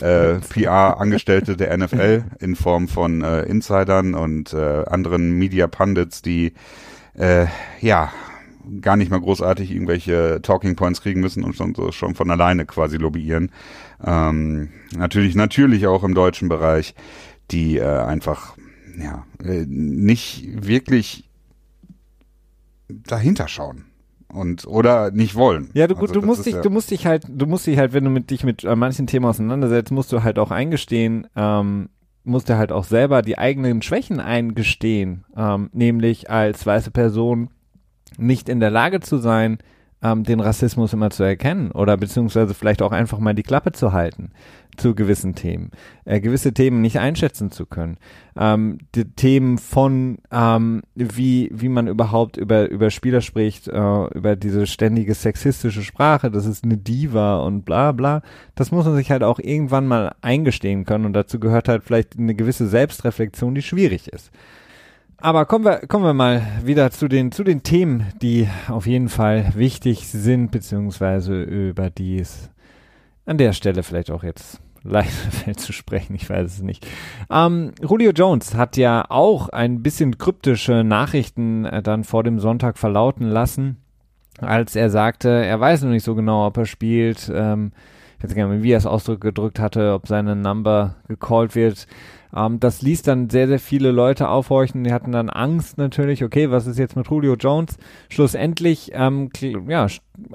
Äh, 0.00 0.34
PR-Angestellte 0.40 1.56
der 1.56 1.76
NFL 1.76 2.24
in 2.40 2.56
Form 2.56 2.88
von 2.88 3.22
äh, 3.22 3.42
Insidern 3.42 4.14
und 4.14 4.52
äh, 4.52 4.84
anderen 4.86 5.32
Media 5.38 5.68
Pundits, 5.68 6.22
die 6.22 6.54
äh, 7.16 7.46
ja 7.80 8.10
gar 8.80 8.96
nicht 8.96 9.10
mal 9.10 9.20
großartig 9.20 9.70
irgendwelche 9.70 10.40
Talking 10.42 10.76
Points 10.76 11.02
kriegen 11.02 11.20
müssen 11.20 11.44
und 11.44 11.54
schon, 11.54 11.74
so, 11.74 11.92
schon 11.92 12.14
von 12.14 12.30
alleine 12.30 12.64
quasi 12.66 12.96
lobbyieren. 12.96 13.50
Ähm, 14.04 14.70
natürlich, 14.96 15.34
natürlich 15.34 15.86
auch 15.86 16.04
im 16.04 16.14
deutschen 16.14 16.48
Bereich, 16.48 16.94
die 17.50 17.78
äh, 17.78 17.84
einfach 17.84 18.56
ja, 18.98 19.26
äh, 19.44 19.64
nicht 19.66 20.66
wirklich 20.66 21.28
dahinter 22.88 23.48
schauen 23.48 23.84
und 24.28 24.66
oder 24.66 25.10
nicht 25.10 25.34
wollen. 25.34 25.70
Ja, 25.74 25.86
du, 25.86 25.96
also, 25.96 26.14
du 26.14 26.22
musst 26.22 26.46
dich, 26.46 26.54
ja 26.54 26.62
du 26.62 26.70
musst 26.70 26.90
dich 26.90 27.06
halt, 27.06 27.24
du 27.28 27.46
musst 27.46 27.66
dich 27.66 27.78
halt, 27.78 27.92
wenn 27.92 28.04
du 28.04 28.10
mit 28.10 28.30
dich 28.30 28.44
mit 28.44 28.64
äh, 28.64 28.76
manchen 28.76 29.06
Themen 29.06 29.26
auseinandersetzt, 29.26 29.92
musst 29.92 30.12
du 30.12 30.22
halt 30.22 30.38
auch 30.38 30.50
eingestehen, 30.50 31.26
ähm, 31.36 31.88
musst 32.24 32.48
du 32.48 32.56
halt 32.56 32.72
auch 32.72 32.84
selber 32.84 33.22
die 33.22 33.38
eigenen 33.38 33.82
Schwächen 33.82 34.20
eingestehen, 34.20 35.24
ähm, 35.36 35.70
nämlich 35.72 36.30
als 36.30 36.64
weiße 36.64 36.90
Person 36.90 37.50
nicht 38.18 38.48
in 38.48 38.60
der 38.60 38.70
Lage 38.70 39.00
zu 39.00 39.18
sein, 39.18 39.58
ähm, 40.02 40.24
den 40.24 40.40
Rassismus 40.40 40.92
immer 40.92 41.10
zu 41.10 41.22
erkennen 41.22 41.70
oder 41.70 41.96
beziehungsweise 41.96 42.54
vielleicht 42.54 42.82
auch 42.82 42.92
einfach 42.92 43.18
mal 43.18 43.34
die 43.34 43.42
Klappe 43.42 43.72
zu 43.72 43.92
halten 43.92 44.30
zu 44.76 44.94
gewissen 44.94 45.34
Themen, 45.34 45.70
äh, 46.06 46.20
gewisse 46.20 46.54
Themen 46.54 46.80
nicht 46.80 46.98
einschätzen 46.98 47.50
zu 47.50 47.66
können, 47.66 47.98
ähm, 48.36 48.78
die 48.94 49.04
Themen 49.04 49.58
von 49.58 50.18
ähm, 50.30 50.82
wie 50.94 51.50
wie 51.52 51.68
man 51.68 51.88
überhaupt 51.88 52.38
über 52.38 52.70
über 52.70 52.90
Spieler 52.90 53.20
spricht, 53.20 53.68
äh, 53.68 54.04
über 54.14 54.34
diese 54.34 54.66
ständige 54.66 55.14
sexistische 55.14 55.82
Sprache, 55.82 56.30
das 56.30 56.46
ist 56.46 56.64
eine 56.64 56.78
Diva 56.78 57.36
und 57.40 57.64
bla 57.64 57.92
bla, 57.92 58.22
das 58.54 58.72
muss 58.72 58.86
man 58.86 58.96
sich 58.96 59.10
halt 59.10 59.22
auch 59.22 59.38
irgendwann 59.38 59.86
mal 59.86 60.14
eingestehen 60.22 60.84
können 60.86 61.04
und 61.04 61.12
dazu 61.12 61.38
gehört 61.38 61.68
halt 61.68 61.84
vielleicht 61.84 62.18
eine 62.18 62.34
gewisse 62.34 62.66
Selbstreflexion, 62.66 63.54
die 63.54 63.62
schwierig 63.62 64.08
ist. 64.08 64.32
Aber 65.24 65.46
kommen 65.46 65.64
wir, 65.64 65.86
kommen 65.86 66.04
wir 66.04 66.14
mal 66.14 66.42
wieder 66.64 66.90
zu 66.90 67.06
den, 67.06 67.30
zu 67.30 67.44
den 67.44 67.62
Themen, 67.62 68.06
die 68.20 68.48
auf 68.66 68.88
jeden 68.88 69.08
Fall 69.08 69.52
wichtig 69.54 70.08
sind, 70.08 70.50
beziehungsweise 70.50 71.44
über 71.44 71.90
die 71.90 72.18
es 72.18 72.50
an 73.24 73.38
der 73.38 73.52
Stelle 73.52 73.84
vielleicht 73.84 74.10
auch 74.10 74.24
jetzt 74.24 74.60
leichter 74.82 75.30
fällt 75.30 75.60
zu 75.60 75.72
sprechen, 75.72 76.16
ich 76.16 76.28
weiß 76.28 76.54
es 76.54 76.62
nicht. 76.62 76.88
Ähm, 77.30 77.70
Julio 77.80 78.10
Jones 78.10 78.56
hat 78.56 78.76
ja 78.76 79.04
auch 79.10 79.48
ein 79.48 79.80
bisschen 79.80 80.18
kryptische 80.18 80.82
Nachrichten 80.82 81.66
äh, 81.66 81.84
dann 81.84 82.02
vor 82.02 82.24
dem 82.24 82.40
Sonntag 82.40 82.76
verlauten 82.76 83.28
lassen, 83.28 83.76
als 84.40 84.74
er 84.74 84.90
sagte, 84.90 85.28
er 85.28 85.60
weiß 85.60 85.82
noch 85.82 85.90
nicht 85.90 86.04
so 86.04 86.16
genau, 86.16 86.48
ob 86.48 86.56
er 86.56 86.66
spielt. 86.66 87.30
Ähm, 87.32 87.70
ich 88.18 88.24
weiß 88.24 88.34
gar 88.34 88.48
nicht 88.48 88.64
wie 88.64 88.72
er 88.72 88.78
es 88.78 88.86
ausgedrückt 88.86 89.60
hatte, 89.60 89.94
ob 89.94 90.08
seine 90.08 90.34
Number 90.34 90.96
gecallt 91.06 91.54
wird. 91.54 91.86
Ähm, 92.34 92.60
das 92.60 92.82
ließ 92.82 93.02
dann 93.02 93.30
sehr, 93.30 93.48
sehr 93.48 93.58
viele 93.58 93.90
Leute 93.90 94.28
aufhorchen. 94.28 94.84
Die 94.84 94.92
hatten 94.92 95.12
dann 95.12 95.30
Angst 95.30 95.78
natürlich, 95.78 96.24
okay, 96.24 96.50
was 96.50 96.66
ist 96.66 96.78
jetzt 96.78 96.96
mit 96.96 97.08
Julio 97.08 97.34
Jones? 97.34 97.76
Schlussendlich, 98.08 98.90
ähm, 98.94 99.30
ja, 99.68 99.86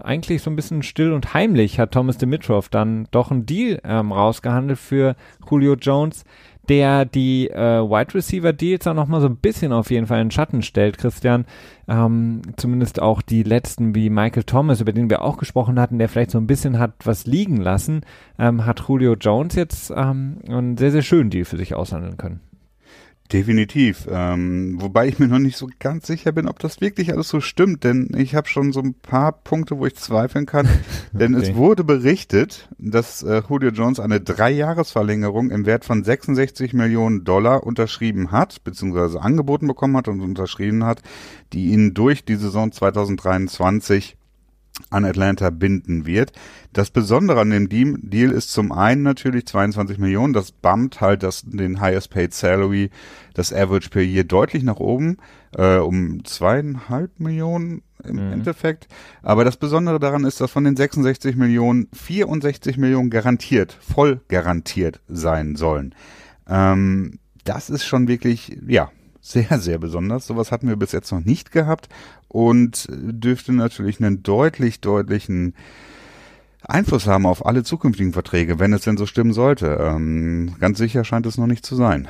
eigentlich 0.01 0.41
so 0.41 0.49
ein 0.49 0.55
bisschen 0.55 0.83
still 0.83 1.13
und 1.13 1.33
heimlich 1.33 1.79
hat 1.79 1.91
Thomas 1.91 2.17
Dimitrov 2.17 2.69
dann 2.69 3.07
doch 3.11 3.31
einen 3.31 3.45
Deal 3.45 3.79
ähm, 3.83 4.11
rausgehandelt 4.11 4.79
für 4.79 5.15
Julio 5.49 5.75
Jones 5.75 6.23
der 6.69 7.05
die 7.05 7.49
äh, 7.49 7.81
Wide 7.81 8.13
Receiver 8.13 8.53
Deals 8.53 8.87
auch 8.87 8.93
nochmal 8.93 9.21
so 9.21 9.27
ein 9.27 9.37
bisschen 9.37 9.71
auf 9.73 9.91
jeden 9.91 10.07
Fall 10.07 10.21
in 10.21 10.31
Schatten 10.31 10.61
stellt, 10.61 10.97
Christian. 10.97 11.45
Ähm, 11.87 12.41
zumindest 12.57 13.01
auch 13.01 13.21
die 13.21 13.43
letzten 13.43 13.95
wie 13.95 14.09
Michael 14.09 14.43
Thomas, 14.43 14.81
über 14.81 14.91
den 14.91 15.09
wir 15.09 15.21
auch 15.21 15.37
gesprochen 15.37 15.79
hatten, 15.79 15.99
der 15.99 16.09
vielleicht 16.09 16.31
so 16.31 16.37
ein 16.37 16.47
bisschen 16.47 16.79
hat 16.79 16.93
was 17.05 17.25
liegen 17.25 17.57
lassen, 17.57 18.01
ähm, 18.37 18.65
hat 18.65 18.83
Julio 18.87 19.13
Jones 19.13 19.55
jetzt 19.55 19.91
ähm, 19.95 20.39
einen 20.47 20.77
sehr, 20.77 20.91
sehr 20.91 21.03
schönen 21.03 21.29
Deal 21.29 21.45
für 21.45 21.57
sich 21.57 21.75
aushandeln 21.75 22.17
können. 22.17 22.41
Definitiv. 23.33 24.07
Ähm, 24.09 24.77
wobei 24.79 25.07
ich 25.07 25.19
mir 25.19 25.27
noch 25.27 25.39
nicht 25.39 25.57
so 25.57 25.67
ganz 25.79 26.07
sicher 26.07 26.31
bin, 26.31 26.47
ob 26.47 26.59
das 26.59 26.79
wirklich 26.79 27.11
alles 27.11 27.27
so 27.27 27.41
stimmt, 27.41 27.83
denn 27.83 28.09
ich 28.15 28.35
habe 28.35 28.47
schon 28.47 28.71
so 28.71 28.79
ein 28.79 28.93
paar 28.93 29.33
Punkte, 29.33 29.77
wo 29.77 29.85
ich 29.85 29.95
zweifeln 29.95 30.45
kann. 30.45 30.67
denn 31.11 31.35
okay. 31.35 31.49
es 31.49 31.55
wurde 31.55 31.83
berichtet, 31.83 32.69
dass 32.77 33.23
äh, 33.23 33.41
Julio 33.49 33.71
Jones 33.71 33.99
eine 33.99 34.21
Dreijahresverlängerung 34.21 35.51
im 35.51 35.65
Wert 35.65 35.83
von 35.83 36.05
66 36.05 36.71
Millionen 36.73 37.25
Dollar 37.25 37.63
unterschrieben 37.65 38.31
hat, 38.31 38.63
beziehungsweise 38.63 39.21
angeboten 39.21 39.67
bekommen 39.67 39.97
hat 39.97 40.07
und 40.07 40.21
unterschrieben 40.21 40.85
hat, 40.85 41.01
die 41.51 41.71
ihn 41.71 41.93
durch 41.93 42.23
die 42.23 42.35
Saison 42.35 42.71
2023 42.71 44.15
an 44.89 45.05
Atlanta 45.05 45.49
binden 45.49 46.05
wird. 46.05 46.31
Das 46.73 46.91
Besondere 46.91 47.41
an 47.41 47.49
dem 47.49 47.69
Deal 47.69 48.31
ist 48.31 48.51
zum 48.51 48.71
einen 48.71 49.03
natürlich 49.03 49.45
22 49.47 49.97
Millionen, 49.97 50.33
das 50.33 50.51
bumpt 50.51 51.01
halt 51.01 51.23
das, 51.23 51.43
den 51.45 51.81
Highest 51.81 52.11
Paid 52.11 52.33
Salary, 52.33 52.89
das 53.33 53.53
Average 53.53 53.89
per 53.89 54.01
Year 54.01 54.23
deutlich 54.23 54.63
nach 54.63 54.77
oben, 54.77 55.17
äh, 55.55 55.77
um 55.77 56.23
zweieinhalb 56.23 57.19
Millionen 57.19 57.81
im 58.03 58.27
mhm. 58.27 58.33
Endeffekt. 58.33 58.87
Aber 59.23 59.43
das 59.43 59.57
Besondere 59.57 59.99
daran 59.99 60.23
ist, 60.23 60.39
dass 60.39 60.51
von 60.51 60.63
den 60.63 60.75
66 60.75 61.35
Millionen 61.35 61.87
64 61.93 62.77
Millionen 62.77 63.09
garantiert, 63.09 63.77
voll 63.79 64.21
garantiert 64.27 65.01
sein 65.07 65.55
sollen. 65.55 65.95
Ähm, 66.47 67.19
das 67.43 67.69
ist 67.69 67.85
schon 67.85 68.07
wirklich, 68.07 68.57
ja, 68.67 68.91
sehr, 69.31 69.59
sehr 69.59 69.77
besonders. 69.77 70.27
Sowas 70.27 70.51
hatten 70.51 70.67
wir 70.67 70.75
bis 70.75 70.91
jetzt 70.91 71.11
noch 71.11 71.23
nicht 71.23 71.51
gehabt 71.51 71.89
und 72.27 72.87
dürfte 72.89 73.53
natürlich 73.53 73.99
einen 73.99 74.23
deutlich, 74.23 74.81
deutlichen 74.81 75.53
Einfluss 76.63 77.07
haben 77.07 77.25
auf 77.25 77.45
alle 77.45 77.63
zukünftigen 77.63 78.13
Verträge, 78.13 78.59
wenn 78.59 78.73
es 78.73 78.81
denn 78.81 78.97
so 78.97 79.05
stimmen 79.05 79.33
sollte. 79.33 79.77
Ähm, 79.79 80.55
ganz 80.59 80.77
sicher 80.77 81.03
scheint 81.03 81.25
es 81.25 81.37
noch 81.37 81.47
nicht 81.47 81.65
zu 81.65 81.75
sein. 81.75 82.07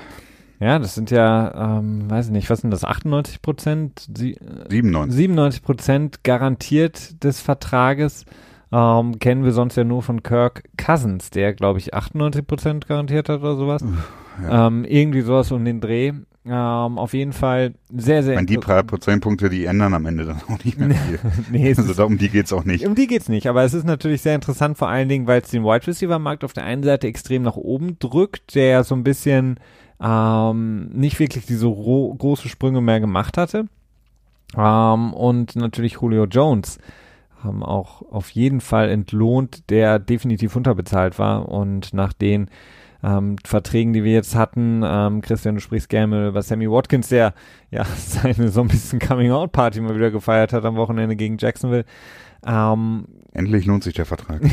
Ja, 0.59 0.79
das 0.79 0.95
sind 0.95 1.11
ja, 1.11 1.77
ähm, 1.77 2.09
weiß 2.09 2.27
ich 2.27 2.31
nicht, 2.31 2.49
was 2.49 2.61
sind 2.61 2.71
das, 2.71 2.83
98 2.83 3.41
Prozent? 3.43 4.07
97. 4.09 5.15
97 5.15 5.61
Prozent 5.61 6.23
garantiert 6.23 7.23
des 7.23 7.41
Vertrages. 7.41 8.25
Ähm, 8.71 9.19
kennen 9.19 9.43
wir 9.43 9.51
sonst 9.51 9.75
ja 9.75 9.83
nur 9.83 10.01
von 10.01 10.23
Kirk 10.23 10.63
Cousins, 10.77 11.29
der, 11.29 11.53
glaube 11.53 11.79
ich, 11.79 11.93
98 11.93 12.45
Prozent 12.45 12.87
garantiert 12.87 13.29
hat 13.29 13.41
oder 13.41 13.55
sowas. 13.55 13.83
Ja. 14.41 14.67
Ähm, 14.67 14.83
irgendwie 14.83 15.21
sowas 15.21 15.51
um 15.51 15.63
den 15.63 15.79
Dreh. 15.79 16.13
Ähm, 16.49 16.97
auf 16.97 17.13
jeden 17.13 17.33
Fall 17.33 17.73
sehr, 17.89 18.23
sehr. 18.23 18.33
Ich 18.33 18.37
meine, 18.37 18.47
die 18.47 18.57
paar 18.57 18.83
Prozentpunkte, 18.83 19.49
die 19.49 19.65
ändern 19.65 19.93
am 19.93 20.05
Ende 20.05 20.25
dann 20.25 20.41
auch 20.49 20.63
nicht 20.63 20.79
mehr 20.79 20.89
viel. 20.95 21.19
nee, 21.51 21.67
also 21.69 21.93
da, 21.93 22.03
um 22.03 22.17
die 22.17 22.29
geht's 22.29 22.53
auch 22.53 22.63
nicht. 22.63 22.85
Um 22.85 22.95
die 22.95 23.07
geht's 23.07 23.29
nicht, 23.29 23.47
aber 23.47 23.63
es 23.63 23.73
ist 23.73 23.85
natürlich 23.85 24.21
sehr 24.21 24.35
interessant, 24.35 24.77
vor 24.77 24.89
allen 24.89 25.09
Dingen, 25.09 25.27
weil 25.27 25.41
es 25.41 25.49
den 25.49 25.63
Wide 25.63 25.87
Receiver 25.87 26.19
Markt 26.19 26.43
auf 26.43 26.53
der 26.53 26.63
einen 26.63 26.83
Seite 26.83 27.07
extrem 27.07 27.43
nach 27.43 27.57
oben 27.57 27.99
drückt, 27.99 28.55
der 28.55 28.83
so 28.83 28.95
ein 28.95 29.03
bisschen 29.03 29.59
ähm, 30.01 30.89
nicht 30.93 31.19
wirklich 31.19 31.45
diese 31.45 31.67
große 31.67 32.49
Sprünge 32.49 32.81
mehr 32.81 32.99
gemacht 32.99 33.37
hatte. 33.37 33.65
Ähm, 34.55 35.13
und 35.13 35.55
natürlich 35.55 35.93
Julio 36.01 36.25
Jones 36.25 36.77
haben 37.43 37.63
auch 37.63 38.01
auf 38.11 38.29
jeden 38.31 38.61
Fall 38.61 38.89
entlohnt, 38.89 39.69
der 39.69 39.99
definitiv 39.99 40.55
unterbezahlt 40.55 41.19
war 41.19 41.49
und 41.49 41.93
nach 41.93 42.13
den 42.13 42.49
ähm, 43.03 43.35
Verträgen, 43.43 43.93
die 43.93 44.03
wir 44.03 44.13
jetzt 44.13 44.35
hatten. 44.35 44.81
Ähm, 44.83 45.21
Christian, 45.21 45.55
du 45.55 45.61
sprichst 45.61 45.89
gerne 45.89 46.29
über 46.29 46.41
Sammy 46.41 46.69
Watkins, 46.69 47.09
der 47.09 47.33
ja 47.71 47.85
seine 47.97 48.49
so 48.49 48.61
ein 48.61 48.67
bisschen 48.67 48.99
Coming-out-Party 48.99 49.81
mal 49.81 49.95
wieder 49.95 50.11
gefeiert 50.11 50.53
hat 50.53 50.65
am 50.65 50.75
Wochenende 50.75 51.15
gegen 51.15 51.37
Jacksonville. 51.37 51.85
Ähm, 52.45 53.07
Endlich 53.33 53.65
lohnt 53.65 53.83
sich 53.83 53.93
der 53.93 54.05
Vertrag. 54.05 54.41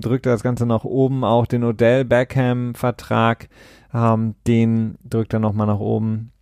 drückt 0.00 0.26
er 0.26 0.32
das 0.32 0.42
Ganze 0.42 0.66
nach 0.66 0.84
oben, 0.84 1.24
auch 1.24 1.46
den 1.46 1.64
Odell 1.64 2.04
Beckham-Vertrag, 2.04 3.48
ähm, 3.92 4.34
den 4.46 4.96
drückt 5.04 5.32
er 5.32 5.40
nochmal 5.40 5.66
nach 5.66 5.80
oben. 5.80 6.32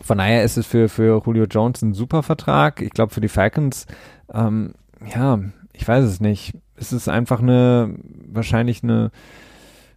Von 0.00 0.18
daher 0.18 0.42
ist 0.42 0.56
es 0.56 0.66
für, 0.66 0.88
für 0.88 1.22
Julio 1.24 1.44
Jones 1.44 1.82
ein 1.82 1.94
super 1.94 2.22
Vertrag. 2.22 2.82
Ich 2.82 2.90
glaube, 2.90 3.14
für 3.14 3.20
die 3.20 3.28
Falcons, 3.28 3.86
ähm, 4.32 4.74
ja, 5.14 5.38
ich 5.72 5.86
weiß 5.86 6.04
es 6.04 6.20
nicht. 6.20 6.54
Es 6.76 6.92
ist 6.92 7.08
einfach 7.08 7.40
eine, 7.40 7.94
wahrscheinlich 8.26 8.82
eine, 8.82 9.12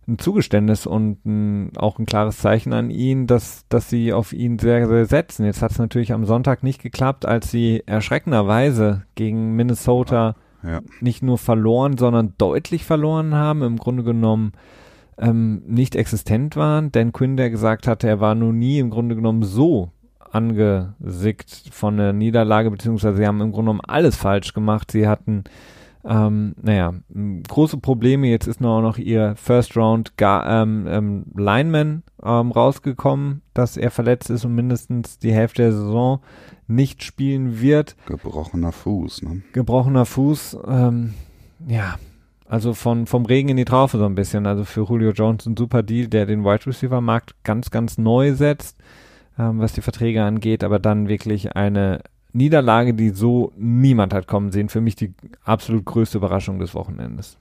ein 0.08 0.20
Zugeständnis 0.20 0.86
und 0.86 1.26
ein, 1.26 1.76
auch 1.78 2.00
ein 2.00 2.06
klares 2.06 2.38
Zeichen 2.38 2.74
an 2.74 2.90
ihn, 2.90 3.28
dass, 3.28 3.66
dass 3.68 3.90
sie 3.90 4.14
auf 4.14 4.32
ihn 4.34 4.58
sehr, 4.58 4.88
sehr 4.88 5.06
setzen. 5.06 5.46
Jetzt 5.46 5.62
hat 5.62 5.72
es 5.72 5.80
natürlich 5.80 6.14
am 6.14 6.26
Sonntag 6.26 6.64
nicht 6.64 6.82
geklappt, 6.82 7.26
als 7.26 7.52
sie 7.52 7.84
erschreckenderweise 7.86 9.04
gegen 9.16 9.56
Minnesota 9.56 10.36
ja. 10.64 10.82
nicht 11.02 11.24
nur 11.24 11.38
verloren, 11.38 11.98
sondern 11.98 12.34
deutlich 12.38 12.86
verloren 12.86 13.36
haben, 13.36 13.62
im 13.64 13.78
Grunde 13.78 14.04
genommen 14.04 14.54
ähm, 15.18 15.64
nicht 15.68 15.96
existent 15.96 16.56
waren. 16.56 16.92
Dan 16.92 17.12
Quinn, 17.12 17.38
der 17.38 17.50
gesagt 17.50 17.88
hatte, 17.88 18.08
er 18.08 18.20
war 18.20 18.36
noch 18.36 18.54
nie 18.54 18.80
im 18.80 18.90
Grunde 18.90 19.16
genommen 19.16 19.44
so 19.44 19.92
angesickt 20.32 21.70
von 21.72 21.98
der 21.98 22.14
Niederlage, 22.14 22.72
beziehungsweise 22.72 23.18
sie 23.18 23.28
haben 23.28 23.42
im 23.42 23.52
Grunde 23.52 23.72
genommen 23.72 23.82
alles 23.86 24.16
falsch 24.16 24.54
gemacht. 24.54 24.92
Sie 24.92 25.08
hatten 25.08 25.44
ähm, 26.08 26.56
naja, 26.62 26.94
große 27.48 27.78
Probleme. 27.78 28.28
Jetzt 28.28 28.48
ist 28.48 28.62
nur 28.62 28.82
noch 28.82 28.98
ihr 28.98 29.36
First 29.36 29.76
Round 29.76 30.14
ähm, 30.20 30.88
ähm, 30.88 31.26
Lineman 31.36 32.04
ähm, 32.24 32.52
rausgekommen, 32.52 33.42
dass 33.54 33.76
er 33.76 33.92
verletzt 33.92 34.30
ist 34.30 34.46
und 34.46 34.56
mindestens 34.56 35.20
die 35.20 35.34
Hälfte 35.34 35.64
der 35.64 35.74
Saison 35.74 36.22
nicht 36.68 37.04
spielen 37.04 37.60
wird. 37.60 37.98
Gebrochener 38.06 38.72
Fuß, 38.72 39.24
ne? 39.24 39.42
Gebrochener 39.52 40.06
Fuß, 40.06 40.58
ähm, 40.68 41.14
ja. 41.68 41.96
Also 42.50 42.74
von, 42.74 43.08
vom 43.08 43.26
Regen 43.26 43.50
in 43.50 43.58
die 43.58 43.66
Traufe 43.66 43.98
so 43.98 44.06
ein 44.06 44.16
bisschen. 44.16 44.46
Also 44.46 44.64
für 44.64 44.86
Julio 44.86 45.12
Jones 45.12 45.46
ein 45.46 45.58
super 45.58 45.84
Deal, 45.84 46.08
der 46.08 46.26
den 46.26 46.46
Wide 46.46 46.66
Receiver 46.66 47.02
Markt 47.02 47.36
ganz, 47.44 47.70
ganz 47.70 47.98
neu 47.98 48.34
setzt, 48.34 48.78
ähm, 49.38 49.60
was 49.60 49.74
die 49.74 49.82
Verträge 49.82 50.24
angeht, 50.24 50.64
aber 50.64 50.80
dann 50.80 51.10
wirklich 51.10 51.58
eine 51.58 52.00
Niederlage, 52.38 52.94
die 52.94 53.10
so 53.10 53.52
niemand 53.58 54.14
hat 54.14 54.28
kommen 54.28 54.52
sehen. 54.52 54.70
Für 54.70 54.82
mich 54.82 54.96
die 54.96 55.14
absolut 55.44 55.86
größte 55.86 56.18
Überraschung 56.18 56.60
des 56.60 56.74
Wochenendes. 56.74 57.38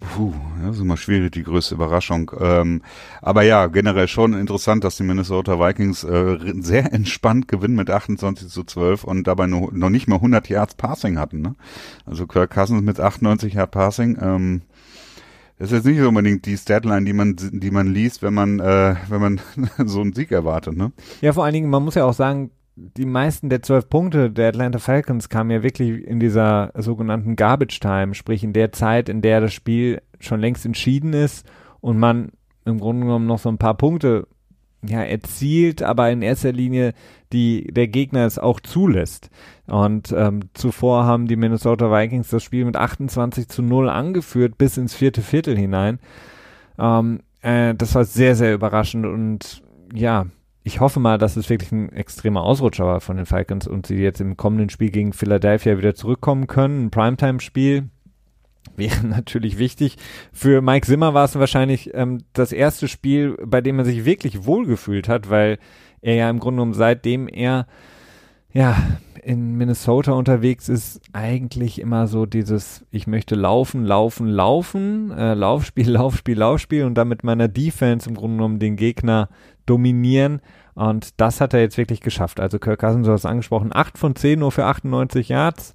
Puh, 0.00 0.32
das 0.62 0.76
ist 0.76 0.82
immer 0.82 0.96
schwierig, 0.96 1.32
die 1.32 1.42
größte 1.42 1.74
Überraschung. 1.74 2.30
Ähm, 2.38 2.82
aber 3.22 3.42
ja, 3.42 3.66
generell 3.66 4.08
schon 4.08 4.34
interessant, 4.34 4.84
dass 4.84 4.96
die 4.96 5.02
Minnesota 5.02 5.58
Vikings 5.58 6.04
äh, 6.04 6.38
sehr 6.60 6.92
entspannt 6.92 7.48
gewinnen 7.48 7.74
mit 7.74 7.90
28 7.90 8.48
zu 8.48 8.64
12 8.64 9.04
und 9.04 9.26
dabei 9.26 9.46
noch, 9.46 9.72
noch 9.72 9.90
nicht 9.90 10.06
mal 10.06 10.16
100 10.16 10.48
Yards 10.48 10.74
Passing 10.74 11.18
hatten. 11.18 11.40
Ne? 11.40 11.54
Also 12.06 12.26
Kirk 12.26 12.50
Cousins 12.50 12.82
mit 12.82 13.00
98 13.00 13.54
Yards 13.54 13.70
Passing. 13.70 14.18
Ähm, 14.20 14.62
das 15.58 15.70
ist 15.70 15.76
jetzt 15.76 15.86
nicht 15.86 16.00
unbedingt 16.00 16.46
die 16.46 16.56
Statline, 16.56 17.04
die 17.04 17.12
man, 17.12 17.36
die 17.38 17.70
man 17.70 17.86
liest, 17.86 18.22
wenn 18.22 18.34
man, 18.34 18.60
äh, 18.60 18.96
wenn 19.08 19.20
man 19.20 19.40
so 19.86 20.00
einen 20.00 20.12
Sieg 20.12 20.32
erwartet. 20.32 20.76
Ne? 20.76 20.92
Ja, 21.20 21.32
vor 21.32 21.44
allen 21.44 21.54
Dingen, 21.54 21.70
man 21.70 21.84
muss 21.84 21.94
ja 21.94 22.04
auch 22.04 22.14
sagen, 22.14 22.50
die 22.76 23.06
meisten 23.06 23.48
der 23.48 23.62
zwölf 23.62 23.88
Punkte 23.88 24.30
der 24.30 24.48
Atlanta 24.48 24.78
Falcons 24.78 25.28
kamen 25.28 25.50
ja 25.50 25.62
wirklich 25.62 26.04
in 26.04 26.18
dieser 26.18 26.72
sogenannten 26.74 27.36
Garbage 27.36 27.78
Time, 27.80 28.14
sprich 28.14 28.42
in 28.42 28.52
der 28.52 28.72
Zeit, 28.72 29.08
in 29.08 29.22
der 29.22 29.40
das 29.40 29.52
Spiel 29.52 30.02
schon 30.18 30.40
längst 30.40 30.66
entschieden 30.66 31.12
ist 31.12 31.46
und 31.80 31.98
man 31.98 32.32
im 32.64 32.80
Grunde 32.80 33.06
genommen 33.06 33.26
noch 33.26 33.38
so 33.38 33.48
ein 33.48 33.58
paar 33.58 33.74
Punkte 33.74 34.26
ja, 34.86 35.02
erzielt, 35.02 35.82
aber 35.82 36.10
in 36.10 36.22
erster 36.22 36.52
Linie 36.52 36.94
die 37.32 37.66
der 37.72 37.88
Gegner 37.88 38.26
es 38.26 38.38
auch 38.38 38.60
zulässt. 38.60 39.28
Und 39.66 40.14
ähm, 40.16 40.40
zuvor 40.54 41.04
haben 41.04 41.26
die 41.26 41.36
Minnesota 41.36 41.90
Vikings 41.90 42.28
das 42.28 42.42
Spiel 42.42 42.64
mit 42.64 42.76
28 42.76 43.48
zu 43.48 43.62
0 43.62 43.88
angeführt 43.88 44.56
bis 44.56 44.76
ins 44.76 44.94
vierte 44.94 45.20
Viertel 45.20 45.58
hinein. 45.58 45.98
Ähm, 46.78 47.20
äh, 47.42 47.74
das 47.74 47.94
war 47.94 48.04
sehr, 48.04 48.36
sehr 48.36 48.54
überraschend 48.54 49.04
und 49.04 49.62
ja, 49.92 50.26
ich 50.66 50.80
hoffe 50.80 50.98
mal, 50.98 51.18
dass 51.18 51.36
es 51.36 51.50
wirklich 51.50 51.70
ein 51.72 51.92
extremer 51.92 52.42
Ausrutscher 52.42 52.86
war 52.86 53.02
von 53.02 53.18
den 53.18 53.26
Falcons 53.26 53.66
und 53.66 53.86
sie 53.86 53.96
jetzt 53.96 54.22
im 54.22 54.38
kommenden 54.38 54.70
Spiel 54.70 54.90
gegen 54.90 55.12
Philadelphia 55.12 55.76
wieder 55.76 55.94
zurückkommen 55.94 56.46
können. 56.46 56.86
Ein 56.86 56.90
Primetime-Spiel 56.90 57.90
wäre 58.74 59.06
natürlich 59.06 59.58
wichtig. 59.58 59.98
Für 60.32 60.62
Mike 60.62 60.86
Zimmer 60.86 61.12
war 61.12 61.26
es 61.26 61.38
wahrscheinlich 61.38 61.92
ähm, 61.92 62.22
das 62.32 62.50
erste 62.50 62.88
Spiel, 62.88 63.36
bei 63.44 63.60
dem 63.60 63.78
er 63.78 63.84
sich 63.84 64.06
wirklich 64.06 64.46
wohlgefühlt 64.46 65.06
hat, 65.06 65.28
weil 65.28 65.58
er 66.00 66.14
ja 66.14 66.30
im 66.30 66.40
Grunde 66.40 66.56
genommen 66.56 66.72
seitdem 66.72 67.28
er 67.28 67.66
ja 68.54 68.76
in 69.22 69.56
Minnesota 69.56 70.12
unterwegs 70.12 70.68
ist, 70.68 71.00
eigentlich 71.12 71.80
immer 71.80 72.06
so 72.06 72.26
dieses, 72.26 72.84
ich 72.90 73.06
möchte 73.06 73.34
laufen, 73.34 73.84
laufen, 73.84 74.28
laufen, 74.28 75.10
äh, 75.10 75.34
Laufspiel, 75.34 75.90
Laufspiel, 75.92 76.38
Laufspiel 76.38 76.84
und 76.84 76.94
dann 76.94 77.08
mit 77.08 77.24
meiner 77.24 77.48
Defense 77.48 78.08
im 78.08 78.14
Grunde 78.14 78.36
genommen 78.36 78.58
den 78.58 78.76
Gegner 78.76 79.28
dominieren. 79.66 80.40
Und 80.74 81.20
das 81.20 81.40
hat 81.40 81.54
er 81.54 81.60
jetzt 81.60 81.78
wirklich 81.78 82.00
geschafft. 82.00 82.38
Also 82.38 82.58
Kirk 82.58 82.80
Cousins, 82.80 83.06
du 83.06 83.12
hast 83.12 83.24
angesprochen, 83.24 83.70
8 83.72 83.96
von 83.96 84.14
10 84.14 84.38
nur 84.38 84.52
für 84.52 84.64
98 84.64 85.28
Yards. 85.30 85.74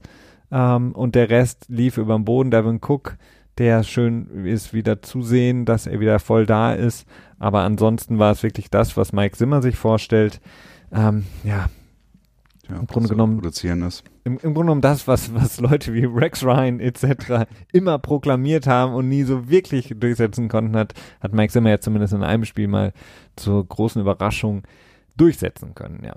Ähm, 0.52 0.92
und 0.94 1.16
der 1.16 1.30
Rest 1.30 1.66
lief 1.70 1.98
über 1.98 2.16
den 2.16 2.26
Boden. 2.26 2.52
Devin 2.52 2.80
Cook, 2.86 3.18
der 3.58 3.84
schön 3.84 4.46
ist, 4.46 4.74
wieder 4.74 5.02
zu 5.02 5.22
sehen, 5.22 5.66
dass 5.66 5.88
er 5.88 6.00
wieder 6.00 6.20
voll 6.20 6.46
da 6.46 6.74
ist. 6.74 7.08
Aber 7.40 7.62
ansonsten 7.62 8.20
war 8.20 8.32
es 8.32 8.44
wirklich 8.44 8.70
das, 8.70 8.96
was 8.96 9.12
Mike 9.12 9.38
Zimmer 9.38 9.62
sich 9.62 9.76
vorstellt. 9.76 10.40
Ähm, 10.92 11.26
ja, 11.44 11.68
ja, 12.70 12.80
im 12.80 12.88
Grunde 12.88 13.10
genommen 13.10 13.38
produzieren 13.38 13.82
ist. 13.82 14.04
Im, 14.24 14.34
Im 14.34 14.40
Grunde 14.40 14.60
genommen 14.62 14.82
das, 14.82 15.08
was, 15.08 15.34
was 15.34 15.60
Leute 15.60 15.94
wie 15.94 16.06
Rex 16.06 16.44
Ryan 16.44 16.80
etc. 16.80 17.48
immer 17.72 18.00
proklamiert 18.00 18.68
haben 18.68 18.94
und 18.94 19.10
nie 19.10 19.24
so 19.24 19.50
wirklich 19.50 19.94
durchsetzen 19.98 20.50
konnten, 20.50 20.76
hat, 20.76 20.94
hat 21.22 21.34
Mike 21.34 21.52
Zimmer 21.52 21.70
ja 21.70 21.80
zumindest 21.80 22.14
in 22.14 22.24
einem 22.24 22.46
Spiel 22.46 22.68
mal 22.68 22.94
zur 23.36 23.66
großen 23.68 24.02
Überraschung 24.02 24.64
durchsetzen 25.18 25.76
können, 25.76 26.02
ja. 26.04 26.14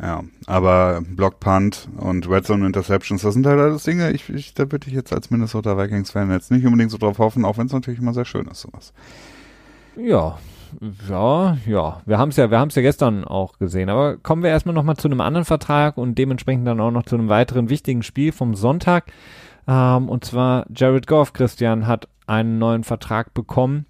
Ja, 0.00 0.24
aber 0.46 1.02
Block 1.04 1.40
Punt 1.40 1.88
und 1.96 2.30
Red 2.30 2.46
Zone 2.46 2.64
Interceptions, 2.64 3.22
das 3.22 3.34
sind 3.34 3.44
halt 3.44 3.58
alles 3.58 3.82
Dinge, 3.82 4.12
ich, 4.12 4.28
ich, 4.28 4.54
da 4.54 4.70
würde 4.70 4.86
ich 4.86 4.94
jetzt 4.94 5.12
als 5.12 5.30
Minnesota 5.30 5.76
Vikings 5.76 6.12
Fan 6.12 6.30
jetzt 6.30 6.52
nicht 6.52 6.64
unbedingt 6.64 6.92
so 6.92 6.98
drauf 6.98 7.18
hoffen, 7.18 7.44
auch 7.44 7.58
wenn 7.58 7.66
es 7.66 7.72
natürlich 7.72 7.98
immer 7.98 8.14
sehr 8.14 8.24
schön 8.24 8.46
ist, 8.46 8.60
sowas. 8.60 8.92
Ja, 9.96 10.38
ja, 11.08 11.56
ja, 11.66 12.00
wir 12.04 12.18
haben 12.18 12.28
es 12.30 12.36
ja, 12.36 12.50
wir 12.50 12.58
haben 12.58 12.68
es 12.68 12.74
ja 12.74 12.82
gestern 12.82 13.24
auch 13.24 13.58
gesehen. 13.58 13.88
Aber 13.88 14.16
kommen 14.16 14.42
wir 14.42 14.50
erstmal 14.50 14.74
nochmal 14.74 14.96
zu 14.96 15.08
einem 15.08 15.20
anderen 15.20 15.44
Vertrag 15.44 15.96
und 15.96 16.16
dementsprechend 16.16 16.66
dann 16.66 16.80
auch 16.80 16.90
noch 16.90 17.04
zu 17.04 17.16
einem 17.16 17.28
weiteren 17.28 17.68
wichtigen 17.68 18.02
Spiel 18.02 18.32
vom 18.32 18.54
Sonntag. 18.54 19.12
Ähm, 19.68 20.08
und 20.08 20.24
zwar 20.24 20.66
Jared 20.74 21.06
Goff, 21.06 21.32
Christian, 21.32 21.86
hat 21.86 22.08
einen 22.26 22.58
neuen 22.58 22.84
Vertrag 22.84 23.34
bekommen. 23.34 23.86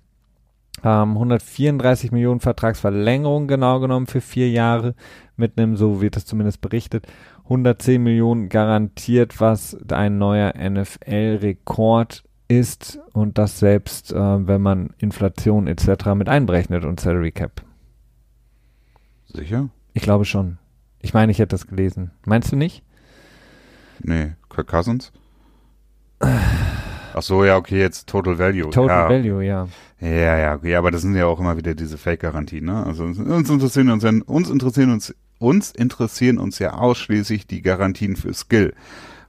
Ähm, 0.84 1.12
134 1.12 2.12
Millionen 2.12 2.40
Vertragsverlängerung 2.40 3.48
genau 3.48 3.80
genommen 3.80 4.06
für 4.06 4.20
vier 4.20 4.50
Jahre 4.50 4.94
mit 5.36 5.58
einem, 5.58 5.76
so 5.76 6.00
wird 6.00 6.16
es 6.16 6.26
zumindest 6.26 6.60
berichtet, 6.60 7.06
110 7.44 8.02
Millionen 8.02 8.48
garantiert, 8.48 9.40
was 9.40 9.76
ein 9.90 10.18
neuer 10.18 10.52
NFL-Rekord 10.58 12.25
ist 12.48 12.98
und 13.12 13.38
das 13.38 13.58
selbst, 13.58 14.12
äh, 14.12 14.46
wenn 14.46 14.62
man 14.62 14.90
Inflation 14.98 15.66
etc. 15.66 16.14
mit 16.14 16.28
einberechnet 16.28 16.84
und 16.84 17.00
Salary 17.00 17.32
Cap. 17.32 17.62
Sicher? 19.26 19.68
Ich 19.92 20.02
glaube 20.02 20.24
schon. 20.24 20.58
Ich 21.00 21.14
meine, 21.14 21.32
ich 21.32 21.38
hätte 21.38 21.54
das 21.54 21.66
gelesen. 21.66 22.10
Meinst 22.24 22.52
du 22.52 22.56
nicht? 22.56 22.82
Nee, 24.02 24.32
Kirk 24.48 24.68
Cousins? 24.68 25.12
Ach 26.20 27.22
so, 27.22 27.44
ja, 27.44 27.56
okay, 27.56 27.78
jetzt 27.78 28.08
Total 28.08 28.38
Value. 28.38 28.70
Total 28.70 28.88
ja. 28.88 29.08
Value, 29.08 29.44
ja. 29.44 29.68
Ja, 30.00 30.38
ja, 30.38 30.54
okay, 30.54 30.76
aber 30.76 30.90
das 30.90 31.02
sind 31.02 31.14
ja 31.14 31.26
auch 31.26 31.40
immer 31.40 31.56
wieder 31.56 31.74
diese 31.74 31.96
Fake-Garantien, 31.96 32.66
ne? 32.66 32.84
Also 32.84 33.04
uns 33.04 33.18
interessieren 33.48 33.90
uns, 33.90 34.04
uns 34.04 34.50
interessieren 34.50 34.92
uns, 34.92 35.14
uns 35.38 35.70
interessieren 35.70 36.38
uns 36.38 36.58
ja 36.58 36.74
ausschließlich 36.74 37.46
die 37.46 37.62
Garantien 37.62 38.16
für 38.16 38.34
Skill 38.34 38.74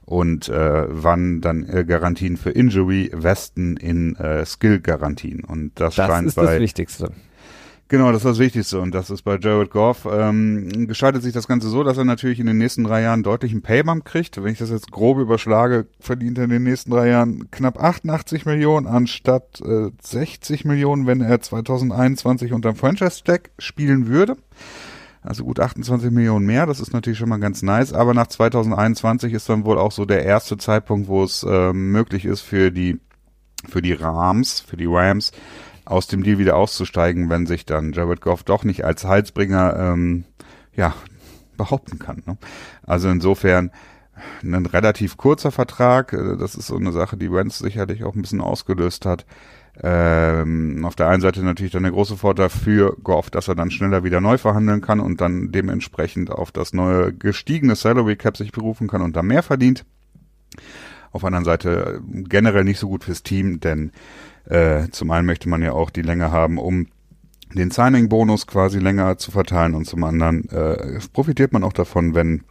und 0.08 0.48
äh, 0.48 0.86
wann 0.88 1.42
dann 1.42 1.68
äh, 1.68 1.84
Garantien 1.84 2.38
für 2.38 2.48
Injury 2.48 3.10
westen 3.12 3.76
in 3.76 4.16
äh, 4.16 4.46
Skill-Garantien. 4.46 5.44
Und 5.44 5.72
das, 5.74 5.96
das 5.96 6.06
scheint 6.06 6.28
ist 6.28 6.34
bei, 6.36 6.46
das 6.46 6.60
Wichtigste. 6.60 7.12
Genau, 7.88 8.06
das 8.10 8.22
ist 8.22 8.24
das 8.24 8.38
Wichtigste 8.38 8.80
und 8.80 8.94
das 8.94 9.10
ist 9.10 9.20
bei 9.20 9.36
Jared 9.38 9.70
Goff. 9.70 10.08
Ähm, 10.10 10.86
gestaltet 10.86 11.22
sich 11.22 11.34
das 11.34 11.46
Ganze 11.46 11.68
so, 11.68 11.84
dass 11.84 11.98
er 11.98 12.04
natürlich 12.04 12.40
in 12.40 12.46
den 12.46 12.56
nächsten 12.56 12.84
drei 12.84 13.02
Jahren 13.02 13.22
deutlich 13.22 13.52
einen 13.52 13.60
Paybump 13.60 14.06
kriegt. 14.06 14.42
Wenn 14.42 14.52
ich 14.52 14.58
das 14.58 14.70
jetzt 14.70 14.90
grob 14.90 15.18
überschlage, 15.18 15.86
verdient 16.00 16.38
er 16.38 16.44
in 16.44 16.50
den 16.50 16.62
nächsten 16.62 16.90
drei 16.90 17.08
Jahren 17.08 17.50
knapp 17.50 17.78
88 17.78 18.46
Millionen 18.46 18.86
anstatt 18.86 19.60
äh, 19.60 19.90
60 20.00 20.64
Millionen, 20.64 21.06
wenn 21.06 21.20
er 21.20 21.42
2021 21.42 22.54
unterm 22.54 22.76
Franchise-Stack 22.76 23.50
spielen 23.58 24.06
würde 24.06 24.38
also 25.28 25.44
gut 25.44 25.60
28 25.60 26.10
Millionen 26.10 26.46
mehr, 26.46 26.64
das 26.64 26.80
ist 26.80 26.94
natürlich 26.94 27.18
schon 27.18 27.28
mal 27.28 27.38
ganz 27.38 27.60
nice, 27.60 27.92
aber 27.92 28.14
nach 28.14 28.28
2021 28.28 29.34
ist 29.34 29.46
dann 29.46 29.66
wohl 29.66 29.78
auch 29.78 29.92
so 29.92 30.06
der 30.06 30.24
erste 30.24 30.56
Zeitpunkt, 30.56 31.06
wo 31.06 31.22
es 31.22 31.42
äh, 31.42 31.74
möglich 31.74 32.24
ist 32.24 32.40
für 32.40 32.72
die 32.72 32.98
für 33.68 33.82
die 33.82 33.92
Rams, 33.92 34.60
für 34.60 34.78
die 34.78 34.86
Rams 34.86 35.32
aus 35.84 36.06
dem 36.06 36.22
Deal 36.22 36.38
wieder 36.38 36.56
auszusteigen, 36.56 37.28
wenn 37.28 37.44
sich 37.44 37.66
dann 37.66 37.92
Jared 37.92 38.22
Goff 38.22 38.42
doch 38.42 38.64
nicht 38.64 38.86
als 38.86 39.04
Heilsbringer 39.04 39.76
ähm, 39.76 40.24
ja 40.74 40.94
behaupten 41.58 41.98
kann. 41.98 42.22
Ne? 42.24 42.38
Also 42.86 43.10
insofern 43.10 43.70
ein 44.42 44.64
relativ 44.64 45.18
kurzer 45.18 45.50
Vertrag, 45.50 46.14
äh, 46.14 46.38
das 46.38 46.54
ist 46.54 46.68
so 46.68 46.76
eine 46.76 46.92
Sache, 46.92 47.18
die 47.18 47.30
Wentz 47.30 47.58
sicherlich 47.58 48.02
auch 48.02 48.14
ein 48.14 48.22
bisschen 48.22 48.40
ausgelöst 48.40 49.04
hat. 49.04 49.26
Ähm, 49.80 50.84
auf 50.84 50.96
der 50.96 51.08
einen 51.08 51.20
Seite 51.20 51.42
natürlich 51.42 51.72
dann 51.72 51.84
der 51.84 51.92
große 51.92 52.16
Vorteil 52.16 52.48
für 52.48 52.96
Goff, 53.02 53.30
dass 53.30 53.46
er 53.46 53.54
dann 53.54 53.70
schneller 53.70 54.02
wieder 54.02 54.20
neu 54.20 54.36
verhandeln 54.36 54.80
kann 54.80 54.98
und 54.98 55.20
dann 55.20 55.52
dementsprechend 55.52 56.30
auf 56.30 56.50
das 56.50 56.72
neue 56.72 57.12
gestiegene 57.12 57.76
Salary 57.76 58.16
Cap 58.16 58.36
sich 58.36 58.50
berufen 58.50 58.88
kann 58.88 59.02
und 59.02 59.14
da 59.14 59.22
mehr 59.22 59.42
verdient. 59.42 59.84
Auf 61.12 61.22
der 61.22 61.28
anderen 61.28 61.44
Seite 61.44 62.00
generell 62.06 62.64
nicht 62.64 62.80
so 62.80 62.88
gut 62.88 63.04
fürs 63.04 63.22
Team, 63.22 63.60
denn 63.60 63.92
äh, 64.46 64.88
zum 64.90 65.10
einen 65.12 65.26
möchte 65.26 65.48
man 65.48 65.62
ja 65.62 65.72
auch 65.72 65.90
die 65.90 66.02
Länge 66.02 66.32
haben, 66.32 66.58
um 66.58 66.88
den 67.54 67.70
Signing-Bonus 67.70 68.46
quasi 68.46 68.78
länger 68.78 69.16
zu 69.16 69.30
verteilen 69.30 69.74
und 69.74 69.86
zum 69.86 70.04
anderen 70.04 70.48
äh, 70.50 70.98
profitiert 71.12 71.52
man 71.52 71.64
auch 71.64 71.72
davon, 71.72 72.14
wenn 72.14 72.42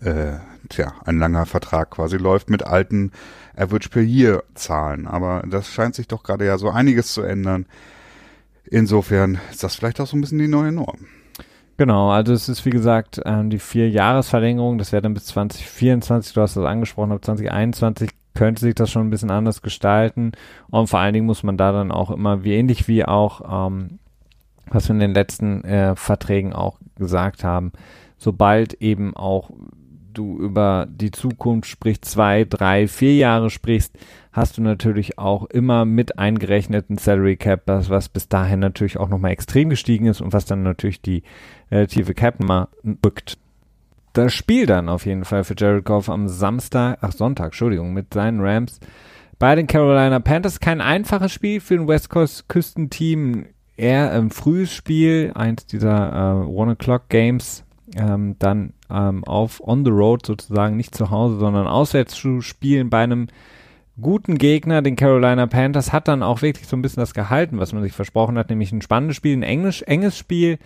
äh, 0.00 0.38
tja, 0.68 0.94
ein 1.04 1.18
langer 1.18 1.46
Vertrag 1.46 1.90
quasi 1.90 2.16
läuft 2.16 2.50
mit 2.50 2.64
alten 2.64 3.12
Average 3.56 3.88
per 3.88 4.02
Year 4.02 4.44
Zahlen. 4.54 5.06
Aber 5.06 5.42
das 5.48 5.68
scheint 5.68 5.94
sich 5.94 6.08
doch 6.08 6.22
gerade 6.22 6.46
ja 6.46 6.58
so 6.58 6.70
einiges 6.70 7.12
zu 7.12 7.22
ändern. 7.22 7.66
Insofern 8.68 9.38
ist 9.50 9.62
das 9.62 9.76
vielleicht 9.76 10.00
auch 10.00 10.06
so 10.06 10.16
ein 10.16 10.20
bisschen 10.20 10.38
die 10.38 10.48
neue 10.48 10.72
Norm. 10.72 11.06
Genau, 11.78 12.10
also 12.10 12.32
es 12.32 12.48
ist 12.48 12.64
wie 12.64 12.70
gesagt 12.70 13.20
ähm, 13.24 13.50
die 13.50 13.58
vier 13.58 13.90
Jahresverlängerung, 13.90 14.78
das 14.78 14.92
wäre 14.92 15.02
dann 15.02 15.12
bis 15.12 15.26
2024, 15.26 16.32
du 16.32 16.40
hast 16.40 16.56
das 16.56 16.64
angesprochen, 16.64 17.12
ab 17.12 17.22
2021 17.22 18.10
könnte 18.34 18.62
sich 18.62 18.74
das 18.74 18.90
schon 18.90 19.06
ein 19.06 19.10
bisschen 19.10 19.30
anders 19.30 19.60
gestalten 19.60 20.32
und 20.70 20.88
vor 20.88 21.00
allen 21.00 21.12
Dingen 21.12 21.26
muss 21.26 21.42
man 21.42 21.58
da 21.58 21.72
dann 21.72 21.92
auch 21.92 22.10
immer, 22.10 22.44
wie 22.44 22.54
ähnlich 22.54 22.88
wie 22.88 23.04
auch, 23.04 23.68
ähm, 23.68 23.98
was 24.68 24.88
wir 24.88 24.94
in 24.94 25.00
den 25.00 25.14
letzten 25.14 25.64
äh, 25.64 25.94
Verträgen 25.96 26.54
auch 26.54 26.78
gesagt 26.96 27.44
haben, 27.44 27.72
sobald 28.16 28.74
eben 28.74 29.14
auch 29.14 29.50
du 30.16 30.38
über 30.38 30.86
die 30.88 31.10
Zukunft 31.10 31.68
sprichst, 31.68 32.04
zwei, 32.04 32.44
drei, 32.44 32.88
vier 32.88 33.14
Jahre 33.14 33.50
sprichst, 33.50 33.96
hast 34.32 34.58
du 34.58 34.62
natürlich 34.62 35.18
auch 35.18 35.44
immer 35.46 35.84
mit 35.84 36.18
eingerechneten 36.18 36.98
Salary 36.98 37.36
Cap, 37.36 37.62
das 37.66 37.90
was 37.90 38.08
bis 38.08 38.28
dahin 38.28 38.60
natürlich 38.60 38.98
auch 38.98 39.08
nochmal 39.08 39.32
extrem 39.32 39.70
gestiegen 39.70 40.06
ist 40.06 40.20
und 40.20 40.32
was 40.32 40.44
dann 40.44 40.62
natürlich 40.62 41.00
die 41.00 41.22
relative 41.70 42.14
Cap 42.14 42.40
mal 42.40 42.68
bückt. 42.82 43.38
Das 44.12 44.32
Spiel 44.32 44.66
dann 44.66 44.88
auf 44.88 45.04
jeden 45.04 45.24
Fall 45.24 45.44
für 45.44 45.54
Jared 45.56 45.84
Goff 45.84 46.08
am 46.08 46.28
Samstag, 46.28 46.98
ach 47.02 47.12
Sonntag, 47.12 47.46
Entschuldigung, 47.46 47.92
mit 47.92 48.14
seinen 48.14 48.40
Rams 48.40 48.80
bei 49.38 49.54
den 49.54 49.66
Carolina 49.66 50.20
Panthers. 50.20 50.60
Kein 50.60 50.80
einfaches 50.80 51.32
Spiel 51.32 51.60
für 51.60 51.74
ein 51.74 51.88
West 51.88 52.08
Coast 52.08 52.48
Küstenteam. 52.48 53.46
Eher 53.76 54.10
ein 54.12 54.30
frühes 54.30 54.72
Spiel, 54.72 55.32
eins 55.34 55.66
dieser 55.66 56.42
äh, 56.42 56.46
One 56.46 56.72
O'Clock 56.72 57.10
Games 57.10 57.66
ähm, 57.94 58.36
dann 58.38 58.72
ähm, 58.90 59.24
auf 59.24 59.60
on 59.66 59.84
the 59.84 59.90
road 59.90 60.24
sozusagen, 60.24 60.76
nicht 60.76 60.94
zu 60.94 61.10
Hause, 61.10 61.38
sondern 61.38 61.66
auswärts 61.66 62.14
zu 62.14 62.40
spielen 62.40 62.90
bei 62.90 63.02
einem 63.02 63.28
guten 64.00 64.36
Gegner, 64.38 64.82
den 64.82 64.96
Carolina 64.96 65.46
Panthers, 65.46 65.92
hat 65.92 66.08
dann 66.08 66.22
auch 66.22 66.42
wirklich 66.42 66.66
so 66.66 66.76
ein 66.76 66.82
bisschen 66.82 67.00
das 67.00 67.14
gehalten, 67.14 67.58
was 67.58 67.72
man 67.72 67.82
sich 67.82 67.92
versprochen 67.92 68.38
hat, 68.38 68.50
nämlich 68.50 68.72
ein 68.72 68.82
spannendes 68.82 69.16
Spiel, 69.16 69.36
ein 69.36 69.42
englisch, 69.42 69.82
enges 69.82 70.16
Spiel. 70.18 70.58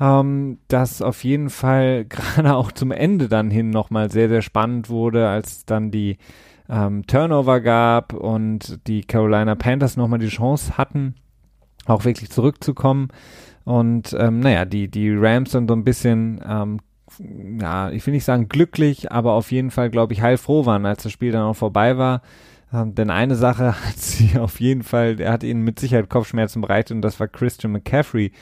ähm, 0.00 0.58
das 0.68 1.02
auf 1.02 1.22
jeden 1.22 1.50
Fall 1.50 2.04
gerade 2.08 2.54
auch 2.54 2.72
zum 2.72 2.90
Ende 2.90 3.28
dann 3.28 3.50
hin 3.50 3.70
nochmal 3.70 4.10
sehr, 4.10 4.28
sehr 4.28 4.42
spannend 4.42 4.88
wurde, 4.88 5.28
als 5.28 5.64
dann 5.64 5.90
die 5.90 6.18
ähm, 6.68 7.06
Turnover 7.06 7.60
gab 7.60 8.12
und 8.12 8.80
die 8.86 9.02
Carolina 9.02 9.54
Panthers 9.54 9.96
nochmal 9.96 10.18
die 10.18 10.28
Chance 10.28 10.76
hatten, 10.76 11.14
auch 11.86 12.04
wirklich 12.04 12.30
zurückzukommen. 12.30 13.08
Und 13.64 14.14
ähm, 14.18 14.40
naja, 14.40 14.64
die, 14.64 14.88
die 14.90 15.14
Rams 15.14 15.52
dann 15.52 15.68
so 15.68 15.74
ein 15.74 15.84
bisschen, 15.84 16.40
ähm, 16.46 16.80
ja, 17.60 17.90
ich 17.90 18.06
will 18.06 18.14
nicht 18.14 18.24
sagen 18.24 18.48
glücklich, 18.48 19.12
aber 19.12 19.32
auf 19.32 19.52
jeden 19.52 19.70
Fall, 19.70 19.90
glaube 19.90 20.12
ich, 20.12 20.22
heilfroh 20.22 20.66
waren, 20.66 20.86
als 20.86 21.02
das 21.02 21.12
Spiel 21.12 21.32
dann 21.32 21.42
auch 21.42 21.56
vorbei 21.56 21.98
war. 21.98 22.22
Ähm, 22.72 22.94
denn 22.94 23.10
eine 23.10 23.36
Sache 23.36 23.74
hat 23.86 23.96
sie 23.98 24.38
auf 24.38 24.60
jeden 24.60 24.82
Fall, 24.82 25.20
er 25.20 25.32
hat 25.32 25.44
ihnen 25.44 25.62
mit 25.62 25.78
Sicherheit 25.78 26.10
Kopfschmerzen 26.10 26.60
bereitet 26.60 26.92
und 26.92 27.02
das 27.02 27.20
war 27.20 27.28
Christian 27.28 27.72
McCaffrey, 27.72 28.32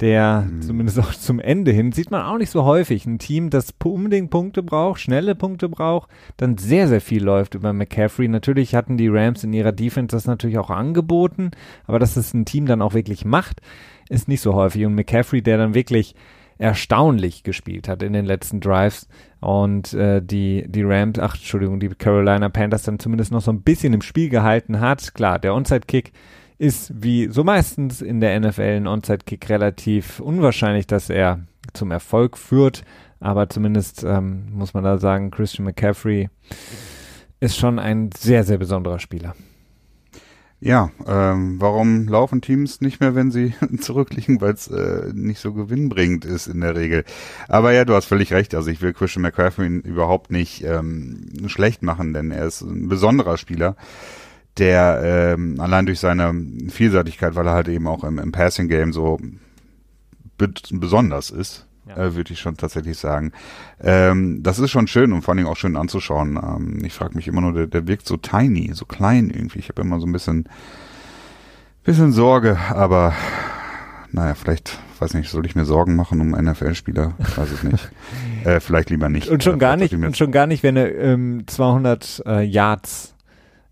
der 0.00 0.48
mhm. 0.48 0.62
zumindest 0.62 0.98
auch 0.98 1.12
zum 1.12 1.38
Ende 1.38 1.70
hin, 1.70 1.92
sieht 1.92 2.10
man 2.10 2.22
auch 2.22 2.38
nicht 2.38 2.50
so 2.50 2.64
häufig, 2.64 3.06
ein 3.06 3.18
Team, 3.18 3.50
das 3.50 3.74
unbedingt 3.84 4.30
Punkte 4.30 4.62
braucht, 4.62 5.00
schnelle 5.00 5.34
Punkte 5.34 5.68
braucht, 5.68 6.10
dann 6.36 6.58
sehr, 6.58 6.88
sehr 6.88 7.00
viel 7.00 7.22
läuft 7.22 7.54
über 7.54 7.72
McCaffrey. 7.72 8.28
Natürlich 8.28 8.74
hatten 8.74 8.96
die 8.96 9.08
Rams 9.08 9.44
in 9.44 9.52
ihrer 9.52 9.72
Defense 9.72 10.16
das 10.16 10.26
natürlich 10.26 10.58
auch 10.58 10.70
angeboten, 10.70 11.52
aber 11.86 11.98
dass 11.98 12.16
es 12.16 12.34
ein 12.34 12.44
Team 12.44 12.66
dann 12.66 12.82
auch 12.82 12.94
wirklich 12.94 13.24
macht, 13.24 13.60
ist 14.08 14.28
nicht 14.28 14.40
so 14.40 14.54
häufig. 14.54 14.84
Und 14.84 14.94
McCaffrey, 14.94 15.40
der 15.40 15.58
dann 15.58 15.74
wirklich 15.74 16.14
erstaunlich 16.62 17.42
gespielt 17.42 17.88
hat 17.88 18.02
in 18.04 18.12
den 18.12 18.24
letzten 18.24 18.60
Drives 18.60 19.08
und 19.40 19.92
äh, 19.94 20.22
die, 20.22 20.64
die 20.68 20.84
Rams, 20.84 21.18
ach 21.18 21.34
Entschuldigung, 21.34 21.80
die 21.80 21.88
Carolina 21.88 22.48
Panthers 22.48 22.84
dann 22.84 23.00
zumindest 23.00 23.32
noch 23.32 23.42
so 23.42 23.50
ein 23.50 23.62
bisschen 23.62 23.92
im 23.92 24.00
Spiel 24.00 24.28
gehalten 24.28 24.78
hat. 24.78 25.12
Klar, 25.12 25.40
der 25.40 25.54
Onside-Kick 25.54 26.12
ist 26.58 26.92
wie 26.94 27.26
so 27.26 27.42
meistens 27.42 28.00
in 28.00 28.20
der 28.20 28.38
NFL 28.38 28.76
ein 28.76 28.86
Onside-Kick 28.86 29.48
relativ 29.50 30.20
unwahrscheinlich, 30.20 30.86
dass 30.86 31.10
er 31.10 31.40
zum 31.72 31.90
Erfolg 31.90 32.38
führt, 32.38 32.84
aber 33.18 33.48
zumindest 33.48 34.04
ähm, 34.04 34.46
muss 34.52 34.72
man 34.72 34.84
da 34.84 34.98
sagen, 34.98 35.32
Christian 35.32 35.64
McCaffrey 35.64 36.30
ist 37.40 37.58
schon 37.58 37.80
ein 37.80 38.10
sehr, 38.16 38.44
sehr 38.44 38.58
besonderer 38.58 39.00
Spieler. 39.00 39.34
Ja, 40.64 40.92
ähm, 41.08 41.60
warum 41.60 42.06
laufen 42.06 42.40
Teams 42.40 42.80
nicht 42.80 43.00
mehr, 43.00 43.16
wenn 43.16 43.32
sie 43.32 43.52
zurückliegen, 43.80 44.40
weil 44.40 44.52
es 44.52 44.68
äh, 44.68 45.10
nicht 45.12 45.40
so 45.40 45.52
gewinnbringend 45.52 46.24
ist 46.24 46.46
in 46.46 46.60
der 46.60 46.76
Regel. 46.76 47.04
Aber 47.48 47.72
ja, 47.72 47.84
du 47.84 47.94
hast 47.94 48.04
völlig 48.04 48.32
recht. 48.32 48.54
Also 48.54 48.70
ich 48.70 48.80
will 48.80 48.92
Christian 48.92 49.22
McCaffrey 49.22 49.66
überhaupt 49.66 50.30
nicht 50.30 50.62
ähm, 50.62 51.32
schlecht 51.48 51.82
machen, 51.82 52.14
denn 52.14 52.30
er 52.30 52.46
ist 52.46 52.60
ein 52.60 52.86
besonderer 52.86 53.38
Spieler, 53.38 53.74
der 54.56 55.34
ähm, 55.34 55.58
allein 55.58 55.86
durch 55.86 55.98
seine 55.98 56.32
Vielseitigkeit, 56.68 57.34
weil 57.34 57.48
er 57.48 57.54
halt 57.54 57.66
eben 57.66 57.88
auch 57.88 58.04
im, 58.04 58.20
im 58.20 58.30
Passing 58.30 58.68
Game 58.68 58.92
so 58.92 59.18
besonders 60.38 61.30
ist, 61.30 61.66
ja. 61.86 61.96
äh, 61.96 62.14
würde 62.14 62.32
ich 62.32 62.40
schon 62.40 62.56
tatsächlich 62.56 62.98
sagen. 62.98 63.32
Ähm, 63.80 64.42
das 64.42 64.58
ist 64.58 64.70
schon 64.70 64.86
schön 64.86 65.12
und 65.12 65.22
vor 65.22 65.34
allem 65.34 65.46
auch 65.46 65.56
schön 65.56 65.76
anzuschauen. 65.76 66.36
Ähm, 66.36 66.84
ich 66.84 66.92
frage 66.92 67.14
mich 67.14 67.28
immer 67.28 67.40
nur, 67.40 67.52
der, 67.52 67.66
der 67.66 67.86
wirkt 67.86 68.06
so 68.06 68.16
tiny, 68.16 68.70
so 68.72 68.84
klein 68.84 69.30
irgendwie. 69.30 69.58
Ich 69.58 69.68
habe 69.68 69.82
immer 69.82 70.00
so 70.00 70.06
ein 70.06 70.12
bisschen, 70.12 70.48
bisschen 71.84 72.12
Sorge, 72.12 72.58
aber 72.70 73.14
naja, 74.12 74.34
vielleicht, 74.34 74.78
weiß 74.98 75.14
nicht, 75.14 75.30
soll 75.30 75.46
ich 75.46 75.54
mir 75.54 75.64
Sorgen 75.64 75.96
machen 75.96 76.20
um 76.20 76.30
NFL-Spieler? 76.30 77.14
Weiß 77.36 77.52
ich 77.52 77.62
nicht. 77.62 77.90
äh, 78.44 78.60
vielleicht 78.60 78.90
lieber 78.90 79.08
nicht. 79.08 79.28
Und 79.28 79.42
schon 79.42 79.58
gar 79.58 79.76
nicht, 79.76 79.94
und 79.94 80.16
schon 80.16 80.32
gar 80.32 80.46
nicht, 80.46 80.62
wenn 80.62 80.76
er 80.76 80.94
ähm, 80.94 81.44
200 81.46 82.22
äh, 82.26 82.42
Yards 82.42 83.11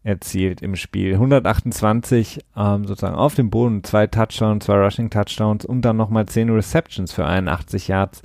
erzielt 0.02 0.62
im 0.62 0.76
Spiel. 0.76 1.14
128 1.14 2.40
ähm, 2.56 2.86
sozusagen 2.86 3.16
auf 3.16 3.34
dem 3.34 3.50
Boden, 3.50 3.84
zwei 3.84 4.06
Touchdowns, 4.06 4.64
zwei 4.64 4.82
Rushing 4.82 5.10
Touchdowns 5.10 5.64
und 5.64 5.82
dann 5.82 5.96
nochmal 5.96 6.26
10 6.26 6.50
Receptions 6.50 7.12
für 7.12 7.26
81 7.26 7.88
Yards. 7.88 8.22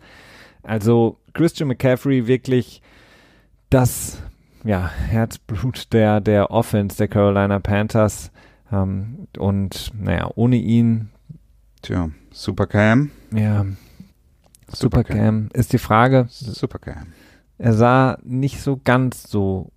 Also 0.64 1.18
Christian 1.34 1.68
McCaffrey 1.68 2.28
wirklich 2.28 2.82
das 3.70 4.22
ja, 4.64 4.90
Herzblut 4.90 5.94
der, 5.94 6.22
der 6.22 6.50
Offense 6.52 6.98
der 6.98 7.08
Carolina 7.08 7.60
Panthers. 7.60 8.32
Ähm, 8.72 9.28
und 9.38 9.92
naja, 10.00 10.30
ohne 10.36 10.56
ihn. 10.56 11.10
Tja, 11.82 12.10
Supercam. 12.32 13.12
Ja. 13.32 13.66
Supercam. 14.68 15.14
Supercam 15.14 15.50
ist 15.54 15.74
die 15.74 15.78
Frage. 15.78 16.26
Supercam. 16.30 17.14
Er 17.58 17.74
sah 17.74 18.18
nicht 18.24 18.60
so 18.62 18.80
ganz 18.84 19.24
so 19.30 19.72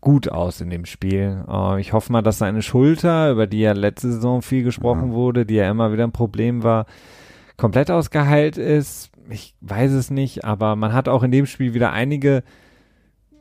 gut 0.00 0.30
aus 0.30 0.60
in 0.60 0.70
dem 0.70 0.84
Spiel. 0.84 1.44
Uh, 1.48 1.76
ich 1.76 1.92
hoffe 1.92 2.12
mal, 2.12 2.22
dass 2.22 2.38
seine 2.38 2.62
Schulter, 2.62 3.30
über 3.30 3.46
die 3.46 3.60
ja 3.60 3.72
letzte 3.72 4.12
Saison 4.12 4.42
viel 4.42 4.62
gesprochen 4.62 5.08
ja. 5.08 5.14
wurde, 5.14 5.46
die 5.46 5.54
ja 5.54 5.70
immer 5.70 5.92
wieder 5.92 6.04
ein 6.04 6.12
Problem 6.12 6.62
war, 6.62 6.86
komplett 7.56 7.90
ausgeheilt 7.90 8.56
ist. 8.56 9.10
Ich 9.28 9.54
weiß 9.60 9.92
es 9.92 10.10
nicht, 10.10 10.44
aber 10.44 10.76
man 10.76 10.92
hat 10.92 11.08
auch 11.08 11.22
in 11.22 11.30
dem 11.30 11.46
Spiel 11.46 11.74
wieder 11.74 11.92
einige 11.92 12.42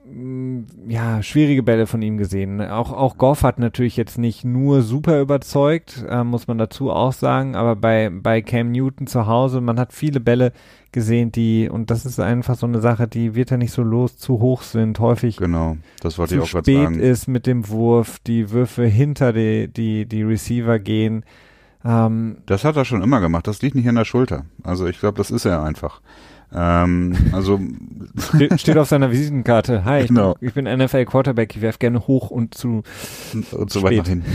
mm, 0.05 0.61
ja, 0.87 1.23
schwierige 1.23 1.63
Bälle 1.63 1.87
von 1.87 2.01
ihm 2.01 2.17
gesehen. 2.17 2.61
Auch, 2.61 2.91
auch 2.91 3.17
Goff 3.17 3.43
hat 3.43 3.59
natürlich 3.59 3.97
jetzt 3.97 4.17
nicht 4.17 4.43
nur 4.43 4.81
super 4.81 5.21
überzeugt, 5.21 6.05
äh, 6.09 6.23
muss 6.23 6.47
man 6.47 6.57
dazu 6.57 6.91
auch 6.91 7.13
sagen, 7.13 7.55
aber 7.55 7.75
bei, 7.75 8.09
bei 8.11 8.41
Cam 8.41 8.71
Newton 8.71 9.07
zu 9.07 9.27
Hause, 9.27 9.61
man 9.61 9.79
hat 9.79 9.93
viele 9.93 10.19
Bälle 10.19 10.53
gesehen, 10.91 11.31
die, 11.31 11.69
und 11.69 11.89
das 11.89 12.05
ist 12.05 12.19
einfach 12.19 12.55
so 12.55 12.65
eine 12.65 12.79
Sache, 12.79 13.07
die 13.07 13.35
wird 13.35 13.51
ja 13.51 13.57
nicht 13.57 13.71
so 13.71 13.83
los, 13.83 14.17
zu 14.17 14.39
hoch 14.39 14.61
sind, 14.61 14.99
häufig 14.99 15.37
genau, 15.37 15.77
das 16.01 16.17
wollte 16.17 16.35
zu 16.35 16.37
ich 16.37 16.43
auch 16.43 16.61
spät 16.61 16.97
ist 16.97 17.27
mit 17.27 17.47
dem 17.47 17.67
Wurf, 17.69 18.19
die 18.19 18.51
Würfe 18.51 18.85
hinter 18.85 19.33
die, 19.33 19.67
die, 19.67 20.05
die 20.05 20.23
Receiver 20.23 20.79
gehen. 20.79 21.23
Ähm, 21.83 22.37
das 22.45 22.63
hat 22.63 22.75
er 22.75 22.85
schon 22.85 23.01
immer 23.01 23.21
gemacht, 23.21 23.47
das 23.47 23.61
liegt 23.61 23.75
nicht 23.75 23.85
in 23.85 23.95
der 23.95 24.05
Schulter. 24.05 24.45
Also 24.63 24.87
ich 24.87 24.99
glaube, 24.99 25.17
das 25.17 25.31
ist 25.31 25.45
er 25.45 25.63
einfach. 25.63 26.01
Ähm, 26.53 27.15
also 27.31 27.59
steht 28.57 28.77
auf 28.77 28.89
seiner 28.89 29.11
Visitenkarte. 29.11 29.85
Hi, 29.85 30.05
genau. 30.05 30.35
ich, 30.41 30.53
bin, 30.53 30.65
NFL 30.65 31.05
Quarterback. 31.05 31.55
Ich 31.55 31.61
werfe 31.61 31.79
gerne 31.79 32.07
hoch 32.07 32.29
und 32.29 32.53
zu 32.53 32.83
und 33.51 33.71
so 33.71 33.83
weit 33.83 33.97
nach 33.97 34.07
hinten. 34.07 34.29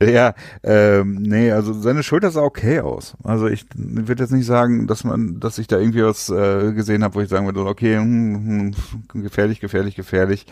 ja, 0.02 0.34
ähm, 0.62 1.14
nee, 1.22 1.50
also 1.50 1.72
seine 1.72 2.02
Schulter 2.02 2.30
sah 2.30 2.42
okay 2.42 2.80
aus. 2.80 3.16
Also 3.24 3.46
ich 3.46 3.64
würde 3.74 4.22
jetzt 4.22 4.32
nicht 4.32 4.46
sagen, 4.46 4.86
dass 4.86 5.04
man, 5.04 5.40
dass 5.40 5.58
ich 5.58 5.66
da 5.66 5.78
irgendwie 5.78 6.04
was 6.04 6.28
äh, 6.28 6.72
gesehen 6.74 7.04
habe, 7.04 7.14
wo 7.14 7.20
ich 7.20 7.28
sagen 7.30 7.46
würde, 7.46 7.64
okay, 7.64 7.96
hm, 7.96 8.74
hm, 9.12 9.22
gefährlich, 9.22 9.60
gefährlich, 9.60 9.94
gefährlich. 9.94 10.44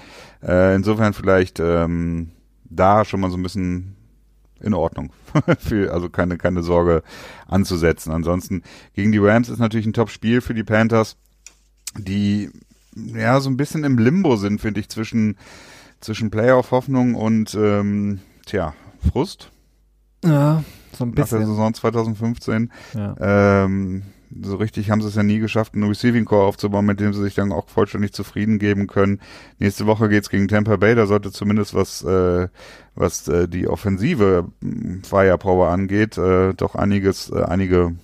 Äh, 0.43 0.75
insofern 0.75 1.13
vielleicht 1.13 1.61
ähm, 1.61 2.31
da 2.65 3.05
schon 3.05 3.21
mal 3.21 3.31
so 3.31 3.37
ein 3.37 3.43
bisschen 3.43 3.98
in 4.61 4.75
Ordnung. 4.75 5.13
für, 5.59 5.93
also 5.93 6.09
keine, 6.09 6.39
keine 6.39 6.63
Sorge 6.63 7.03
anzusetzen. 7.47 8.13
Ansonsten 8.13 8.63
gegen 8.95 9.13
die 9.13 9.19
Rams 9.19 9.49
ist 9.49 9.59
natürlich 9.59 9.87
ein 9.87 9.93
Top-Spiel 9.93 10.41
für 10.41 10.55
die 10.55 10.65
Panthers, 10.65 11.17
die 11.97 12.51
ja 12.95 13.41
so 13.41 13.51
ein 13.51 13.57
bisschen 13.57 13.85
im 13.85 13.99
Limbo 13.99 14.37
sind, 14.37 14.61
finde 14.61 14.81
ich, 14.81 14.89
zwischen, 14.89 15.37
zwischen 16.01 16.31
Playoff-Hoffnung 16.31 17.15
und 17.15 17.55
ähm, 17.55 18.21
tja, 18.47 18.75
Frust. 19.11 19.51
Ja, 20.25 20.65
so 20.93 21.05
ein 21.05 21.13
bisschen. 21.13 21.39
Nach 21.39 21.47
der 21.47 21.55
Saison 21.55 21.75
2015. 21.75 22.73
Ja. 22.95 23.65
Ähm, 23.65 24.03
so 24.43 24.57
richtig 24.57 24.91
haben 24.91 25.01
sie 25.01 25.09
es 25.09 25.15
ja 25.15 25.23
nie 25.23 25.39
geschafft, 25.39 25.75
einen 25.75 25.89
Receiving 25.89 26.25
Core 26.25 26.47
aufzubauen, 26.47 26.87
mit 26.87 27.01
dem 27.01 27.13
sie 27.13 27.23
sich 27.23 27.35
dann 27.35 27.53
auch 27.53 27.69
vollständig 27.69 28.13
zufrieden 28.13 28.59
geben 28.59 28.87
können. 28.87 29.21
Nächste 29.59 29.87
Woche 29.87 30.09
geht's 30.09 30.31
gegen 30.31 30.49
Tampa 30.49 30.77
Bay, 30.77 30.95
da 30.95 31.07
sollte 31.07 31.33
zumindest 31.33 31.75
was, 31.75 32.03
äh, 32.03 32.49
was 32.95 33.27
äh, 33.29 33.49
die 33.49 33.69
offensive 33.69 34.49
hm, 34.61 35.03
Firepower 35.03 35.69
angeht, 35.69 36.19
äh, 36.19 36.55
doch 36.55 36.75
einiges, 36.75 37.31
äh, 37.31 37.43
einige, 37.43 37.97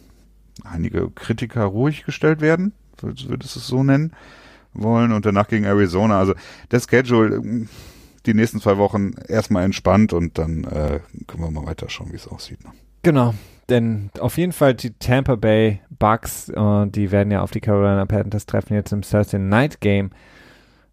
einige 0.64 1.10
Kritiker 1.10 1.64
ruhig 1.64 2.04
gestellt 2.04 2.40
werden, 2.40 2.72
würdest 3.00 3.56
du 3.56 3.58
es 3.58 3.66
so 3.66 3.82
nennen 3.82 4.12
wollen, 4.72 5.12
und 5.12 5.26
danach 5.26 5.48
gegen 5.48 5.64
Arizona. 5.64 6.18
Also 6.18 6.34
der 6.70 6.80
Schedule, 6.80 7.36
hm, 7.36 7.68
die 8.26 8.34
nächsten 8.34 8.60
zwei 8.60 8.78
Wochen 8.78 9.12
erstmal 9.28 9.64
entspannt 9.64 10.14
und 10.14 10.38
dann 10.38 10.64
äh, 10.64 11.00
können 11.26 11.42
wir 11.42 11.50
mal 11.50 11.66
weiter 11.66 11.90
schauen, 11.90 12.10
wie 12.10 12.16
es 12.16 12.26
aussieht. 12.26 12.64
Ne? 12.64 12.70
Genau 13.02 13.34
denn 13.68 14.10
auf 14.18 14.36
jeden 14.38 14.52
Fall 14.52 14.74
die 14.74 14.92
Tampa 14.98 15.36
Bay 15.36 15.80
Bucks, 15.98 16.48
äh, 16.48 16.86
die 16.86 17.10
werden 17.10 17.30
ja 17.30 17.42
auf 17.42 17.50
die 17.50 17.60
Carolina 17.60 18.04
Panthers 18.06 18.46
treffen 18.46 18.74
jetzt 18.74 18.92
im 18.92 19.02
Thursday 19.02 19.38
Night 19.40 19.80
Game, 19.80 20.10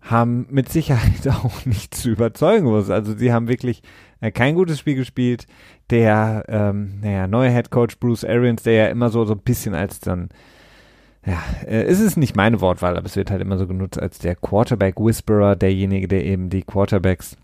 haben 0.01 0.47
mit 0.49 0.69
Sicherheit 0.69 1.27
auch 1.27 1.65
nicht 1.65 1.93
zu 1.93 2.09
überzeugen 2.09 2.65
muss. 2.65 2.89
Also 2.89 3.15
sie 3.15 3.33
haben 3.33 3.47
wirklich 3.47 3.81
äh, 4.19 4.31
kein 4.31 4.55
gutes 4.55 4.79
Spiel 4.79 4.95
gespielt. 4.95 5.45
Der 5.89 6.45
ähm, 6.47 6.99
naja, 7.01 7.27
neue 7.27 7.51
Head 7.51 7.69
Coach 7.69 7.99
Bruce 7.99 8.23
Arians, 8.23 8.63
der 8.63 8.73
ja 8.73 8.87
immer 8.87 9.09
so, 9.09 9.25
so 9.25 9.33
ein 9.33 9.41
bisschen 9.41 9.75
als 9.75 9.99
dann 9.99 10.29
ja, 11.25 11.39
äh, 11.65 11.83
es 11.83 11.99
ist 11.99 12.17
nicht 12.17 12.35
meine 12.35 12.61
Wortwahl, 12.61 12.97
aber 12.97 13.05
es 13.05 13.15
wird 13.15 13.29
halt 13.29 13.41
immer 13.41 13.57
so 13.57 13.67
genutzt 13.67 13.99
als 13.99 14.19
der 14.19 14.35
Quarterback 14.35 14.99
Whisperer, 14.99 15.55
derjenige, 15.55 16.07
der 16.07 16.25
eben 16.25 16.49
die 16.49 16.63
Quarterbacks 16.63 17.37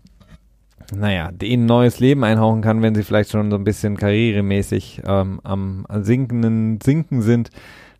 naja, 0.94 1.30
denen 1.32 1.66
neues 1.66 2.00
Leben 2.00 2.24
einhauchen 2.24 2.62
kann, 2.62 2.82
wenn 2.82 2.94
sie 2.94 3.02
vielleicht 3.02 3.30
schon 3.30 3.50
so 3.50 3.56
ein 3.56 3.64
bisschen 3.64 3.96
karrieremäßig 3.96 5.02
ähm, 5.06 5.40
am 5.44 5.86
sinkenden 6.00 6.80
Sinken 6.80 7.22
sind, 7.22 7.50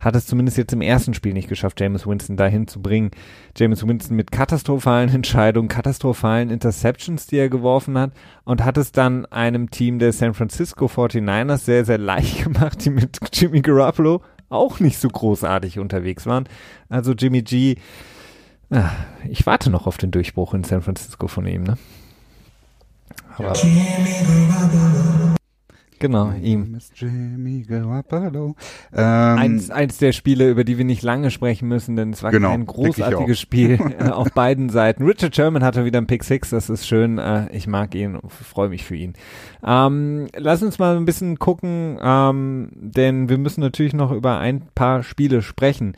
hat 0.00 0.14
es 0.14 0.26
zumindest 0.26 0.56
jetzt 0.56 0.72
im 0.72 0.80
ersten 0.80 1.12
Spiel 1.12 1.32
nicht 1.32 1.48
geschafft, 1.48 1.80
James 1.80 2.06
Winston 2.06 2.36
dahin 2.36 2.68
zu 2.68 2.80
bringen. 2.80 3.10
James 3.56 3.86
Winston 3.86 4.16
mit 4.16 4.30
katastrophalen 4.30 5.10
Entscheidungen, 5.14 5.68
katastrophalen 5.68 6.50
Interceptions, 6.50 7.26
die 7.26 7.36
er 7.36 7.48
geworfen 7.48 7.98
hat 7.98 8.12
und 8.44 8.64
hat 8.64 8.78
es 8.78 8.92
dann 8.92 9.26
einem 9.26 9.70
Team 9.70 9.98
der 9.98 10.12
San 10.12 10.34
Francisco 10.34 10.86
49ers 10.86 11.58
sehr, 11.58 11.84
sehr 11.84 11.98
leicht 11.98 12.44
gemacht, 12.44 12.84
die 12.84 12.90
mit 12.90 13.18
Jimmy 13.32 13.60
Garoppolo 13.60 14.22
auch 14.48 14.80
nicht 14.80 14.98
so 14.98 15.08
großartig 15.08 15.78
unterwegs 15.78 16.26
waren. 16.26 16.48
Also 16.88 17.12
Jimmy 17.12 17.42
G, 17.42 17.76
ah, 18.70 18.90
ich 19.28 19.44
warte 19.46 19.68
noch 19.68 19.86
auf 19.86 19.98
den 19.98 20.10
Durchbruch 20.10 20.54
in 20.54 20.64
San 20.64 20.80
Francisco 20.80 21.26
von 21.26 21.46
ihm, 21.46 21.64
ne? 21.64 21.76
Aber 23.38 23.54
Genau, 26.00 26.32
ihm. 26.40 26.78
Jimmy. 26.94 27.66
Ähm, 27.68 27.88
Eins, 28.92 29.70
eins 29.70 29.98
der 29.98 30.12
Spiele, 30.12 30.48
über 30.48 30.62
die 30.62 30.78
wir 30.78 30.84
nicht 30.84 31.02
lange 31.02 31.30
sprechen 31.30 31.66
müssen, 31.68 31.96
denn 31.96 32.12
es 32.12 32.22
war 32.22 32.30
Genau, 32.30 32.50
kein 32.50 32.66
großartiges. 32.66 33.40
Spiel 33.40 33.78
äh, 33.98 34.10
auf 34.10 34.32
beiden 34.32 34.68
Seiten. 34.68 35.04
Richard 35.04 35.34
Sherman 35.34 35.64
hatte 35.64 35.84
wieder 35.84 35.98
einen 35.98 36.06
Pick 36.06 36.22
Six, 36.22 36.50
das 36.50 36.70
ist 36.70 36.86
schön. 36.86 37.18
Äh, 37.18 37.50
ich 37.52 37.66
mag 37.66 37.94
ihn, 37.94 38.18
freue 38.28 38.68
mich 38.68 38.84
für 38.84 38.94
ihn. 38.96 39.14
Ähm, 39.66 40.28
lass 40.36 40.62
uns 40.62 40.78
mal 40.78 40.96
ein 40.96 41.04
bisschen 41.04 41.38
gucken, 41.38 41.98
ähm, 42.00 42.70
denn 42.74 43.28
wir 43.28 43.38
müssen 43.38 43.60
natürlich 43.60 43.94
noch 43.94 44.12
über 44.12 44.38
ein 44.38 44.62
paar 44.74 45.02
Spiele 45.02 45.42
sprechen. 45.42 45.94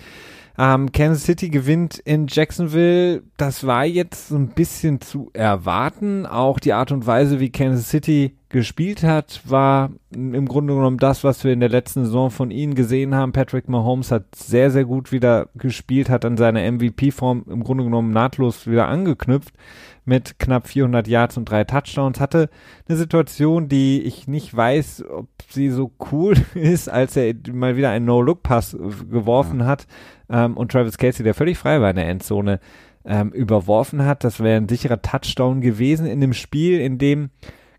Ähm, 0.62 0.92
Kansas 0.92 1.24
City 1.24 1.48
gewinnt 1.48 1.98
in 2.00 2.26
Jacksonville. 2.28 3.22
Das 3.38 3.66
war 3.66 3.86
jetzt 3.86 4.28
so 4.28 4.36
ein 4.36 4.48
bisschen 4.48 5.00
zu 5.00 5.30
erwarten. 5.32 6.26
Auch 6.26 6.60
die 6.60 6.74
Art 6.74 6.92
und 6.92 7.06
Weise, 7.06 7.40
wie 7.40 7.48
Kansas 7.48 7.88
City 7.88 8.36
gespielt 8.50 9.02
hat, 9.02 9.40
war 9.46 9.90
im 10.10 10.46
Grunde 10.46 10.74
genommen 10.74 10.98
das, 10.98 11.24
was 11.24 11.44
wir 11.44 11.54
in 11.54 11.60
der 11.60 11.70
letzten 11.70 12.04
Saison 12.04 12.30
von 12.30 12.50
ihnen 12.50 12.74
gesehen 12.74 13.14
haben. 13.14 13.32
Patrick 13.32 13.70
Mahomes 13.70 14.10
hat 14.10 14.34
sehr, 14.34 14.70
sehr 14.70 14.84
gut 14.84 15.12
wieder 15.12 15.48
gespielt, 15.54 16.10
hat 16.10 16.26
an 16.26 16.36
seine 16.36 16.70
MVP-Form 16.70 17.46
im 17.48 17.64
Grunde 17.64 17.84
genommen 17.84 18.12
nahtlos 18.12 18.66
wieder 18.66 18.86
angeknüpft 18.86 19.54
mit 20.04 20.38
knapp 20.38 20.66
400 20.66 21.06
Yards 21.06 21.36
und 21.36 21.44
drei 21.44 21.64
Touchdowns. 21.64 22.20
Hatte 22.20 22.48
eine 22.88 22.96
Situation, 22.96 23.68
die 23.68 24.02
ich 24.02 24.26
nicht 24.26 24.54
weiß, 24.54 25.04
ob 25.08 25.28
sie 25.48 25.70
so 25.70 25.92
cool 26.12 26.34
ist, 26.54 26.88
als 26.88 27.16
er 27.16 27.34
mal 27.52 27.76
wieder 27.76 27.90
einen 27.90 28.06
No-Look-Pass 28.06 28.76
geworfen 29.10 29.64
hat 29.64 29.86
ähm, 30.28 30.56
und 30.56 30.72
Travis 30.72 30.98
Casey, 30.98 31.22
der 31.22 31.34
völlig 31.34 31.58
frei 31.58 31.80
war 31.80 31.90
in 31.90 31.96
der 31.96 32.08
Endzone, 32.08 32.60
ähm, 33.04 33.30
überworfen 33.30 34.04
hat. 34.04 34.24
Das 34.24 34.40
wäre 34.40 34.56
ein 34.56 34.68
sicherer 34.68 35.00
Touchdown 35.02 35.60
gewesen 35.60 36.06
in 36.06 36.20
dem 36.20 36.34
Spiel, 36.34 36.80
in 36.80 36.98
dem 36.98 37.30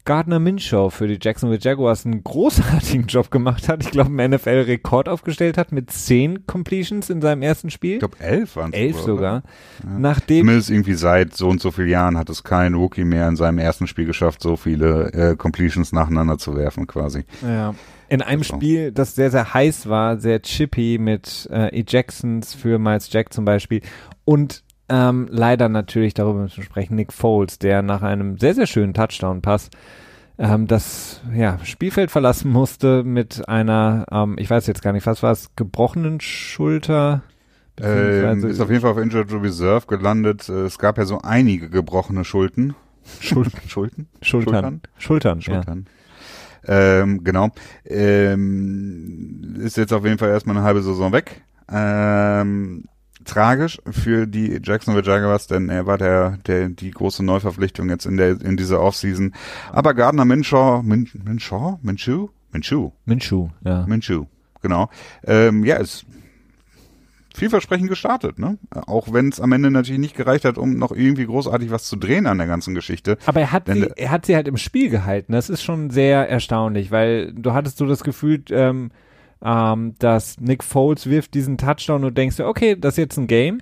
Gardner 0.06 0.40
Minshew 0.40 0.90
für 0.90 1.08
die 1.08 1.18
Jacksonville 1.22 1.60
Jaguars 1.62 2.06
einen 2.06 2.24
großartigen 2.24 3.08
Job 3.08 3.32
gemacht 3.32 3.68
hat. 3.70 3.84
Ich 3.84 3.92
glaube, 3.92 4.10
einen 4.10 4.34
NFL-Rekord 4.36 5.08
aufgestellt 5.10 5.58
hat 5.58 5.72
mit 5.72 5.92
zehn 5.92 6.46
Completions 6.48 7.10
in 7.10 7.22
seinem 7.22 7.42
ersten 7.42 7.70
Spiel. 7.70 7.94
ich 7.94 8.00
glaube, 8.00 8.20
elf 8.20 8.56
waren 8.56 8.74
Elf 8.74 8.98
sogar. 9.00 9.44
Ja. 9.84 9.90
Nachdem, 9.98 10.46
Zumindest 10.46 10.70
irgendwie 10.70 10.94
seit 10.94 11.36
so 11.36 11.50
und 11.50 11.62
so 11.62 11.72
vielen 11.72 11.90
Jahren 11.90 12.18
hat 12.18 12.30
es 12.30 12.44
kein 12.44 12.74
Rookie 12.74 13.04
mehr 13.06 13.28
in 13.28 13.36
seinem 13.36 13.60
ersten 13.60 13.88
Spiel 13.88 14.06
geschafft, 14.06 14.42
so 14.42 14.56
viele 14.56 15.12
äh, 15.14 15.36
Completions 15.36 15.92
nacheinander 15.92 16.38
zu 16.38 16.56
werfen 16.56 16.88
quasi. 16.88 17.26
ja, 17.42 17.76
in 18.10 18.22
einem 18.22 18.44
So. 18.44 18.56
Spiel, 18.56 18.92
das 18.92 19.16
sehr, 19.16 19.32
sehr 19.32 19.54
heiß 19.54 19.88
war, 19.88 20.18
sehr 20.18 20.42
chippy 20.42 20.98
mit 21.00 21.48
äh, 21.52 21.70
Ejections 21.80 22.54
für 22.54 22.78
Miles 22.78 23.12
Jack 23.12 23.32
zum 23.32 23.46
Beispiel 23.46 23.82
und 24.26 24.64
ähm, 24.92 25.28
leider 25.32 25.70
natürlich, 25.70 26.14
darüber 26.14 26.42
müssen 26.42 26.58
wir 26.58 26.64
sprechen, 26.64 26.96
Nick 26.96 27.14
Foles, 27.14 27.58
der 27.58 27.82
nach 27.82 28.02
einem 28.02 28.38
sehr, 28.38 28.54
sehr 28.54 28.68
schönen 28.68 28.94
Touchdown-Pass 28.94 29.70
ähm, 30.38 30.68
das 30.68 31.22
ja, 31.34 31.60
Spielfeld 31.64 32.12
verlassen 32.12 32.52
musste 32.52 33.04
mit 33.04 33.48
einer, 33.48 34.06
ähm, 34.12 34.36
ich 34.38 34.50
weiß 34.50 34.68
jetzt 34.68 34.82
gar 34.82 34.92
nicht, 34.92 35.06
was 35.06 35.24
war 35.24 35.32
es, 35.32 35.50
gebrochenen 35.56 36.20
Schulter? 36.20 37.22
Ähm, 37.80 38.44
ist 38.46 38.60
auf 38.60 38.70
jeden 38.70 38.82
Fall 38.82 38.92
auf 38.92 38.98
Injured 38.98 39.32
Reserve 39.32 39.88
gelandet. 39.88 40.50
Äh, 40.50 40.66
Es 40.66 40.78
gab 40.78 40.98
ja 40.98 41.06
so 41.06 41.20
einige 41.22 41.70
gebrochene 41.70 42.24
Schulden. 42.24 42.76
Schul 43.20 43.46
Schulden? 43.68 44.08
Schultern. 44.22 44.82
Schultern, 44.98 45.40
ja. 45.40 45.56
Schultern. 45.56 45.86
Ähm, 46.68 47.24
genau. 47.24 47.50
Ähm, 47.86 49.56
ist 49.64 49.78
jetzt 49.78 49.94
auf 49.94 50.06
jeden 50.06 50.18
Fall 50.18 50.30
erstmal 50.30 50.58
eine 50.58 50.66
halbe 50.66 50.84
Saison 50.84 51.12
weg. 51.12 51.42
Ähm, 51.72 52.86
tragisch 53.26 53.82
für 53.90 54.28
die 54.28 54.60
Jacksonville 54.64 55.06
Jaguars, 55.06 55.48
denn 55.48 55.70
er 55.70 55.86
war 55.86 55.98
der, 55.98 56.38
der 56.48 56.70
die 56.70 56.92
große 56.92 57.24
Neuverpflichtung 57.24 57.90
jetzt 57.90 58.06
in 58.06 58.18
der 58.18 58.42
in 58.42 58.58
dieser 58.58 58.82
Offseason. 58.82 59.34
Aber 59.72 59.94
Gardner 59.94 60.26
Minshaw, 60.26 60.82
Min, 60.84 61.10
Minshaw, 61.24 61.80
Minshew, 61.82 62.30
Minshew, 62.52 62.92
Minshew, 63.06 63.50
ja. 63.64 63.86
Minshew, 63.88 64.26
genau. 64.62 64.90
Ähm, 65.26 65.64
ja, 65.64 65.78
ist 65.78 66.06
vielversprechend 67.34 67.90
gestartet, 67.90 68.40
ne? 68.40 68.58
Auch 68.72 69.14
wenn 69.14 69.30
es 69.30 69.40
am 69.40 69.52
Ende 69.52 69.72
natürlich 69.72 70.02
nicht 70.02 70.16
gereicht 70.16 70.46
hat, 70.46 70.58
um 70.58 70.78
noch 70.78 70.92
irgendwie 70.92 71.26
großartig 71.26 71.72
was 71.72 71.86
zu 71.86 71.96
drehen 71.96 72.28
an 72.28 72.38
der 72.38 72.48
ganzen 72.48 72.76
Geschichte. 72.76 73.18
Aber 73.26 73.40
er 73.40 73.52
hat, 73.52 73.68
Wenn 73.68 73.82
sie, 73.82 73.92
er 73.96 74.12
hat 74.12 74.26
sie 74.26 74.36
halt 74.36 74.48
im 74.48 74.58
Spiel 74.58 74.90
gehalten. 74.90 75.34
Das 75.34 75.50
ist 75.50 75.64
schon 75.64 75.90
sehr 75.90 76.30
erstaunlich, 76.30 76.92
weil 76.92 77.34
du 77.34 77.54
hattest 77.54 77.78
so 77.78 77.86
das 77.86 78.04
Gefühl, 78.04 78.44
ähm, 78.50 78.92
ähm, 79.44 79.96
dass 80.00 80.40
Nick 80.40 80.64
Foles 80.64 81.08
wirft 81.08 81.34
diesen 81.34 81.58
Touchdown 81.58 82.04
und 82.04 82.18
denkst 82.18 82.38
dir, 82.38 82.48
okay, 82.48 82.76
das 82.76 82.94
ist 82.94 82.98
jetzt 82.98 83.18
ein 83.18 83.28
Game. 83.28 83.62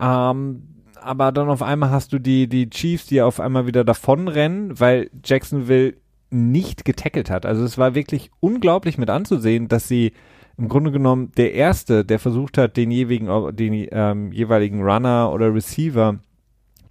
Ähm, 0.00 0.62
aber 1.00 1.32
dann 1.32 1.48
auf 1.48 1.62
einmal 1.62 1.90
hast 1.90 2.12
du 2.12 2.18
die, 2.18 2.48
die 2.48 2.70
Chiefs, 2.70 3.06
die 3.06 3.22
auf 3.22 3.40
einmal 3.40 3.66
wieder 3.66 3.84
davonrennen, 3.84 4.78
weil 4.78 5.10
Jacksonville 5.24 5.94
nicht 6.30 6.84
getackelt 6.84 7.30
hat. 7.30 7.46
Also 7.46 7.64
es 7.64 7.78
war 7.78 7.94
wirklich 7.94 8.30
unglaublich 8.40 8.98
mit 8.98 9.10
anzusehen, 9.10 9.68
dass 9.68 9.88
sie 9.88 10.12
im 10.56 10.68
Grunde 10.68 10.92
genommen 10.92 11.32
der 11.36 11.54
Erste, 11.54 12.04
der 12.04 12.18
versucht 12.18 12.58
hat, 12.58 12.76
den 12.76 12.90
jeweiligen, 12.90 13.56
den 13.56 13.88
ähm, 13.90 14.30
jeweiligen 14.32 14.82
Runner 14.82 15.32
oder 15.32 15.54
Receiver 15.54 16.18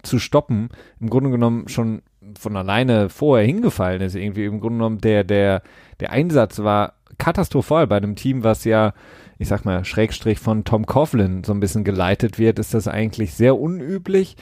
zu 0.02 0.18
stoppen, 0.18 0.70
im 0.98 1.08
Grunde 1.08 1.30
genommen 1.30 1.68
schon 1.68 2.02
von 2.38 2.56
alleine 2.56 3.08
vorher 3.08 3.46
hingefallen 3.46 4.02
ist. 4.02 4.14
Irgendwie 4.14 4.44
im 4.44 4.60
Grunde 4.60 4.78
genommen 4.78 4.98
der, 5.00 5.24
der, 5.24 5.62
der 6.00 6.12
Einsatz 6.12 6.58
war 6.58 6.94
katastrophal 7.18 7.86
bei 7.86 7.96
einem 7.96 8.16
Team, 8.16 8.44
was 8.44 8.64
ja, 8.64 8.92
ich 9.38 9.48
sag 9.48 9.64
mal, 9.64 9.84
Schrägstrich 9.84 10.38
von 10.38 10.64
Tom 10.64 10.86
Coughlin 10.86 11.44
so 11.44 11.52
ein 11.52 11.60
bisschen 11.60 11.84
geleitet 11.84 12.38
wird, 12.38 12.58
ist 12.58 12.74
das 12.74 12.88
eigentlich 12.88 13.34
sehr 13.34 13.58
unüblich. 13.58 14.36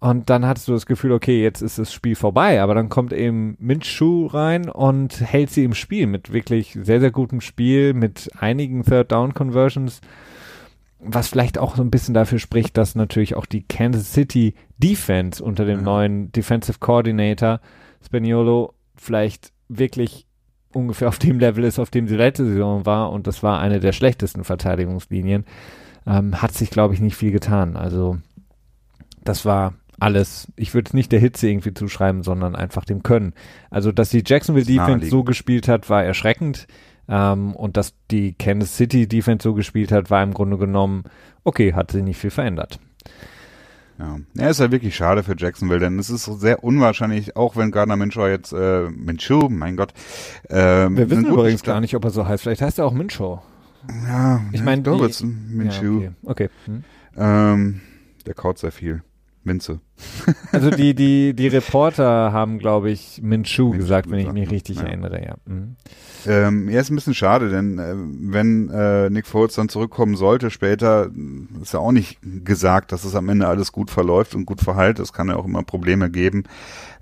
Und 0.00 0.28
dann 0.28 0.46
hattest 0.46 0.68
du 0.68 0.72
das 0.72 0.84
Gefühl, 0.84 1.12
okay, 1.12 1.42
jetzt 1.42 1.62
ist 1.62 1.78
das 1.78 1.90
Spiel 1.90 2.14
vorbei, 2.14 2.60
aber 2.60 2.74
dann 2.74 2.90
kommt 2.90 3.14
eben 3.14 3.56
Minshew 3.58 4.26
rein 4.26 4.68
und 4.68 5.18
hält 5.18 5.50
sie 5.50 5.64
im 5.64 5.72
Spiel 5.72 6.06
mit 6.06 6.30
wirklich 6.30 6.78
sehr, 6.82 7.00
sehr 7.00 7.10
gutem 7.10 7.40
Spiel, 7.40 7.94
mit 7.94 8.30
einigen 8.38 8.84
Third 8.84 9.12
Down 9.12 9.32
Conversions, 9.32 10.02
was 10.98 11.28
vielleicht 11.28 11.56
auch 11.56 11.76
so 11.76 11.82
ein 11.82 11.90
bisschen 11.90 12.12
dafür 12.12 12.38
spricht, 12.38 12.76
dass 12.76 12.94
natürlich 12.94 13.34
auch 13.34 13.46
die 13.46 13.62
Kansas 13.62 14.12
City 14.12 14.54
Defense 14.88 15.42
unter 15.42 15.64
dem 15.64 15.78
Ja. 15.80 15.84
neuen 15.84 16.32
Defensive 16.32 16.78
Coordinator 16.78 17.60
Spaniolo 18.04 18.74
vielleicht 18.96 19.52
wirklich 19.68 20.26
ungefähr 20.72 21.08
auf 21.08 21.18
dem 21.18 21.38
Level 21.38 21.64
ist, 21.64 21.78
auf 21.78 21.90
dem 21.90 22.08
sie 22.08 22.16
letzte 22.16 22.44
Saison 22.46 22.84
war 22.84 23.10
und 23.12 23.26
das 23.26 23.42
war 23.42 23.60
eine 23.60 23.80
der 23.80 23.92
schlechtesten 23.92 24.44
Verteidigungslinien, 24.44 25.44
ähm, 26.06 26.42
hat 26.42 26.52
sich, 26.52 26.70
glaube 26.70 26.94
ich, 26.94 27.00
nicht 27.00 27.16
viel 27.16 27.30
getan. 27.32 27.76
Also 27.76 28.18
das 29.22 29.44
war 29.44 29.74
alles, 30.00 30.52
ich 30.56 30.74
würde 30.74 30.88
es 30.88 30.92
nicht 30.94 31.12
der 31.12 31.20
Hitze 31.20 31.48
irgendwie 31.48 31.72
zuschreiben, 31.72 32.22
sondern 32.22 32.56
einfach 32.56 32.84
dem 32.84 33.02
Können. 33.02 33.32
Also, 33.70 33.92
dass 33.92 34.10
die 34.10 34.24
Jacksonville 34.26 34.66
Defense 34.66 35.06
so 35.08 35.22
gespielt 35.22 35.68
hat, 35.68 35.88
war 35.88 36.04
erschreckend. 36.04 36.66
Ähm, 37.08 37.54
und 37.54 37.76
dass 37.76 37.94
die 38.10 38.32
Kansas 38.32 38.76
City 38.76 39.06
Defense 39.06 39.44
so 39.44 39.54
gespielt 39.54 39.92
hat, 39.92 40.10
war 40.10 40.22
im 40.22 40.34
Grunde 40.34 40.58
genommen, 40.58 41.04
okay, 41.44 41.74
hat 41.74 41.92
sich 41.92 42.02
nicht 42.02 42.18
viel 42.18 42.30
verändert. 42.30 42.80
Ja. 43.98 44.18
ja, 44.34 44.48
ist 44.48 44.58
ja 44.60 44.72
wirklich 44.72 44.96
schade 44.96 45.22
für 45.22 45.36
Jacksonville, 45.36 45.78
denn 45.78 45.98
es 45.98 46.10
ist 46.10 46.24
sehr 46.24 46.64
unwahrscheinlich, 46.64 47.36
auch 47.36 47.54
wenn 47.56 47.70
Gardner 47.70 47.96
Minshew 47.96 48.26
jetzt, 48.26 48.52
äh, 48.52 48.88
Minshew, 48.90 49.48
mein 49.48 49.76
Gott. 49.76 49.92
Ähm, 50.50 50.96
Wir 50.96 51.08
wissen 51.10 51.26
übrigens 51.26 51.62
gar 51.62 51.80
nicht, 51.80 51.94
ob 51.94 52.04
er 52.04 52.10
so 52.10 52.26
heißt. 52.26 52.42
Vielleicht 52.42 52.62
heißt 52.62 52.78
er 52.80 52.86
auch 52.86 52.92
Minshaw. 52.92 53.42
Ja, 54.06 54.40
Ich 54.50 54.58
ja, 54.58 54.64
mein, 54.64 54.82
glaube, 54.82 55.06
es 55.06 55.20
ist 55.20 55.24
Minshew. 55.24 56.00
Ja, 56.02 56.10
okay. 56.24 56.48
okay. 56.48 56.50
Hm. 56.64 56.84
Ähm, 57.16 57.80
der 58.26 58.34
kaut 58.34 58.58
sehr 58.58 58.72
viel. 58.72 59.02
Minze. 59.46 59.80
Also 60.52 60.70
die, 60.70 60.94
die, 60.94 61.34
die 61.34 61.48
Reporter 61.48 62.32
haben, 62.32 62.58
glaube 62.58 62.90
ich, 62.90 63.20
Minshew 63.22 63.70
gesagt, 63.70 64.10
wenn 64.10 64.18
ich 64.20 64.32
mich 64.32 64.50
richtig 64.50 64.78
Ja. 64.78 64.84
erinnere, 64.84 65.24
ja. 65.24 65.34
Mhm. 65.46 65.76
Ähm, 66.26 66.68
ja, 66.70 66.80
ist 66.80 66.90
ein 66.90 66.94
bisschen 66.94 67.14
schade, 67.14 67.50
denn 67.50 67.78
äh, 67.78 67.94
wenn 67.96 68.70
äh, 68.70 69.10
Nick 69.10 69.26
Foles 69.26 69.54
dann 69.54 69.68
zurückkommen 69.68 70.16
sollte 70.16 70.50
später, 70.50 71.10
ist 71.62 71.74
ja 71.74 71.80
auch 71.80 71.92
nicht 71.92 72.18
gesagt, 72.44 72.92
dass 72.92 73.04
es 73.04 73.14
am 73.14 73.28
Ende 73.28 73.46
alles 73.46 73.72
gut 73.72 73.90
verläuft 73.90 74.34
und 74.34 74.46
gut 74.46 74.60
verheilt. 74.62 74.98
Es 74.98 75.12
kann 75.12 75.28
ja 75.28 75.36
auch 75.36 75.44
immer 75.44 75.62
Probleme 75.62 76.10
geben. 76.10 76.44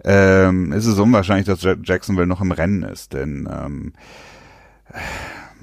Ähm, 0.05 0.72
es 0.72 0.86
ist 0.86 0.99
unwahrscheinlich, 0.99 1.47
dass 1.47 1.62
Ja- 1.62 1.76
Jacksonville 1.82 2.26
noch 2.26 2.40
im 2.40 2.51
Rennen 2.53 2.82
ist, 2.82 3.12
denn 3.12 3.49
ähm, 3.51 3.93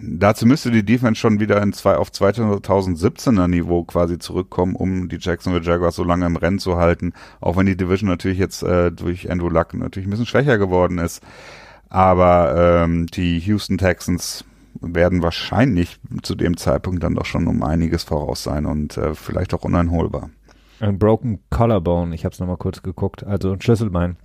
dazu 0.02 0.46
müsste 0.46 0.72
die 0.72 0.84
Defense 0.84 1.20
schon 1.20 1.40
wieder 1.40 1.62
in 1.62 1.74
zwei, 1.74 1.96
auf 1.96 2.10
2017er 2.10 3.48
Niveau 3.48 3.84
quasi 3.84 4.18
zurückkommen, 4.20 4.76
um 4.76 5.10
die 5.10 5.18
Jacksonville 5.20 5.64
Jaguars 5.64 5.96
so 5.96 6.04
lange 6.04 6.26
im 6.26 6.36
Rennen 6.36 6.60
zu 6.60 6.78
halten, 6.78 7.14
auch 7.42 7.58
wenn 7.58 7.66
die 7.66 7.78
Division 7.78 8.10
natürlich 8.10 8.38
jetzt 8.38 8.64
äh, 8.64 8.92
durch 8.92 9.32
Andrew 9.32 9.50
Luck 9.50 9.74
natürlich 9.74 10.08
ein 10.08 10.12
bisschen 10.12 10.26
schwächer 10.26 10.58
geworden 10.58 10.98
ist. 10.98 11.22
Aber 11.90 12.84
ähm, 12.84 13.08
die 13.08 13.40
Houston 13.40 13.78
Texans 13.78 14.46
werden 14.82 15.24
wahrscheinlich 15.24 16.00
zu 16.22 16.36
dem 16.36 16.58
Zeitpunkt 16.58 17.04
dann 17.04 17.16
doch 17.16 17.26
schon 17.26 17.48
um 17.48 17.64
einiges 17.64 18.04
voraus 18.04 18.44
sein 18.44 18.66
und 18.66 18.98
äh, 18.98 19.16
vielleicht 19.16 19.54
auch 19.54 19.64
uneinholbar. 19.64 20.30
Ein 20.80 20.98
Broken 20.98 21.40
Collarbone, 21.50 22.16
ich 22.16 22.24
habe 22.24 22.34
es 22.34 22.40
nochmal 22.40 22.58
kurz 22.58 22.82
geguckt, 22.84 23.24
also 23.24 23.52
ein 23.52 23.62
Schlüsselbein 23.62 24.18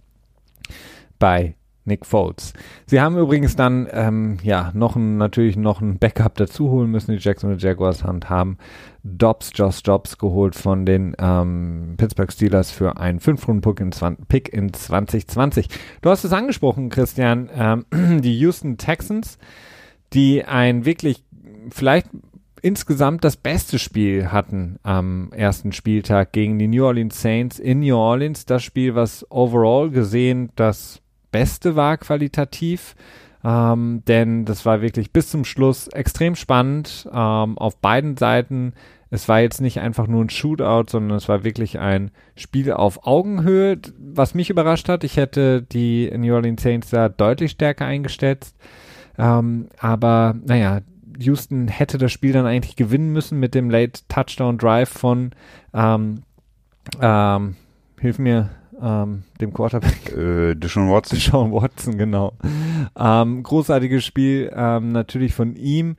bei 1.19 1.57
Nick 1.85 2.07
Foles. 2.07 2.55
Sie 2.87 3.01
haben 3.01 3.19
übrigens 3.19 3.57
dann 3.57 3.89
ähm, 3.91 4.39
ja 4.43 4.71
noch 4.75 4.97
ein, 4.97 5.19
natürlich 5.19 5.57
noch 5.57 5.81
ein 5.81 5.99
Backup 5.99 6.35
dazu 6.37 6.71
holen 6.71 6.91
müssen, 6.91 7.13
die 7.13 7.23
Jacksonville 7.23 7.61
Jaguars 7.61 8.03
und 8.03 8.31
haben 8.31 8.59
Dobbs, 9.03 9.51
Josh 9.55 9.83
Dobbs 9.83 10.17
geholt 10.17 10.55
von 10.55 10.87
den 10.87 11.15
ähm, 11.19 11.95
Pittsburgh 11.99 12.33
Steelers 12.33 12.71
für 12.71 12.97
einen 12.97 13.21
5-Runden-Pick 13.21 13.81
in, 13.81 13.91
Pick 14.29 14.49
in 14.49 14.73
2020. 14.73 15.69
Du 16.01 16.11
hast 16.11 16.25
es 16.25 16.33
angesprochen, 16.33 16.89
Christian, 16.89 17.51
ähm, 17.55 17.85
die 18.23 18.39
Houston 18.39 18.79
Texans, 18.79 19.39
die 20.15 20.45
ein 20.45 20.87
wirklich 20.87 21.23
vielleicht 21.71 22.07
insgesamt 22.65 23.25
das 23.25 23.37
beste 23.37 23.79
Spiel 23.79 24.33
hatten 24.33 24.79
am 24.83 25.31
ersten 25.33 25.73
Spieltag 25.73 26.33
gegen 26.33 26.59
die 26.59 26.67
New 26.67 26.87
Orleans 26.87 27.21
Saints 27.21 27.59
in 27.59 27.81
New 27.81 27.95
Orleans. 27.95 28.47
Das 28.47 28.63
Spiel, 28.63 28.95
was 28.95 29.27
overall 29.31 29.91
gesehen 29.91 30.49
das 30.57 31.03
Beste 31.35 31.75
war 31.75 31.97
qualitativ. 31.97 32.95
Ähm, 33.43 34.03
denn 34.07 34.45
das 34.45 34.65
war 34.65 34.81
wirklich 34.81 35.11
bis 35.11 35.31
zum 35.31 35.45
Schluss 35.45 35.89
extrem 35.89 36.37
spannend 36.37 37.09
ähm, 37.13 37.59
auf 37.59 37.77
beiden 37.79 38.17
Seiten. 38.17 38.73
Es 39.11 39.29
war 39.29 39.41
jetzt 39.41 39.61
nicht 39.61 39.81
einfach 39.81 40.07
nur 40.07 40.25
ein 40.25 40.31
Shootout, 40.31 40.85
sondern 40.91 41.19
es 41.19 41.29
war 41.29 41.43
wirklich 41.43 41.81
ein 41.81 42.13
Spiel 42.37 42.73
auf 42.73 43.05
Augenhöhe, 43.05 43.79
was 43.99 44.35
mich 44.35 44.49
überrascht 44.49 44.89
hat. 44.89 45.03
Ich 45.03 45.17
hätte 45.17 45.61
die 45.61 46.09
New 46.17 46.33
Orleans 46.33 46.63
Saints 46.63 46.91
da 46.91 47.09
deutlich 47.09 47.51
stärker 47.51 47.85
eingestellt. 47.85 48.55
Ähm, 49.19 49.69
aber 49.79 50.37
naja, 50.47 50.83
Houston 51.19 51.67
hätte 51.67 51.99
das 51.99 52.13
Spiel 52.13 52.33
dann 52.33 52.47
eigentlich 52.47 52.77
gewinnen 52.77 53.13
müssen 53.13 53.41
mit 53.41 53.57
dem 53.57 53.71
Late 53.71 54.03
Touchdown 54.09 54.57
Drive 54.57 54.89
von 54.89 55.33
ähm, 55.75 56.23
ähm, 57.01 57.57
hilf 58.01 58.19
mir, 58.19 58.51
ähm, 58.81 59.23
dem 59.41 59.53
Quarterback. 59.53 60.13
Äh, 60.17 60.55
Deshaun 60.55 60.91
Watson. 60.91 61.19
Deshaun 61.19 61.53
Watson, 61.53 61.97
genau. 61.99 62.33
Ähm, 62.99 63.43
großartiges 63.43 64.05
Spiel, 64.05 64.51
ähm, 64.55 64.93
natürlich 64.93 65.35
von 65.35 65.57
ihm. 65.57 65.97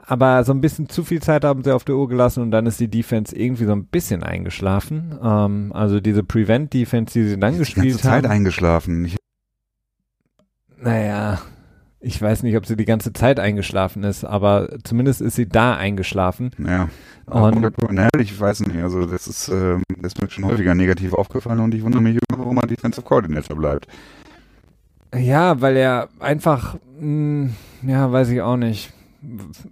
Aber 0.00 0.42
so 0.44 0.52
ein 0.52 0.62
bisschen 0.62 0.88
zu 0.88 1.04
viel 1.04 1.20
Zeit 1.20 1.44
haben 1.44 1.62
sie 1.62 1.74
auf 1.74 1.84
der 1.84 1.94
Uhr 1.96 2.08
gelassen 2.08 2.42
und 2.42 2.50
dann 2.50 2.64
ist 2.64 2.80
die 2.80 2.88
Defense 2.88 3.36
irgendwie 3.36 3.66
so 3.66 3.72
ein 3.72 3.84
bisschen 3.84 4.22
eingeschlafen. 4.22 5.18
Ähm, 5.22 5.70
also 5.74 6.00
diese 6.00 6.22
Prevent-Defense, 6.24 7.12
die 7.12 7.28
sie 7.28 7.38
dann 7.38 7.52
die 7.52 7.58
gespielt 7.58 7.90
ganze 7.90 8.10
haben. 8.10 8.22
Zeit 8.22 8.30
eingeschlafen. 8.30 9.04
Ich, 9.04 9.16
Naja, 10.80 11.38
ich 12.00 12.20
weiß 12.22 12.42
nicht, 12.44 12.56
ob 12.56 12.64
sie 12.64 12.76
die 12.76 12.84
ganze 12.84 13.12
Zeit 13.12 13.40
eingeschlafen 13.40 14.02
ist, 14.04 14.24
aber 14.24 14.78
zumindest 14.84 15.20
ist 15.20 15.34
sie 15.36 15.48
da 15.48 15.76
eingeschlafen. 15.76 16.50
ja. 16.58 16.88
Und- 17.30 17.64
Und, 17.82 18.00
ich 18.20 18.38
weiß 18.40 18.60
nicht, 18.66 18.76
also 18.82 19.04
das 19.06 19.26
ist, 19.28 19.48
ähm, 19.48 19.82
das 20.00 20.12
ist 20.14 20.22
mir 20.22 20.30
schon 20.30 20.44
häufiger 20.44 20.74
negativ 20.74 21.12
aufgefallen 21.14 21.60
und 21.60 21.74
ich 21.74 21.82
wundere 21.82 22.02
mich, 22.02 22.18
immer, 22.28 22.38
warum 22.40 22.56
er 22.58 22.66
Defensive 22.66 23.02
Coordinator 23.04 23.56
bleibt. 23.56 23.86
Ja, 25.14 25.60
weil 25.60 25.76
er 25.76 26.08
einfach, 26.20 26.76
mh, 27.00 27.50
ja, 27.82 28.10
weiß 28.12 28.28
ich 28.30 28.40
auch 28.42 28.56
nicht. 28.56 28.92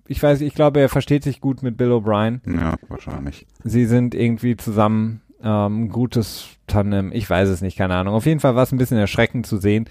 Ich 0.09 0.23
weiß, 0.23 0.41
ich 0.41 0.55
glaube, 0.55 0.81
er 0.81 0.89
versteht 0.89 1.23
sich 1.23 1.41
gut 1.41 1.63
mit 1.63 1.77
Bill 1.77 1.93
O'Brien. 1.93 2.41
Ja, 2.53 2.75
wahrscheinlich. 2.89 3.47
Sie 3.63 3.85
sind 3.87 4.15
irgendwie 4.15 4.57
zusammen 4.57 5.21
ähm, 5.43 5.85
ein 5.85 5.89
gutes 5.91 6.47
Tandem. 6.67 7.13
Ich 7.13 7.29
weiß 7.31 7.49
es 7.49 7.61
nicht, 7.63 7.77
keine 7.79 7.95
Ahnung. 7.95 8.15
Auf 8.15 8.27
jeden 8.27 8.41
Fall 8.41 8.57
war 8.57 8.63
es 8.65 8.73
ein 8.73 8.79
bisschen 8.79 8.99
erschreckend 8.99 9.47
zu 9.47 9.59
sehen, 9.59 9.85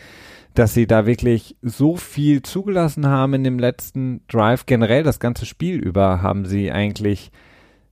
dass 0.55 0.73
sie 0.73 0.87
da 0.87 1.05
wirklich 1.05 1.55
so 1.61 1.95
viel 1.95 2.41
zugelassen 2.41 3.07
haben 3.07 3.33
in 3.33 3.43
dem 3.43 3.59
letzten 3.59 4.21
Drive. 4.27 4.65
Generell 4.65 5.03
das 5.03 5.19
ganze 5.19 5.45
Spiel 5.45 5.77
über 5.79 6.21
haben 6.21 6.45
sie 6.45 6.71
eigentlich 6.71 7.31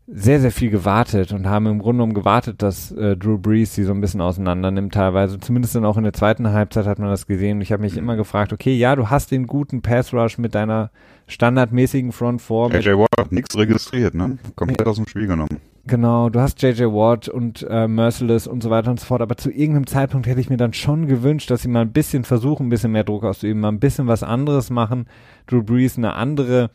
sehr, 0.05 0.41
sehr 0.41 0.51
viel 0.51 0.69
gewartet 0.69 1.31
und 1.31 1.47
haben 1.47 1.65
im 1.65 1.79
Grunde 1.79 1.99
genommen 1.99 2.13
gewartet, 2.13 2.61
dass 2.61 2.91
äh, 2.91 3.15
Drew 3.15 3.37
Brees 3.37 3.73
sie 3.73 3.83
so 3.83 3.93
ein 3.93 4.01
bisschen 4.01 4.19
auseinander 4.19 4.69
nimmt 4.69 4.93
teilweise. 4.93 5.39
Zumindest 5.39 5.75
dann 5.75 5.85
auch 5.85 5.97
in 5.97 6.03
der 6.03 6.11
zweiten 6.11 6.51
Halbzeit 6.51 6.85
hat 6.85 6.99
man 6.99 7.09
das 7.09 7.25
gesehen. 7.25 7.57
Und 7.57 7.61
ich 7.61 7.71
habe 7.71 7.81
mich 7.81 7.95
immer 7.95 8.17
gefragt, 8.17 8.51
okay, 8.51 8.75
ja, 8.75 8.95
du 8.95 9.09
hast 9.09 9.31
den 9.31 9.47
guten 9.47 9.81
Pass 9.81 10.13
Rush 10.13 10.37
mit 10.37 10.55
deiner 10.55 10.91
standardmäßigen 11.27 12.11
Front 12.11 12.41
Four. 12.41 12.71
AJ 12.73 12.97
Watt 12.97 13.07
hat 13.17 13.31
nichts 13.31 13.57
registriert, 13.57 14.13
ne? 14.13 14.37
Komplett 14.55 14.85
aus 14.85 14.97
dem 14.97 15.07
Spiel 15.07 15.27
genommen. 15.27 15.59
Genau, 15.85 16.29
du 16.29 16.39
hast 16.39 16.61
JJ 16.61 16.83
Watt 16.83 17.27
und 17.27 17.65
äh, 17.69 17.89
Merciless 17.89 18.47
und 18.47 18.63
so 18.63 18.69
weiter 18.69 18.89
und 18.89 19.01
so 19.01 19.05
fort, 19.05 19.21
aber 19.21 19.35
zu 19.35 19.51
irgendeinem 19.51 19.85
Zeitpunkt 19.85 20.27
hätte 20.27 20.39
ich 20.39 20.49
mir 20.49 20.55
dann 20.55 20.71
schon 20.71 21.07
gewünscht, 21.07 21.51
dass 21.51 21.61
sie 21.61 21.67
mal 21.67 21.81
ein 21.81 21.91
bisschen 21.91 22.23
versuchen, 22.23 22.67
ein 22.67 22.69
bisschen 22.69 22.93
mehr 22.93 23.03
Druck 23.03 23.25
auszuüben, 23.25 23.59
mal 23.59 23.67
ein 23.67 23.81
bisschen 23.81 24.07
was 24.07 24.23
anderes 24.23 24.69
machen, 24.69 25.07
Drew 25.45 25.61
Brees 25.61 25.97
eine 25.97 26.13
andere 26.13 26.69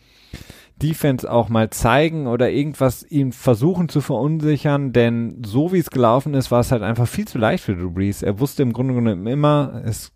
Defense 0.78 1.30
auch 1.30 1.48
mal 1.48 1.70
zeigen 1.70 2.26
oder 2.26 2.50
irgendwas 2.50 3.04
ihn 3.08 3.32
versuchen 3.32 3.88
zu 3.88 4.00
verunsichern, 4.00 4.92
denn 4.92 5.42
so 5.44 5.72
wie 5.72 5.78
es 5.78 5.90
gelaufen 5.90 6.34
ist, 6.34 6.50
war 6.50 6.60
es 6.60 6.72
halt 6.72 6.82
einfach 6.82 7.08
viel 7.08 7.26
zu 7.26 7.38
leicht 7.38 7.64
für 7.64 7.74
Drew 7.74 7.90
Brees. 7.90 8.22
Er 8.22 8.40
wusste 8.40 8.62
im 8.62 8.72
Grunde 8.72 8.94
genommen 8.94 9.26
immer, 9.26 9.82
es 9.84 10.12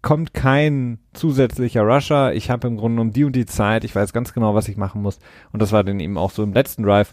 kommt 0.00 0.32
kein 0.32 0.98
zusätzlicher 1.12 1.82
Rusher, 1.82 2.32
ich 2.32 2.50
habe 2.50 2.68
im 2.68 2.76
Grunde 2.76 2.96
genommen 2.96 3.12
die 3.12 3.24
und 3.24 3.34
die 3.34 3.46
Zeit, 3.46 3.84
ich 3.84 3.94
weiß 3.94 4.12
ganz 4.12 4.32
genau, 4.32 4.54
was 4.54 4.68
ich 4.68 4.76
machen 4.76 5.02
muss 5.02 5.18
und 5.52 5.60
das 5.60 5.72
war 5.72 5.82
dann 5.84 6.00
eben 6.00 6.16
auch 6.16 6.30
so 6.30 6.42
im 6.42 6.52
letzten 6.52 6.84
Drive 6.84 7.12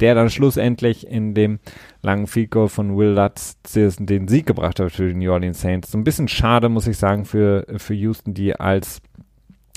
der 0.00 0.14
dann 0.14 0.30
schlussendlich 0.30 1.06
in 1.06 1.34
dem 1.34 1.58
langen 2.02 2.28
Goal 2.50 2.68
von 2.68 2.96
Will 2.96 3.10
Lutz 3.10 3.56
den 3.72 4.28
Sieg 4.28 4.46
gebracht 4.46 4.80
hat 4.80 4.92
für 4.92 5.08
die 5.08 5.14
New 5.14 5.32
Orleans 5.32 5.60
Saints. 5.60 5.90
So 5.90 5.98
ein 5.98 6.04
bisschen 6.04 6.28
schade, 6.28 6.68
muss 6.68 6.86
ich 6.86 6.98
sagen, 6.98 7.24
für, 7.24 7.66
für 7.76 7.94
Houston, 7.94 8.34
die 8.34 8.54
als, 8.54 9.00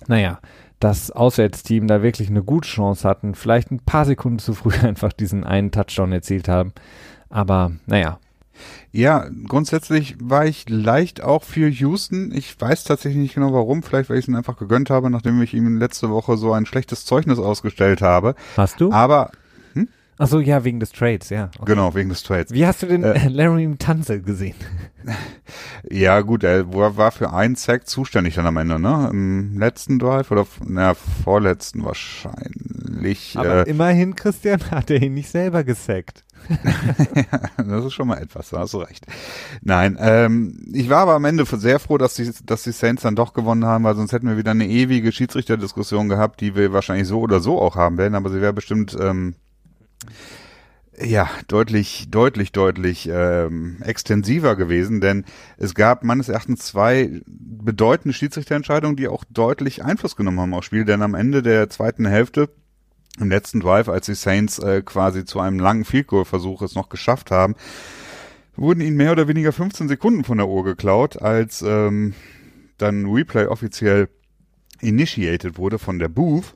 naja, 0.08 0.40
das 0.80 1.12
Auswärtsteam 1.12 1.88
da 1.88 2.04
wirklich 2.04 2.30
eine 2.30 2.44
gute 2.44 2.68
Chance 2.68 3.08
hatten, 3.08 3.36
vielleicht 3.36 3.72
ein 3.72 3.80
paar 3.80 4.06
Sekunden 4.06 4.40
zu 4.40 4.54
früh 4.54 4.74
einfach 4.84 5.14
diesen 5.14 5.44
einen 5.44 5.72
Touchdown 5.72 6.12
erzielt 6.12 6.48
haben. 6.48 6.74
Aber 7.30 7.72
naja, 7.86 8.20
Ja, 8.92 9.28
grundsätzlich 9.48 10.16
war 10.20 10.46
ich 10.46 10.70
leicht 10.70 11.22
auch 11.22 11.44
für 11.44 11.68
Houston. 11.68 12.32
Ich 12.34 12.60
weiß 12.60 12.86
tatsächlich 12.86 13.22
nicht 13.22 13.36
genau 13.36 13.54
warum. 13.54 13.84
Vielleicht, 13.84 14.10
weil 14.10 14.18
ich 14.18 14.26
es 14.26 14.28
ihm 14.28 14.36
einfach 14.36 14.58
gegönnt 14.58 14.90
habe, 14.90 15.10
nachdem 15.10 15.42
ich 15.42 15.54
ihm 15.54 15.78
letzte 15.78 16.10
Woche 16.10 16.38
so 16.38 16.54
ein 16.54 16.66
schlechtes 16.66 17.06
Zeugnis 17.06 17.40
ausgestellt 17.40 18.02
habe. 18.02 18.36
hast 18.56 18.80
du? 18.80 18.92
Aber, 18.92 19.32
Achso, 20.20 20.40
ja, 20.40 20.64
wegen 20.64 20.80
des 20.80 20.92
Trades, 20.92 21.30
ja. 21.30 21.52
Okay. 21.60 21.74
genau, 21.74 21.94
wegen 21.94 22.10
des 22.10 22.24
Trades. 22.24 22.52
Wie 22.52 22.66
hast 22.66 22.82
du 22.82 22.88
den 22.88 23.04
Äh, 23.04 23.28
Larry 23.30 23.76
Tanzel 23.78 24.22
gesehen? 24.22 24.56
Ja, 25.90 26.20
gut, 26.20 26.44
er 26.44 26.74
war 26.74 27.12
für 27.12 27.32
einen 27.32 27.56
Sack 27.56 27.88
zuständig 27.88 28.36
dann 28.36 28.46
am 28.46 28.58
Ende, 28.58 28.78
ne? 28.78 29.08
Im 29.10 29.58
letzten 29.58 30.00
Drive 30.00 30.32
oder, 30.32 30.46
na, 30.66 30.96
vorletzten 30.96 31.86
wahrscheinlich. 31.86 33.38
Aber 33.38 33.66
äh, 33.66 33.70
immerhin, 33.70 34.16
Christian, 34.16 34.60
hat 34.72 34.92
er 34.92 35.02
ihn 35.02 35.14
nicht 35.14 35.30
selber 35.30 35.64
gesackt. 35.64 36.26
das 37.58 37.86
ist 37.86 37.94
schon 37.94 38.10
mal 38.10 38.18
etwas, 38.18 38.50
da 38.50 38.60
hast 38.60 38.74
du 38.74 38.80
recht. 38.80 39.06
Nein, 39.62 39.98
ähm, 40.00 40.60
ich 40.74 40.90
war 40.90 41.00
aber 41.00 41.14
am 41.14 41.24
Ende 41.24 41.46
sehr 41.46 41.80
froh, 41.80 41.98
dass 41.98 42.16
die, 42.16 42.30
dass 42.46 42.64
die 42.64 42.74
Saints 42.74 43.04
dann 43.04 43.16
doch 43.16 43.32
gewonnen 43.32 43.66
haben, 43.66 43.86
weil 43.86 43.96
sonst 43.96 44.12
hätten 44.12 44.28
wir 44.28 44.38
wieder 44.38 44.52
eine 44.52 44.68
ewige 44.68 45.14
Schiedsrichterdiskussion 45.14 46.10
gehabt, 46.10 46.42
die 46.42 46.56
wir 46.56 46.74
wahrscheinlich 46.74 47.08
so 47.08 47.22
oder 47.22 47.40
so 47.40 47.62
auch 47.62 47.78
haben 47.78 47.98
werden, 47.98 48.16
aber 48.16 48.30
sie 48.30 48.42
wäre 48.42 48.54
bestimmt 48.54 48.98
ähm, 49.00 49.36
ja 51.00 51.30
deutlich, 51.48 52.08
deutlich, 52.10 52.52
deutlich 52.52 53.08
ähm, 53.12 53.78
extensiver 53.82 54.56
gewesen, 54.56 55.00
denn 55.02 55.26
es 55.58 55.76
gab 55.76 56.04
meines 56.04 56.30
Erachtens 56.30 56.66
zwei 56.66 57.22
bedeutende 57.26 58.14
Schiedsrichterentscheidungen, 58.14 58.96
die 58.96 59.08
auch 59.08 59.24
deutlich 59.30 59.84
Einfluss 59.84 60.16
genommen 60.16 60.40
haben 60.40 60.54
aufs 60.54 60.66
Spiel, 60.66 60.86
denn 60.86 61.02
am 61.02 61.14
Ende 61.14 61.44
der 61.44 61.70
zweiten 61.70 62.06
Hälfte 62.06 62.50
im 63.20 63.30
letzten 63.30 63.60
Drive, 63.60 63.90
als 63.90 64.06
die 64.08 64.16
Saints 64.16 64.60
äh, 64.60 64.82
quasi 64.84 65.26
zu 65.26 65.40
einem 65.40 65.60
langen 65.60 65.86
Field 65.86 66.08
Goal 66.08 66.26
Versuch 66.26 66.62
es 66.62 66.76
noch 66.76 66.90
geschafft 66.90 67.32
haben, 67.32 67.56
wurden 68.56 68.82
ihnen 68.82 68.98
mehr 68.98 69.12
oder 69.12 69.28
weniger 69.28 69.52
15 69.52 69.88
Sekunden 69.88 70.24
von 70.24 70.38
der 70.38 70.48
Uhr 70.48 70.64
geklaut, 70.64 71.22
als 71.22 71.62
ähm, 71.62 72.14
dann 72.78 73.06
Replay 73.06 73.46
offiziell 73.46 74.10
initiated 74.82 75.58
wurde 75.58 75.80
von 75.80 76.00
der 76.00 76.10
Booth. 76.10 76.56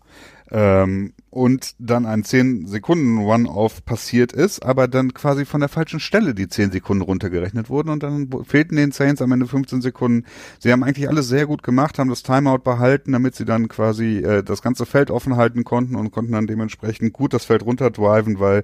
Ähm, 0.51 1.13
und 1.31 1.75
dann 1.79 2.05
ein 2.05 2.25
10 2.25 2.67
Sekunden 2.67 3.19
One-Off 3.19 3.85
passiert 3.85 4.33
ist, 4.33 4.63
aber 4.63 4.89
dann 4.89 5.13
quasi 5.13 5.45
von 5.45 5.61
der 5.61 5.69
falschen 5.69 6.01
Stelle 6.01 6.35
die 6.35 6.49
10 6.49 6.71
Sekunden 6.71 7.01
runtergerechnet 7.01 7.69
wurden 7.69 7.89
und 7.89 8.03
dann 8.03 8.29
fehlten 8.45 8.75
den 8.75 8.91
Saints 8.91 9.21
am 9.21 9.31
Ende 9.31 9.47
15 9.47 9.81
Sekunden. 9.81 10.25
Sie 10.59 10.73
haben 10.73 10.83
eigentlich 10.83 11.07
alles 11.07 11.29
sehr 11.29 11.47
gut 11.47 11.63
gemacht, 11.63 11.99
haben 11.99 12.09
das 12.09 12.23
Timeout 12.23 12.59
behalten, 12.59 13.13
damit 13.13 13.35
sie 13.35 13.45
dann 13.45 13.69
quasi 13.69 14.17
äh, 14.17 14.43
das 14.43 14.61
ganze 14.61 14.85
Feld 14.85 15.09
offen 15.09 15.37
halten 15.37 15.63
konnten 15.63 15.95
und 15.95 16.11
konnten 16.11 16.33
dann 16.33 16.47
dementsprechend 16.47 17.13
gut 17.13 17.33
das 17.33 17.45
Feld 17.45 17.63
runterdriven, 17.65 18.41
weil 18.41 18.63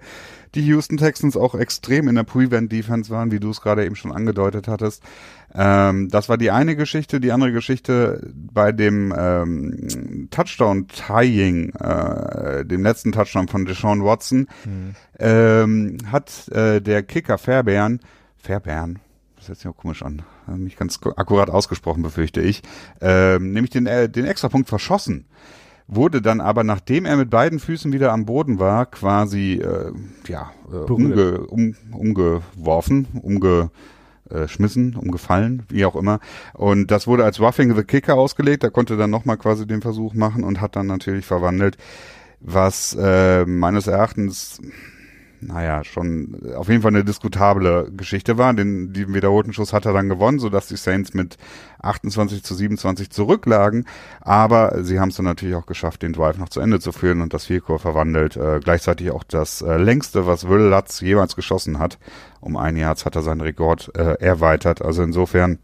die 0.53 0.65
Houston 0.65 0.97
Texans 0.97 1.37
auch 1.37 1.55
extrem 1.55 2.07
in 2.09 2.15
der 2.15 2.23
Prevent-Defense 2.23 3.09
waren, 3.09 3.31
wie 3.31 3.39
du 3.39 3.49
es 3.49 3.61
gerade 3.61 3.85
eben 3.85 3.95
schon 3.95 4.11
angedeutet 4.11 4.67
hattest. 4.67 5.03
Ähm, 5.53 6.09
das 6.09 6.29
war 6.29 6.37
die 6.37 6.51
eine 6.51 6.75
Geschichte. 6.75 7.19
Die 7.19 7.31
andere 7.31 7.51
Geschichte 7.51 8.31
bei 8.33 8.71
dem 8.71 9.13
ähm, 9.17 10.27
Touchdown-Tying, 10.29 11.73
äh, 11.73 12.56
dem 12.65 12.83
letzten 12.83 13.11
Touchdown 13.11 13.47
von 13.47 13.65
Deshaun 13.65 14.03
Watson, 14.03 14.47
ähm, 15.19 15.97
hat 16.11 16.47
äh, 16.49 16.81
der 16.81 17.03
Kicker 17.03 17.37
Fairbairn, 17.37 17.99
Fairbairn, 18.37 18.99
das 19.35 19.49
hört 19.49 19.57
sich 19.59 19.67
auch 19.67 19.77
komisch 19.77 20.03
an, 20.03 20.23
äh, 20.47 20.51
nicht 20.51 20.77
ganz 20.77 20.99
akkurat 21.15 21.49
ausgesprochen, 21.49 22.03
befürchte 22.03 22.41
ich, 22.41 22.61
ähm, 23.01 23.53
nämlich 23.53 23.71
den, 23.71 23.85
äh, 23.85 24.09
den 24.09 24.25
Extrapunkt 24.25 24.69
verschossen 24.69 25.25
wurde 25.87 26.21
dann 26.21 26.41
aber, 26.41 26.63
nachdem 26.63 27.05
er 27.05 27.15
mit 27.15 27.29
beiden 27.29 27.59
Füßen 27.59 27.93
wieder 27.93 28.11
am 28.11 28.25
Boden 28.25 28.59
war, 28.59 28.85
quasi 28.85 29.53
äh, 29.53 29.91
ja, 30.27 30.51
äh, 30.71 30.91
umge, 30.91 31.47
um, 31.47 31.75
umgeworfen, 31.91 33.07
umge, 33.21 33.71
äh, 34.29 34.47
umgefallen, 34.97 35.63
wie 35.69 35.85
auch 35.85 35.95
immer. 35.95 36.19
Und 36.53 36.91
das 36.91 37.07
wurde 37.07 37.23
als 37.23 37.39
Roughing 37.39 37.75
the 37.75 37.83
Kicker 37.83 38.15
ausgelegt. 38.15 38.63
Da 38.63 38.69
konnte 38.69 38.97
dann 38.97 39.09
nochmal 39.09 39.37
quasi 39.37 39.65
den 39.65 39.81
Versuch 39.81 40.13
machen 40.13 40.43
und 40.43 40.59
hat 40.59 40.75
dann 40.75 40.87
natürlich 40.87 41.25
verwandelt, 41.25 41.77
was 42.39 42.95
äh, 42.99 43.45
meines 43.45 43.87
Erachtens 43.87 44.61
naja, 45.41 45.83
schon 45.83 46.53
auf 46.55 46.67
jeden 46.67 46.81
Fall 46.81 46.91
eine 46.91 47.03
diskutable 47.03 47.91
Geschichte 47.95 48.37
war. 48.37 48.53
Den, 48.53 48.93
den 48.93 49.13
wiederholten 49.13 49.53
Schuss 49.53 49.73
hat 49.73 49.85
er 49.85 49.93
dann 49.93 50.09
gewonnen, 50.09 50.39
sodass 50.39 50.67
die 50.67 50.77
Saints 50.77 51.13
mit 51.13 51.37
28 51.79 52.43
zu 52.43 52.55
27 52.55 53.11
zurücklagen. 53.11 53.85
Aber 54.21 54.83
sie 54.83 54.99
haben 54.99 55.09
es 55.09 55.17
dann 55.17 55.25
natürlich 55.25 55.55
auch 55.55 55.65
geschafft, 55.65 56.01
den 56.01 56.13
Drive 56.13 56.37
noch 56.37 56.49
zu 56.49 56.59
Ende 56.59 56.79
zu 56.79 56.91
führen 56.91 57.21
und 57.21 57.33
das 57.33 57.45
Vielkur 57.45 57.79
verwandelt. 57.79 58.35
Äh, 58.35 58.59
gleichzeitig 58.63 59.11
auch 59.11 59.23
das 59.23 59.61
äh, 59.61 59.77
längste, 59.77 60.25
was 60.25 60.47
Will 60.49 60.69
Lutz 60.69 61.01
jemals 61.01 61.35
geschossen 61.35 61.79
hat. 61.79 61.99
Um 62.41 62.57
ein 62.57 62.75
Jahr 62.75 62.95
hat 62.95 63.15
er 63.15 63.21
seinen 63.21 63.41
Rekord 63.41 63.91
äh, 63.95 64.15
erweitert. 64.19 64.81
Also 64.81 65.03
insofern, 65.03 65.59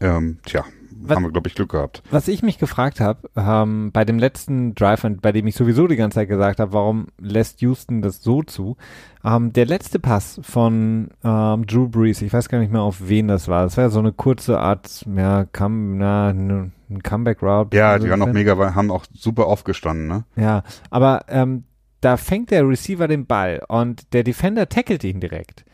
ähm, 0.00 0.38
tja, 0.44 0.64
was, 1.02 1.16
haben 1.16 1.24
wir, 1.24 1.32
glaube 1.32 1.48
ich, 1.48 1.54
Glück 1.54 1.70
gehabt. 1.70 2.02
Was 2.10 2.28
ich 2.28 2.42
mich 2.42 2.58
gefragt 2.58 3.00
habe, 3.00 3.28
ähm, 3.36 3.90
bei 3.92 4.04
dem 4.04 4.18
letzten 4.18 4.74
Drive, 4.74 5.06
bei 5.20 5.32
dem 5.32 5.46
ich 5.46 5.54
sowieso 5.54 5.86
die 5.86 5.96
ganze 5.96 6.16
Zeit 6.16 6.28
gesagt 6.28 6.60
habe, 6.60 6.72
warum 6.72 7.06
lässt 7.18 7.60
Houston 7.62 8.02
das 8.02 8.22
so 8.22 8.42
zu? 8.42 8.76
Ähm, 9.24 9.52
der 9.52 9.66
letzte 9.66 9.98
Pass 9.98 10.40
von 10.42 11.08
ähm, 11.24 11.66
Drew 11.66 11.88
Brees, 11.88 12.22
ich 12.22 12.32
weiß 12.32 12.48
gar 12.48 12.58
nicht 12.58 12.72
mehr, 12.72 12.82
auf 12.82 13.08
wen 13.08 13.28
das 13.28 13.48
war. 13.48 13.64
Das 13.64 13.76
war 13.76 13.84
ja 13.84 13.90
so 13.90 13.98
eine 13.98 14.12
kurze 14.12 14.58
Art, 14.58 15.06
ja, 15.14 15.44
come, 15.44 15.96
na, 15.96 16.32
ne, 16.32 16.70
ein 16.90 17.02
Comeback-Route. 17.02 17.76
Ja, 17.76 17.98
die 17.98 18.10
waren 18.10 18.22
auch 18.22 18.32
mega, 18.32 18.74
haben 18.74 18.90
auch 18.90 19.04
super 19.12 19.46
aufgestanden, 19.46 20.06
ne? 20.06 20.24
Ja, 20.36 20.62
aber 20.90 21.24
ähm, 21.28 21.64
da 22.00 22.16
fängt 22.16 22.50
der 22.50 22.66
Receiver 22.66 23.08
den 23.08 23.26
Ball 23.26 23.62
und 23.68 24.12
der 24.12 24.24
Defender 24.24 24.68
tackelt 24.68 25.04
ihn 25.04 25.20
direkt. 25.20 25.64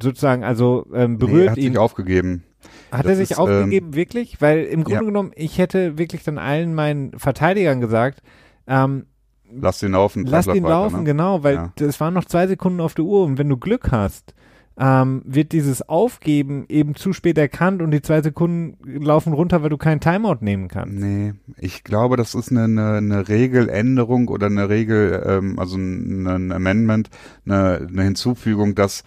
Sozusagen, 0.00 0.44
also 0.44 0.86
ähm, 0.92 1.18
berührt 1.18 1.36
nee, 1.36 1.44
er 1.46 1.50
hat 1.52 1.58
ihn. 1.58 1.72
Sich 1.72 1.78
aufgegeben. 1.78 2.44
Hat 2.90 3.04
das 3.04 3.12
er 3.12 3.16
sich 3.16 3.30
ist, 3.32 3.38
aufgegeben, 3.38 3.88
ähm, 3.88 3.94
wirklich? 3.94 4.40
Weil 4.40 4.64
im 4.64 4.84
Grunde 4.84 5.00
ja. 5.00 5.06
genommen, 5.06 5.32
ich 5.34 5.58
hätte 5.58 5.98
wirklich 5.98 6.22
dann 6.22 6.38
allen 6.38 6.74
meinen 6.74 7.18
Verteidigern 7.18 7.80
gesagt, 7.80 8.22
ähm, 8.66 9.06
Lass 9.50 9.82
ihn 9.82 9.92
laufen. 9.92 10.26
Lass 10.26 10.46
ihn 10.46 10.62
laufen, 10.64 10.98
ne? 10.98 11.04
genau, 11.04 11.42
weil 11.42 11.72
es 11.80 12.00
waren 12.00 12.12
noch 12.12 12.26
zwei 12.26 12.46
Sekunden 12.46 12.80
auf 12.80 12.94
der 12.94 13.06
Uhr 13.06 13.24
und 13.24 13.38
wenn 13.38 13.48
du 13.48 13.56
Glück 13.56 13.90
hast, 13.90 14.34
ähm, 14.78 15.22
wird 15.24 15.52
dieses 15.52 15.88
Aufgeben 15.88 16.64
eben 16.68 16.94
zu 16.94 17.12
spät 17.12 17.36
erkannt 17.36 17.82
und 17.82 17.90
die 17.90 18.00
zwei 18.00 18.22
Sekunden 18.22 18.76
laufen 19.02 19.32
runter, 19.32 19.62
weil 19.62 19.70
du 19.70 19.76
keinen 19.76 20.00
Timeout 20.00 20.38
nehmen 20.40 20.68
kannst. 20.68 20.94
Nee, 20.94 21.34
ich 21.56 21.82
glaube, 21.82 22.16
das 22.16 22.34
ist 22.34 22.52
eine, 22.52 22.64
eine, 22.64 22.96
eine 22.96 23.28
Regeländerung 23.28 24.28
oder 24.28 24.46
eine 24.46 24.68
Regel, 24.68 25.24
ähm, 25.26 25.58
also 25.58 25.76
ein, 25.76 26.26
ein 26.26 26.52
Amendment, 26.52 27.10
eine, 27.44 27.88
eine 27.88 28.02
Hinzufügung, 28.02 28.76
dass 28.76 29.02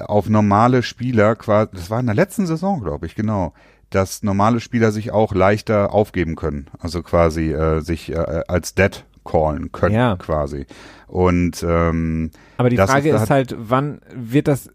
auf 0.00 0.28
normale 0.28 0.82
Spieler 0.82 1.36
quasi, 1.36 1.70
das 1.74 1.90
war 1.90 2.00
in 2.00 2.06
der 2.06 2.14
letzten 2.14 2.46
Saison, 2.46 2.80
glaube 2.82 3.06
ich, 3.06 3.14
genau, 3.14 3.52
dass 3.90 4.22
normale 4.22 4.60
Spieler 4.60 4.92
sich 4.92 5.12
auch 5.12 5.34
leichter 5.34 5.92
aufgeben 5.92 6.36
können. 6.36 6.66
Also 6.78 7.02
quasi 7.02 7.52
äh, 7.52 7.80
sich 7.80 8.10
äh, 8.12 8.42
als 8.48 8.74
dead 8.74 9.04
callen 9.24 9.72
können, 9.72 9.94
ja. 9.94 10.16
quasi. 10.16 10.66
Und 11.06 11.64
ähm, 11.66 12.30
aber 12.56 12.70
die 12.70 12.76
Frage 12.76 13.10
ist, 13.10 13.22
ist 13.22 13.30
halt, 13.30 13.54
wann 13.58 14.00
wird 14.14 14.48
das 14.48 14.70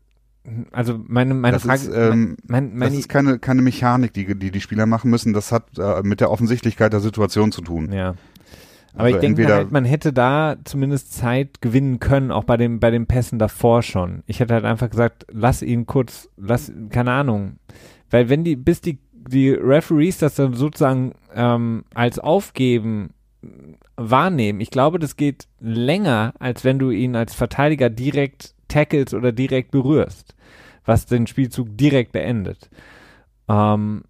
also 0.72 1.00
meine 1.08 1.36
meine 1.36 1.58
das 1.58 1.64
Frage 1.64 1.82
ist, 1.82 1.92
ähm, 1.94 2.36
mein, 2.48 2.76
mein, 2.76 2.90
das 2.90 3.00
ist 3.00 3.10
keine 3.10 3.38
keine 3.38 3.62
Mechanik, 3.62 4.14
die 4.14 4.38
die 4.38 4.52
die 4.52 4.62
Spieler 4.62 4.88
machen 4.88 5.12
müssen. 5.12 5.34
Das 5.34 5.52
hat 5.52 5.78
äh, 5.78 6.02
mit 6.04 6.20
der 6.20 6.32
Offensichtlichkeit 6.32 6.94
der 6.94 7.00
Situation 7.00 7.52
zu 7.52 7.62
tun. 7.62 7.92
Ja. 7.92 8.16
Aber 8.94 9.06
also 9.06 9.16
ich 9.18 9.22
denke 9.22 9.48
halt, 9.48 9.72
man 9.72 9.86
hätte 9.86 10.12
da 10.12 10.58
zumindest 10.64 11.14
Zeit 11.14 11.62
gewinnen 11.62 12.00
können, 12.00 12.32
auch 12.32 12.44
bei 12.44 12.58
dem, 12.58 12.80
bei 12.80 12.92
den 12.92 13.08
Pässen 13.08 13.39
davor 13.39 13.84
schon. 13.84 14.24
Ich 14.26 14.39
hätte 14.39 14.54
halt 14.54 14.66
einfach 14.66 14.89
gesagt, 14.89 15.26
lass 15.32 15.62
ihn 15.62 15.86
kurz, 15.86 16.30
lass, 16.38 16.72
keine 16.89 17.12
Ahnung. 17.12 17.58
Weil 18.10 18.30
wenn 18.30 18.44
die, 18.44 18.56
bis 18.56 18.82
die, 18.82 19.00
die 19.14 19.52
Referees 19.52 20.18
das 20.18 20.36
dann 20.36 20.54
sozusagen 20.54 21.14
ähm, 21.34 21.86
als 21.94 22.20
Aufgeben 22.20 23.12
wahrnehmen, 23.96 24.60
ich 24.60 24.72
glaube, 24.72 25.00
das 25.00 25.16
geht 25.16 25.48
länger, 25.60 26.34
als 26.39 26.66
wenn 26.66 26.78
du 26.78 26.89
ihn 26.89 27.16
als 27.16 27.34
Verteidiger 27.34 27.89
direkt 27.89 28.56
tackles 28.68 29.14
oder 29.14 29.32
direkt 29.32 29.72
berührst, 29.72 30.36
was 30.86 31.06
den 31.06 31.28
Spielzug 31.28 31.78
direkt 31.78 32.12
beendet. 32.12 32.70
Ähm, 33.48 34.04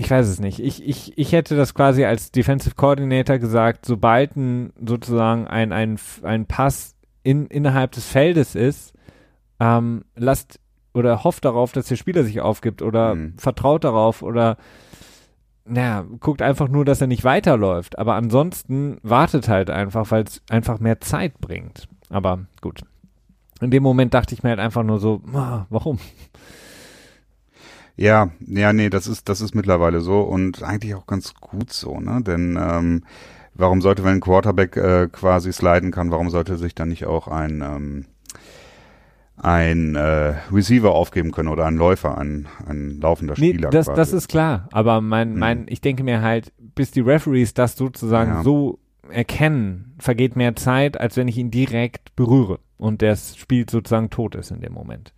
ich 0.00 0.10
weiß 0.10 0.26
es 0.28 0.40
nicht. 0.40 0.60
Ich, 0.60 0.82
ich, 0.82 1.18
ich 1.18 1.32
hätte 1.32 1.56
das 1.56 1.74
quasi 1.74 2.06
als 2.06 2.32
Defensive 2.32 2.74
Coordinator 2.74 3.38
gesagt, 3.38 3.84
sobald 3.84 4.34
ein, 4.34 4.72
sozusagen 4.82 5.46
ein, 5.46 5.72
ein, 5.72 5.98
ein 6.22 6.46
Pass 6.46 6.94
in, 7.22 7.46
innerhalb 7.46 7.92
des 7.92 8.06
Feldes 8.06 8.54
ist, 8.54 8.94
ähm, 9.60 10.04
lasst 10.16 10.58
oder 10.94 11.22
hofft 11.22 11.44
darauf, 11.44 11.72
dass 11.72 11.86
der 11.86 11.96
Spieler 11.96 12.24
sich 12.24 12.40
aufgibt 12.40 12.80
oder 12.80 13.14
mhm. 13.14 13.34
vertraut 13.36 13.84
darauf 13.84 14.22
oder 14.22 14.56
naja, 15.66 16.06
guckt 16.18 16.40
einfach 16.40 16.68
nur, 16.68 16.86
dass 16.86 17.02
er 17.02 17.06
nicht 17.06 17.24
weiterläuft. 17.24 17.98
Aber 17.98 18.14
ansonsten 18.14 18.96
wartet 19.02 19.48
halt 19.48 19.68
einfach, 19.68 20.10
weil 20.10 20.24
es 20.24 20.42
einfach 20.48 20.80
mehr 20.80 21.00
Zeit 21.00 21.38
bringt. 21.42 21.88
Aber 22.08 22.46
gut. 22.62 22.80
In 23.60 23.70
dem 23.70 23.82
Moment 23.82 24.14
dachte 24.14 24.34
ich 24.34 24.42
mir 24.42 24.48
halt 24.48 24.60
einfach 24.60 24.82
nur 24.82 24.98
so, 24.98 25.20
ah, 25.34 25.66
warum? 25.68 25.98
Ja, 27.96 28.30
ja, 28.46 28.72
nee, 28.72 28.90
das 28.90 29.06
ist, 29.06 29.28
das 29.28 29.40
ist 29.40 29.54
mittlerweile 29.54 30.00
so 30.00 30.20
und 30.20 30.62
eigentlich 30.62 30.94
auch 30.94 31.06
ganz 31.06 31.34
gut 31.34 31.72
so, 31.72 32.00
ne? 32.00 32.22
Denn 32.22 32.58
ähm, 32.60 33.04
warum 33.54 33.82
sollte, 33.82 34.04
wenn 34.04 34.14
ein 34.14 34.20
Quarterback 34.20 34.76
äh, 34.76 35.08
quasi 35.10 35.52
sliden 35.52 35.90
kann, 35.90 36.10
warum 36.10 36.30
sollte 36.30 36.56
sich 36.56 36.74
dann 36.74 36.88
nicht 36.88 37.06
auch 37.06 37.28
ein 37.28 37.60
ähm, 37.60 38.06
ein 39.42 39.94
äh, 39.96 40.34
Receiver 40.52 40.92
aufgeben 40.92 41.32
können 41.32 41.48
oder 41.48 41.64
ein 41.64 41.76
Läufer, 41.76 42.18
ein, 42.18 42.46
ein 42.66 43.00
laufender 43.00 43.36
Spieler. 43.36 43.68
Nee, 43.68 43.72
das, 43.72 43.86
quasi. 43.86 43.96
das 43.96 44.12
ist 44.12 44.28
klar. 44.28 44.68
Aber 44.70 45.00
mein, 45.00 45.36
mein, 45.36 45.60
hm. 45.60 45.66
ich 45.68 45.80
denke 45.80 46.04
mir 46.04 46.20
halt, 46.20 46.52
bis 46.58 46.90
die 46.90 47.00
Referees 47.00 47.54
das 47.54 47.76
sozusagen 47.76 48.32
ja. 48.32 48.42
so 48.42 48.78
erkennen, 49.08 49.94
vergeht 49.98 50.36
mehr 50.36 50.56
Zeit, 50.56 51.00
als 51.00 51.16
wenn 51.16 51.26
ich 51.26 51.38
ihn 51.38 51.50
direkt 51.50 52.14
berühre 52.16 52.60
und 52.76 53.02
das 53.02 53.36
Spiel 53.36 53.68
sozusagen 53.68 54.10
tot 54.10 54.34
ist 54.34 54.50
in 54.50 54.60
dem 54.60 54.72
Moment. 54.72 55.12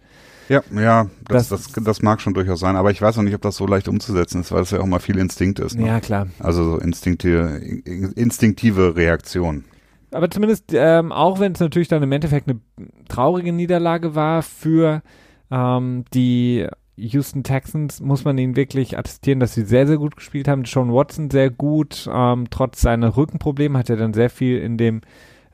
Ja, 0.52 0.62
ja, 0.78 1.06
das, 1.28 1.48
das, 1.48 1.72
das, 1.72 1.84
das, 1.84 2.02
mag 2.02 2.20
schon 2.20 2.34
durchaus 2.34 2.60
sein, 2.60 2.76
aber 2.76 2.90
ich 2.90 3.00
weiß 3.00 3.16
noch 3.16 3.22
nicht, 3.22 3.34
ob 3.34 3.40
das 3.40 3.56
so 3.56 3.66
leicht 3.66 3.88
umzusetzen 3.88 4.42
ist, 4.42 4.52
weil 4.52 4.62
es 4.62 4.70
ja 4.70 4.80
auch 4.80 4.86
mal 4.86 4.98
viel 4.98 5.16
Instinkt 5.16 5.58
ist. 5.58 5.78
Ne? 5.78 5.86
Ja, 5.86 6.00
klar. 6.00 6.26
Also 6.40 6.64
so 6.64 6.78
instinktive, 6.78 7.56
instinktive 7.56 8.94
Reaktion. 8.94 9.64
Aber 10.10 10.30
zumindest, 10.30 10.72
ähm, 10.74 11.10
auch 11.10 11.40
wenn 11.40 11.52
es 11.52 11.60
natürlich 11.60 11.88
dann 11.88 12.02
im 12.02 12.12
Endeffekt 12.12 12.48
eine 12.48 12.60
traurige 13.08 13.50
Niederlage 13.50 14.14
war 14.14 14.42
für 14.42 15.02
ähm, 15.50 16.04
die 16.12 16.66
Houston 16.96 17.44
Texans, 17.44 18.00
muss 18.00 18.26
man 18.26 18.36
ihnen 18.36 18.54
wirklich 18.54 18.98
attestieren, 18.98 19.40
dass 19.40 19.54
sie 19.54 19.64
sehr, 19.64 19.86
sehr 19.86 19.96
gut 19.96 20.16
gespielt 20.16 20.48
haben. 20.48 20.66
Sean 20.66 20.92
Watson 20.92 21.30
sehr 21.30 21.48
gut, 21.48 22.10
ähm, 22.12 22.48
trotz 22.50 22.82
seiner 22.82 23.16
Rückenprobleme 23.16 23.78
hat 23.78 23.88
er 23.88 23.96
dann 23.96 24.12
sehr 24.12 24.28
viel 24.28 24.58
in 24.58 24.76
dem 24.76 25.00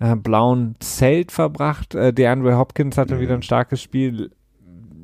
äh, 0.01 0.17
blauen 0.17 0.75
Zelt 0.81 1.31
verbracht. 1.31 1.95
Äh, 1.95 2.13
DeAndre 2.13 2.59
Hopkins 2.59 2.99
hatte 2.99 3.15
mhm. 3.15 3.21
wieder 3.21 3.35
ein 3.35 3.43
starkes 3.43 3.81
Spiel 3.81 4.33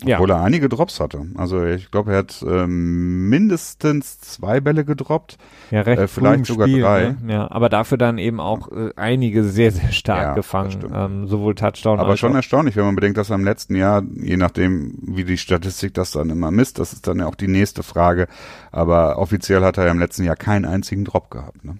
ja. 0.02 0.16
Obwohl 0.16 0.30
er 0.30 0.42
einige 0.42 0.68
Drops 0.68 1.00
hatte. 1.00 1.26
Also 1.36 1.64
ich 1.64 1.90
glaube, 1.90 2.12
er 2.12 2.18
hat 2.18 2.44
ähm, 2.46 3.28
mindestens 3.28 4.20
zwei 4.20 4.60
Bälle 4.60 4.84
gedroppt. 4.84 5.38
Ja, 5.70 5.82
recht 5.82 6.00
äh, 6.00 6.08
vielleicht 6.08 6.46
sogar 6.46 6.66
Spiel, 6.68 6.82
drei. 6.82 7.16
Ne? 7.22 7.32
Ja, 7.32 7.50
aber 7.50 7.68
dafür 7.68 7.98
dann 7.98 8.18
eben 8.18 8.40
auch 8.40 8.72
äh, 8.72 8.90
einige 8.96 9.44
sehr, 9.44 9.70
sehr 9.70 9.92
stark 9.92 10.22
ja, 10.22 10.34
gefangen. 10.34 10.90
Ähm, 10.92 11.26
sowohl 11.26 11.54
Touchdown 11.54 12.00
Aber 12.00 12.16
schon 12.16 12.34
erstaunlich, 12.34 12.76
wenn 12.76 12.84
man 12.84 12.96
bedenkt, 12.96 13.18
dass 13.18 13.30
er 13.30 13.36
im 13.36 13.44
letzten 13.44 13.76
Jahr, 13.76 14.02
je 14.14 14.36
nachdem, 14.36 14.94
wie 15.02 15.24
die 15.24 15.38
Statistik 15.38 15.94
das 15.94 16.10
dann 16.10 16.30
immer 16.30 16.50
misst, 16.50 16.78
das 16.78 16.92
ist 16.92 17.06
dann 17.06 17.18
ja 17.18 17.26
auch 17.26 17.36
die 17.36 17.48
nächste 17.48 17.82
Frage. 17.82 18.26
Aber 18.72 19.18
offiziell 19.18 19.62
hat 19.62 19.78
er 19.78 19.86
ja 19.86 19.90
im 19.90 19.98
letzten 19.98 20.24
Jahr 20.24 20.36
keinen 20.36 20.64
einzigen 20.64 21.04
Drop 21.04 21.30
gehabt. 21.30 21.64
Ne? 21.64 21.76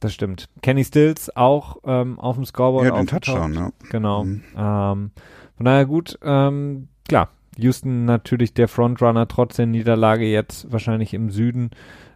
Das 0.00 0.12
stimmt. 0.14 0.48
Kenny 0.62 0.84
Stills 0.84 1.34
auch 1.36 1.78
ähm, 1.84 2.20
auf 2.20 2.36
dem 2.36 2.44
Scoreboard. 2.44 2.86
Ja, 2.86 2.96
den 2.96 3.06
Touchdown, 3.06 3.54
ja. 3.54 3.70
Genau. 3.90 4.24
Mhm. 4.24 4.42
Ähm, 4.56 5.10
von 5.56 5.64
daher 5.64 5.86
gut, 5.86 6.18
ähm, 6.22 6.88
klar, 7.08 7.30
Houston 7.58 8.04
natürlich 8.04 8.54
der 8.54 8.68
Frontrunner 8.68 9.28
trotz 9.28 9.56
der 9.56 9.66
Niederlage 9.66 10.24
jetzt 10.24 10.70
wahrscheinlich 10.72 11.12
im 11.14 11.30
Süden. 11.30 11.70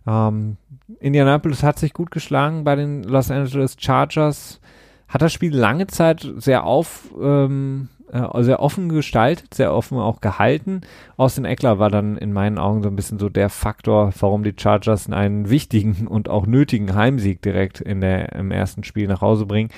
Ähm, 0.07 0.57
Indianapolis 1.01 1.63
hat 1.63 1.79
sich 1.79 1.93
gut 1.93 2.11
geschlagen 2.11 2.65
bei 2.65 2.77
den 2.77 3.03
Los 3.03 3.31
Angeles 3.31 3.77
Chargers. 3.79 4.61
Hat 5.09 5.23
das 5.23 5.33
Spiel 5.33 5.55
lange 5.55 5.89
Zeit 5.89 6.27
sehr 6.37 6.65
auf, 6.65 7.11
ähm, 7.21 7.89
äh, 8.11 8.43
sehr 8.43 8.61
offen 8.61 8.89
gestaltet, 8.89 9.53
sehr 9.55 9.75
offen 9.75 9.99
auch 9.99 10.21
gehalten. 10.21 10.81
Austin 11.17 11.45
Eckler 11.45 11.79
war 11.79 11.91
dann 11.91 12.17
in 12.17 12.33
meinen 12.33 12.59
Augen 12.59 12.83
so 12.83 12.89
ein 12.89 12.97
bisschen 12.97 13.19
so 13.19 13.29
der 13.29 13.51
Faktor, 13.51 14.13
warum 14.21 14.43
die 14.43 14.55
Chargers 14.57 15.11
einen 15.11 15.51
wichtigen 15.51 16.07
und 16.07 16.29
auch 16.29 16.47
nötigen 16.47 16.95
Heimsieg 16.95 17.43
direkt 17.43 17.81
in 17.81 18.01
der, 18.01 18.33
im 18.33 18.51
ersten 18.51 18.85
Spiel 18.85 19.07
nach 19.07 19.21
Hause 19.21 19.47
bringen. 19.47 19.71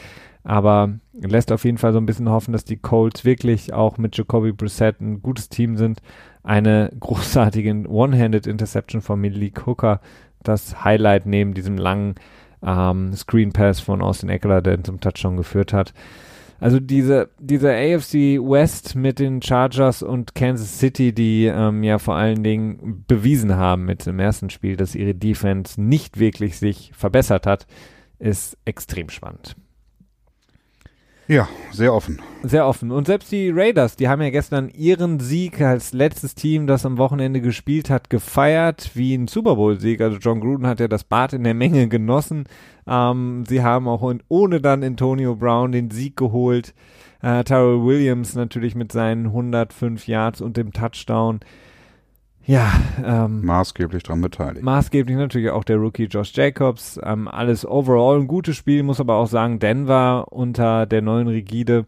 Aber 0.45 0.99
lässt 1.15 1.51
auf 1.51 1.65
jeden 1.65 1.79
Fall 1.79 1.93
so 1.93 1.99
ein 1.99 2.07
bisschen 2.07 2.29
hoffen, 2.29 2.53
dass 2.53 2.65
die 2.65 2.77
Colts 2.77 3.25
wirklich 3.25 3.73
auch 3.73 3.97
mit 3.97 4.17
Jacoby 4.17 4.53
Brissett 4.53 5.01
ein 5.01 5.23
gutes 5.23 5.49
Team 5.49 5.77
sind. 5.77 6.01
Eine 6.43 6.91
großartige 7.01 7.89
One-Handed 7.89 8.47
Interception 8.47 9.01
von 9.01 9.21
Malik 9.21 9.67
Hooker, 9.67 10.01
das 10.43 10.85
Highlight 10.85 11.25
neben 11.25 11.55
diesem 11.55 11.79
langen 11.79 12.17
ähm, 12.63 13.15
Screen 13.15 13.53
Pass 13.53 13.81
von 13.81 14.03
Austin 14.03 14.29
Eckler, 14.29 14.61
der 14.61 14.85
zum 14.85 15.01
Touchdown 15.01 15.37
geführt 15.37 15.73
hat. 15.73 15.95
Also 16.61 16.79
diese, 16.81 17.31
diese 17.39 17.71
AFC 17.73 18.39
West 18.41 18.95
mit 18.95 19.19
den 19.19 19.43
Chargers 19.43 20.03
und 20.03 20.35
Kansas 20.35 20.79
City, 20.79 21.13
die 21.13 21.47
ähm, 21.47 21.83
ja 21.83 21.99
vor 21.99 22.15
allen 22.15 22.43
Dingen 22.43 23.05
bewiesen 23.07 23.57
haben 23.57 23.85
mit 23.85 24.07
dem 24.07 24.19
ersten 24.19 24.51
Spiel, 24.51 24.77
dass 24.77 24.95
ihre 24.95 25.15
Defense 25.15 25.81
nicht 25.81 26.19
wirklich 26.19 26.59
sich 26.59 26.93
verbessert 26.95 27.47
hat, 27.47 27.67
ist 28.19 28.57
extrem 28.65 29.09
spannend. 29.09 29.57
Ja, 31.27 31.49
sehr 31.73 31.95
offen. 31.95 32.21
Sehr 32.43 32.67
offen. 32.67 32.91
Und 32.91 33.07
selbst 33.07 33.33
die 33.33 33.49
Raiders, 33.49 33.97
die 33.97 34.09
haben 34.09 34.21
ja 34.21 34.29
gestern 34.29 34.69
ihren 34.69 35.21
Sieg 35.21 35.61
als 35.63 35.95
letztes 35.95 36.35
Team, 36.35 36.67
das 36.67 36.85
am 36.85 36.99
Wochenende 36.99 37.41
gespielt 37.41 37.89
hat, 37.89 38.11
gefeiert, 38.11 38.91
wie 38.93 39.15
ein 39.15 39.27
Super 39.27 39.57
Bowl-Sieg. 39.57 40.03
Also 40.03 40.19
John 40.19 40.41
Gruden 40.41 40.67
hat 40.67 40.81
ja 40.81 40.89
das 40.89 41.05
Bad 41.05 41.33
in 41.33 41.45
der 41.45 41.55
Menge 41.55 41.89
genossen. 41.89 42.45
Ähm, 42.87 43.45
sie 43.49 43.63
haben 43.63 43.89
auch 43.89 44.15
ohne 44.29 44.61
dann 44.61 44.85
Antonio 44.85 45.35
Brown 45.35 45.73
den 45.73 45.91
Sieg 45.91 46.17
geholt. 46.17 46.75
Äh, 47.23 47.43
Tyrell 47.45 47.83
Williams 47.83 48.35
natürlich 48.35 48.75
mit 48.75 48.93
seinen 48.93 49.27
105 49.27 50.07
Yards 50.07 50.43
und 50.43 50.59
dem 50.59 50.73
Touchdown. 50.75 51.41
Ja, 52.47 52.73
ähm, 53.03 53.45
maßgeblich 53.45 54.03
daran 54.03 54.21
beteiligt. 54.21 54.65
Maßgeblich 54.65 55.17
natürlich 55.17 55.51
auch 55.51 55.65
der 55.65 55.77
Rookie 55.77 56.05
Josh 56.05 56.33
Jacobs. 56.35 57.01
Ähm, 57.03 57.27
alles 57.27 57.67
overall 57.67 58.21
ein 58.21 58.27
gutes 58.27 58.57
Spiel, 58.57 58.83
muss 58.83 59.01
aber 59.01 59.15
auch 59.17 59.29
sagen, 59.29 59.59
Denver 59.59 60.27
unter 60.31 60.85
der 60.87 61.01
neuen 61.01 61.29
Rigide 61.29 61.87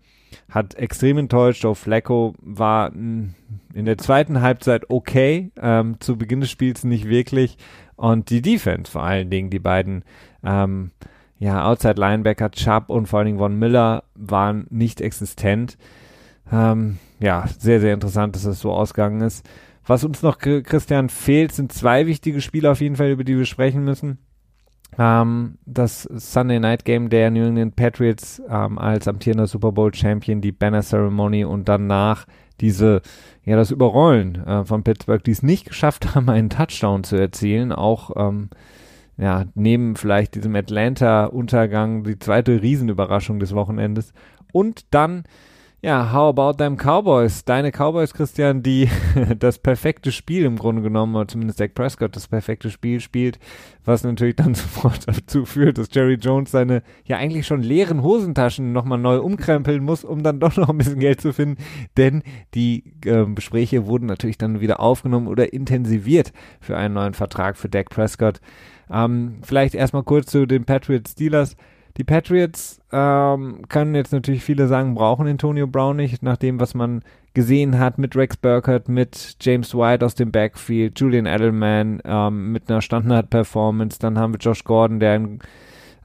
hat 0.51 0.75
extrem 0.75 1.19
enttäuscht. 1.19 1.63
Joe 1.63 1.75
Flacco 1.75 2.35
war 2.41 2.93
in 2.93 3.35
der 3.75 3.99
zweiten 3.99 4.41
Halbzeit 4.41 4.89
okay, 4.89 5.51
ähm, 5.61 5.97
zu 6.01 6.17
Beginn 6.17 6.41
des 6.41 6.51
Spiels 6.51 6.85
nicht 6.85 7.09
wirklich. 7.09 7.59
Und 7.97 8.31
die 8.31 8.43
Defense 8.43 8.91
vor 8.91 9.03
allen 9.03 9.31
Dingen, 9.31 9.51
die 9.51 9.59
beiden 9.59 10.05
ähm, 10.43 10.91
ja, 11.39 11.67
Outside 11.67 12.01
Linebacker 12.01 12.51
Chubb 12.51 12.89
und 12.89 13.07
vor 13.07 13.19
allen 13.19 13.27
Dingen 13.27 13.39
Von 13.39 13.59
Miller 13.59 14.05
waren 14.15 14.67
nicht 14.71 15.01
existent. 15.03 15.77
Ähm, 16.51 16.99
ja, 17.21 17.45
sehr, 17.59 17.81
sehr 17.81 17.93
interessant, 17.93 18.35
dass 18.37 18.45
das 18.45 18.61
so 18.61 18.73
ausgegangen 18.73 19.21
ist. 19.21 19.47
Was 19.87 20.03
uns 20.05 20.23
noch, 20.23 20.39
Christian, 20.39 21.09
fehlt, 21.09 21.53
sind 21.53 21.73
zwei 21.73 22.07
wichtige 22.07 22.41
Spiele 22.41 22.71
auf 22.71 22.81
jeden 22.81 22.97
Fall, 22.97 23.11
über 23.11 23.25
die 23.25 23.39
wir 23.39 23.47
sprechen 23.47 23.85
müssen. 23.85 24.19
Ähm, 24.99 25.59
das 25.65 26.03
Sunday 26.03 26.59
Night 26.59 26.85
Game 26.85 27.09
der 27.09 27.31
New 27.31 27.47
England 27.47 27.77
Patriots 27.77 28.43
ähm, 28.49 28.79
als 28.79 29.09
amtierender 29.09 29.47
Super 29.47 29.73
Bowl 29.73 29.95
Champion, 29.95 30.41
die 30.41 30.53
Banner 30.53 30.83
Ceremony 30.83 31.45
und 31.45 31.69
danach 31.69 32.27
diese, 32.61 33.03
ja, 33.45 33.57
das 33.57 33.71
Überrollen 33.71 34.45
äh, 34.47 34.65
von 34.65 34.83
Pittsburgh, 34.83 35.23
die 35.23 35.33
es 35.33 35.43
nicht 35.43 35.67
geschafft 35.67 36.15
haben, 36.15 36.29
einen 36.31 36.51
Touchdown 36.51 37.05
zu 37.05 37.17
erzielen, 37.17 37.73
auch 37.73 38.11
ähm, 38.17 38.51
ja, 39.19 39.45
neben 39.55 39.97
vielleicht 39.97 40.35
diesem 40.35 40.55
Atlanta-Untergang 40.55 42.05
die 42.05 42.19
zweite 42.19 42.61
Riesenüberraschung 42.61 43.39
des 43.39 43.55
Wochenendes. 43.55 44.13
Und 44.53 44.87
dann 44.91 45.25
ja, 45.83 46.13
how 46.13 46.31
about 46.31 46.55
them 46.57 46.77
Cowboys? 46.77 47.45
Deine 47.45 47.71
Cowboys, 47.71 48.15
Christian, 48.15 48.63
die 48.63 48.89
das 49.39 49.59
perfekte 49.59 50.11
Spiel 50.11 50.45
im 50.45 50.57
Grunde 50.57 50.83
genommen, 50.83 51.15
oder 51.15 51.29
zumindest 51.29 51.61
Dak 51.61 51.75
Prescott 51.75 52.17
das 52.17 52.29
perfekte 52.29 52.71
Spiel 52.71 53.01
spielt, 53.01 53.39
was 53.85 54.03
natürlich 54.03 54.37
dann 54.37 54.55
sofort 54.55 55.07
dazu 55.07 55.45
führt, 55.45 55.79
dass 55.79 55.89
Jerry 55.93 56.15
Jones 56.15 56.51
seine 56.51 56.83
ja 57.05 57.19
eigentlich 57.19 57.47
schon 57.47 57.63
leeren 57.63 58.03
Hosentaschen 58.03 58.73
nochmal 58.73 58.99
neu 58.99 59.21
umkrempeln 59.21 59.85
muss, 59.85 60.03
um 60.03 60.23
dann 60.23 60.41
doch 60.41 60.57
noch 60.57 60.71
ein 60.71 60.79
bisschen 60.79 60.99
Geld 60.99 61.21
zu 61.21 61.33
finden, 61.33 61.63
denn 61.97 62.23
die 62.55 62.95
äh, 63.05 63.27
Gespräche 63.27 63.87
wurden 63.87 64.07
natürlich 64.07 64.39
dann 64.39 64.61
wieder 64.61 64.81
aufgenommen 64.81 65.29
oder 65.29 65.53
intensiviert 65.53 66.33
für 66.61 66.77
einen 66.77 66.95
neuen 66.95 67.15
Vertrag 67.15 67.59
für 67.59 67.69
Dak 67.69 67.91
Prescott. 67.91 68.41
Ähm, 68.91 69.39
vielleicht 69.43 69.75
erstmal 69.75 70.05
kurz 70.05 70.31
zu 70.31 70.47
den 70.47 70.65
Patriots 70.65 71.13
Steelers. 71.13 71.57
Die 71.97 72.05
Patriots 72.05 72.81
ähm, 72.93 73.63
können 73.69 73.95
jetzt 73.95 74.13
natürlich 74.13 74.45
viele 74.45 74.67
sagen, 74.69 74.95
brauchen 74.95 75.27
Antonio 75.27 75.67
Brown 75.67 75.97
nicht, 75.97 76.23
nach 76.23 76.37
dem, 76.37 76.61
was 76.61 76.75
man 76.75 77.03
gesehen 77.33 77.79
hat 77.79 77.99
mit 77.99 78.15
Rex 78.17 78.37
Burkhardt, 78.37 78.89
mit 78.89 79.37
James 79.41 79.75
White 79.75 80.05
aus 80.05 80.15
dem 80.15 80.31
Backfield, 80.31 80.99
Julian 81.01 81.27
Edelman 81.27 82.03
ähm, 82.05 82.53
mit 82.53 82.71
einer 82.71 82.83
Standard-Performance, 82.83 83.99
dann 83.99 84.19
haben 84.19 84.35
wir 84.35 84.39
Josh 84.39 84.65
Gordon, 84.65 85.01
der 85.01 85.21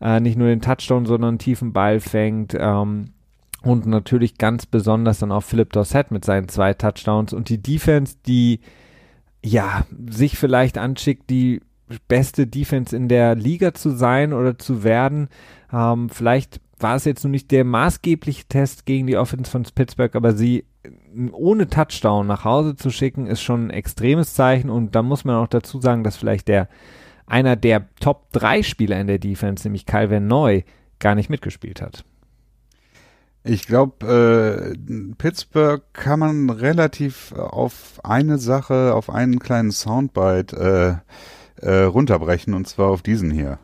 äh, 0.01 0.19
nicht 0.19 0.37
nur 0.37 0.47
den 0.47 0.61
Touchdown, 0.61 1.05
sondern 1.05 1.29
einen 1.29 1.39
tiefen 1.39 1.73
Ball 1.73 1.99
fängt 1.99 2.55
ähm, 2.57 3.11
und 3.61 3.85
natürlich 3.85 4.37
ganz 4.37 4.65
besonders 4.65 5.19
dann 5.19 5.31
auch 5.31 5.43
Philip 5.43 5.71
Dorsett 5.71 6.11
mit 6.11 6.25
seinen 6.25 6.47
zwei 6.47 6.73
Touchdowns. 6.73 7.31
Und 7.33 7.49
die 7.49 7.61
Defense, 7.61 8.15
die 8.25 8.59
ja 9.43 9.85
sich 10.09 10.37
vielleicht 10.37 10.77
anschickt, 10.77 11.29
die 11.29 11.61
beste 12.07 12.47
Defense 12.47 12.95
in 12.95 13.07
der 13.07 13.35
Liga 13.35 13.73
zu 13.73 13.91
sein 13.91 14.33
oder 14.33 14.57
zu 14.57 14.83
werden. 14.83 15.29
Ähm, 15.71 16.09
vielleicht 16.09 16.61
war 16.79 16.95
es 16.95 17.05
jetzt 17.05 17.23
nur 17.23 17.31
nicht 17.31 17.51
der 17.51 17.63
maßgebliche 17.63 18.45
Test 18.45 18.85
gegen 18.85 19.07
die 19.07 19.17
Offense 19.17 19.51
von 19.51 19.63
Pittsburgh, 19.63 20.15
aber 20.15 20.33
sie 20.33 20.65
ohne 21.31 21.67
Touchdown 21.67 22.27
nach 22.27 22.43
Hause 22.43 22.75
zu 22.75 22.89
schicken, 22.89 23.27
ist 23.27 23.41
schon 23.41 23.67
ein 23.67 23.69
extremes 23.69 24.33
Zeichen 24.33 24.69
und 24.69 24.95
da 24.95 25.03
muss 25.03 25.25
man 25.25 25.35
auch 25.35 25.47
dazu 25.47 25.79
sagen, 25.79 26.03
dass 26.03 26.17
vielleicht 26.17 26.47
der 26.47 26.67
einer 27.27 27.55
der 27.55 27.87
Top 27.99 28.31
3 28.33 28.63
Spieler 28.63 28.99
in 28.99 29.07
der 29.07 29.19
Defense, 29.19 29.65
nämlich 29.65 29.85
Calvin 29.85 30.27
Neu, 30.27 30.63
gar 30.99 31.15
nicht 31.15 31.29
mitgespielt 31.29 31.81
hat. 31.81 32.03
Ich 33.43 33.65
glaube, 33.65 34.75
äh, 34.77 35.13
Pittsburgh 35.17 35.81
kann 35.93 36.19
man 36.19 36.49
relativ 36.49 37.31
auf 37.31 37.99
eine 38.03 38.37
Sache, 38.37 38.93
auf 38.93 39.09
einen 39.09 39.39
kleinen 39.39 39.71
Soundbite 39.71 41.01
äh, 41.03 41.11
äh, 41.61 41.83
runterbrechen 41.83 42.53
und 42.53 42.67
zwar 42.67 42.89
auf 42.89 43.01
diesen 43.01 43.31
hier. 43.31 43.59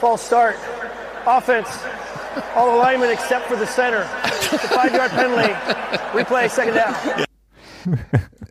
False 0.00 0.26
start. 0.26 0.54
Offense, 1.26 1.70
all 2.54 2.70
alignment 2.70 3.12
except 3.12 3.46
for 3.46 3.56
the 3.58 3.66
center. 3.66 4.06
A 4.24 4.58
five-yard 4.58 5.10
penalty. 5.10 5.52
Replay, 6.14 6.48
second 6.48 6.74
down. 6.74 7.27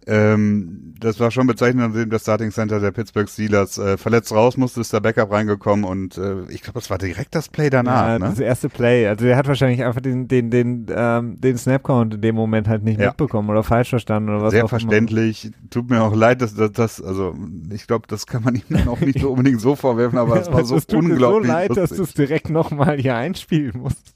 Ähm, 0.08 0.94
das 1.00 1.20
war 1.20 1.32
schon 1.32 1.48
bezeichnend, 1.48 1.94
nachdem 1.94 2.10
das 2.10 2.24
Starting 2.24 2.52
Center 2.52 2.80
der 2.80 2.92
Pittsburgh 2.92 3.30
Steelers 3.30 3.78
äh, 3.78 3.98
verletzt 3.98 4.32
raus 4.32 4.58
musste, 4.58 4.82
ist 4.82 4.94
der 4.94 5.00
Backup 5.00 5.32
reingekommen 5.32 5.86
und 5.86 6.18
äh, 6.18 6.44
ich 6.50 6.62
glaube, 6.62 6.80
das 6.80 6.90
war 6.90 6.98
direkt 6.98 7.36
das 7.36 7.50
Play 7.50 7.70
danach. 7.70 8.08
Ja, 8.08 8.20
ne? 8.20 8.26
das 8.30 8.40
erste 8.40 8.70
Play. 8.70 9.08
Also 9.08 9.26
er 9.26 9.38
hat 9.38 9.48
wahrscheinlich 9.48 9.84
einfach 9.84 10.02
den 10.02 10.28
den 10.28 10.50
den 10.50 10.86
ähm, 10.90 11.40
den 11.40 11.58
Snapcount 11.58 12.16
in 12.16 12.22
dem 12.22 12.36
Moment 12.36 12.68
halt 12.68 12.84
nicht 12.84 13.00
ja. 13.00 13.08
mitbekommen 13.08 13.50
oder 13.50 13.64
falsch 13.64 13.90
verstanden 13.90 14.30
oder 14.30 14.42
was 14.42 14.52
Sehr 14.52 14.68
verständlich. 14.68 15.46
Immer. 15.46 15.54
Tut 15.70 15.90
mir 15.90 16.02
auch 16.02 16.16
leid, 16.16 16.42
dass 16.42 16.56
das, 16.56 17.02
also 17.02 17.36
ich 17.72 17.88
glaube, 17.88 18.08
das 18.08 18.26
kann 18.26 18.44
man 18.44 18.56
ihm 18.56 18.64
dann 18.70 18.88
auch 18.88 19.00
nicht 19.00 19.20
so 19.20 19.32
unbedingt 19.32 19.62
so 19.62 19.76
vorwerfen, 19.76 20.18
aber 20.18 20.40
es 20.40 20.52
war 20.52 20.66
so 20.66 20.80
tut 20.80 20.94
unglaublich. 21.04 21.48
Mir 21.48 21.48
so 21.48 21.54
leid, 21.54 21.70
lustig. 21.70 21.90
dass 21.90 21.98
du 21.98 22.04
es 22.04 22.14
direkt 22.14 22.50
nochmal 22.50 22.98
hier 22.98 23.16
einspielen 23.16 23.80
musst. 23.80 24.14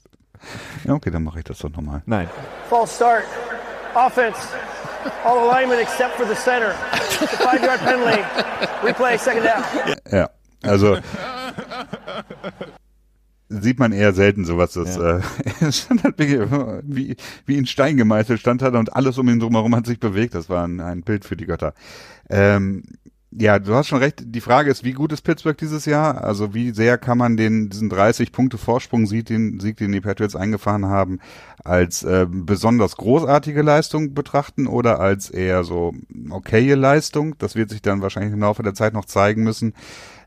Ja, 0.84 0.94
okay, 0.94 1.10
dann 1.10 1.22
mache 1.22 1.38
ich 1.38 1.44
das 1.44 1.58
doch 1.58 1.70
nochmal. 1.70 2.02
Nein. 2.06 2.28
False 2.68 2.96
start. 2.96 3.24
Offense. 3.94 4.40
All 5.24 5.48
alignment 5.48 5.80
except 5.80 6.16
for 6.16 6.26
the 6.26 6.34
center. 6.34 6.70
A 6.70 7.26
five-yard 7.26 7.80
penalty. 7.80 8.22
Replay, 8.82 9.18
second 9.18 9.44
down. 9.44 9.64
Ja, 10.10 10.30
also 10.62 10.98
sieht 13.60 13.78
man 13.78 13.92
eher 13.92 14.12
selten 14.12 14.44
sowas. 14.44 14.72
Das 14.72 14.96
ja. 14.96 15.18
äh, 15.18 15.72
stand 15.72 16.04
halt 16.04 16.18
wie, 16.18 17.16
wie 17.46 17.56
in 17.56 17.66
Stein 17.66 17.96
gemeißelt 17.96 18.40
stand 18.40 18.62
halt 18.62 18.74
und 18.74 18.94
alles 18.94 19.18
um 19.18 19.28
ihn 19.28 19.40
drumherum 19.40 19.76
hat 19.76 19.86
sich 19.86 20.00
bewegt. 20.00 20.34
Das 20.34 20.48
war 20.48 20.66
ein, 20.66 20.80
ein 20.80 21.02
Bild 21.02 21.24
für 21.24 21.36
die 21.36 21.46
Götter. 21.46 21.74
Ähm, 22.30 22.84
ja, 23.38 23.58
du 23.58 23.74
hast 23.74 23.88
schon 23.88 23.98
recht. 23.98 24.22
Die 24.26 24.40
Frage 24.40 24.70
ist, 24.70 24.84
wie 24.84 24.92
gut 24.92 25.12
ist 25.12 25.22
Pittsburgh 25.22 25.56
dieses 25.56 25.86
Jahr? 25.86 26.22
Also 26.22 26.52
wie 26.52 26.72
sehr 26.72 26.98
kann 26.98 27.16
man 27.16 27.36
den 27.36 27.70
diesen 27.70 27.88
30 27.88 28.30
Punkte 28.30 28.58
Vorsprung 28.58 29.06
Sieg, 29.06 29.26
den 29.26 29.58
Sieg, 29.58 29.78
den 29.78 29.92
die 29.92 30.00
Patriots 30.02 30.36
eingefahren 30.36 30.86
haben, 30.86 31.18
als 31.64 32.02
äh, 32.02 32.26
besonders 32.28 32.96
großartige 32.96 33.62
Leistung 33.62 34.12
betrachten 34.12 34.66
oder 34.66 35.00
als 35.00 35.30
eher 35.30 35.64
so 35.64 35.94
okaye 36.30 36.74
Leistung? 36.74 37.34
Das 37.38 37.54
wird 37.54 37.70
sich 37.70 37.80
dann 37.80 38.02
wahrscheinlich 38.02 38.34
im 38.34 38.40
Laufe 38.40 38.62
der 38.62 38.74
Zeit 38.74 38.92
noch 38.92 39.06
zeigen 39.06 39.44
müssen. 39.44 39.72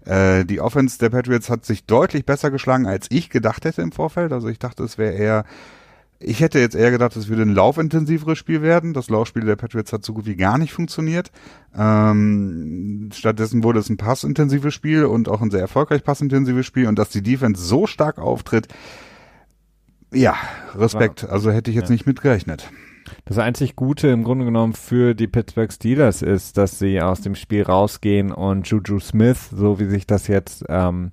Äh, 0.06 0.46
die 0.46 0.60
Offense 0.60 0.98
der 0.98 1.12
Patriots 1.12 1.50
hat 1.50 1.64
sich 1.64 1.86
deutlich 1.86 2.26
besser 2.26 2.50
geschlagen, 2.50 2.88
als 2.88 3.08
ich 3.10 3.30
gedacht 3.30 3.66
hätte 3.66 3.84
im 3.84 3.92
Vorfeld. 3.92 4.34
Also 4.34 4.48
ich 4.48 4.58
dachte, 4.58 4.84
es 4.84 4.98
wäre 4.98 5.14
eher 5.14 5.46
ich 6.28 6.40
hätte 6.40 6.60
jetzt 6.60 6.76
eher 6.76 6.90
gedacht, 6.90 7.16
es 7.16 7.28
würde 7.28 7.44
ein 7.44 7.54
laufintensiveres 7.54 8.38
Spiel 8.38 8.64
werden. 8.64 8.94
Das 8.94 9.10
Laufspiel 9.10 9.46
der 9.46 9.56
Patriots 9.56 9.94
hat 9.94 10.04
so 10.04 10.14
gut 10.14 10.26
wie 10.26 10.36
gar 10.36 10.58
nicht 10.58 10.74
funktioniert. 10.74 11.32
Ähm, 11.78 13.10
stattdessen 13.14 13.64
wurde 13.64 13.80
es 13.80 13.90
ein 13.90 13.98
passintensives 13.98 14.74
Spiel 14.74 15.06
und 15.06 15.30
auch 15.30 15.42
ein 15.42 15.52
sehr 15.52 15.62
erfolgreich 15.62 16.04
passintensives 16.04 16.66
Spiel. 16.66 16.88
Und 16.88 16.98
dass 16.98 17.10
die 17.10 17.22
Defense 17.22 17.64
so 17.64 17.86
stark 17.86 18.18
auftritt, 18.18 18.68
ja, 20.12 20.36
Respekt. 20.74 21.30
Also 21.30 21.52
hätte 21.52 21.70
ich 21.70 21.76
jetzt 21.76 21.90
ja. 21.90 21.94
nicht 21.94 22.08
mitgerechnet. 22.08 22.72
Das 23.26 23.38
einzig 23.38 23.76
Gute 23.76 24.08
im 24.08 24.24
Grunde 24.24 24.46
genommen 24.46 24.74
für 24.74 25.14
die 25.14 25.28
Pittsburgh 25.28 25.72
Steelers 25.72 26.24
ist, 26.24 26.58
dass 26.58 26.80
sie 26.80 27.02
aus 27.02 27.22
dem 27.22 27.36
Spiel 27.36 27.62
rausgehen 27.62 28.32
und 28.32 28.68
Juju 28.68 29.00
Smith, 29.00 29.52
so 29.56 29.80
wie 29.80 29.86
sich 29.86 30.08
das 30.08 30.28
jetzt 30.28 30.66
ähm, 30.70 31.12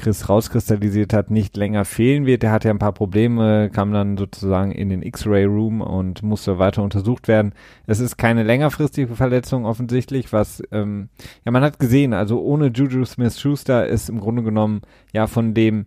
Chris 0.00 0.28
rauskristallisiert 0.28 1.12
hat, 1.12 1.30
nicht 1.30 1.56
länger 1.56 1.84
fehlen 1.84 2.26
wird. 2.26 2.42
Er 2.42 2.52
hatte 2.52 2.68
ja 2.68 2.74
ein 2.74 2.78
paar 2.78 2.92
Probleme, 2.92 3.70
kam 3.70 3.92
dann 3.92 4.16
sozusagen 4.16 4.72
in 4.72 4.88
den 4.88 5.02
X-Ray-Room 5.02 5.80
und 5.82 6.22
musste 6.22 6.58
weiter 6.58 6.82
untersucht 6.82 7.28
werden. 7.28 7.52
Es 7.86 8.00
ist 8.00 8.16
keine 8.16 8.42
längerfristige 8.42 9.14
Verletzung 9.14 9.66
offensichtlich, 9.66 10.32
was, 10.32 10.62
ähm, 10.72 11.10
ja, 11.44 11.52
man 11.52 11.62
hat 11.62 11.78
gesehen, 11.78 12.14
also 12.14 12.40
ohne 12.40 12.68
Juju 12.68 13.04
Smith-Schuster 13.04 13.86
ist 13.86 14.08
im 14.08 14.20
Grunde 14.20 14.42
genommen 14.42 14.80
ja 15.12 15.26
von 15.26 15.54
dem 15.54 15.86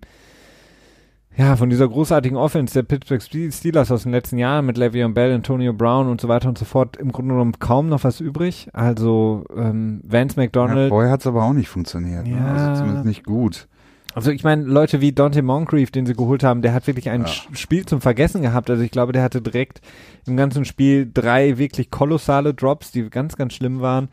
ja, 1.35 1.55
von 1.55 1.69
dieser 1.69 1.87
großartigen 1.87 2.37
Offense 2.37 2.75
der 2.75 2.83
Pittsburgh 2.83 3.21
Steelers 3.21 3.91
aus 3.91 4.03
den 4.03 4.11
letzten 4.11 4.37
Jahren 4.37 4.67
mit 4.67 4.77
Le'Veon 4.77 5.13
Bell, 5.13 5.33
Antonio 5.33 5.73
Brown 5.73 6.07
und 6.07 6.21
so 6.21 6.27
weiter 6.27 6.47
und 6.47 6.59
so 6.59 6.65
fort 6.65 6.97
im 6.97 7.11
Grunde 7.11 7.33
genommen 7.33 7.55
kaum 7.57 7.89
noch 7.89 8.03
was 8.03 8.19
übrig. 8.19 8.69
Also 8.73 9.43
ähm, 9.55 10.01
Vance 10.03 10.39
McDonald. 10.39 10.77
Ja, 10.83 10.89
vorher 10.89 11.11
hat 11.11 11.21
es 11.21 11.27
aber 11.27 11.43
auch 11.43 11.53
nicht 11.53 11.69
funktioniert. 11.69 12.27
Ja. 12.27 12.35
Ne? 12.35 12.45
Also 12.45 12.81
zumindest 12.81 13.05
nicht 13.05 13.23
gut. 13.25 13.67
Also 14.15 14.31
ich 14.31 14.43
meine, 14.43 14.63
Leute 14.63 15.01
wie 15.01 15.11
Dante 15.11 15.41
Moncrief, 15.41 15.91
den 15.91 16.05
sie 16.05 16.13
geholt 16.13 16.43
haben, 16.43 16.61
der 16.61 16.73
hat 16.73 16.87
wirklich 16.87 17.09
ein 17.09 17.21
ja. 17.21 17.55
Spiel 17.55 17.85
zum 17.85 18.01
Vergessen 18.01 18.41
gehabt. 18.41 18.69
Also 18.69 18.83
ich 18.83 18.91
glaube, 18.91 19.11
der 19.11 19.23
hatte 19.23 19.41
direkt 19.41 19.81
im 20.27 20.37
ganzen 20.37 20.65
Spiel 20.65 21.09
drei 21.11 21.57
wirklich 21.57 21.89
kolossale 21.89 22.53
Drops, 22.53 22.91
die 22.91 23.09
ganz, 23.09 23.35
ganz 23.35 23.53
schlimm 23.53 23.81
waren. 23.81 24.09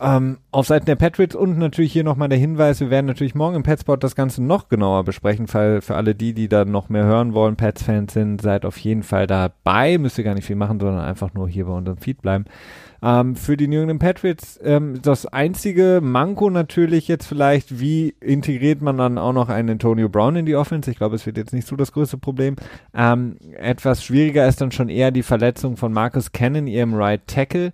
Ähm, 0.00 0.38
auf 0.52 0.68
Seiten 0.68 0.86
der 0.86 0.94
Patriots 0.94 1.34
und 1.34 1.58
natürlich 1.58 1.92
hier 1.92 2.04
nochmal 2.04 2.28
der 2.28 2.38
Hinweis, 2.38 2.78
wir 2.78 2.88
werden 2.88 3.06
natürlich 3.06 3.34
morgen 3.34 3.56
im 3.56 3.64
Petspot 3.64 4.04
das 4.04 4.14
Ganze 4.14 4.44
noch 4.44 4.68
genauer 4.68 5.02
besprechen, 5.02 5.52
weil 5.52 5.80
für 5.80 5.96
alle 5.96 6.14
die, 6.14 6.34
die 6.34 6.48
da 6.48 6.64
noch 6.64 6.88
mehr 6.88 7.04
hören 7.04 7.34
wollen, 7.34 7.56
Pets-Fans 7.56 8.12
sind, 8.12 8.40
seid 8.40 8.64
auf 8.64 8.78
jeden 8.78 9.02
Fall 9.02 9.26
dabei, 9.26 9.98
müsst 9.98 10.16
ihr 10.16 10.22
gar 10.22 10.34
nicht 10.34 10.44
viel 10.44 10.54
machen, 10.54 10.78
sondern 10.78 11.00
einfach 11.00 11.34
nur 11.34 11.48
hier 11.48 11.64
bei 11.64 11.72
unserem 11.72 11.98
Feed 11.98 12.22
bleiben. 12.22 12.44
Ähm, 13.02 13.36
für 13.36 13.56
die 13.56 13.68
New 13.68 13.80
England 13.80 14.00
Patriots 14.00 14.58
ähm, 14.62 15.00
das 15.02 15.26
einzige 15.26 16.00
Manko 16.02 16.50
natürlich 16.50 17.06
jetzt 17.06 17.26
vielleicht, 17.26 17.80
wie 17.80 18.14
integriert 18.20 18.82
man 18.82 18.98
dann 18.98 19.18
auch 19.18 19.32
noch 19.32 19.48
einen 19.48 19.70
Antonio 19.70 20.08
Brown 20.08 20.36
in 20.36 20.46
die 20.46 20.56
Offense? 20.56 20.90
Ich 20.90 20.98
glaube, 20.98 21.14
es 21.14 21.24
wird 21.24 21.36
jetzt 21.36 21.52
nicht 21.52 21.66
so 21.66 21.76
das 21.76 21.92
größte 21.92 22.18
Problem. 22.18 22.56
Ähm, 22.94 23.36
etwas 23.56 24.04
schwieriger 24.04 24.48
ist 24.48 24.60
dann 24.60 24.72
schon 24.72 24.88
eher 24.88 25.10
die 25.10 25.22
Verletzung 25.22 25.76
von 25.76 25.92
Marcus 25.92 26.32
Cannon, 26.32 26.66
ihrem 26.66 26.94
Right 26.94 27.26
Tackle 27.26 27.72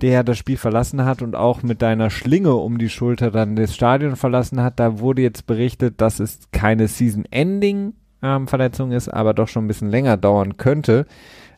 der 0.00 0.22
das 0.22 0.38
Spiel 0.38 0.56
verlassen 0.56 1.04
hat 1.04 1.22
und 1.22 1.36
auch 1.36 1.62
mit 1.62 1.82
deiner 1.82 2.10
Schlinge 2.10 2.54
um 2.54 2.78
die 2.78 2.88
Schulter 2.88 3.30
dann 3.30 3.56
das 3.56 3.74
Stadion 3.74 4.16
verlassen 4.16 4.62
hat. 4.62 4.78
Da 4.78 5.00
wurde 5.00 5.22
jetzt 5.22 5.46
berichtet, 5.46 6.00
dass 6.00 6.20
es 6.20 6.40
keine 6.52 6.88
Season-Ending-Verletzung 6.88 8.92
ähm, 8.92 8.96
ist, 8.96 9.08
aber 9.08 9.34
doch 9.34 9.48
schon 9.48 9.64
ein 9.64 9.68
bisschen 9.68 9.90
länger 9.90 10.16
dauern 10.16 10.56
könnte. 10.56 11.06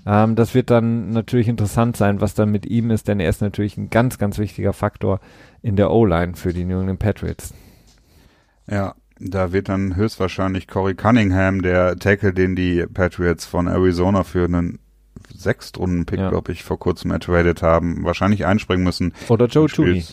Ähm, 0.06 0.36
das 0.36 0.54
wird 0.54 0.70
dann 0.70 1.10
natürlich 1.10 1.48
interessant 1.48 1.96
sein, 1.96 2.20
was 2.20 2.34
dann 2.34 2.50
mit 2.50 2.66
ihm 2.66 2.90
ist, 2.90 3.08
denn 3.08 3.20
er 3.20 3.28
ist 3.28 3.42
natürlich 3.42 3.76
ein 3.76 3.90
ganz, 3.90 4.18
ganz 4.18 4.38
wichtiger 4.38 4.72
Faktor 4.72 5.20
in 5.62 5.76
der 5.76 5.90
O-Line 5.90 6.34
für 6.34 6.52
die 6.52 6.64
New 6.64 6.80
England 6.80 6.98
Patriots. 6.98 7.54
Ja, 8.68 8.94
da 9.18 9.52
wird 9.52 9.68
dann 9.68 9.96
höchstwahrscheinlich 9.96 10.66
Corey 10.66 10.94
Cunningham, 10.94 11.62
der 11.62 11.96
Tackle, 11.96 12.32
den 12.32 12.56
die 12.56 12.86
Patriots 12.86 13.44
von 13.44 13.66
Arizona 13.66 14.24
für 14.24 14.44
einen 14.44 14.78
Sechstrunden-Pick, 15.34 16.18
ja. 16.18 16.30
glaube 16.30 16.52
ich, 16.52 16.64
vor 16.64 16.78
kurzem 16.78 17.10
ertradet 17.10 17.62
haben, 17.62 18.04
wahrscheinlich 18.04 18.46
einspringen 18.46 18.84
müssen. 18.84 19.12
Oder 19.28 19.46
Joe 19.46 19.68
Tooney. 19.68 20.04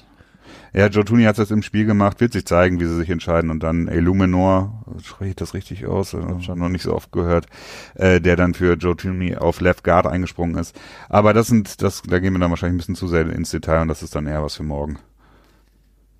Ja, 0.77 0.85
Joe 0.89 1.03
Tooney 1.03 1.23
hat 1.23 1.39
jetzt 1.39 1.51
im 1.51 1.63
Spiel 1.63 1.87
gemacht, 1.87 2.21
wird 2.21 2.33
sich 2.33 2.45
zeigen, 2.45 2.79
wie 2.79 2.85
sie 2.85 2.97
sich 2.97 3.09
entscheiden. 3.09 3.49
Und 3.49 3.63
dann 3.63 3.87
Illuminor, 3.87 4.83
spreche 5.03 5.31
ich 5.31 5.35
das 5.35 5.55
richtig 5.55 5.87
aus? 5.87 6.13
Ich 6.13 6.19
habe 6.19 6.43
schon 6.43 6.59
noch 6.59 6.69
nicht 6.69 6.83
so 6.83 6.93
oft 6.93 7.11
gehört, 7.11 7.47
äh, 7.95 8.21
der 8.21 8.35
dann 8.35 8.53
für 8.53 8.75
Joe 8.75 8.95
Tooney 8.95 9.37
auf 9.37 9.59
Left 9.59 9.83
Guard 9.83 10.05
eingesprungen 10.05 10.55
ist. 10.55 10.79
Aber 11.09 11.33
das 11.33 11.47
sind, 11.47 11.81
das, 11.81 12.03
da 12.03 12.19
gehen 12.19 12.33
wir 12.33 12.39
dann 12.39 12.51
wahrscheinlich 12.51 12.75
ein 12.75 12.77
bisschen 12.77 12.93
zu 12.93 13.07
sehr 13.07 13.27
ins 13.27 13.49
Detail 13.49 13.81
und 13.81 13.87
das 13.87 14.03
ist 14.03 14.13
dann 14.13 14.27
eher 14.27 14.43
was 14.43 14.55
für 14.55 14.61
morgen. 14.61 14.99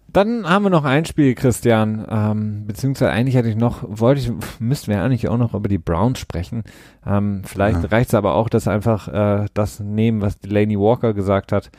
Dann 0.07 0.49
haben 0.49 0.63
wir 0.63 0.71
noch 0.71 0.85
ein 0.85 1.05
Spiel, 1.05 1.35
Christian. 1.35 2.07
Ähm, 2.09 2.65
beziehungsweise 2.65 3.11
eigentlich 3.11 3.37
hatte 3.37 3.49
ich 3.49 3.57
noch, 3.57 3.83
wollte 3.87 4.21
ich, 4.21 4.31
müssten 4.59 4.89
wir 4.89 5.03
eigentlich 5.03 5.29
auch 5.29 5.37
noch 5.37 5.53
über 5.53 5.69
die 5.69 5.77
Browns 5.77 6.17
sprechen. 6.17 6.63
Ähm, 7.05 7.43
vielleicht 7.45 7.83
ja. 7.83 7.89
reicht 7.89 8.09
es 8.09 8.15
aber 8.15 8.33
auch, 8.33 8.49
dass 8.49 8.67
einfach 8.67 9.07
äh, 9.07 9.45
das 9.53 9.79
nehmen, 9.79 10.21
was 10.21 10.39
Delaney 10.39 10.79
Walker 10.79 11.13
gesagt 11.13 11.51
hat. 11.51 11.69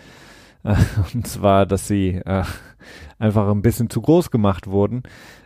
Und 1.15 1.27
zwar, 1.27 1.67
dass 1.67 1.89
sie 1.89 2.21
äh, 2.25 2.45
einfach 3.19 3.49
ein 3.49 3.63
bisschen 3.63 3.91
zu 3.91 4.01
groß 4.01 4.31
gemacht 4.31 4.67
wurden 4.67 5.03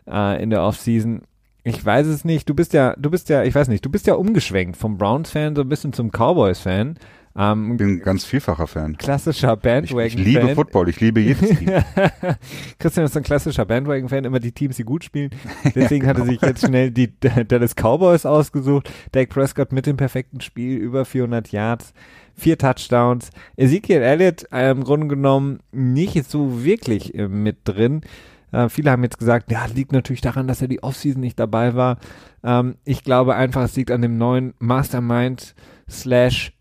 äh, 0.08 0.42
in 0.42 0.50
der 0.50 0.62
Offseason. 0.62 1.22
Ich 1.64 1.84
weiß 1.84 2.06
es 2.06 2.24
nicht. 2.24 2.48
Du 2.48 2.54
bist 2.54 2.72
ja, 2.72 2.94
du 2.98 3.10
bist 3.10 3.28
ja, 3.28 3.44
ich 3.44 3.54
weiß 3.54 3.68
nicht, 3.68 3.84
du 3.84 3.90
bist 3.90 4.06
ja 4.06 4.14
umgeschwenkt 4.14 4.76
vom 4.76 4.98
Browns-Fan 4.98 5.54
so 5.54 5.62
ein 5.62 5.68
bisschen 5.68 5.92
zum 5.92 6.10
Cowboys-Fan. 6.10 6.98
Ähm, 7.34 7.76
bin 7.78 8.00
ganz 8.00 8.24
vielfacher 8.26 8.66
Fan. 8.66 8.98
Klassischer 8.98 9.56
Bandwagon-Fan. 9.56 10.06
Ich, 10.06 10.18
ich, 10.18 10.34
liebe 10.34 10.54
Football, 10.54 10.90
ich 10.90 11.00
liebe 11.00 11.20
jedes 11.20 11.48
Team. 11.58 11.70
Christian 12.78 13.06
ist 13.06 13.16
ein 13.16 13.22
klassischer 13.22 13.64
Bandwagon-Fan, 13.64 14.24
immer 14.24 14.40
die 14.40 14.52
Teams, 14.52 14.76
die 14.76 14.84
gut 14.84 15.04
spielen. 15.04 15.30
Deswegen 15.74 16.06
hat 16.06 16.18
er 16.18 16.26
sich 16.26 16.42
jetzt 16.42 16.66
schnell 16.66 16.90
die 16.90 17.10
Dallas 17.20 17.74
Cowboys 17.74 18.26
ausgesucht. 18.26 18.90
Dak 19.12 19.30
Prescott 19.30 19.72
mit 19.72 19.86
dem 19.86 19.96
perfekten 19.96 20.42
Spiel, 20.42 20.76
über 20.76 21.06
400 21.06 21.50
Yards, 21.52 21.94
vier 22.42 22.58
Touchdowns. 22.58 23.30
Ezekiel 23.56 24.02
Elliott 24.02 24.46
äh, 24.52 24.70
im 24.70 24.84
Grunde 24.84 25.06
genommen 25.06 25.60
nicht 25.70 26.28
so 26.28 26.64
wirklich 26.64 27.14
äh, 27.14 27.28
mit 27.28 27.58
drin. 27.64 28.02
Äh, 28.50 28.68
viele 28.68 28.90
haben 28.90 29.04
jetzt 29.04 29.18
gesagt, 29.18 29.50
ja, 29.50 29.64
liegt 29.66 29.92
natürlich 29.92 30.20
daran, 30.20 30.48
dass 30.48 30.60
er 30.60 30.68
die 30.68 30.82
Offseason 30.82 31.20
nicht 31.20 31.38
dabei 31.38 31.74
war. 31.74 31.98
Ähm, 32.42 32.74
ich 32.84 33.04
glaube 33.04 33.36
einfach, 33.36 33.62
es 33.62 33.76
liegt 33.76 33.90
an 33.90 34.02
dem 34.02 34.18
neuen 34.18 34.54
Mastermind 34.58 35.54
slash 35.88 36.52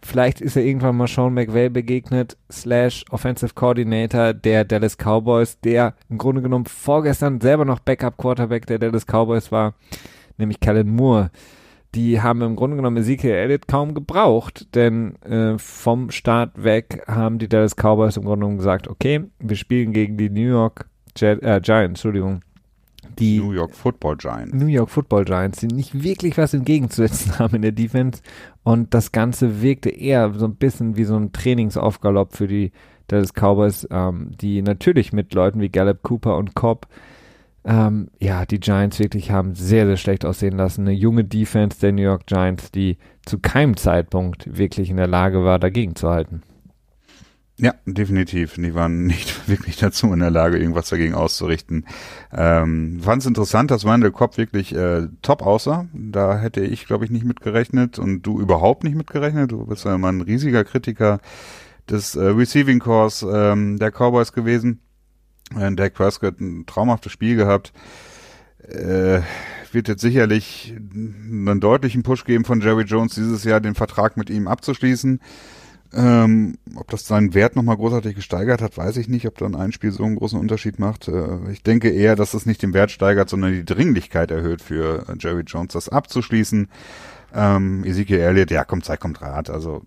Vielleicht 0.00 0.40
ist 0.40 0.54
er 0.54 0.62
irgendwann 0.62 0.96
mal 0.96 1.08
Sean 1.08 1.34
McVay 1.34 1.70
begegnet, 1.70 2.36
slash 2.52 3.04
Offensive 3.10 3.54
Coordinator 3.54 4.32
der 4.32 4.64
Dallas 4.64 4.96
Cowboys, 4.96 5.58
der 5.58 5.94
im 6.08 6.18
Grunde 6.18 6.40
genommen 6.40 6.66
vorgestern 6.66 7.40
selber 7.40 7.64
noch 7.64 7.80
Backup 7.80 8.16
Quarterback 8.16 8.64
der 8.66 8.78
Dallas 8.78 9.04
Cowboys 9.06 9.50
war, 9.50 9.74
nämlich 10.36 10.60
Kellen 10.60 10.94
Moore. 10.94 11.32
Die 11.94 12.20
haben 12.20 12.42
im 12.42 12.56
Grunde 12.56 12.76
genommen 12.76 12.98
Ezekiel 12.98 13.30
Elliott 13.30 13.66
kaum 13.66 13.94
gebraucht, 13.94 14.74
denn 14.74 15.16
äh, 15.22 15.58
vom 15.58 16.10
Start 16.10 16.62
weg 16.62 17.02
haben 17.06 17.38
die 17.38 17.48
Dallas 17.48 17.76
Cowboys 17.76 18.16
im 18.16 18.24
Grunde 18.24 18.40
genommen 18.40 18.58
gesagt, 18.58 18.88
okay, 18.88 19.24
wir 19.38 19.56
spielen 19.56 19.92
gegen 19.92 20.18
die 20.18 20.28
New 20.28 20.48
York 20.48 20.88
Jet, 21.16 21.42
äh, 21.42 21.60
Giants, 21.62 22.04
Entschuldigung, 22.04 22.42
die 23.18 23.38
New 23.38 23.52
York 23.52 23.74
Football 23.74 24.16
Giants. 24.16 24.54
New 24.54 24.66
York 24.66 24.90
Football 24.90 25.24
Giants, 25.24 25.60
die 25.60 25.68
nicht 25.68 26.02
wirklich 26.02 26.36
was 26.38 26.54
entgegenzusetzen 26.54 27.38
haben 27.38 27.56
in 27.56 27.62
der 27.62 27.72
Defense. 27.72 28.22
Und 28.62 28.94
das 28.94 29.12
Ganze 29.12 29.62
wirkte 29.62 29.90
eher 29.90 30.32
so 30.34 30.46
ein 30.46 30.56
bisschen 30.56 30.96
wie 30.96 31.04
so 31.04 31.16
ein 31.16 31.32
Trainingsaufgalopp 31.32 32.36
für 32.36 32.46
die 32.46 32.72
Dallas 33.08 33.32
Cowboys, 33.32 33.88
ähm, 33.90 34.32
die 34.40 34.62
natürlich 34.62 35.12
mit 35.12 35.32
Leuten 35.34 35.60
wie 35.60 35.70
Gallup, 35.70 36.02
Cooper 36.02 36.36
und 36.36 36.54
Cobb 36.54 36.86
ähm, 37.64 38.08
ja, 38.18 38.46
die 38.46 38.60
Giants 38.60 38.98
wirklich 38.98 39.30
haben 39.30 39.54
sehr, 39.54 39.86
sehr 39.86 39.96
schlecht 39.96 40.24
aussehen 40.24 40.56
lassen. 40.56 40.82
Eine 40.82 40.92
junge 40.92 41.24
Defense 41.24 41.80
der 41.80 41.92
New 41.92 42.02
York 42.02 42.26
Giants, 42.26 42.70
die 42.70 42.98
zu 43.26 43.38
keinem 43.38 43.76
Zeitpunkt 43.76 44.56
wirklich 44.56 44.90
in 44.90 44.96
der 44.96 45.06
Lage 45.06 45.44
war, 45.44 45.58
dagegen 45.58 45.94
zu 45.94 46.08
halten. 46.08 46.42
Ja, 47.60 47.74
definitiv. 47.86 48.54
Die 48.54 48.74
waren 48.74 49.04
nicht 49.06 49.48
wirklich 49.48 49.76
dazu 49.76 50.12
in 50.12 50.20
der 50.20 50.30
Lage, 50.30 50.58
irgendwas 50.58 50.88
dagegen 50.88 51.14
auszurichten. 51.14 51.86
Ähm, 52.32 53.00
Fand 53.02 53.22
es 53.22 53.26
interessant, 53.26 53.70
dass 53.70 53.84
Wendell 53.84 54.12
Cobb 54.12 54.36
wirklich 54.36 54.74
äh, 54.74 55.08
top 55.22 55.42
aussah. 55.42 55.86
Da 55.92 56.38
hätte 56.38 56.60
ich, 56.60 56.86
glaube 56.86 57.04
ich, 57.04 57.10
nicht 57.10 57.24
mitgerechnet 57.24 57.98
und 57.98 58.22
du 58.22 58.40
überhaupt 58.40 58.84
nicht 58.84 58.94
mitgerechnet. 58.94 59.50
Du 59.50 59.66
bist 59.66 59.84
ja 59.84 59.94
immer 59.96 60.08
ein 60.08 60.20
riesiger 60.20 60.64
Kritiker 60.64 61.18
des 61.90 62.14
äh, 62.14 62.22
Receiving 62.22 62.78
Cores 62.78 63.26
ähm, 63.28 63.78
der 63.78 63.90
Cowboys 63.90 64.32
gewesen. 64.32 64.80
Äh, 65.56 65.72
Dak 65.72 65.94
Prescott 65.94 66.40
ein 66.40 66.66
traumhaftes 66.66 67.12
Spiel 67.12 67.36
gehabt. 67.36 67.72
Äh, 68.66 69.20
wird 69.72 69.88
jetzt 69.88 70.00
sicherlich 70.00 70.74
einen 70.94 71.60
deutlichen 71.60 72.02
Push 72.02 72.24
geben 72.24 72.44
von 72.44 72.60
Jerry 72.60 72.84
Jones 72.84 73.14
dieses 73.14 73.44
Jahr, 73.44 73.60
den 73.60 73.74
Vertrag 73.74 74.16
mit 74.16 74.30
ihm 74.30 74.48
abzuschließen. 74.48 75.20
Ähm, 75.94 76.58
ob 76.74 76.90
das 76.90 77.06
seinen 77.06 77.32
Wert 77.32 77.56
nochmal 77.56 77.76
großartig 77.76 78.14
gesteigert 78.14 78.60
hat, 78.60 78.76
weiß 78.76 78.98
ich 78.98 79.08
nicht, 79.08 79.26
ob 79.26 79.38
dann 79.38 79.54
ein 79.54 79.72
Spiel 79.72 79.90
so 79.90 80.04
einen 80.04 80.16
großen 80.16 80.38
Unterschied 80.38 80.78
macht. 80.78 81.08
Äh, 81.08 81.50
ich 81.50 81.62
denke 81.62 81.88
eher, 81.88 82.14
dass 82.14 82.34
es 82.34 82.44
nicht 82.44 82.62
den 82.62 82.74
Wert 82.74 82.90
steigert, 82.90 83.30
sondern 83.30 83.52
die 83.52 83.64
Dringlichkeit 83.64 84.30
erhöht 84.30 84.60
für 84.60 85.06
Jerry 85.18 85.44
Jones, 85.46 85.72
das 85.72 85.88
abzuschließen. 85.88 86.68
Ähm, 87.34 87.84
Ezekiel 87.84 88.20
Elliott, 88.20 88.50
ja, 88.50 88.64
kommt 88.64 88.84
Zeit, 88.84 89.00
kommt 89.00 89.22
Rat. 89.22 89.48
Also 89.48 89.82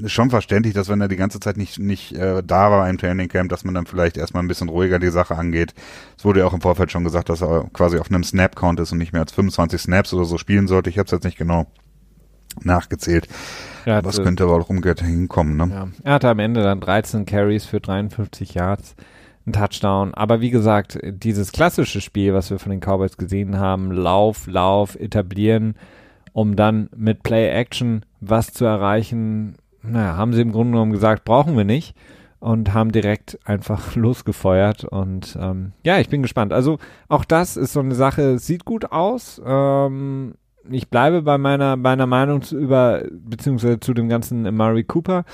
ist 0.00 0.12
schon 0.12 0.30
verständlich, 0.30 0.74
dass 0.74 0.88
wenn 0.88 1.00
er 1.00 1.08
die 1.08 1.16
ganze 1.16 1.40
Zeit 1.40 1.56
nicht, 1.56 1.78
nicht 1.78 2.12
äh, 2.12 2.42
da 2.44 2.70
war 2.70 2.88
im 2.88 2.98
Trainingcamp, 2.98 3.50
dass 3.50 3.64
man 3.64 3.74
dann 3.74 3.86
vielleicht 3.86 4.16
erstmal 4.16 4.42
ein 4.42 4.48
bisschen 4.48 4.68
ruhiger 4.68 4.98
die 4.98 5.10
Sache 5.10 5.36
angeht. 5.36 5.74
Es 6.16 6.24
wurde 6.24 6.40
ja 6.40 6.46
auch 6.46 6.54
im 6.54 6.60
Vorfeld 6.60 6.90
schon 6.90 7.04
gesagt, 7.04 7.28
dass 7.28 7.42
er 7.42 7.68
quasi 7.72 7.98
auf 7.98 8.10
einem 8.10 8.24
Snap-Count 8.24 8.80
ist 8.80 8.92
und 8.92 8.98
nicht 8.98 9.12
mehr 9.12 9.22
als 9.22 9.32
25 9.32 9.80
Snaps 9.80 10.14
oder 10.14 10.24
so 10.24 10.38
spielen 10.38 10.66
sollte. 10.66 10.90
Ich 10.90 10.98
habe 10.98 11.06
es 11.06 11.12
jetzt 11.12 11.24
nicht 11.24 11.38
genau 11.38 11.66
nachgezählt. 12.62 13.28
Ja, 13.84 14.04
Was 14.04 14.22
könnte 14.22 14.44
aber 14.44 14.54
auch 14.54 14.68
umgekehrt 14.68 15.00
hinkommen, 15.00 15.56
ne? 15.56 15.68
Ja. 15.70 15.88
Er 16.04 16.14
hatte 16.14 16.28
am 16.28 16.38
Ende 16.38 16.62
dann 16.62 16.80
13 16.80 17.26
Carries 17.26 17.64
für 17.64 17.80
53 17.80 18.54
Yards, 18.54 18.94
ein 19.46 19.52
Touchdown. 19.52 20.14
Aber 20.14 20.40
wie 20.40 20.50
gesagt, 20.50 20.98
dieses 21.02 21.52
klassische 21.52 22.00
Spiel, 22.00 22.32
was 22.34 22.50
wir 22.50 22.58
von 22.58 22.70
den 22.70 22.80
Cowboys 22.80 23.16
gesehen 23.16 23.58
haben, 23.58 23.90
Lauf, 23.90 24.46
Lauf, 24.46 24.94
etablieren, 24.94 25.74
um 26.32 26.54
dann 26.54 26.88
mit 26.94 27.22
Play-Action 27.22 28.04
was 28.20 28.52
zu 28.52 28.64
erreichen, 28.64 29.56
naja, 29.82 30.16
haben 30.16 30.32
sie 30.32 30.42
im 30.42 30.52
Grunde 30.52 30.72
genommen 30.72 30.92
gesagt, 30.92 31.24
brauchen 31.24 31.56
wir 31.56 31.64
nicht 31.64 31.96
und 32.42 32.74
haben 32.74 32.90
direkt 32.90 33.38
einfach 33.44 33.94
losgefeuert. 33.94 34.84
Und 34.84 35.38
ähm, 35.40 35.72
ja, 35.84 36.00
ich 36.00 36.08
bin 36.08 36.22
gespannt. 36.22 36.52
Also 36.52 36.78
auch 37.08 37.24
das 37.24 37.56
ist 37.56 37.72
so 37.72 37.80
eine 37.80 37.94
Sache, 37.94 38.38
sieht 38.38 38.64
gut 38.64 38.90
aus. 38.90 39.40
Ähm, 39.44 40.34
ich 40.68 40.88
bleibe 40.88 41.22
bei 41.22 41.38
meiner, 41.38 41.76
meiner 41.76 42.06
Meinung 42.06 42.42
zu 42.42 42.58
über, 42.58 43.04
beziehungsweise 43.12 43.78
zu 43.78 43.94
dem 43.94 44.08
ganzen 44.08 44.42
Murray 44.54 44.82
Cooper. 44.82 45.24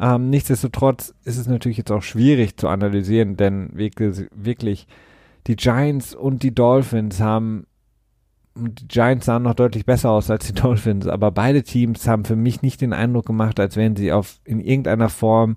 Ähm, 0.00 0.30
nichtsdestotrotz 0.30 1.14
ist 1.24 1.38
es 1.38 1.46
natürlich 1.46 1.78
jetzt 1.78 1.92
auch 1.92 2.02
schwierig 2.02 2.56
zu 2.56 2.68
analysieren, 2.68 3.36
denn 3.36 3.70
wirklich, 3.74 4.26
wirklich 4.34 4.88
die 5.46 5.56
Giants 5.56 6.12
und 6.12 6.42
die 6.42 6.54
Dolphins 6.54 7.20
haben 7.20 7.67
die 8.58 8.88
Giants 8.88 9.26
sahen 9.26 9.42
noch 9.42 9.54
deutlich 9.54 9.86
besser 9.86 10.10
aus 10.10 10.30
als 10.30 10.46
die 10.46 10.52
Dolphins, 10.60 11.06
aber 11.06 11.30
beide 11.30 11.62
Teams 11.62 12.06
haben 12.06 12.24
für 12.24 12.36
mich 12.36 12.62
nicht 12.62 12.80
den 12.80 12.92
Eindruck 12.92 13.26
gemacht, 13.26 13.60
als 13.60 13.76
wären 13.76 13.96
sie 13.96 14.12
auf 14.12 14.40
in 14.44 14.60
irgendeiner 14.60 15.08
Form 15.08 15.56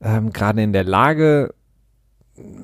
ähm, 0.00 0.32
gerade 0.32 0.62
in 0.62 0.72
der 0.72 0.84
Lage, 0.84 1.54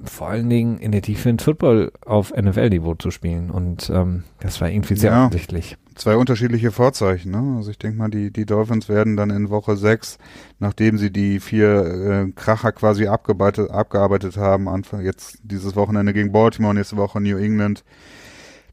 vor 0.05 0.29
allen 0.29 0.51
Dingen 0.51 0.79
in 0.79 0.91
der 0.91 1.03
Tiefe 1.03 1.35
Football 1.39 1.93
auf 2.05 2.33
NFL-Niveau 2.35 2.97
zu 2.97 3.11
spielen. 3.11 3.51
Und 3.51 3.89
ähm, 3.91 4.25
das 4.41 4.61
war 4.61 4.69
irgendwie 4.69 4.97
sehr 4.97 5.13
ja, 5.13 5.27
offensichtlich. 5.27 5.77
Zwei 5.95 6.17
unterschiedliche 6.17 6.73
Vorzeichen. 6.73 7.31
Ne? 7.31 7.57
Also 7.57 7.71
ich 7.71 7.79
denke 7.79 7.97
mal, 7.97 8.11
die, 8.11 8.33
die 8.33 8.47
Dolphins 8.47 8.89
werden 8.89 9.17
dann 9.17 9.31
in 9.31 9.49
Woche 9.49 9.77
sechs, 9.77 10.19
nachdem 10.59 10.99
sie 10.99 11.13
die 11.13 11.39
vier 11.39 11.85
äh, 11.85 12.33
Kracher 12.33 12.73
quasi 12.73 13.07
abgearbeitet, 13.07 13.71
abgearbeitet 13.71 14.37
haben, 14.37 14.69
Anfang 14.69 15.03
jetzt 15.03 15.39
dieses 15.45 15.77
Wochenende 15.77 16.13
gegen 16.13 16.33
Baltimore, 16.33 16.75
nächste 16.75 16.97
Woche 16.97 17.21
New 17.21 17.37
England, 17.37 17.85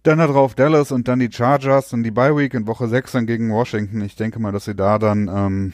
dann 0.07 0.19
darauf 0.19 0.55
Dallas 0.55 0.91
und 0.91 1.07
dann 1.07 1.19
die 1.19 1.31
Chargers 1.31 1.91
und 1.91 2.03
die 2.03 2.11
Bye 2.11 2.35
Week 2.35 2.53
in 2.53 2.65
Woche 2.65 2.87
6 2.87 3.11
dann 3.11 3.27
gegen 3.27 3.51
Washington. 3.51 4.01
Ich 4.01 4.15
denke 4.15 4.39
mal, 4.39 4.51
dass 4.51 4.65
sie 4.65 4.75
da 4.75 4.99
dann 4.99 5.27
ähm, 5.27 5.73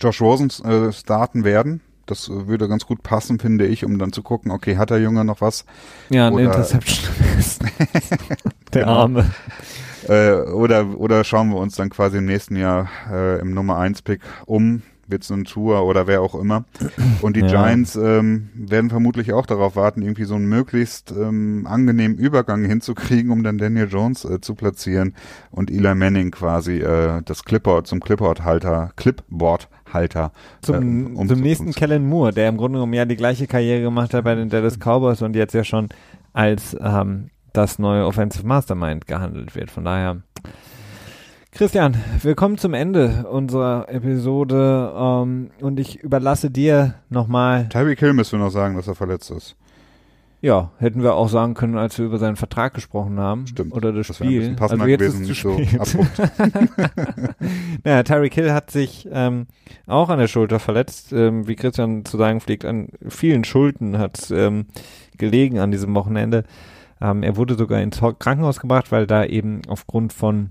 Josh 0.00 0.20
Rosen 0.20 0.50
äh, 0.64 0.92
starten 0.92 1.44
werden. 1.44 1.80
Das 2.06 2.28
würde 2.28 2.68
ganz 2.68 2.84
gut 2.86 3.02
passen, 3.02 3.38
finde 3.38 3.66
ich, 3.66 3.84
um 3.84 3.98
dann 3.98 4.12
zu 4.12 4.22
gucken, 4.22 4.50
okay, 4.50 4.76
hat 4.76 4.90
der 4.90 5.00
Junge 5.00 5.24
noch 5.24 5.40
was? 5.40 5.64
Ja, 6.10 6.26
eine 6.26 6.42
Interception. 6.42 7.14
der 8.74 8.82
genau. 8.82 8.92
Arme. 8.92 9.30
Äh, 10.08 10.32
oder, 10.32 10.98
oder 10.98 11.24
schauen 11.24 11.48
wir 11.48 11.56
uns 11.56 11.76
dann 11.76 11.88
quasi 11.88 12.18
im 12.18 12.26
nächsten 12.26 12.56
Jahr 12.56 12.88
äh, 13.10 13.40
im 13.40 13.54
Nummer 13.54 13.78
1 13.78 14.02
Pick 14.02 14.20
um, 14.44 14.82
Witz 15.14 15.30
und 15.30 15.48
Tour 15.48 15.84
oder 15.86 16.06
wer 16.06 16.20
auch 16.20 16.34
immer. 16.34 16.64
Und 17.22 17.36
die 17.36 17.40
ja. 17.40 17.46
Giants 17.46 17.96
ähm, 17.96 18.50
werden 18.54 18.90
vermutlich 18.90 19.32
auch 19.32 19.46
darauf 19.46 19.76
warten, 19.76 20.02
irgendwie 20.02 20.24
so 20.24 20.34
einen 20.34 20.46
möglichst 20.46 21.12
ähm, 21.12 21.66
angenehmen 21.66 22.18
Übergang 22.18 22.64
hinzukriegen, 22.64 23.30
um 23.30 23.42
dann 23.42 23.58
Daniel 23.58 23.88
Jones 23.88 24.24
äh, 24.24 24.40
zu 24.40 24.54
platzieren 24.54 25.14
und 25.50 25.70
Eli 25.70 25.94
Manning 25.94 26.30
quasi 26.32 26.80
äh, 26.80 27.22
das 27.24 27.44
Clipboard 27.44 27.86
zum 27.86 28.00
Clipboard-Halter, 28.00 28.92
Clipboard-Halter. 28.96 30.32
Zum, 30.60 31.14
äh, 31.14 31.18
um 31.18 31.28
zum 31.28 31.40
nächsten 31.40 31.72
Kellen 31.72 32.06
Moore, 32.08 32.32
der 32.32 32.48
im 32.48 32.56
Grunde 32.56 32.76
genommen 32.76 32.94
ja 32.94 33.04
die 33.04 33.16
gleiche 33.16 33.46
Karriere 33.46 33.82
gemacht 33.82 34.12
hat 34.12 34.24
bei 34.24 34.34
den 34.34 34.48
Dallas 34.50 34.78
Cowboys 34.78 35.22
und 35.22 35.36
jetzt 35.36 35.54
ja 35.54 35.64
schon 35.64 35.88
als 36.32 36.76
ähm, 36.80 37.30
das 37.52 37.78
neue 37.78 38.04
Offensive 38.04 38.46
Mastermind 38.46 39.06
gehandelt 39.06 39.54
wird. 39.54 39.70
Von 39.70 39.84
daher 39.84 40.22
Christian, 41.54 41.96
wir 42.20 42.34
kommen 42.34 42.58
zum 42.58 42.74
Ende 42.74 43.26
unserer 43.30 43.88
Episode 43.88 44.92
ähm, 44.96 45.50
und 45.60 45.78
ich 45.78 46.02
überlasse 46.02 46.50
dir 46.50 46.94
nochmal. 47.10 47.68
Tyreek 47.68 48.00
Hill 48.00 48.12
müssen 48.12 48.40
wir 48.40 48.44
noch 48.44 48.50
sagen, 48.50 48.74
dass 48.74 48.88
er 48.88 48.96
verletzt 48.96 49.30
ist. 49.30 49.54
Ja, 50.40 50.72
hätten 50.78 51.04
wir 51.04 51.14
auch 51.14 51.28
sagen 51.28 51.54
können, 51.54 51.78
als 51.78 51.96
wir 51.96 52.06
über 52.06 52.18
seinen 52.18 52.34
Vertrag 52.34 52.74
gesprochen 52.74 53.20
haben. 53.20 53.46
Stimmt. 53.46 53.72
Oder 53.72 53.92
das, 53.92 54.08
das 54.08 54.16
Spiel. 54.16 54.56
Also 54.58 54.74
jetzt 54.84 54.98
gewesen, 54.98 55.30
ist 55.30 55.40
zu 55.40 55.56
so 55.84 56.06
naja, 57.84 58.02
Tyreek 58.02 58.34
Hill 58.34 58.52
hat 58.52 58.72
sich 58.72 59.08
ähm, 59.12 59.46
auch 59.86 60.08
an 60.08 60.18
der 60.18 60.26
Schulter 60.26 60.58
verletzt. 60.58 61.12
Ähm, 61.12 61.46
wie 61.46 61.54
Christian 61.54 62.04
zu 62.04 62.18
sagen 62.18 62.40
pflegt, 62.40 62.64
an 62.64 62.88
vielen 63.06 63.44
Schulden 63.44 63.96
hat 63.96 64.28
ähm, 64.32 64.66
gelegen 65.18 65.60
an 65.60 65.70
diesem 65.70 65.94
Wochenende. 65.94 66.42
Ähm, 67.00 67.22
er 67.22 67.36
wurde 67.36 67.54
sogar 67.54 67.80
ins 67.80 68.00
Krankenhaus 68.00 68.58
gebracht, 68.58 68.90
weil 68.90 69.06
da 69.06 69.24
eben 69.24 69.62
aufgrund 69.68 70.12
von 70.12 70.50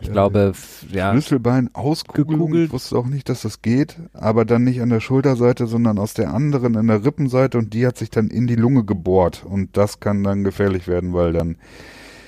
ich 0.00 0.10
glaube, 0.10 0.52
ja. 0.90 1.12
Schlüsselbein 1.12 1.70
ausgekugelt. 1.72 2.66
Ich 2.66 2.72
wusste 2.72 2.98
auch 2.98 3.06
nicht, 3.06 3.28
dass 3.28 3.42
das 3.42 3.62
geht, 3.62 3.96
aber 4.12 4.44
dann 4.44 4.64
nicht 4.64 4.80
an 4.82 4.90
der 4.90 5.00
Schulterseite, 5.00 5.66
sondern 5.66 5.98
aus 5.98 6.14
der 6.14 6.32
anderen, 6.34 6.76
an 6.76 6.88
der 6.88 7.04
Rippenseite 7.04 7.58
und 7.58 7.74
die 7.74 7.86
hat 7.86 7.96
sich 7.96 8.10
dann 8.10 8.28
in 8.28 8.46
die 8.46 8.56
Lunge 8.56 8.84
gebohrt 8.84 9.44
und 9.44 9.76
das 9.76 10.00
kann 10.00 10.24
dann 10.24 10.44
gefährlich 10.44 10.88
werden, 10.88 11.12
weil 11.12 11.32
dann 11.32 11.56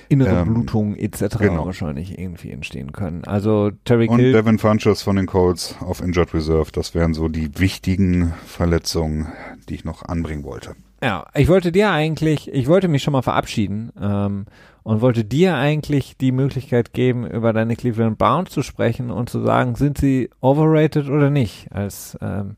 innere 0.09 0.41
ähm, 0.41 0.53
Blutungen 0.53 0.97
etc. 0.97 1.37
Genau. 1.39 1.65
wahrscheinlich 1.65 2.17
irgendwie 2.17 2.51
entstehen 2.51 2.93
können. 2.93 3.23
Also 3.25 3.71
Terry 3.83 4.07
Und 4.07 4.19
Devin 4.19 4.59
Funches 4.59 5.01
von 5.01 5.17
den 5.17 5.25
Colts 5.25 5.75
auf 5.81 6.01
Injured 6.01 6.33
Reserve, 6.33 6.71
das 6.71 6.95
wären 6.95 7.13
so 7.13 7.27
die 7.27 7.59
wichtigen 7.59 8.33
Verletzungen, 8.45 9.27
die 9.67 9.75
ich 9.75 9.85
noch 9.85 10.03
anbringen 10.03 10.43
wollte. 10.43 10.75
Ja, 11.01 11.27
ich 11.35 11.47
wollte 11.47 11.71
dir 11.71 11.91
eigentlich, 11.91 12.51
ich 12.51 12.67
wollte 12.67 12.87
mich 12.87 13.03
schon 13.03 13.13
mal 13.13 13.21
verabschieden 13.21 13.91
ähm, 14.01 14.45
und 14.83 15.01
wollte 15.01 15.23
dir 15.23 15.55
eigentlich 15.55 16.17
die 16.17 16.31
Möglichkeit 16.31 16.93
geben, 16.93 17.27
über 17.27 17.53
deine 17.53 17.75
Cleveland 17.75 18.17
Browns 18.17 18.49
zu 18.49 18.63
sprechen 18.63 19.11
und 19.11 19.29
zu 19.29 19.41
sagen, 19.41 19.75
sind 19.75 19.99
sie 19.99 20.29
overrated 20.41 21.07
oder 21.09 21.29
nicht? 21.29 21.71
Als 21.71 22.17
ähm, 22.21 22.55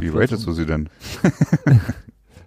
Wie 0.00 0.08
ratest 0.08 0.46
du 0.46 0.52
sie 0.52 0.64
denn? 0.64 0.88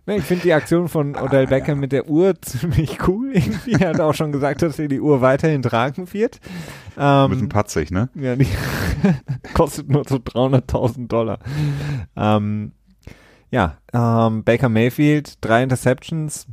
ich 0.07 0.23
finde 0.23 0.43
die 0.43 0.53
Aktion 0.53 0.87
von 0.87 1.15
Odell 1.15 1.45
Beckham 1.45 1.79
mit 1.79 1.91
der 1.91 2.09
Uhr 2.09 2.33
ziemlich 2.41 2.97
cool. 3.07 3.31
Irgendwie. 3.33 3.73
Er 3.73 3.89
hat 3.89 3.99
auch 3.99 4.15
schon 4.15 4.31
gesagt, 4.31 4.63
dass 4.63 4.79
er 4.79 4.87
die 4.87 5.01
Uhr 5.01 5.21
weiterhin 5.21 5.61
tragen 5.61 6.11
wird. 6.13 6.39
Ähm, 6.97 7.03
Ein 7.03 7.29
bisschen 7.29 7.49
patzig, 7.49 7.91
ne? 7.91 8.09
Ja, 8.15 8.35
die 8.35 8.47
kostet 9.53 9.87
nur 9.89 10.03
so 10.07 10.15
300.000 10.15 11.07
Dollar. 11.07 11.39
Ähm, 12.15 12.71
ja, 13.49 13.77
ähm, 13.93 14.43
Baker 14.43 14.69
Mayfield, 14.69 15.35
drei 15.41 15.63
Interceptions, 15.63 16.47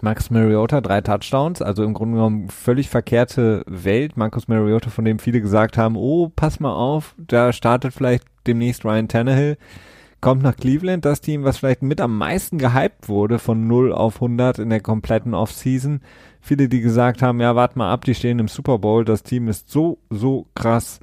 Marcus 0.00 0.30
Mariota, 0.30 0.80
drei 0.80 1.00
Touchdowns, 1.00 1.62
also 1.62 1.82
im 1.84 1.94
Grunde 1.94 2.16
genommen 2.16 2.48
völlig 2.48 2.88
verkehrte 2.88 3.62
Welt. 3.66 4.16
Marcus 4.16 4.48
Mariota, 4.48 4.90
von 4.90 5.04
dem 5.04 5.18
viele 5.18 5.40
gesagt 5.40 5.78
haben, 5.78 5.96
oh, 5.96 6.30
pass 6.34 6.60
mal 6.60 6.74
auf, 6.74 7.14
da 7.18 7.52
startet 7.52 7.94
vielleicht 7.94 8.24
demnächst 8.46 8.84
Ryan 8.84 9.08
Tannehill, 9.08 9.56
kommt 10.20 10.42
nach 10.42 10.56
Cleveland, 10.56 11.04
das 11.04 11.20
Team, 11.20 11.44
was 11.44 11.58
vielleicht 11.58 11.82
mit 11.82 12.00
am 12.00 12.18
meisten 12.18 12.58
gehypt 12.58 13.08
wurde 13.08 13.38
von 13.38 13.66
0 13.66 13.92
auf 13.92 14.16
100 14.16 14.58
in 14.58 14.70
der 14.70 14.80
kompletten 14.80 15.34
Offseason. 15.34 16.00
Viele, 16.40 16.68
die 16.68 16.80
gesagt 16.80 17.22
haben, 17.22 17.40
ja, 17.40 17.56
warte 17.56 17.78
mal 17.78 17.92
ab, 17.92 18.04
die 18.04 18.14
stehen 18.14 18.38
im 18.38 18.48
Super 18.48 18.78
Bowl, 18.78 19.04
das 19.04 19.22
Team 19.22 19.48
ist 19.48 19.70
so, 19.70 19.98
so 20.10 20.46
krass. 20.54 21.00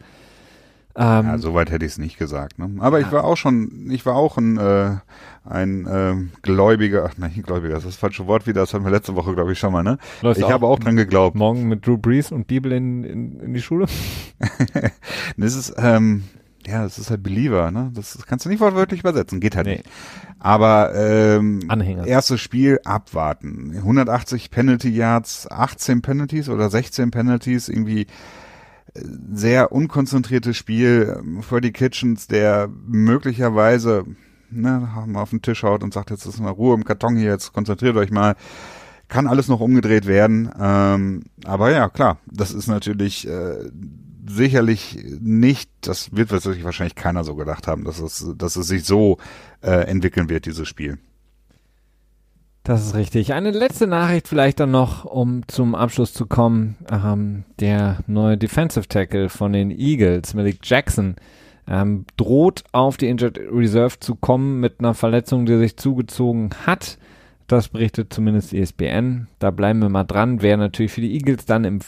Ähm, 0.95 1.25
ja, 1.25 1.37
soweit 1.39 1.71
hätte 1.71 1.85
ich 1.85 1.93
es 1.93 1.97
nicht 1.97 2.19
gesagt. 2.19 2.59
Ne? 2.59 2.69
Aber 2.79 2.99
ja. 2.99 3.07
ich 3.07 3.11
war 3.11 3.23
auch 3.23 3.37
schon, 3.37 3.89
ich 3.89 4.05
war 4.05 4.15
auch 4.15 4.37
ein, 4.37 4.57
äh, 4.57 4.97
ein 5.43 5.87
äh, 5.87 6.15
Gläubiger, 6.43 7.03
ach 7.09 7.17
nein, 7.17 7.41
Gläubiger, 7.43 7.73
das 7.73 7.83
ist 7.83 7.93
das 7.93 7.95
falsche 7.95 8.27
Wort 8.27 8.45
wieder, 8.45 8.61
das 8.61 8.73
hatten 8.73 8.83
wir 8.83 8.91
letzte 8.91 9.15
Woche, 9.15 9.33
glaube 9.33 9.51
ich, 9.53 9.59
schon 9.59 9.73
mal, 9.73 9.83
ne? 9.83 9.97
Läufst 10.21 10.41
ich 10.41 10.49
habe 10.49 10.67
auch 10.67 10.77
dran 10.77 10.95
geglaubt. 10.95 11.35
Morgen 11.35 11.67
mit 11.67 11.85
Drew 11.87 11.97
Brees 11.97 12.31
und 12.31 12.45
Bibel 12.45 12.71
in, 12.71 13.03
in, 13.03 13.39
in 13.39 13.53
die 13.55 13.61
Schule? 13.61 13.87
das 15.37 15.55
ist, 15.55 15.73
ähm, 15.77 16.25
ja, 16.67 16.83
das 16.83 16.99
ist 16.99 17.09
halt 17.09 17.23
Believer, 17.23 17.71
ne? 17.71 17.91
Das, 17.95 18.13
das 18.13 18.27
kannst 18.27 18.45
du 18.45 18.49
nicht 18.49 18.61
wortwörtlich 18.61 18.99
übersetzen, 18.99 19.39
geht 19.39 19.55
halt 19.55 19.65
nee. 19.65 19.77
nicht. 19.77 19.89
Aber 20.39 20.93
ähm, 20.93 21.61
Anhänger. 21.69 22.05
erstes 22.05 22.39
Spiel 22.39 22.79
abwarten. 22.83 23.71
180 23.75 24.51
Penalty 24.51 24.89
Yards, 24.89 25.49
18 25.49 26.03
Penalties 26.03 26.49
oder 26.49 26.69
16 26.69 27.09
Penalties, 27.09 27.67
irgendwie 27.67 28.05
sehr 28.95 29.71
unkonzentriertes 29.71 30.55
Spiel. 30.55 31.21
Freddy 31.41 31.71
Kitchens, 31.71 32.27
der 32.27 32.69
möglicherweise 32.85 34.05
ne, 34.51 34.89
mal 35.07 35.21
auf 35.21 35.31
den 35.31 35.41
Tisch 35.41 35.63
haut 35.63 35.83
und 35.83 35.93
sagt, 35.93 36.11
jetzt 36.11 36.25
ist 36.25 36.39
mal 36.39 36.49
Ruhe 36.49 36.75
im 36.75 36.83
Karton 36.83 37.15
hier, 37.15 37.31
jetzt 37.31 37.53
konzentriert 37.53 37.95
euch 37.95 38.11
mal. 38.11 38.35
Kann 39.07 39.27
alles 39.27 39.47
noch 39.47 39.59
umgedreht 39.59 40.07
werden. 40.07 40.49
Ähm, 40.59 41.23
aber 41.45 41.71
ja, 41.71 41.89
klar, 41.89 42.17
das 42.25 42.51
ist 42.51 42.67
natürlich 42.67 43.27
äh, 43.27 43.69
sicherlich 44.27 44.97
nicht, 45.19 45.69
das 45.81 46.15
wird 46.15 46.31
wahrscheinlich 46.31 46.95
keiner 46.95 47.23
so 47.23 47.35
gedacht 47.35 47.67
haben, 47.67 47.83
dass 47.83 47.99
es, 47.99 48.33
dass 48.37 48.55
es 48.55 48.67
sich 48.67 48.85
so 48.85 49.17
äh, 49.61 49.87
entwickeln 49.87 50.29
wird, 50.29 50.45
dieses 50.45 50.67
Spiel. 50.67 50.97
Das 52.63 52.85
ist 52.85 52.95
richtig. 52.95 53.33
Eine 53.33 53.51
letzte 53.51 53.87
Nachricht 53.87 54.29
vielleicht 54.29 54.61
dann 54.61 54.71
noch, 54.71 55.03
um 55.03 55.45
zum 55.47 55.75
Abschluss 55.75 56.13
zu 56.13 56.25
kommen. 56.25 56.77
Ähm, 56.89 57.43
der 57.59 57.97
neue 58.07 58.37
Defensive 58.37 58.87
Tackle 58.87 59.27
von 59.27 59.51
den 59.51 59.69
Eagles, 59.69 60.33
Malik 60.33 60.59
Jackson, 60.63 61.15
ähm, 61.67 62.05
droht 62.15 62.63
auf 62.71 62.95
die 62.95 63.09
Injured 63.09 63.37
Reserve 63.51 63.99
zu 63.99 64.15
kommen 64.15 64.61
mit 64.61 64.79
einer 64.79 64.93
Verletzung, 64.93 65.45
die 65.45 65.57
sich 65.57 65.75
zugezogen 65.75 66.51
hat. 66.65 66.97
Das 67.47 67.67
berichtet 67.67 68.13
zumindest 68.13 68.53
ESPN. 68.53 69.27
Da 69.39 69.51
bleiben 69.51 69.81
wir 69.81 69.89
mal 69.89 70.05
dran. 70.05 70.41
Wäre 70.41 70.57
natürlich 70.57 70.93
für 70.93 71.01
die 71.01 71.13
Eagles 71.15 71.45
dann 71.45 71.65
im 71.65 71.81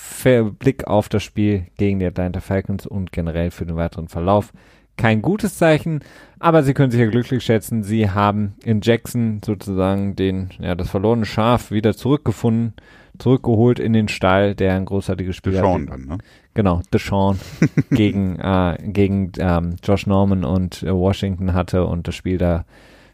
Blick 0.59 0.87
auf 0.87 1.07
das 1.07 1.23
Spiel 1.23 1.67
gegen 1.77 1.99
die 1.99 2.05
Atlanta 2.05 2.41
Falcons 2.41 2.85
und 2.85 3.13
generell 3.13 3.49
für 3.49 3.65
den 3.65 3.77
weiteren 3.77 4.09
Verlauf 4.09 4.51
kein 4.97 5.21
gutes 5.21 5.57
Zeichen, 5.57 6.01
aber 6.39 6.63
sie 6.63 6.73
können 6.73 6.91
sich 6.91 6.99
ja 6.99 7.09
glücklich 7.09 7.43
schätzen. 7.43 7.83
Sie 7.83 8.09
haben 8.09 8.55
in 8.63 8.81
Jackson 8.81 9.41
sozusagen 9.43 10.15
den, 10.15 10.49
ja, 10.59 10.75
das 10.75 10.89
verlorene 10.89 11.25
Schaf 11.25 11.71
wieder 11.71 11.95
zurückgefunden, 11.95 12.73
zurückgeholt 13.17 13.79
in 13.79 13.93
den 13.93 14.07
Stall, 14.07 14.55
der 14.55 14.75
ein 14.75 14.85
großartiges 14.85 15.35
Spiel 15.35 15.53
Deshaun 15.53 15.87
dann, 15.87 16.05
ne? 16.05 16.17
Genau, 16.53 16.81
Deshaun 16.93 17.39
gegen, 17.91 18.39
äh, 18.39 18.77
gegen 18.81 19.31
ähm, 19.39 19.75
Josh 19.83 20.07
Norman 20.07 20.43
und 20.43 20.83
äh, 20.83 20.93
Washington 20.93 21.53
hatte 21.53 21.85
und 21.85 22.07
das 22.07 22.15
Spiel 22.15 22.37
da 22.37 22.65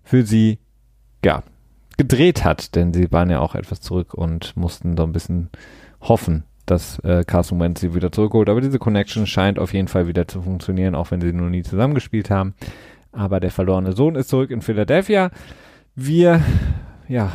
für 0.04 0.24
sie, 0.24 0.60
ja, 1.24 1.44
gedreht 1.98 2.44
hat, 2.44 2.76
denn 2.76 2.94
sie 2.94 3.12
waren 3.12 3.30
ja 3.30 3.40
auch 3.40 3.54
etwas 3.54 3.82
zurück 3.82 4.14
und 4.14 4.56
mussten 4.58 4.98
so 4.98 5.04
ein 5.04 5.12
bisschen 5.12 5.50
hoffen, 6.02 6.44
dass 6.66 7.00
äh, 7.00 7.24
Carson 7.26 7.60
Wentz 7.60 7.82
sie 7.82 7.94
wieder 7.94 8.12
zurückholt. 8.12 8.50
Aber 8.50 8.62
diese 8.62 8.80
Connection 8.80 9.28
scheint 9.28 9.60
auf 9.60 9.74
jeden 9.74 9.88
Fall 9.88 10.08
wieder 10.08 10.28
zu 10.28 10.42
funktionieren, 10.42 10.96
auch 10.96 11.12
wenn 11.12 11.22
sie 11.22 11.34
noch 11.34 11.50
nie 11.50 11.64
zusammengespielt 11.64 12.30
haben. 12.30 12.54
Aber 13.12 13.40
der 13.40 13.52
verlorene 13.52 13.94
Sohn 13.94 14.16
ist 14.16 14.30
zurück 14.30 14.52
in 14.52 14.62
Philadelphia. 14.62 15.32
Wir, 15.96 16.42
ja, 17.08 17.32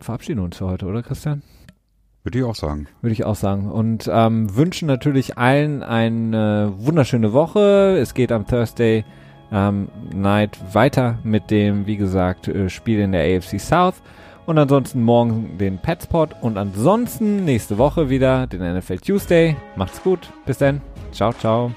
verabschieden 0.00 0.40
uns 0.40 0.58
für 0.58 0.66
heute, 0.66 0.86
oder 0.86 1.02
Christian? 1.02 1.42
Würde 2.22 2.38
ich 2.38 2.44
auch 2.44 2.54
sagen. 2.54 2.86
Würde 3.02 3.12
ich 3.12 3.24
auch 3.24 3.34
sagen. 3.34 3.70
Und 3.70 4.08
ähm, 4.10 4.54
wünschen 4.56 4.86
natürlich 4.86 5.36
allen 5.36 5.82
eine 5.82 6.72
wunderschöne 6.78 7.32
Woche. 7.32 7.98
Es 8.00 8.14
geht 8.14 8.32
am 8.32 8.46
Thursday 8.46 9.04
ähm, 9.52 9.88
Night 10.14 10.58
weiter 10.72 11.18
mit 11.22 11.50
dem, 11.50 11.86
wie 11.86 11.96
gesagt, 11.96 12.48
äh, 12.48 12.70
Spiel 12.70 13.00
in 13.00 13.12
der 13.12 13.22
AFC 13.22 13.60
South. 13.60 14.02
Und 14.46 14.58
ansonsten 14.58 15.02
morgen 15.02 15.56
den 15.58 15.78
Petspot 15.78 16.30
und 16.42 16.58
ansonsten 16.58 17.44
nächste 17.44 17.78
Woche 17.78 18.10
wieder 18.10 18.46
den 18.46 18.60
NFL 18.76 18.98
Tuesday. 18.98 19.56
Macht's 19.76 20.02
gut. 20.02 20.30
Bis 20.44 20.58
dann. 20.58 20.82
Ciao, 21.12 21.32
ciao. 21.32 21.72